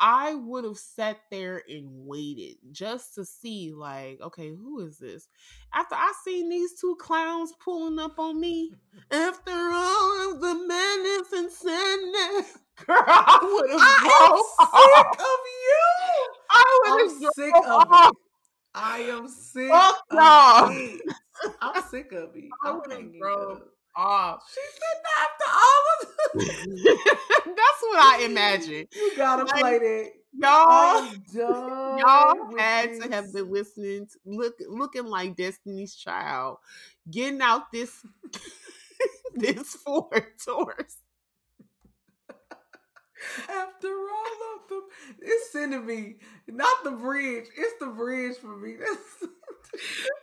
[0.00, 5.28] I would have sat there and waited just to see, like, okay, who is this?
[5.72, 8.72] After I seen these two clowns pulling up on me,
[9.10, 15.40] after all of the madness and sadness, girl, I would have I am sick of
[15.62, 16.34] you.
[16.50, 18.10] I would have sick drove of off.
[18.10, 18.16] it.
[18.74, 20.98] I am sick Fuck of y'all.
[21.60, 22.44] I'm sick of it.
[22.64, 23.68] I would have hanging drove up.
[23.96, 24.42] Off.
[24.52, 25.98] She said that after all of
[27.46, 27.54] them.
[27.56, 28.86] That's what I imagine.
[28.94, 30.10] You gotta Like, play that.
[30.36, 36.58] Y'all, y'all had to have been listening, to, look, looking like Destiny's Child,
[37.10, 38.04] getting out this
[39.34, 40.96] this Ford Taurus.
[43.48, 44.82] After all of them,
[45.20, 46.16] it's sending me
[46.48, 47.46] not the bridge.
[47.56, 48.76] It's the bridge for me.
[48.78, 49.30] That's,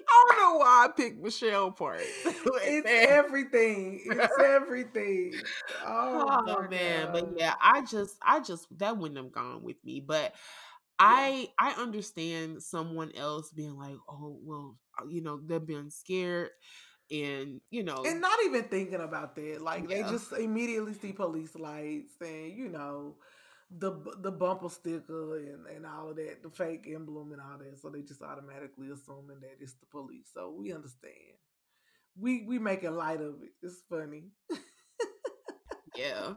[0.10, 2.02] I don't know why I picked Michelle part.
[2.26, 4.02] it's everything.
[4.06, 5.42] It's everything.
[5.86, 7.14] Oh, Oh, man, God.
[7.14, 10.00] but yeah, I just, I just that wouldn't have gone with me.
[10.00, 10.34] But
[11.00, 14.78] I, I understand someone else being like, oh well,
[15.10, 16.50] you know, they're being scared,
[17.12, 19.62] and you know, and not even thinking about that.
[19.62, 23.16] Like they just immediately see police lights and you know
[23.78, 27.80] the the bumper sticker and, and all of that, the fake emblem and all that.
[27.80, 30.30] So they just automatically assuming that it's the police.
[30.34, 31.14] So we understand.
[32.20, 33.52] We we making light of it.
[33.62, 34.24] It's funny.
[35.98, 36.34] yeah.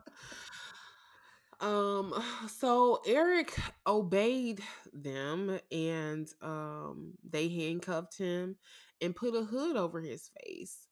[1.61, 2.15] Um,
[2.49, 4.61] so Eric obeyed
[4.93, 8.57] them and um they handcuffed him
[9.01, 10.89] and put a hood over his face.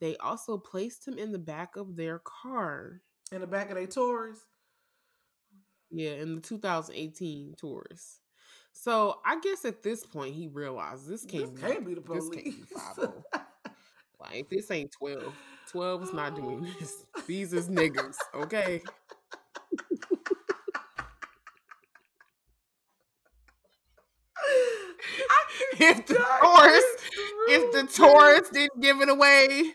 [0.00, 3.00] They also placed him in the back of their car.
[3.32, 4.38] In the back of their Taurus.
[5.90, 8.20] Yeah, in the 2018 Taurus.
[8.72, 12.28] So I guess at this point he realized this can't, This can't be the This
[12.28, 12.96] can't be police.
[12.96, 13.12] 50.
[14.20, 15.34] like this ain't 12.
[15.70, 16.78] 12 is not doing oh.
[16.78, 17.04] this.
[17.26, 18.82] These is niggas, okay?
[25.80, 26.84] if the Taurus,
[27.48, 29.72] if the Taurus didn't give it away,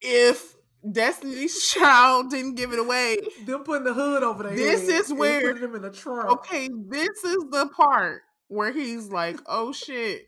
[0.00, 0.56] if
[0.90, 5.40] Destiny's Child didn't give it away, them putting the hood over their this is where
[5.40, 6.30] putting them in the trunk.
[6.30, 10.26] Okay, this is the part where he's like, "Oh shit,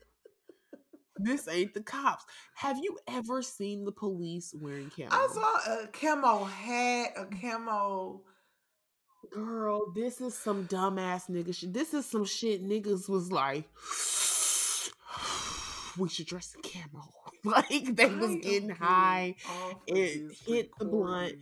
[1.17, 5.09] this ain't the cops." Have you ever seen the police wearing camo?
[5.11, 8.21] I saw a camo hat, a camo.
[9.31, 11.73] Girl, this is some dumbass nigga shit.
[11.73, 13.67] This is some shit niggas was like,
[15.97, 17.03] we should dress in camo.
[17.45, 19.35] Like they was getting high
[19.87, 21.33] and hit the blunt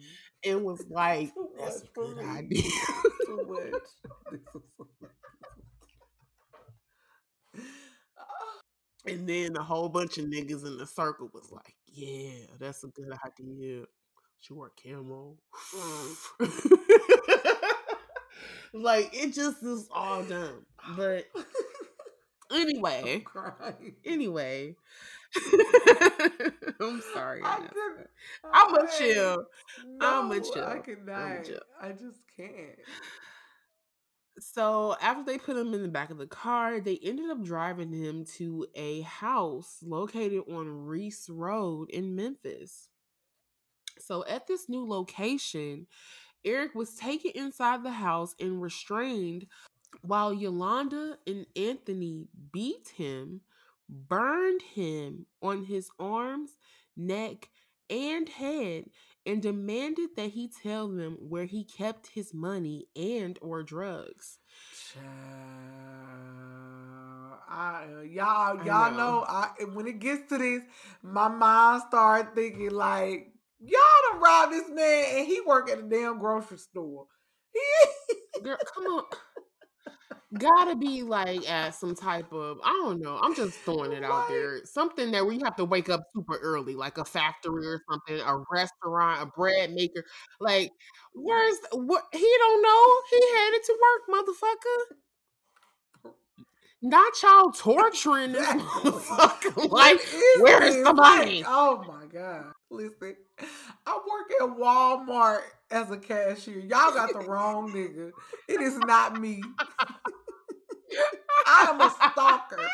[0.43, 2.63] and was like, that's a good idea.
[3.27, 3.81] Too much.
[4.33, 4.51] This is-
[9.05, 12.87] And then a whole bunch of niggas in the circle was like, yeah, that's a
[12.87, 13.85] good idea.
[14.39, 15.37] She wore camo.
[18.73, 20.65] like it just is all dumb.
[20.95, 21.25] But
[22.53, 23.95] anyway, crying.
[24.05, 24.75] anyway.
[26.79, 27.41] I'm sorry.
[27.43, 28.07] I did,
[28.53, 29.45] I'm a chill.
[30.01, 30.65] I'm a chill.
[30.65, 31.45] I cannot.
[31.45, 31.61] chill.
[31.81, 32.79] I just can't.
[34.39, 37.93] So after they put him in the back of the car, they ended up driving
[37.93, 42.89] him to a house located on Reese Road in Memphis.
[43.99, 45.87] So at this new location,
[46.43, 49.45] Eric was taken inside the house and restrained
[50.01, 53.41] While Yolanda and Anthony beat him,
[53.89, 56.51] burned him on his arms,
[56.95, 57.49] neck,
[57.89, 58.85] and head,
[59.25, 64.39] and demanded that he tell them where he kept his money and or drugs.
[67.51, 68.97] I, uh, y'all, y'all know.
[68.97, 69.25] know.
[69.27, 70.61] I when it gets to this,
[71.03, 75.83] my mind start thinking like, y'all done robbed this man, and he work at a
[75.83, 77.07] damn grocery store.
[78.43, 79.03] Girl, come on.
[80.37, 83.19] Gotta be like at some type of I don't know.
[83.21, 84.63] I'm just throwing it out there.
[84.65, 88.17] Something that where you have to wake up super early, like a factory or something,
[88.25, 90.05] a restaurant, a bread maker.
[90.39, 90.71] Like,
[91.13, 93.01] where's what he don't know?
[93.09, 94.95] He headed to work, motherfucker.
[96.81, 99.69] Not y'all torturing this motherfucker.
[99.69, 99.99] Like,
[100.37, 101.43] What is the money?
[101.45, 102.53] Oh my god!
[102.69, 103.15] Listen,
[103.85, 106.59] I work at Walmart as a cashier.
[106.59, 108.11] Y'all got the wrong nigga.
[108.47, 109.43] It is not me.
[111.51, 112.67] I am a stalker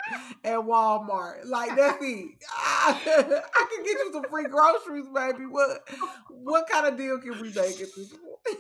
[0.43, 1.45] at Walmart.
[1.45, 2.29] Like that's it.
[2.55, 5.45] I, I can get you some free groceries, baby.
[5.45, 5.87] What
[6.29, 8.59] what kind of deal can we make at this point?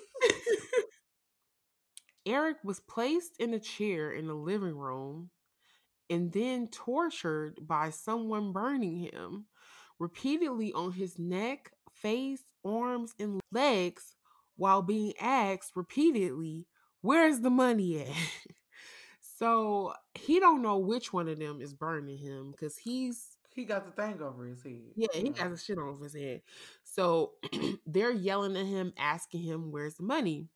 [2.25, 5.29] Eric was placed in a chair in the living room
[6.09, 9.45] and then tortured by someone burning him
[9.99, 14.15] repeatedly on his neck, face, arms, and legs
[14.55, 16.67] while being asked repeatedly,
[17.01, 18.07] "Where's the money at?"
[19.37, 23.85] so he don't know which one of them is burning him because he's He got
[23.85, 24.93] the thing over his head.
[24.95, 26.41] yeah, he got the shit over his head.
[26.83, 27.33] So
[27.85, 30.47] they're yelling at him, asking him, Where's the money?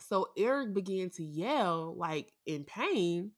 [0.00, 3.32] So Eric began to yell, like in pain.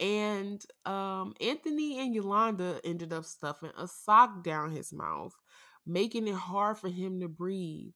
[0.00, 5.34] And um, Anthony and Yolanda ended up stuffing a sock down his mouth,
[5.86, 7.92] making it hard for him to breathe.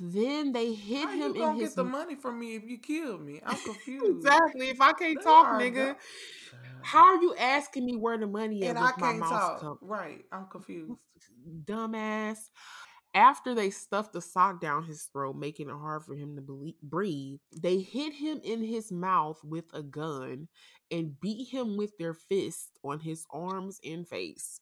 [0.00, 2.78] Then they hit How him you gonna his get the money from me if you
[2.78, 3.40] kill me?
[3.44, 4.26] I'm confused.
[4.26, 4.68] exactly.
[4.70, 5.96] If I can't They talk, nigga,
[6.82, 9.18] how are you asking me where the money is and I can't
[9.60, 9.78] talk.
[9.80, 10.98] Right, I'm confused.
[11.64, 12.38] dumbass.
[13.14, 17.38] After they stuffed the sock down his throat, making it hard for him to breathe,
[17.56, 20.48] they hit him in his mouth with a gun
[20.90, 24.60] and beat him with their fists on his arms and face.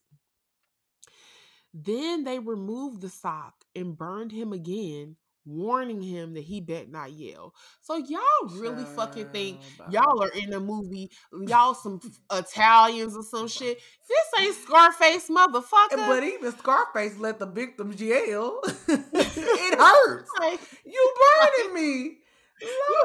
[1.73, 7.11] Then they removed the sock and burned him again, warning him that he bet not
[7.11, 7.53] yell.
[7.81, 8.21] So y'all
[8.51, 11.99] really fucking think y'all are in a movie, y'all some
[12.31, 13.79] Italians or some shit.
[14.07, 16.07] This ain't Scarface, motherfucker.
[16.07, 18.61] But even Scarface let the victims yell.
[18.87, 20.29] it hurts.
[20.39, 22.17] Like, you burning me.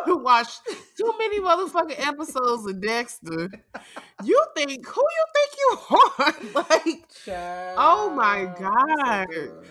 [0.06, 0.60] You watched
[0.96, 3.50] too many motherfucking episodes of Dexter.
[4.24, 5.78] You think who you think you
[6.56, 6.64] are?
[6.70, 7.04] like,
[7.76, 9.66] oh my god.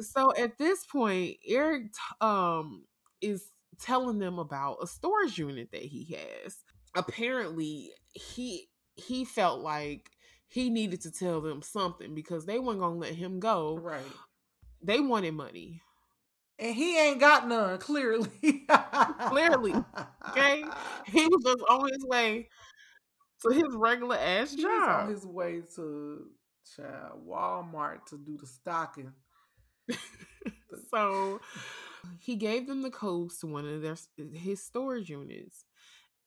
[0.00, 1.84] So at this point, Eric
[2.20, 2.84] um
[3.20, 3.46] is
[3.80, 6.56] telling them about a storage unit that he has.
[6.94, 10.10] Apparently, he he felt like
[10.48, 13.78] he needed to tell them something because they weren't gonna let him go.
[13.78, 14.02] Right.
[14.82, 15.80] They wanted money.
[16.62, 18.28] And he ain't got none, clearly.
[19.28, 19.74] Clearly.
[20.30, 20.64] Okay.
[21.06, 22.48] He was just on his way
[23.42, 26.24] to his regular ass He's on his way to
[26.76, 29.12] child, Walmart to do the stocking.
[30.88, 31.40] so
[32.20, 33.96] he gave them the codes to one of their
[34.32, 35.64] his storage units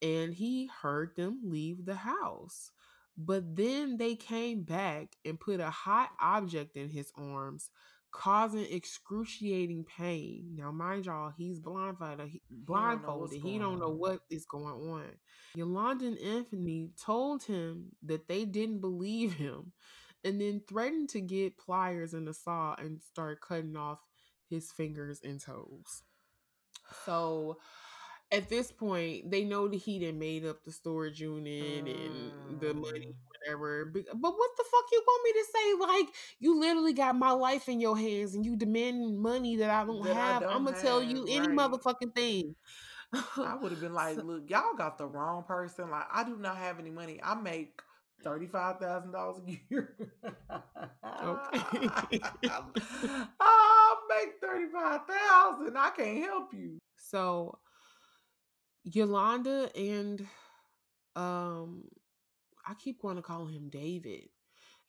[0.02, 2.72] and he heard them leave the house
[3.18, 7.72] but then they came back and put a hot object in his arms
[8.16, 10.56] causing excruciating pain.
[10.56, 13.42] Now mind y'all he's blindfolded he, blindfolded.
[13.42, 15.04] He don't know what is going on.
[15.54, 19.74] Yolanda and anthony told him that they didn't believe him
[20.24, 24.00] and then threatened to get pliers and a saw and start cutting off
[24.50, 26.04] his fingers and toes.
[27.06, 27.58] So
[28.32, 32.74] at this point, they know that he done made up the storage unit and the
[32.74, 33.35] money, mm.
[33.52, 34.06] But,
[34.38, 35.74] what the fuck you want me to say?
[36.04, 39.86] Like, you literally got my life in your hands and you demand money that I
[39.86, 40.40] don't That I have.
[40.40, 41.56] don't I'm gonna tell you any right.
[41.56, 42.56] motherfucking thing.
[43.42, 45.90] I would have been like, look, y'all got the wrong person.
[45.90, 47.20] Like, I do not have any money.
[47.24, 47.82] I make
[48.24, 49.96] thirty-five thousand dollars a year.
[51.22, 51.60] Okay.
[53.40, 55.78] I make thirty-five thousand.
[55.78, 56.80] I can't help you.
[56.98, 57.60] So
[58.84, 60.28] Yolanda and
[61.16, 61.84] um
[62.66, 64.30] I keep going to call him David.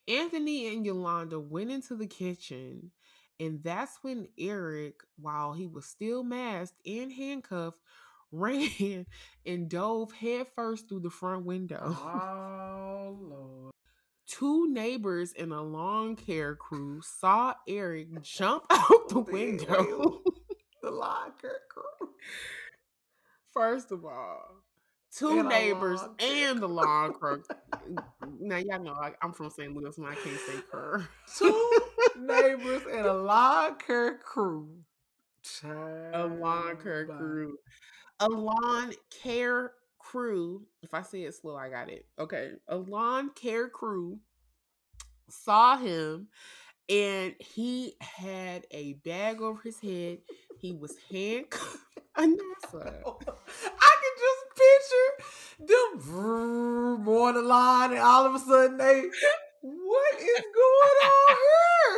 [0.08, 2.92] Anthony and Yolanda went into the kitchen
[3.38, 7.78] and that's when Eric, while he was still masked and handcuffed,
[8.32, 9.06] ran
[9.44, 11.96] and dove headfirst through the front window.
[12.00, 13.72] Oh Lord.
[14.26, 20.22] Two neighbors and a lawn care crew saw Eric jump out the window.
[20.82, 22.10] The lawn care crew.
[23.52, 24.64] First of all,
[25.16, 27.46] two And neighbors and the lawn clerk.
[28.40, 29.74] now y'all know I, I'm from St.
[29.74, 31.06] Louis and I can't say cur.
[31.36, 31.70] Two
[32.18, 34.68] neighbors and a lawn care crew.
[35.64, 37.56] a lawn care crew.
[38.20, 40.66] A lawn care crew.
[40.82, 42.06] If I say it slow, I got it.
[42.18, 42.50] Okay.
[42.68, 44.18] A lawn care crew
[45.28, 46.28] saw him
[46.88, 50.18] and he had a bag over his head.
[50.58, 51.78] He was handcuffed.
[52.16, 53.95] I
[54.56, 59.02] picture them more the line, and all of a sudden they,
[59.62, 61.36] what is going on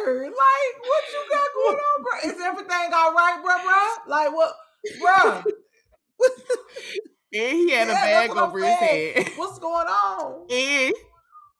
[0.04, 0.24] here?
[0.24, 2.30] Like, what you got going on, bro?
[2.30, 4.14] Is everything all right, bro, bro?
[4.14, 4.54] Like, what,
[5.00, 5.42] bro?
[7.30, 9.28] And he had a bag that's what I'm over his head.
[9.36, 10.46] What's going on?
[10.50, 10.94] And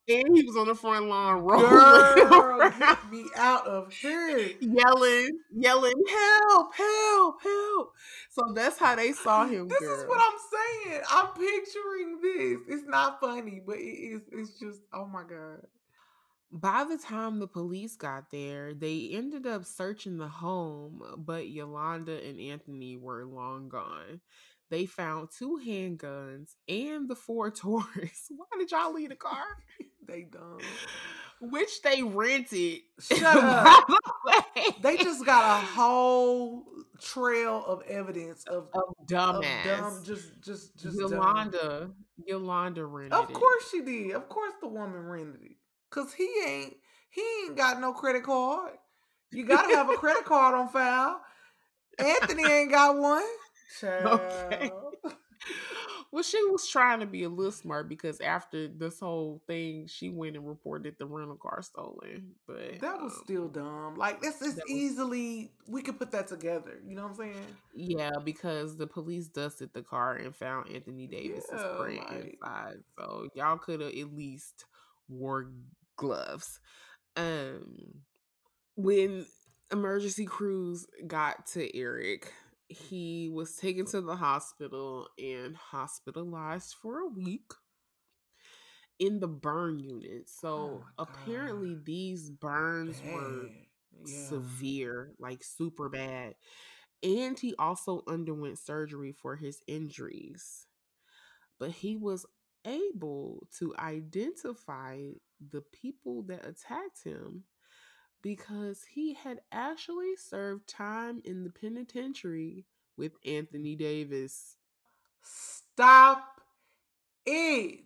[0.09, 4.51] and he was on the front lawn rolling Girl, around, get me out of here.
[4.61, 7.93] yelling, yelling, help, help, help.
[8.31, 9.69] So that's how they saw him.
[9.69, 9.99] This girl.
[10.01, 11.03] is what I'm saying.
[11.11, 12.59] I'm picturing this.
[12.79, 14.23] It's not funny, but it is.
[14.33, 14.81] It's just.
[14.93, 15.67] Oh my god.
[16.51, 22.25] By the time the police got there, they ended up searching the home, but Yolanda
[22.27, 24.21] and Anthony were long gone.
[24.71, 28.27] They found two handguns and the four Taurus.
[28.31, 29.45] Why did y'all leave the car?
[30.07, 30.57] They dumb.
[31.39, 32.79] Which they rented.
[32.99, 33.87] Shut up.
[33.87, 34.75] the.
[34.81, 36.65] They just got a whole
[36.99, 39.65] trail of evidence of, of dumbass.
[39.65, 41.13] dumb, just, just, just dumb.
[41.13, 41.91] Yolanda.
[42.27, 43.35] Yolanda rented Of it.
[43.35, 44.13] course she did.
[44.13, 45.57] Of course the woman rented it.
[45.91, 46.75] Cause he ain't
[47.11, 48.73] he ain't got no credit card.
[49.31, 51.21] You gotta have a credit card on file.
[51.99, 53.23] Anthony ain't got one.
[53.85, 54.71] Okay.
[56.11, 60.09] Well, she was trying to be a little smart because after this whole thing, she
[60.09, 62.31] went and reported the rental car stolen.
[62.47, 63.95] But That was um, still dumb.
[63.97, 66.81] Like this is that was- easily we could put that together.
[66.87, 67.47] You know what I'm saying?
[67.75, 72.77] yeah, because the police dusted the car and found Anthony Davis's Yeah, print like- inside.
[72.99, 74.65] So y'all could have at least
[75.11, 75.51] wore
[75.97, 76.59] gloves.
[77.17, 78.01] Um,
[78.77, 79.27] when
[79.71, 82.33] emergency crews got to Eric,
[82.69, 87.51] he was taken to the hospital and hospitalized for a week
[88.99, 90.29] in the burn unit.
[90.29, 93.53] So oh, apparently these burns were
[93.93, 94.05] Yeah.
[94.07, 96.35] severe, like super bad.
[97.03, 100.67] And he also underwent surgery for his injuries.
[101.59, 102.27] But he was
[102.67, 105.11] able to identify
[105.51, 107.45] the people that attacked him
[108.23, 112.67] because he had actually served time in the penitentiary
[112.97, 114.57] with Anthony Davis.
[115.23, 116.41] Stop
[117.27, 117.85] it.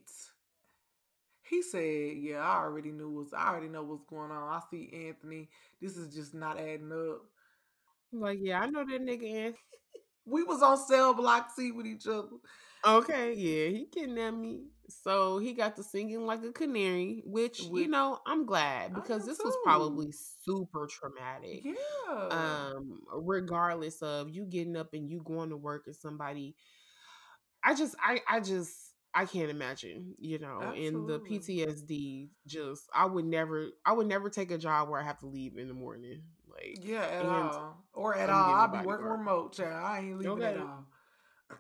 [1.43, 4.49] He said, Yeah, I already knew what's I already know what's going on.
[4.49, 5.49] I see Anthony.
[5.81, 7.23] This is just not adding up.
[8.13, 9.59] Like, yeah, I know that nigga Anthony.
[10.25, 12.29] We was on cell block C with each other.
[12.85, 14.65] Okay, yeah, he kidnapped me.
[14.89, 19.39] So he got to singing like a canary, which you know I'm glad because this
[19.43, 20.13] was probably
[20.45, 21.65] super traumatic.
[21.65, 22.29] Yeah.
[22.29, 26.57] Um, regardless of you getting up and you going to work and somebody,
[27.65, 28.75] I just, I, I just,
[29.15, 32.29] I can't imagine, you know, and the PTSD.
[32.47, 35.57] Just, I would never, I would never take a job where I have to leave
[35.57, 36.23] in the morning.
[36.51, 37.77] Like, yeah, at all.
[37.95, 38.55] Or at all.
[38.55, 39.19] I'll be working bodyguard.
[39.21, 39.85] remote, child.
[39.85, 40.87] I ain't leaving at all.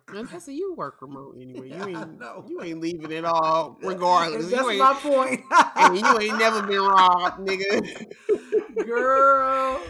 [0.08, 1.68] A you work remote anyway.
[1.68, 2.44] You ain't know.
[2.48, 4.50] you ain't leaving at all, regardless.
[4.50, 5.40] That's my point.
[5.76, 8.06] and you ain't never been robbed, nigga.
[8.86, 9.80] Girl.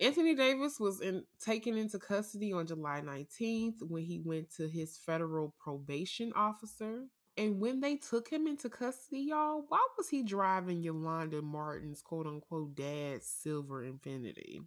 [0.00, 4.96] Anthony Davis was in, taken into custody on July 19th when he went to his
[4.96, 7.04] federal probation officer.
[7.40, 12.26] And when they took him into custody, y'all, why was he driving Yolanda Martin's quote
[12.26, 14.60] unquote dad's silver Infiniti?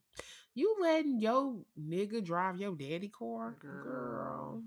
[0.55, 3.57] You letting your nigga drive your daddy car?
[3.59, 4.63] Girl.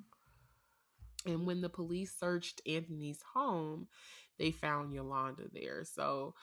[1.26, 3.88] And when the police searched Anthony's home,
[4.38, 5.82] they found Yolanda there.
[5.82, 6.34] So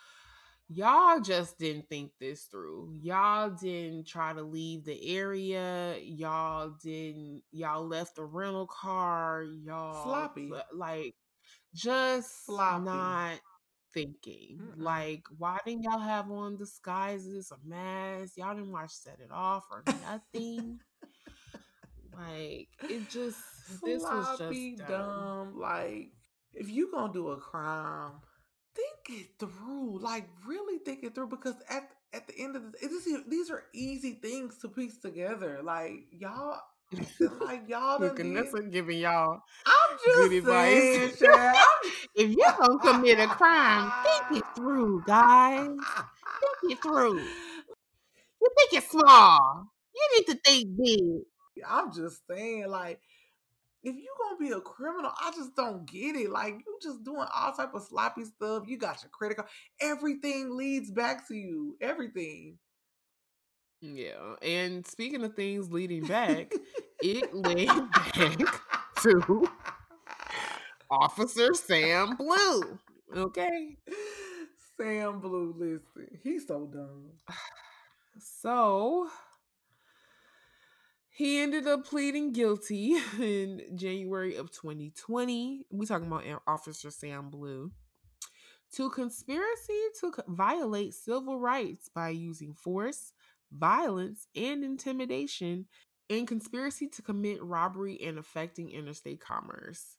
[0.67, 2.92] y'all just didn't think this through.
[3.01, 5.95] Y'all didn't try to leave the area.
[6.01, 9.43] Y'all didn't y'all left the rental car.
[9.43, 10.51] Y'all Sloppy.
[10.74, 11.16] like
[11.74, 12.85] just Sloppy.
[12.85, 13.40] not
[13.93, 14.60] thinking.
[14.61, 14.84] Mm-mm.
[14.84, 18.34] Like, why didn't y'all have on disguises, a mask?
[18.38, 20.80] Y'all didn't watch Set It Off or nothing.
[22.18, 23.38] like, it just
[23.84, 25.60] this was Sloppy, just dumb.
[25.60, 26.11] Like,
[26.53, 28.14] if you gonna do a crime,
[28.76, 30.00] think it through.
[30.00, 31.27] Like, really think it through.
[31.27, 34.98] Because at at the end of the, it is, these are easy things to piece
[35.00, 35.61] together.
[35.64, 36.60] Like y'all,
[37.42, 38.26] like y'all Look, did.
[38.26, 40.82] Vanessa giving y'all I'm just good advice.
[40.82, 41.58] saying, child.
[42.16, 45.68] if you're gonna commit a crime, think it through, guys.
[45.68, 47.20] Think it through.
[47.20, 49.68] You think it's small.
[49.96, 51.66] You need to think big.
[51.70, 53.00] I'm just saying, like,
[53.84, 56.30] if you gonna be a criminal, I just don't get it.
[56.30, 58.64] Like you just doing all type of sloppy stuff.
[58.68, 59.50] You got your credit card.
[59.82, 61.76] Everything leads back to you.
[61.82, 62.58] Everything.
[63.84, 64.36] Yeah.
[64.42, 66.53] And speaking of things leading back,
[67.03, 68.14] it led back
[69.02, 69.50] to
[70.90, 72.80] Officer Sam Blue.
[73.14, 73.76] Okay.
[74.78, 77.12] Sam Blue, listen, he's so dumb.
[78.20, 79.10] So
[81.10, 85.66] he ended up pleading guilty in January of 2020.
[85.72, 87.72] We're talking about Officer Sam Blue
[88.76, 93.14] to conspiracy to violate civil rights by using force,
[93.54, 95.68] violence, and intimidation,
[96.10, 99.98] and conspiracy to commit robbery and affecting interstate commerce.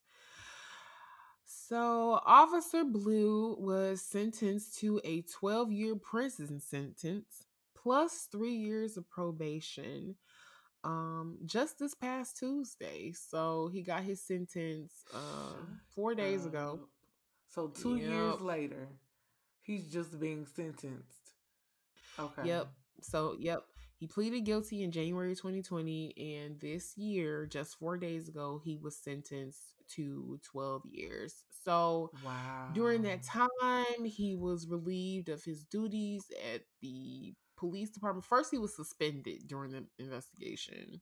[1.46, 9.08] So, Officer Blue was sentenced to a 12 year prison sentence plus three years of
[9.10, 10.16] probation
[10.84, 13.12] um just this past Tuesday.
[13.12, 15.54] So he got his sentence uh
[15.94, 16.80] four days ago.
[17.48, 18.88] So two years later,
[19.62, 21.32] he's just being sentenced.
[22.18, 22.42] Okay.
[22.48, 22.68] Yep.
[23.04, 23.64] So, yep.
[23.96, 28.96] He pleaded guilty in January 2020, and this year, just four days ago, he was
[28.96, 31.44] sentenced to 12 years.
[31.64, 32.70] So, Wow.
[32.72, 36.24] during that time, he was relieved of his duties
[36.54, 38.24] at the police department.
[38.24, 41.00] First, he was suspended during the investigation.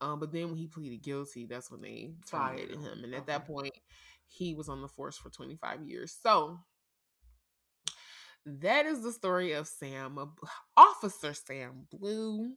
[0.00, 2.82] Um, but then when he pleaded guilty, that's when they Fired him.
[2.82, 3.04] him.
[3.04, 3.74] And at that point,
[4.26, 6.16] he was on the force for 25 years.
[6.22, 6.58] So
[8.46, 10.18] that is the story of Sam,
[10.76, 12.52] Officer Sam Blue,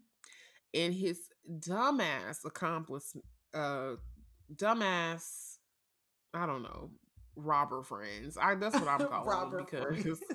[0.74, 1.19] and his
[1.50, 3.16] dumbass accomplice,
[3.53, 3.95] uh,
[4.56, 5.58] dumbass,
[6.34, 6.92] I don't know,
[7.35, 8.38] robber friends.
[8.42, 10.22] I that's what I'm calling Robber because.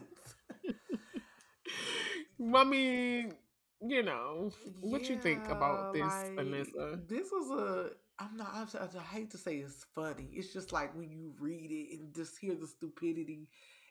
[2.54, 3.32] I mean,
[3.80, 7.08] you know, what you think about this, like, Anissa?
[7.08, 7.90] This was a.
[8.18, 8.48] I'm not.
[8.54, 10.28] I'm, I hate to say it's funny.
[10.32, 13.48] It's just like when you read it and just hear the stupidity,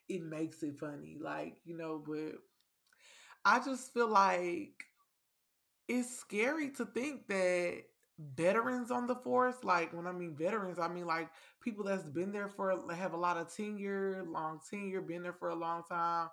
[0.09, 1.17] it makes it funny.
[1.19, 2.39] Like you know, but
[3.43, 4.83] I just feel like
[5.87, 7.83] it's scary to think that
[8.35, 11.29] veterans on the force, like when I mean veterans, I mean like
[11.61, 15.49] people that's been there for have a lot of tenure, long tenure, been there for
[15.49, 16.29] a long time,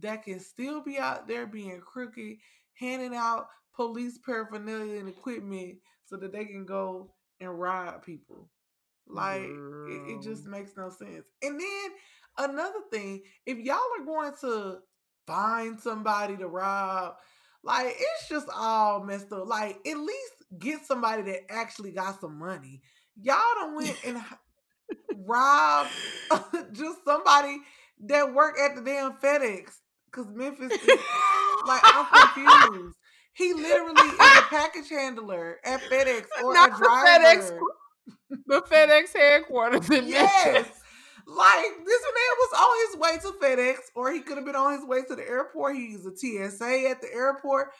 [0.00, 2.36] that can still be out there being crooked,
[2.74, 8.48] handing out police paraphernalia and equipment so that they can go and rob people.
[9.06, 10.50] Like it, it just mm.
[10.50, 11.28] makes no sense.
[11.42, 11.90] And then
[12.38, 14.78] another thing, if y'all are going to
[15.26, 17.14] find somebody to rob,
[17.64, 19.46] like it's just all messed up.
[19.46, 22.82] Like at least get somebody that actually got some money.
[23.20, 24.20] Y'all don't went and
[25.16, 25.90] robbed
[26.72, 27.58] just somebody
[28.06, 29.70] that work at the damn FedEx.
[30.10, 31.00] Cause Memphis is
[31.66, 32.04] like I'm
[32.34, 32.96] confused.
[33.34, 36.86] He literally is a package handler at FedEx or Not a the.
[36.86, 37.58] FedEx
[38.46, 40.52] the FedEx headquarters in Yes.
[40.52, 40.81] Memphis.
[41.26, 44.72] Like this man was on his way to FedEx, or he could have been on
[44.78, 45.76] his way to the airport.
[45.76, 47.70] He's a TSA at the airport.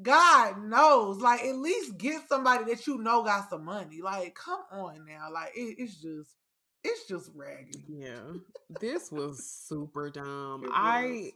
[0.00, 4.00] God knows, like at least get somebody that you know got some money.
[4.02, 6.36] Like, come on now, like it, it's just,
[6.84, 7.82] it's just raggedy.
[7.88, 8.34] Yeah,
[8.80, 10.62] this was super dumb.
[10.64, 11.32] It I,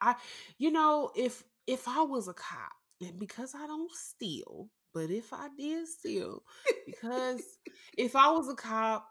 [0.00, 0.16] I,
[0.58, 5.32] you know, if if I was a cop, and because I don't steal, but if
[5.32, 6.42] I did steal,
[6.84, 7.42] because
[7.96, 9.08] if I was a cop,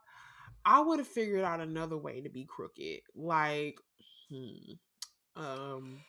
[0.66, 3.02] I would have figured out another way to be crooked.
[3.16, 3.80] Like,
[4.30, 4.74] hmm,
[5.36, 6.00] um,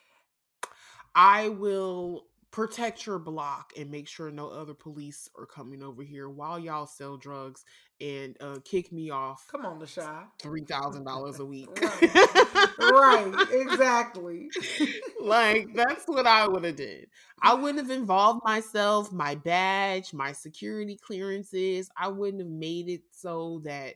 [1.15, 6.29] I will protect your block and make sure no other police are coming over here
[6.29, 7.65] while y'all sell drugs
[8.03, 9.47] and uh, kick me off.
[9.49, 10.23] Come on, the shy.
[10.41, 11.69] Three thousand dollars a week.
[11.81, 14.49] right, exactly.
[15.21, 17.07] like that's what I would have did.
[17.41, 21.89] I wouldn't have involved myself, my badge, my security clearances.
[21.97, 23.95] I wouldn't have made it so that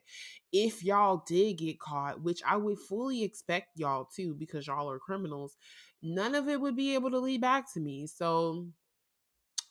[0.53, 4.99] if y'all did get caught, which I would fully expect y'all to because y'all are
[4.99, 5.57] criminals,
[6.01, 8.07] none of it would be able to lead back to me.
[8.07, 8.67] So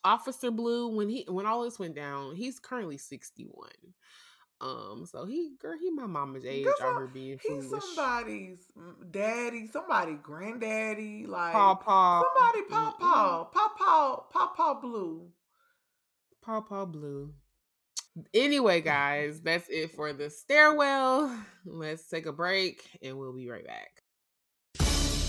[0.04, 3.70] Officer Blue, when he when all this went down, he's currently 61.
[4.60, 7.84] Um, so he girl, he my mama's age Good out for- here being He's foolish.
[7.84, 12.22] somebody's mm, daddy, somebody granddaddy, like Pawpaw.
[12.22, 15.28] somebody pawpaw, pawpaw, pawpaw blue.
[16.42, 17.34] Pawpaw Blue.
[18.32, 21.36] Anyway, guys, that's it for the stairwell.
[21.64, 24.02] Let's take a break and we'll be right back.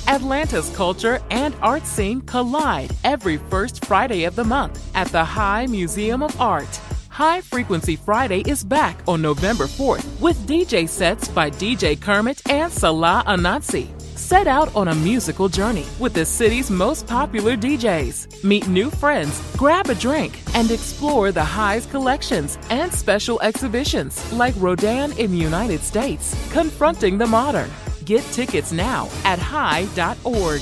[0.08, 5.66] Atlanta's culture and art scene collide every first Friday of the month at the High
[5.66, 6.80] Museum of Art.
[7.18, 12.72] High Frequency Friday is back on November 4th with DJ sets by DJ Kermit and
[12.72, 13.90] Salah Ananse.
[14.16, 18.44] Set out on a musical journey with the city's most popular DJs.
[18.44, 24.54] Meet new friends, grab a drink, and explore the High's collections and special exhibitions like
[24.60, 27.72] Rodin in the United States, Confronting the Modern.
[28.06, 30.62] Get tickets now at high.org.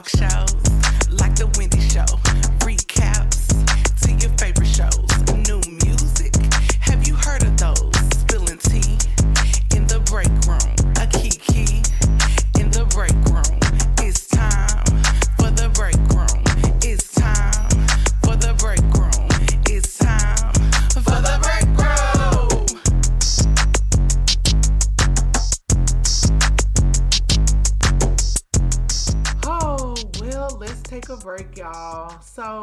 [0.00, 0.49] Talk shows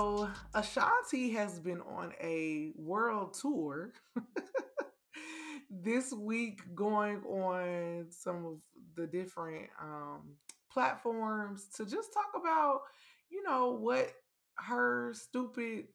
[0.07, 3.91] So, Ashanti has been on a world tour
[5.69, 8.53] this week, going on some of
[8.95, 10.37] the different um,
[10.71, 12.83] platforms to just talk about,
[13.29, 14.13] you know, what
[14.55, 15.87] her stupid,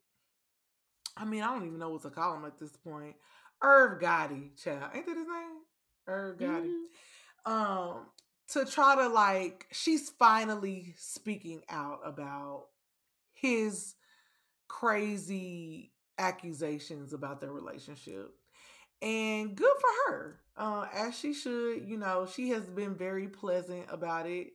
[1.16, 3.14] I mean, I don't even know what to call him at this point.
[3.62, 4.90] Irv Gotti, child.
[4.94, 5.62] Ain't that his name?
[6.06, 6.74] Irv Gotti
[7.46, 8.06] um
[8.48, 12.66] to try to like she's finally speaking out about
[13.32, 13.94] his
[14.80, 18.30] crazy accusations about their relationship
[19.02, 23.84] and good for her uh as she should you know she has been very pleasant
[23.90, 24.48] about it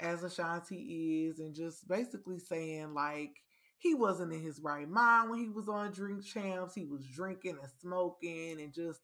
[0.00, 3.36] as ashanti is and just basically saying like
[3.78, 7.56] he wasn't in his right mind when he was on drink champs he was drinking
[7.60, 9.00] and smoking and just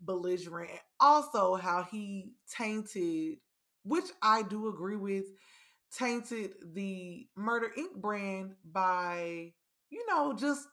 [0.00, 3.38] belligerent and also how he tainted
[3.84, 5.24] which i do agree with
[5.96, 7.94] tainted the murder inc.
[8.00, 9.52] brand by
[9.94, 10.68] you know just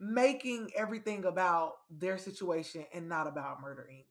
[0.00, 4.04] making everything about their situation and not about murder inc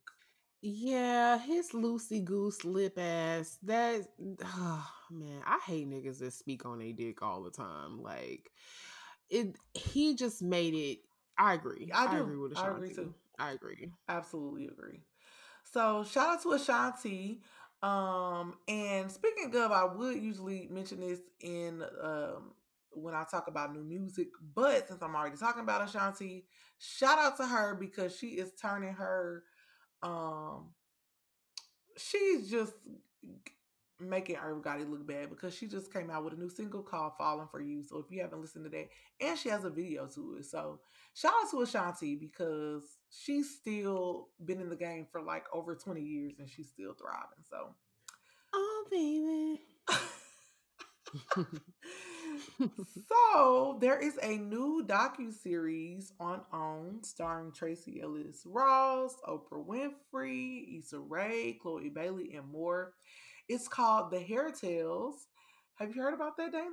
[0.62, 3.58] Yeah, his loosey goose lip ass.
[3.62, 4.06] That
[4.44, 8.02] oh, man, I hate niggas that speak on a dick all the time.
[8.02, 8.50] Like
[9.30, 10.98] it, he just made it.
[11.38, 11.90] I agree.
[11.94, 12.20] I do.
[12.20, 12.80] agree with I Ashanti.
[12.84, 13.14] agree too.
[13.38, 13.90] I agree.
[14.08, 15.00] Absolutely agree.
[15.64, 17.42] So shout out to Ashanti.
[17.82, 22.52] Um, and speaking of, I would usually mention this in um
[22.92, 26.44] when I talk about new music, but since I'm already talking about Ashanti,
[26.78, 29.44] shout out to her because she is turning her
[30.02, 30.70] um
[31.96, 32.72] she's just
[33.98, 37.12] making Irv Gotti look bad because she just came out with a new single called
[37.18, 37.82] Falling for You.
[37.82, 38.88] So if you haven't listened to that,
[39.20, 40.46] and she has a video to it.
[40.46, 40.80] So
[41.14, 46.00] shout out to Ashanti because she's still been in the game for like over 20
[46.00, 47.44] years and she's still thriving.
[47.48, 47.74] So
[48.52, 49.60] Oh baby.
[53.08, 60.78] so there is a new docu series on OWN starring Tracee Ellis Ross, Oprah Winfrey,
[60.78, 62.92] Issa Rae, Chloe Bailey, and more.
[63.48, 65.26] It's called The Hair Tales.
[65.76, 66.66] Have you heard about that, Dana?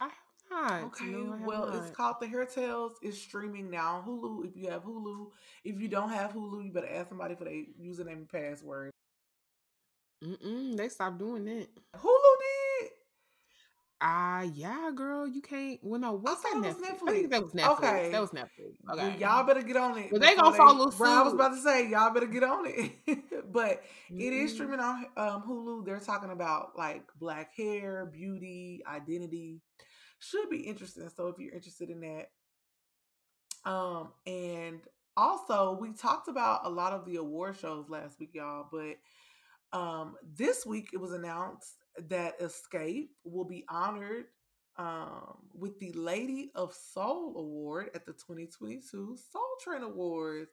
[0.00, 0.12] I have
[0.50, 0.82] not.
[0.84, 1.76] Okay, No, have well, not.
[1.76, 2.92] it's called The Hair Tales.
[3.02, 4.46] It's streaming now on Hulu.
[4.48, 5.30] If you have Hulu,
[5.64, 8.90] if you don't have Hulu, you better ask somebody for their username and password.
[10.24, 11.68] Mm-mm, they stopped doing that.
[11.96, 12.55] Hulu did.
[14.00, 15.80] Ah, yeah, girl, you can't.
[15.82, 17.08] Well, no, what's that it Netflix?
[17.08, 17.78] I think that was Netflix.
[17.78, 18.08] Okay.
[18.12, 18.74] That was Netflix.
[18.86, 20.12] Well, Okay, y'all better get on it.
[20.12, 22.92] Well, they gonna follow Right, I was about to say y'all better get on it.
[23.52, 24.54] but it is Mhm.
[24.54, 25.86] streaming on um, Hulu.
[25.86, 29.62] They're talking about like black hair, beauty, identity.
[30.18, 31.08] Should be interesting.
[31.16, 32.30] So if you're interested in that,
[33.64, 34.80] um, and
[35.16, 38.68] also we talked about a lot of the award shows last week, y'all.
[38.70, 38.98] But
[39.78, 41.76] um, this week it was announced
[42.08, 44.26] that Xscape will be honored
[44.78, 50.50] um, with the Lady of Soul Award at the 2022 Soul Train Awards.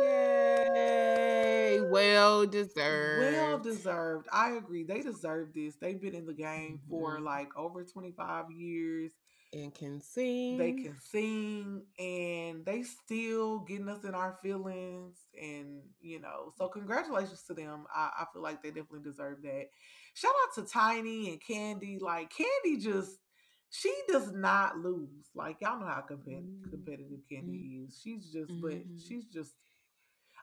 [0.00, 1.80] Yay!
[1.90, 3.34] Well deserved.
[3.34, 4.28] Well deserved.
[4.32, 4.84] I agree.
[4.84, 5.76] They deserve this.
[5.76, 7.24] They've been in the game for Mhm.
[7.24, 9.12] like over 25 years.
[9.52, 10.58] and can sing.
[10.58, 15.16] They can sing and they still getting us in our feelings.
[15.40, 17.86] And, you know, so congratulations to them.
[17.94, 19.68] I, I feel like they definitely deserve that.
[20.16, 22.00] Shout out to Tiny and Kandi.
[22.00, 23.18] Like, Kandi just,
[23.68, 25.28] she does not lose.
[25.34, 26.70] Like, y'all know how compet- mm-hmm.
[26.70, 27.84] competitive Kandi mm-hmm.
[27.84, 28.00] is.
[28.02, 28.96] She's just, but mm-hmm.
[29.06, 29.52] she's just,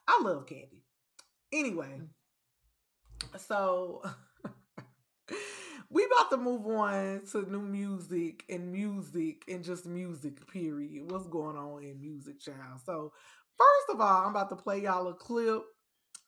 [0.08, 0.84] I love Kandi.
[1.52, 3.40] Anyway, mm.
[3.40, 4.04] so
[5.90, 11.28] we about to move on to new music and music and just music period what's
[11.28, 13.12] going on in music child so
[13.56, 15.62] first of all i'm about to play y'all a clip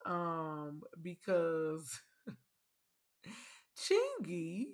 [0.05, 1.99] um because
[3.75, 4.67] chingy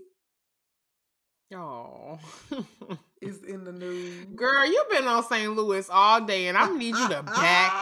[1.54, 2.20] Oh,
[3.22, 4.26] is in the news.
[4.36, 5.52] Girl, you've been on St.
[5.54, 7.74] Louis all day, and I need you to back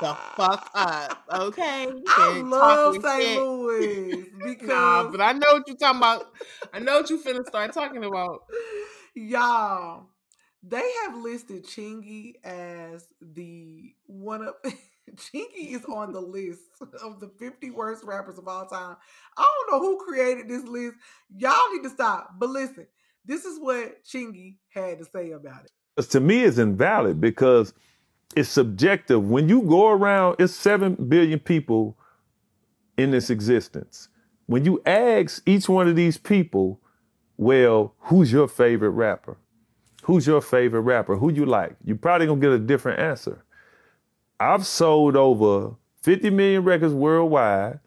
[0.00, 1.86] the fuck up, okay?
[2.06, 3.30] I love St.
[3.30, 6.26] Louis because Nah, but I know what you're talking about.
[6.72, 8.40] I know what you finna start talking about.
[9.14, 10.06] y'all
[10.62, 14.54] they have listed Chingy as the one of
[15.16, 16.62] Chingy is on the list
[17.02, 18.96] of the 50 worst rappers of all time.
[19.36, 20.96] I don't know who created this list.
[21.36, 22.34] Y'all need to stop.
[22.38, 22.86] But listen,
[23.24, 26.10] this is what Chingy had to say about it.
[26.10, 27.72] To me it's invalid because
[28.36, 29.28] it's subjective.
[29.28, 31.96] When you go around, it's seven billion people
[32.96, 34.08] in this existence.
[34.46, 36.80] When you ask each one of these people,
[37.36, 39.36] well, who's your favorite rapper?
[40.02, 41.16] Who's your favorite rapper?
[41.16, 41.76] Who you like?
[41.84, 43.43] You're probably gonna get a different answer.
[44.40, 47.80] I've sold over 50 million records worldwide.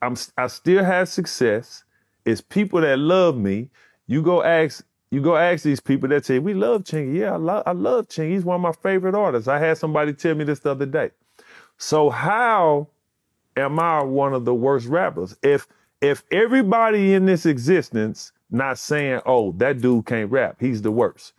[0.00, 1.84] I'm I still have success.
[2.24, 3.70] It's people that love me.
[4.06, 7.18] You go ask you go ask these people that say we love Chingy.
[7.18, 8.32] Yeah, I love I love Chingy.
[8.32, 9.48] He's one of my favorite artists.
[9.48, 11.10] I had somebody tell me this the other day.
[11.78, 12.88] So how
[13.56, 15.36] am I one of the worst rappers?
[15.42, 15.66] If
[16.00, 20.56] if everybody in this existence not saying, "Oh, that dude can't rap.
[20.60, 21.32] He's the worst,"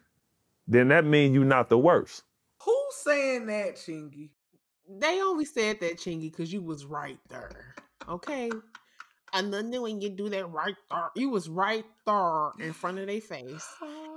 [0.67, 2.23] then that means you're not the worst.
[2.63, 4.29] Who's saying that, Chingy?
[4.89, 7.75] They only said that, Chingy, because you was right there.
[8.07, 8.51] Okay?
[9.33, 13.07] And then when you do that right there, you was right there in front of
[13.07, 13.67] their face.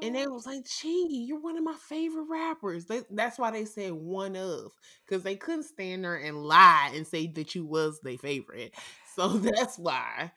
[0.03, 2.87] And they was like, Chingy, you're one of my favorite rappers.
[2.87, 4.73] They, that's why they said one of.
[5.07, 8.75] Because they couldn't stand there and lie and say that you was their favorite.
[9.15, 10.33] So that's why.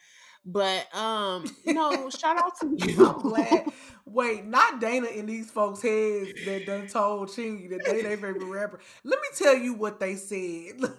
[0.45, 3.05] But um, no, shout out to you.
[3.07, 3.65] I'm glad.
[4.05, 8.43] Wait, not Dana in these folks' heads that done told Chingy that they their favorite
[8.45, 8.79] rapper.
[9.03, 10.79] Let me tell you what they said.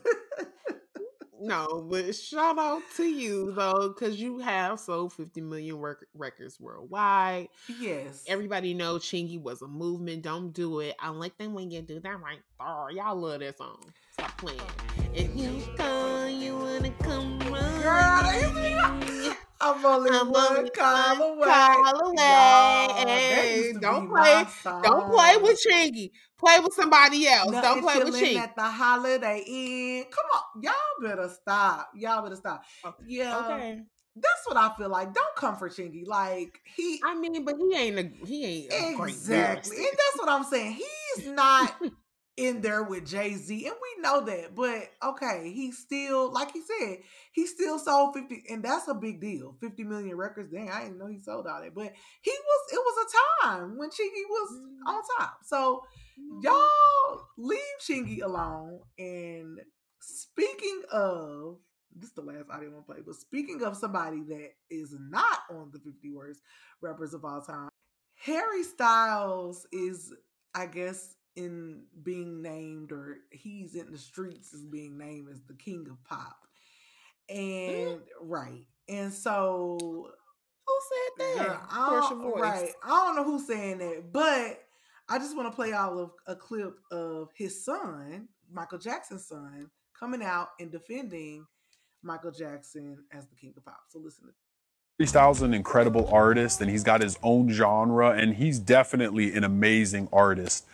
[1.38, 6.58] No, but shout out to you though, because you have sold 50 million work- records
[6.58, 7.48] worldwide.
[7.78, 8.24] Yes.
[8.26, 10.22] Everybody know Chingy was a movement.
[10.22, 10.96] Don't do it.
[10.98, 12.90] I like them when you do that right there.
[12.90, 13.84] Y'all love that song.
[14.12, 14.60] Stop playing.
[15.14, 17.82] If you call, you wanna come run.
[17.82, 19.15] Girl,
[19.74, 21.44] I'm only I'm one only call one away.
[21.46, 22.86] call away.
[22.98, 24.44] Hey, don't play.
[24.82, 26.10] Don't play with Chingy.
[26.38, 27.50] Play with somebody else.
[27.50, 28.36] Nothing don't play with Chingy.
[28.36, 30.04] at the Holiday Inn.
[30.10, 30.74] Come on, y'all
[31.08, 31.90] better stop.
[31.96, 32.62] Y'all better stop.
[33.06, 33.82] Yeah, Okay.
[34.14, 35.12] that's what I feel like.
[35.14, 36.06] Don't come for Chingy.
[36.06, 40.18] Like he, I mean, but he ain't a he ain't a great exactly, and that's
[40.18, 40.72] what I'm saying.
[41.16, 41.74] He's not
[42.36, 44.54] in there with Jay Z, and we know that.
[44.54, 46.98] But okay, he still, like he said,
[47.32, 49.56] he still sold fifty, and that's a big deal.
[49.60, 50.52] Fifty million records.
[50.52, 51.74] Dang, I didn't know he sold all that.
[51.74, 52.72] But he was.
[52.72, 54.88] It was a time when Chingy was mm-hmm.
[54.88, 55.38] on top.
[55.44, 55.82] So
[56.20, 56.40] mm-hmm.
[56.42, 58.80] y'all leave Chingy alone.
[58.98, 59.60] And
[60.00, 61.58] speaking of.
[61.98, 65.38] This is the last audio I'm gonna play, but speaking of somebody that is not
[65.50, 66.40] on the 50 worst
[66.82, 67.70] rappers of all time,
[68.16, 70.12] Harry Styles is,
[70.54, 75.54] I guess, in being named, or he's in the streets as being named as the
[75.54, 76.46] king of pop.
[77.30, 77.90] Mm-hmm.
[77.90, 78.66] And right.
[78.88, 81.46] And so Who said that?
[81.46, 82.40] Girl, I don't- voice.
[82.40, 82.70] Right.
[82.82, 84.62] I don't know who's saying that, but
[85.08, 89.70] I just want to play all of a clip of his son, Michael Jackson's son,
[89.98, 91.46] coming out and defending
[92.02, 93.80] Michael Jackson as the king of pop.
[93.88, 94.32] So listen to
[94.98, 99.44] Harry Styles an incredible artist and he's got his own genre and he's definitely an
[99.44, 100.64] amazing artist.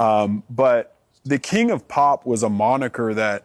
[0.00, 3.44] Um, but the King of Pop was a moniker that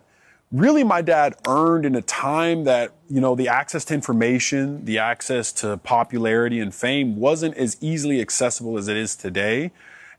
[0.52, 4.98] really my dad earned in a time that, you know, the access to information, the
[4.98, 9.72] access to popularity and fame wasn't as easily accessible as it is today.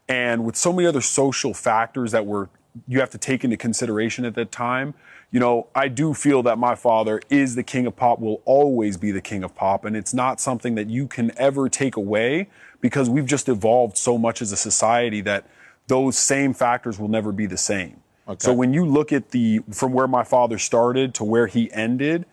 [0.08, 2.50] And with so many other social factors that were
[2.86, 4.92] you have to take into consideration at that time,
[5.30, 8.98] you know, I do feel that my father is the king of pop, will always
[8.98, 9.86] be the king of pop.
[9.86, 12.48] And it's not something that you can ever take away
[12.82, 15.46] because we've just evolved so much as a society that
[15.86, 18.00] those same factors will never be the same.
[18.38, 22.26] So when you look at the from where my father started to where he ended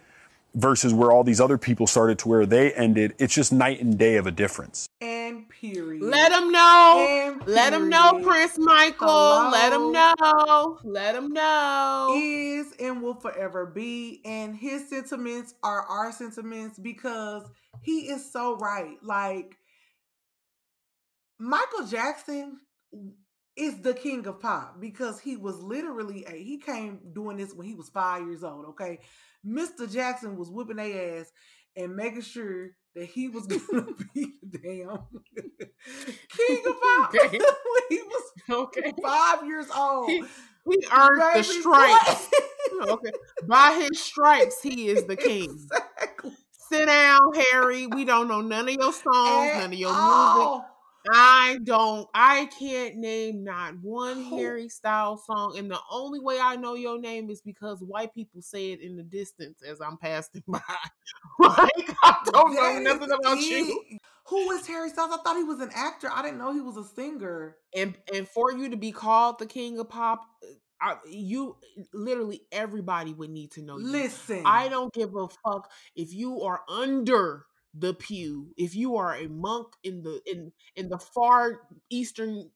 [0.56, 3.98] versus where all these other people started to where they ended, it's just night and
[3.98, 4.88] day of a difference.
[5.02, 5.24] And
[5.64, 6.02] Period.
[6.02, 7.08] Let him know.
[7.10, 8.20] And Let him know.
[8.22, 9.50] Prince Michael.
[9.50, 10.78] Let him know.
[10.84, 12.14] Let him know.
[12.18, 14.20] Is and will forever be.
[14.26, 17.44] And his sentiments are our sentiments because
[17.82, 18.98] he is so right.
[19.02, 19.56] Like,
[21.40, 22.58] Michael Jackson
[23.56, 27.68] is the king of pop because he was literally a he came doing this when
[27.68, 28.66] he was five years old.
[28.70, 29.00] Okay,
[29.46, 29.88] Mr.
[29.88, 31.32] Jackson was whipping their ass
[31.76, 34.98] and making sure that he was gonna be the damn
[36.38, 37.38] king of pop Okay.
[37.40, 38.92] when he was Okay.
[39.04, 40.10] five years old.
[40.10, 40.24] He,
[40.70, 42.30] he earned the stripes.
[42.72, 43.12] Oh, okay.
[43.48, 45.70] By his stripes, he is the king.
[46.70, 47.20] Sit down,
[47.52, 47.88] Harry.
[47.88, 50.58] We don't know none of your songs, At none of your all.
[50.58, 50.73] music.
[51.12, 52.08] I don't.
[52.14, 54.38] I can't name not one oh.
[54.38, 58.42] Harry Styles song, and the only way I know your name is because white people
[58.42, 60.60] say it in the distance as I'm passing by.
[61.40, 63.84] like I don't know nothing about you.
[64.28, 65.12] Who is Harry Styles?
[65.14, 66.10] I thought he was an actor.
[66.12, 67.58] I didn't know he was a singer.
[67.76, 70.22] and and for you to be called the king of pop
[70.84, 71.56] I, you
[71.94, 73.88] literally everybody would need to know you.
[73.88, 74.44] Listen.
[74.46, 79.28] i don't give a fuck if you are under the pew if you are a
[79.28, 82.50] monk in the in in the far eastern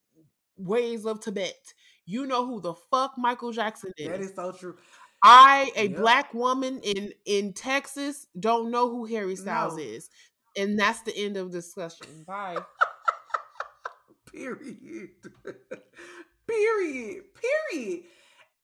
[0.58, 1.74] ways of tibet
[2.06, 4.76] you know who the fuck michael jackson is That is so true.
[5.24, 5.98] I, a Yep.
[5.98, 9.82] black woman in in Texas, don't know who Harry Styles No.
[9.84, 10.10] is,
[10.56, 12.08] and that's the end of discussion.
[12.28, 12.58] Bye.
[14.32, 15.10] Period.
[16.48, 17.24] period.
[17.72, 18.04] Period.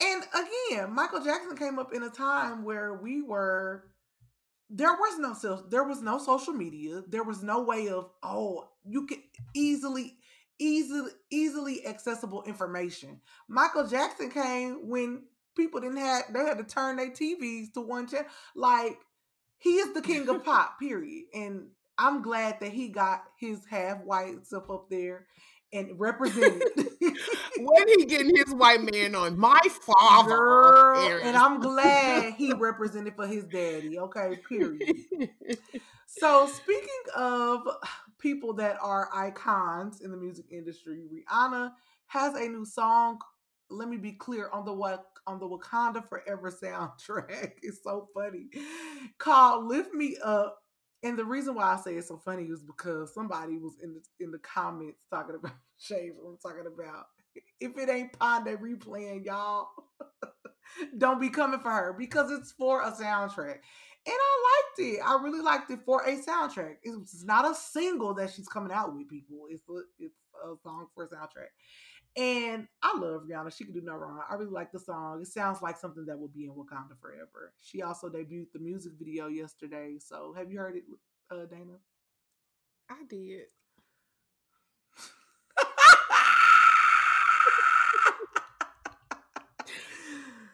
[0.01, 3.85] And again, Michael Jackson came up in a time where we were
[4.75, 7.03] there was no so there was no social media.
[7.07, 9.19] There was no way of oh, you could
[9.53, 10.17] easily
[10.59, 13.21] easily easily accessible information.
[13.47, 15.23] Michael Jackson came when
[15.55, 18.25] people didn't have they had to turn their TVs to one channel.
[18.55, 18.97] Like
[19.59, 21.25] he is the king of pop, period.
[21.35, 21.67] And
[21.99, 25.27] I'm glad that he got his half white stuff up there
[25.73, 26.63] and represented.
[27.57, 33.15] when he getting his white man on my father, Girl, and I'm glad he represented
[33.15, 33.97] for his daddy.
[33.97, 34.95] Okay, period.
[36.05, 37.67] so speaking of
[38.19, 41.71] people that are icons in the music industry, Rihanna
[42.07, 43.19] has a new song.
[43.69, 47.53] Let me be clear on the what on the Wakanda Forever soundtrack.
[47.61, 48.47] It's so funny.
[49.17, 50.62] Called "Lift Me Up."
[51.03, 54.01] And the reason why I say it's so funny is because somebody was in the
[54.23, 57.05] in the comments talking about Shade Room, talking about
[57.59, 59.67] if it ain't Ponda replaying, y'all,
[60.97, 63.57] don't be coming for her because it's for a soundtrack.
[64.05, 64.99] And I liked it.
[65.05, 66.75] I really liked it for a soundtrack.
[66.83, 69.45] It's not a single that she's coming out with, people.
[69.49, 70.15] It's a, it's
[70.45, 71.51] a song for a soundtrack.
[72.15, 73.55] And I love Rihanna.
[73.55, 74.19] She can do no wrong.
[74.29, 75.21] I really like the song.
[75.21, 77.53] It sounds like something that will be in Wakanda forever.
[77.61, 79.97] She also debuted the music video yesterday.
[79.99, 80.83] So have you heard it,
[81.31, 81.79] uh, Dana?
[82.89, 83.45] I did.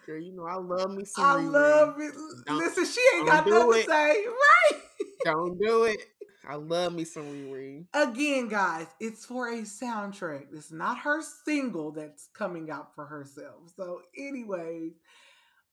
[0.06, 1.26] Girl, you know I love me some.
[1.26, 2.14] I love it.
[2.46, 4.26] Don't- Listen, she ain't got nothing to say.
[4.72, 4.82] Right.
[5.26, 6.00] Don't do it.
[6.48, 7.86] I love me some Riri.
[7.94, 10.48] Again, guys, it's for a soundtrack.
[10.54, 13.74] It's not her single that's coming out for herself.
[13.76, 14.94] So, anyways,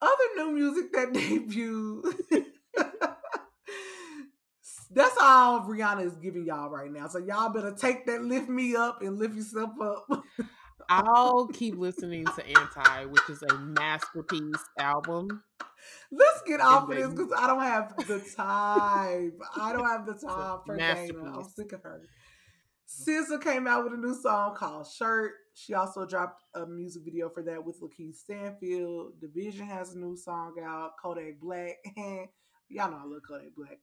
[0.03, 2.47] other new music that debuted.
[4.91, 7.09] that's all Rihanna is giving y'all right now.
[7.09, 10.07] So y'all better take that lift me up and lift yourself up.
[10.89, 15.43] I'll keep listening to Anti, which is a masterpiece album.
[16.11, 19.33] Let's get off of this because I don't have the time.
[19.57, 21.39] I don't have the time for Dana.
[21.39, 22.03] I'm sick of her.
[22.89, 25.33] SZA came out with a new song called Shirt.
[25.55, 29.21] She also dropped a music video for that with Lakeith Stanfield.
[29.21, 31.77] Division has a new song out, Kodak Black.
[32.69, 33.79] Y'all know I love Kodak Black.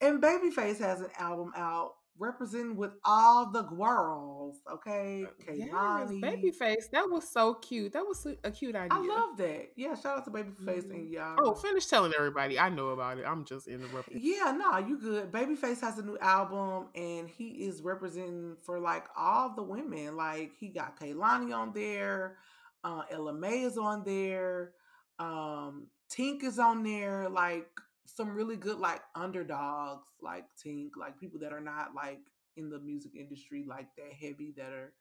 [0.00, 4.60] And Babyface has an album out representing with all the girls.
[4.70, 6.20] Okay, Yes, Kehlani.
[6.20, 6.90] Babyface.
[6.92, 7.92] That was so cute.
[7.92, 8.88] That was a cute idea.
[8.90, 9.70] I love that.
[9.76, 11.36] Yeah, shout out to Babyface and y'all.
[11.38, 12.58] Oh, finish telling everybody.
[12.58, 13.24] I know about it.
[13.26, 14.20] I'm just interrupting.
[14.22, 15.32] Yeah, no, you good.
[15.32, 20.16] Babyface has a new album and he is representing for like all the women.
[20.16, 22.36] Like he got Kehlani on there,
[22.84, 24.72] uh Ella Mai is on there,
[25.18, 27.68] um, Tink is on there, like
[28.14, 32.20] some really good like underdogs like Tink, like people that are not like
[32.56, 34.92] in the music industry like that heavy that are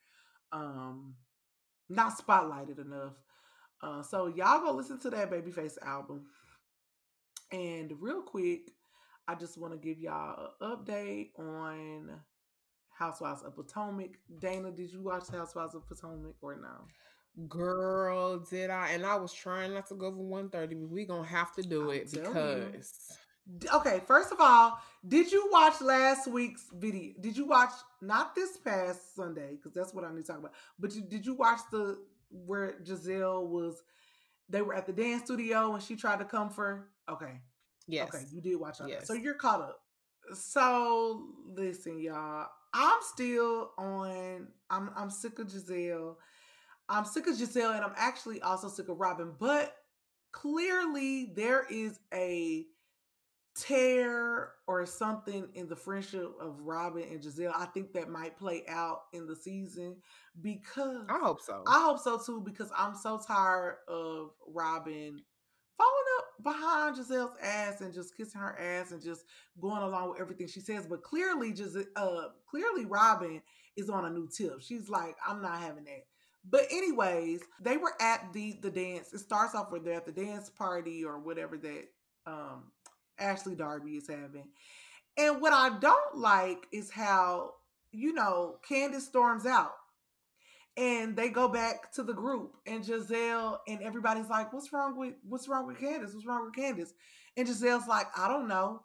[0.54, 1.16] um
[1.90, 3.14] not spotlighted enough.
[3.82, 6.26] Uh so y'all go listen to that Babyface album.
[7.52, 8.72] And real quick,
[9.28, 12.22] I just want to give y'all an update on
[12.98, 14.12] Housewives of Potomac.
[14.40, 16.88] Dana, did you watch Housewives of Potomac or no?
[17.48, 18.90] Girl, did I?
[18.90, 21.92] And I was trying not to go for 130, but we gonna have to do
[21.92, 22.22] I'm it you.
[22.22, 23.18] because
[23.74, 27.14] Okay, first of all, did you watch last week's video?
[27.20, 30.54] Did you watch not this past Sunday because that's what I need to talk about?
[30.80, 31.98] But you, did you watch the
[32.30, 33.82] where Gizelle was?
[34.48, 36.90] They were at the dance studio and she tried to come for.
[37.10, 37.40] Okay,
[37.88, 38.14] Yes.
[38.14, 39.82] Okay, you did watch all that, so you're caught up.
[40.34, 42.48] So listen, y'all.
[42.74, 44.48] I'm still on.
[44.70, 46.16] I'm I'm sick of Gizelle.
[46.92, 49.34] I'm sick of Gizelle, and I'm actually also sick of Robin.
[49.40, 49.74] But
[50.34, 52.66] clearly, there is a
[53.56, 57.54] tear or something in the friendship of Robin and Gizelle.
[57.56, 59.96] I think that might play out in the season
[60.42, 61.64] because I hope so.
[61.66, 65.22] I hope so too because I'm so tired of Robin
[65.78, 69.24] falling up behind Gizelle's ass and just kissing her ass and just
[69.60, 70.86] going along with everything she says.
[70.88, 73.42] But clearly, just uh, clearly Robin
[73.78, 74.62] is on a new tip.
[74.62, 76.04] She's like, I'm not having that.
[76.50, 79.14] But anyways, they were at the the dance.
[79.14, 81.84] It starts off where they're at the dance party or whatever that
[82.26, 82.72] um
[83.20, 84.48] Ashley Darby is having.
[85.18, 87.54] And what I don't like is how,
[87.92, 89.74] you know, Candace storms out
[90.78, 95.14] and they go back to the group and Gizelle and everybody's like, What's wrong with
[95.28, 96.14] what's wrong with Candace?
[96.14, 96.94] What's wrong with Candace?
[97.38, 98.84] And Gizelle's like, I don't know.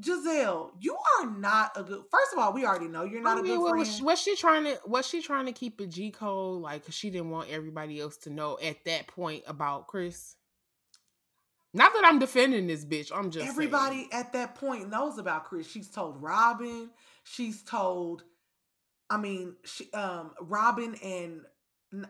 [0.00, 3.40] Gizelle, you are not a good first of all, we already know you're not I
[3.40, 3.78] a mean, good what friend.
[3.80, 6.84] was she, was she trying to was she trying to keep a G code like
[6.84, 10.36] 'cause she didn't want everybody else to know at that point about Chris?
[11.74, 13.10] Not that I'm defending this bitch.
[13.14, 13.48] I'm just saying.
[13.50, 15.68] Everybody at that point knows about Chris.
[15.70, 16.90] She's told Robin.
[17.24, 18.24] She's told,
[19.10, 21.42] I mean, she, um, Robin and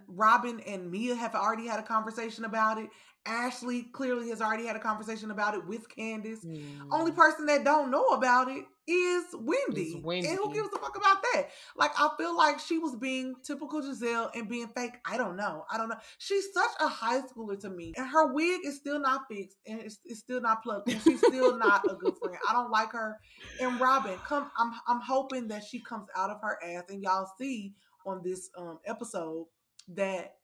[0.08, 2.88] Robyn and Mia have already had a conversation about it.
[3.26, 6.46] Ashley clearly has already had a conversation about it with Candace.
[6.90, 10.00] Only person that don't know about it is Wendy.
[10.02, 10.28] Wendy.
[10.28, 11.48] And who gives a fuck about that?
[11.76, 14.92] Like, I feel like she was being typical Gizelle and being fake.
[15.04, 15.64] I don't know.
[15.70, 15.98] I don't know.
[16.16, 17.92] She's such a high schooler to me.
[17.98, 20.90] And her wig is still not fixed and it's, it's still not plugged.
[20.90, 22.38] And she's still not a good friend.
[22.48, 23.18] I don't like her.
[23.60, 27.28] And Robyn, come I'm I'm hoping that she comes out of her ass and y'all
[27.38, 27.74] see
[28.06, 29.46] on this um episode
[29.94, 30.34] that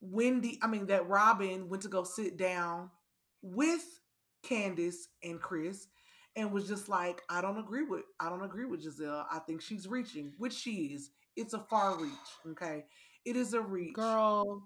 [0.00, 2.90] Wendy, I mean that Robyn went to go sit down
[3.42, 3.84] with
[4.42, 5.86] Candace and Chris
[6.36, 9.24] and was just like, I don't agree with I don't agree with Gizelle.
[9.30, 11.10] I think she's reaching, which she is.
[11.36, 12.12] It's a far reach.
[12.50, 12.84] Okay.
[13.24, 13.94] It is a reach.
[13.94, 14.62] girl.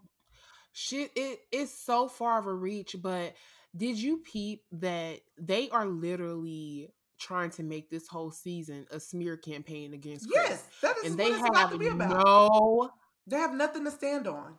[0.73, 3.35] Shit, it it's so far of a reach, but
[3.77, 9.37] did you peep that they are literally trying to make this whole season a smear
[9.37, 10.49] campaign against Chris?
[10.49, 12.25] Yes, that is and what they have to be about.
[12.25, 12.91] no
[13.29, 14.55] They have nothing to stand on.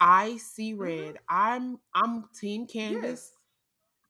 [0.00, 0.82] I see mm-hmm.
[0.82, 1.18] red.
[1.28, 3.32] I'm I'm Team Candace.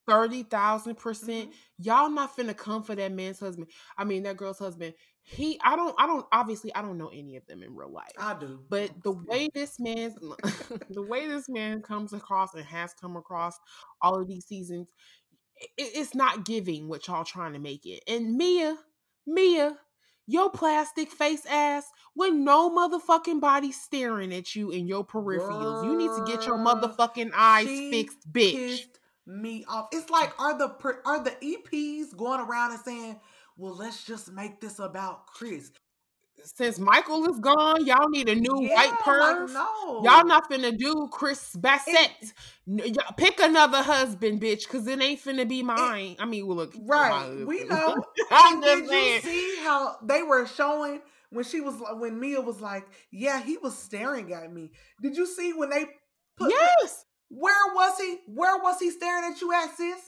[0.07, 1.51] Thirty thousand percent.
[1.51, 1.83] Mm-hmm.
[1.83, 3.69] Y'all not finna come for that man's husband.
[3.97, 4.95] I mean that girl's husband.
[5.23, 8.13] He I don't I don't obviously I don't know any of them in real life.
[8.19, 8.61] I do.
[8.69, 10.15] But the way this man's
[10.91, 13.59] the way this man comes across and has come across
[14.03, 14.93] all of these seasons,
[15.57, 18.03] it, it's not giving what y'all trying to make it.
[18.07, 18.77] And Mia,
[19.27, 19.79] Mia,
[20.27, 25.85] your plastic face ass with no motherfucking body staring at you in your peripherals.
[25.85, 28.53] You need to get your motherfucking eyes fixed, bitch.
[28.53, 29.89] pissed me off.
[29.93, 33.21] It's like are the are the EPs going around and saying,
[33.57, 35.71] "Well, let's just make this about Chris."
[36.43, 40.03] Since Michael is gone, y'all need a new Yeah, white like, no.
[40.05, 42.11] Y'all not finna do Chris Bassett.
[42.67, 46.17] Y'all pick another husband, bitch, because it ain't finna be mine.
[46.19, 47.45] I mean, well, look, Right.
[47.47, 47.97] We know.
[48.31, 49.15] I'm just did saying.
[49.15, 53.57] you see how they were showing when she was when Mia was like, "Yeah, he
[53.57, 54.71] was staring at me."
[55.03, 55.87] Did you see when they
[56.37, 56.51] put?
[56.51, 57.05] Yes.
[57.29, 58.19] Where was he?
[58.27, 59.99] Where was he staring at you at, sis?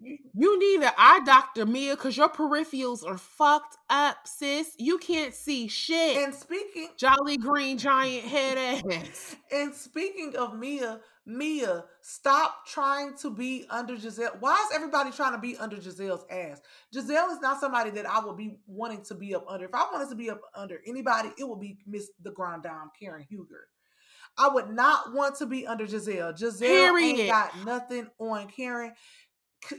[0.00, 4.74] You need an eye doctor, Mia, because your peripherals are fucked up, sis.
[4.78, 6.16] You can't see shit.
[6.16, 9.36] And speaking, Jolly Green Giant head ass.
[9.52, 14.40] And speaking of Mia, Mia, stop trying to be under Gizelle.
[14.40, 16.60] Why is everybody trying to be under Gizelle's ass?
[16.94, 19.66] Gizelle is not somebody that I would be wanting to be up under.
[19.66, 22.90] If I wanted to be up under anybody, it would be Miss the Grand Dame,
[22.98, 23.68] Karen Huger.
[24.36, 26.36] I would not want to be under Gizelle.
[26.36, 28.92] Gizelle ain't got nothing on Karen.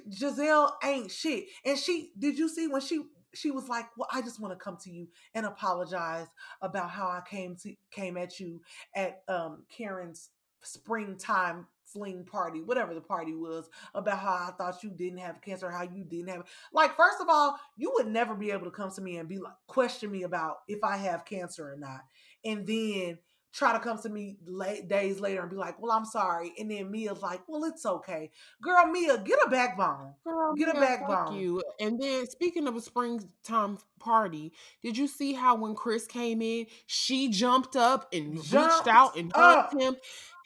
[0.09, 1.45] Gizelle ain't shit.
[1.63, 3.01] And she, did you see when she
[3.35, 6.27] she was like, "Well, I just want to come to you and apologize
[6.61, 8.61] about how I came to came at you
[8.95, 10.29] at um Karen's
[10.63, 15.69] springtime fling party, whatever the party was, about how I thought you didn't have cancer,
[15.69, 18.91] how you didn't have like first of all, you would never be able to come
[18.91, 22.01] to me and be like question me about if I have cancer or not.
[22.43, 23.19] And then
[23.55, 26.69] try to come to me late days later and be like, "Well, I'm sorry," and
[26.69, 28.29] then Mia's like, "Well, it's okay,
[28.61, 30.13] girl." Mia, get a backbone.
[30.23, 31.35] Girl, Get a Mia, fuck backbone.
[31.35, 31.63] You.
[31.79, 34.51] And then speaking of a springtime party,
[34.83, 39.31] did you see how when Chris came in, she jumped up and reached out and
[39.33, 39.69] up.
[39.71, 39.95] hugged him?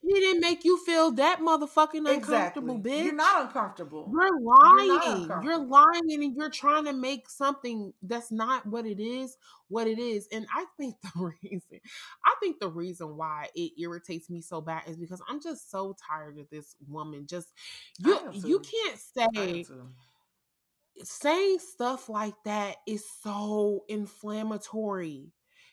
[0.02, 2.76] He didn't make you feel that motherfucking uncomfortable, Exactly.
[2.78, 3.04] bitch.
[3.04, 4.10] You're not uncomfortable.
[4.12, 5.44] You're You're not lying.
[5.44, 9.38] You're, lying and you're trying to make something that's not what it is,
[9.68, 10.28] what it is.
[10.32, 11.80] And I think the reason
[12.26, 15.96] I think the reason why it irritates me so bad is because I'm just so
[16.08, 17.28] tired of this woman.
[17.28, 17.54] Just
[18.00, 19.66] you you can't say
[21.04, 25.32] saying stuff like that is so inflammatory.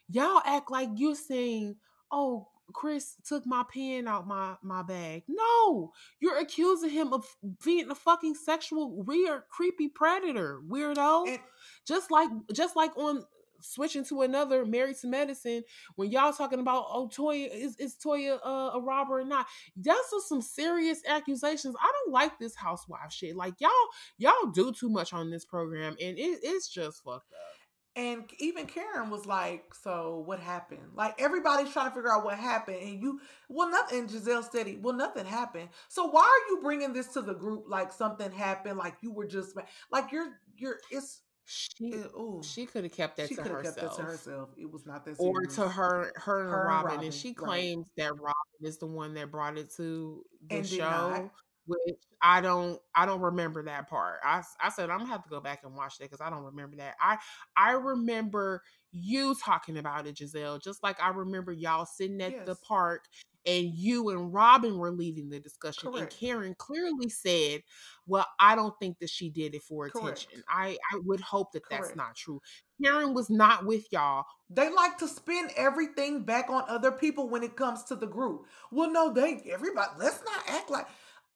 [0.08, 1.76] Y'all act like you're saying,
[2.12, 7.26] "Oh, Chris took my pen out my my bag." No, you're accusing him of
[7.64, 11.38] being a fucking sexual weird creepy predator, weirdo.
[11.86, 13.24] just like just like on
[13.60, 15.62] switching to another married to medicine
[15.96, 19.46] when y'all talking about oh Toya is is Toya uh, a robber or not?
[19.76, 21.74] That's just some serious accusations.
[21.80, 23.36] I don't like this housewife shit.
[23.36, 23.70] Like y'all
[24.18, 27.56] y'all do too much on this program and it, it's just fucked up
[27.96, 32.38] And even Karen was like, "So what happened?" Like everybody's trying to figure out what
[32.38, 34.00] happened, and you, well, nothing.
[34.00, 35.70] And Gizelle steady, well, nothing happened.
[35.88, 38.78] So why are you bringing this to the group like something happened?
[38.78, 39.56] Like you were just
[39.90, 43.58] like you're you're it's she ooh, she could have kept that she to could have
[43.58, 43.76] herself.
[43.76, 44.50] kept that to herself.
[44.58, 47.32] It was not that or to her her and Her and Robyn, Robyn, and she
[47.36, 47.36] right.
[47.36, 51.30] claims that Robyn is the one that brought it to the And show.
[51.66, 54.18] Which I don't I don't remember that part.
[54.22, 56.44] I, I said I'm gonna have to go back and watch that because I don't
[56.44, 56.94] remember that.
[57.00, 57.18] I
[57.56, 58.62] I remember
[58.92, 63.04] you talking about it, Gizelle, just like I remember y'all sitting at the park
[63.46, 67.62] and you and Robyn were leading the discussion, and Karen clearly said,
[68.06, 70.24] "Well, I don't think that she did it for Correct.
[70.24, 72.40] attention." I I would hope that that's not true.
[72.82, 74.24] Karen was not with y'all.
[74.50, 78.46] They like to spin everything back on other people when it comes to the group.
[78.70, 79.92] Well, no, they everybody.
[79.98, 80.88] Let's not act like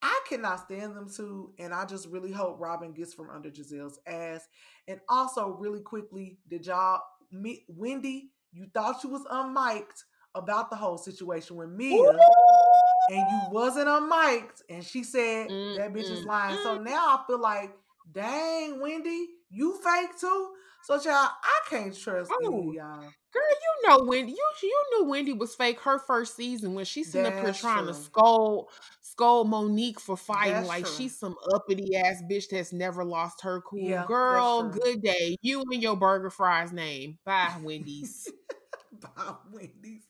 [0.03, 1.53] I cannot stand them too.
[1.59, 4.47] And I just really hope Robyn gets from under Gizelle's ass.
[4.89, 8.31] And also, really quickly, did y'all meet Wendy?
[8.53, 10.05] You thought you was unmiked
[10.35, 12.11] about the whole situation with Mia,
[13.09, 16.27] and you wasn't unmiked, and she said that bitch is Mm-mm.
[16.27, 16.59] lying.
[16.63, 17.73] So now I feel like,
[18.13, 20.51] dang, Wendy, you fake too.
[20.85, 22.69] So y'all, I can't trust any Oh.
[22.69, 23.15] of y'all.
[23.33, 24.33] Girl, you know Wendy.
[24.33, 27.87] You you knew Wendy was fake her first season when she's sitting up here trying
[27.87, 28.71] to scold
[29.21, 30.95] scold Monique for fighting That's like true.
[30.95, 33.81] she's some uppity ass bitch that's never lost her cool.
[33.81, 35.37] Yeah, Girl, good day.
[35.43, 37.19] You and your burger fries name.
[37.25, 38.33] Bye, Wendy's.
[39.01, 40.05] Bye, Wendy's.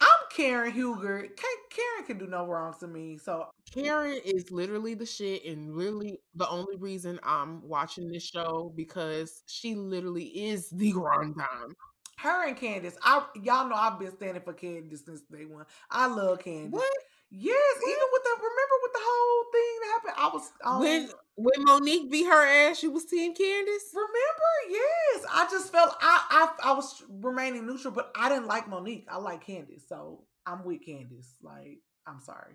[0.00, 1.28] I'm Karen Huger.
[1.36, 3.18] Ka- Karen can do no wrong to me.
[3.18, 8.72] So Karen is literally the shit and literally the only reason I'm watching this show
[8.76, 11.74] because she literally is the grand dame.
[12.18, 15.64] her and Candace, I y'all know I've been standing for Candace since day one.
[15.90, 16.72] I love Candace.
[16.72, 16.92] What?
[17.30, 20.14] Yes, even with the remember with the whole thing that happened.
[20.16, 23.90] I was um, When when Monique beat her ass, you was team Candace?
[23.92, 25.24] remember, yes.
[25.32, 29.06] I just felt I, I I was remaining neutral, but I didn't like Monique.
[29.10, 31.34] I like Candace, so I'm with Candace.
[31.42, 32.54] Like, I'm sorry.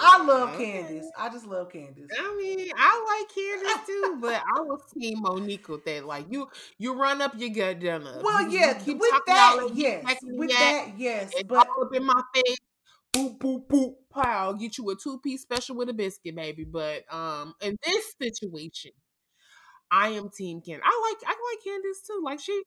[0.00, 1.10] I love Mm, Candace.
[1.18, 2.10] I just love Candace.
[2.18, 6.04] I mean, I like Candace too, but I was team Monique with that.
[6.06, 8.22] Like you, you run up your gut up.
[8.22, 11.58] Well, You- you yeah, keep with that, yes, back in the with that, yes, but
[11.58, 12.56] up in my face.
[13.14, 13.94] Boop boop boop.
[14.12, 14.52] Pow!
[14.52, 16.64] Get you a two piece special with a biscuit, baby.
[16.64, 18.92] But um, in this situation,
[19.90, 20.84] I am team Candace.
[20.86, 22.20] I like I like Candace too.
[22.22, 22.60] Like she,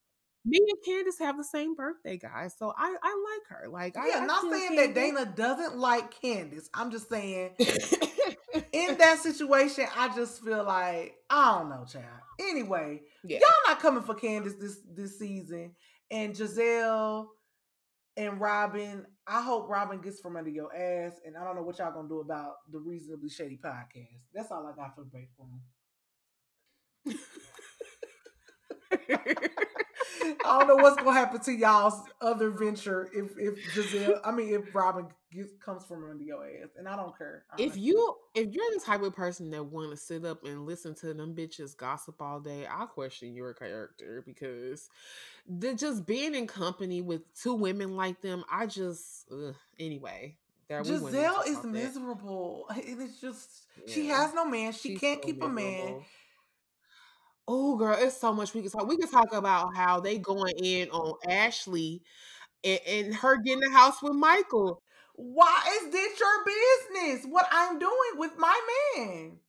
[0.45, 2.55] me and Candace have the same birthday, guys.
[2.57, 3.69] So I I like her.
[3.69, 6.69] Like I, yeah, I not saying that Dana doesn't like Candace.
[6.73, 12.05] I'm just saying in that situation, I just feel like I don't know, child.
[12.39, 13.37] Anyway, Yeah.
[13.39, 15.75] y'all not coming for Candace this this season,
[16.09, 17.27] and Gizelle
[18.21, 19.05] and Robyn.
[19.27, 22.07] I hope Robyn gets from under your ass, and I don't know what y'all gonna
[22.07, 24.21] do about the reasonably shady podcast.
[24.33, 25.61] That's all I got for the break room.
[30.45, 34.53] I don't know what's gonna happen to y'all's other venture if if Gizelle, I mean
[34.53, 35.07] if Robyn
[35.63, 37.43] comes from under your ass, and I don't care.
[37.57, 40.95] if you if you're the type of person that want to sit up and listen
[40.95, 44.89] to them bitches gossip all day, I question your character because
[45.47, 49.55] the just being in company with two women like them, I just ugh.
[49.79, 50.37] anyway.
[50.67, 54.71] There, Gizelle is miserable, it's just she has no man.
[54.71, 56.01] She She's can't so keep a man.
[57.47, 58.87] Oh, girl, it's so much we can talk.
[58.87, 62.01] We can talk about how they going in on Ashley
[62.63, 64.81] and, and her getting the house with Michael.
[65.21, 67.25] Why is this your business?
[67.25, 68.59] What I'm doing with my
[68.95, 69.39] man?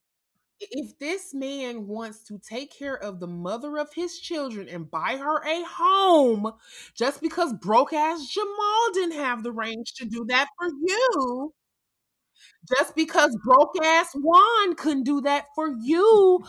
[0.71, 5.17] if this man wants to take care of the mother of his children and buy
[5.17, 6.51] her a home
[6.95, 11.53] just because broke ass Jamal didn't have the range to do that for you,
[12.77, 16.43] just because broke ass Juan couldn't do that for you,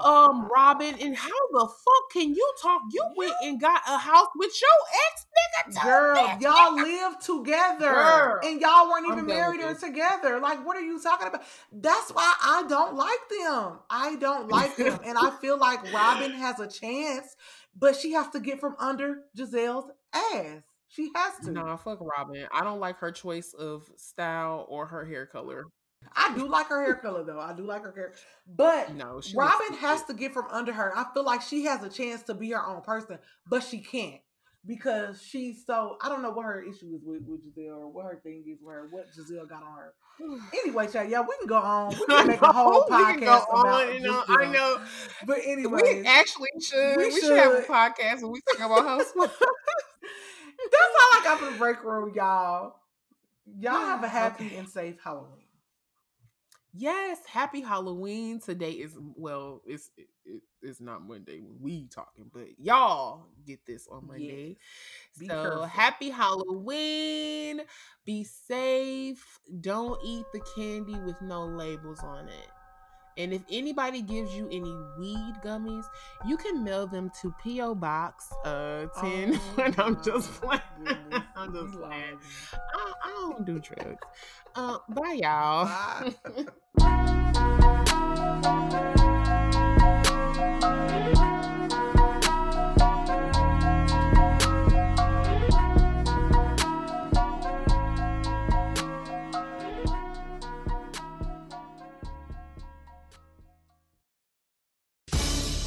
[0.00, 0.96] um, Robyn.
[1.00, 2.82] And how the fuck can you talk?
[2.92, 4.70] You went and got a house with your
[5.12, 5.82] ex nigga.
[5.84, 8.38] Girl, That y'all nigga- live together Girl.
[8.42, 10.40] and y'all weren't even married or together.
[10.40, 11.42] Like, what are you talking about?
[11.72, 13.78] That's why I don't like them.
[13.88, 14.98] I don't like them.
[15.04, 17.36] And I feel like Robyn has a chance,
[17.78, 20.62] but she has to get from under Gizelle's ass.
[20.90, 21.52] She has to.
[21.52, 22.46] Nah, fuck Robyn.
[22.52, 25.64] I don't like her choice of style or her hair color.
[26.16, 27.38] I do like her hair color though.
[27.38, 28.12] I do like her hair.
[28.46, 30.96] But No, Robyn has to get from under her.
[30.96, 34.20] I feel like she has a chance to be her own person, but she can't
[34.66, 38.04] because she's so I don't know what her issue is with, with Gizelle or what
[38.06, 39.94] her thing is with her, what Gizelle got on her.
[40.64, 41.90] Anyway, yeah, we can go on.
[41.90, 44.24] We can make a whole We podcast can go about on and on.
[44.28, 44.80] I know.
[45.26, 46.96] But anyway, we actually should.
[46.98, 47.38] we We, should.
[47.38, 49.32] have a podcast and we talk about housewives.
[50.64, 52.76] That's all I got for the break room, y'all.
[53.58, 55.44] Y'all have a happy and safe Halloween.
[56.72, 58.40] Yes, happy Halloween.
[58.40, 63.66] Today is well, it's it, it, it's not Monday when we talking, but y'all get
[63.66, 64.56] this on Monday.
[65.18, 65.64] Be so careful.
[65.64, 67.62] happy Halloween.
[68.04, 69.40] Be safe.
[69.60, 72.48] Don't eat the candy with no labels on it.
[73.20, 75.84] And if anybody gives you any weed gummies,
[76.26, 79.38] you can mail them to PO Box uh 10.
[79.58, 80.62] Oh I'm just playing.
[81.36, 82.18] I'm just playing.
[82.54, 84.06] I, I don't do drugs.
[84.54, 85.68] Uh, bye, y'all.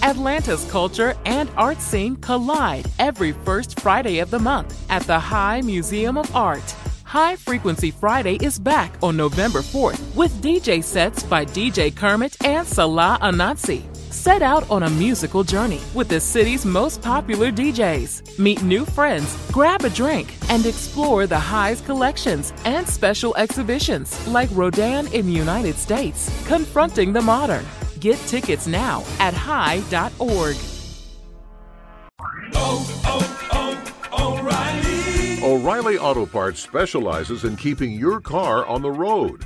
[0.03, 5.61] Atlanta's culture and art scene collide every first Friday of the month at the High
[5.61, 6.75] Museum of Art.
[7.05, 12.67] High Frequency Friday is back on November 4th with DJ sets by DJ Kermit and
[12.67, 13.81] Salah Ananse.
[14.11, 18.37] Set out on a musical journey with the city's most popular DJs.
[18.37, 24.49] Meet new friends, grab a drink, and explore the High's collections and special exhibitions like
[24.51, 27.65] Rodin in the United States, Confronting the Modern.
[28.03, 30.57] Get tickets now at high.org.
[35.41, 39.45] O'Reilly Auto Parts specializes in keeping your car on the road.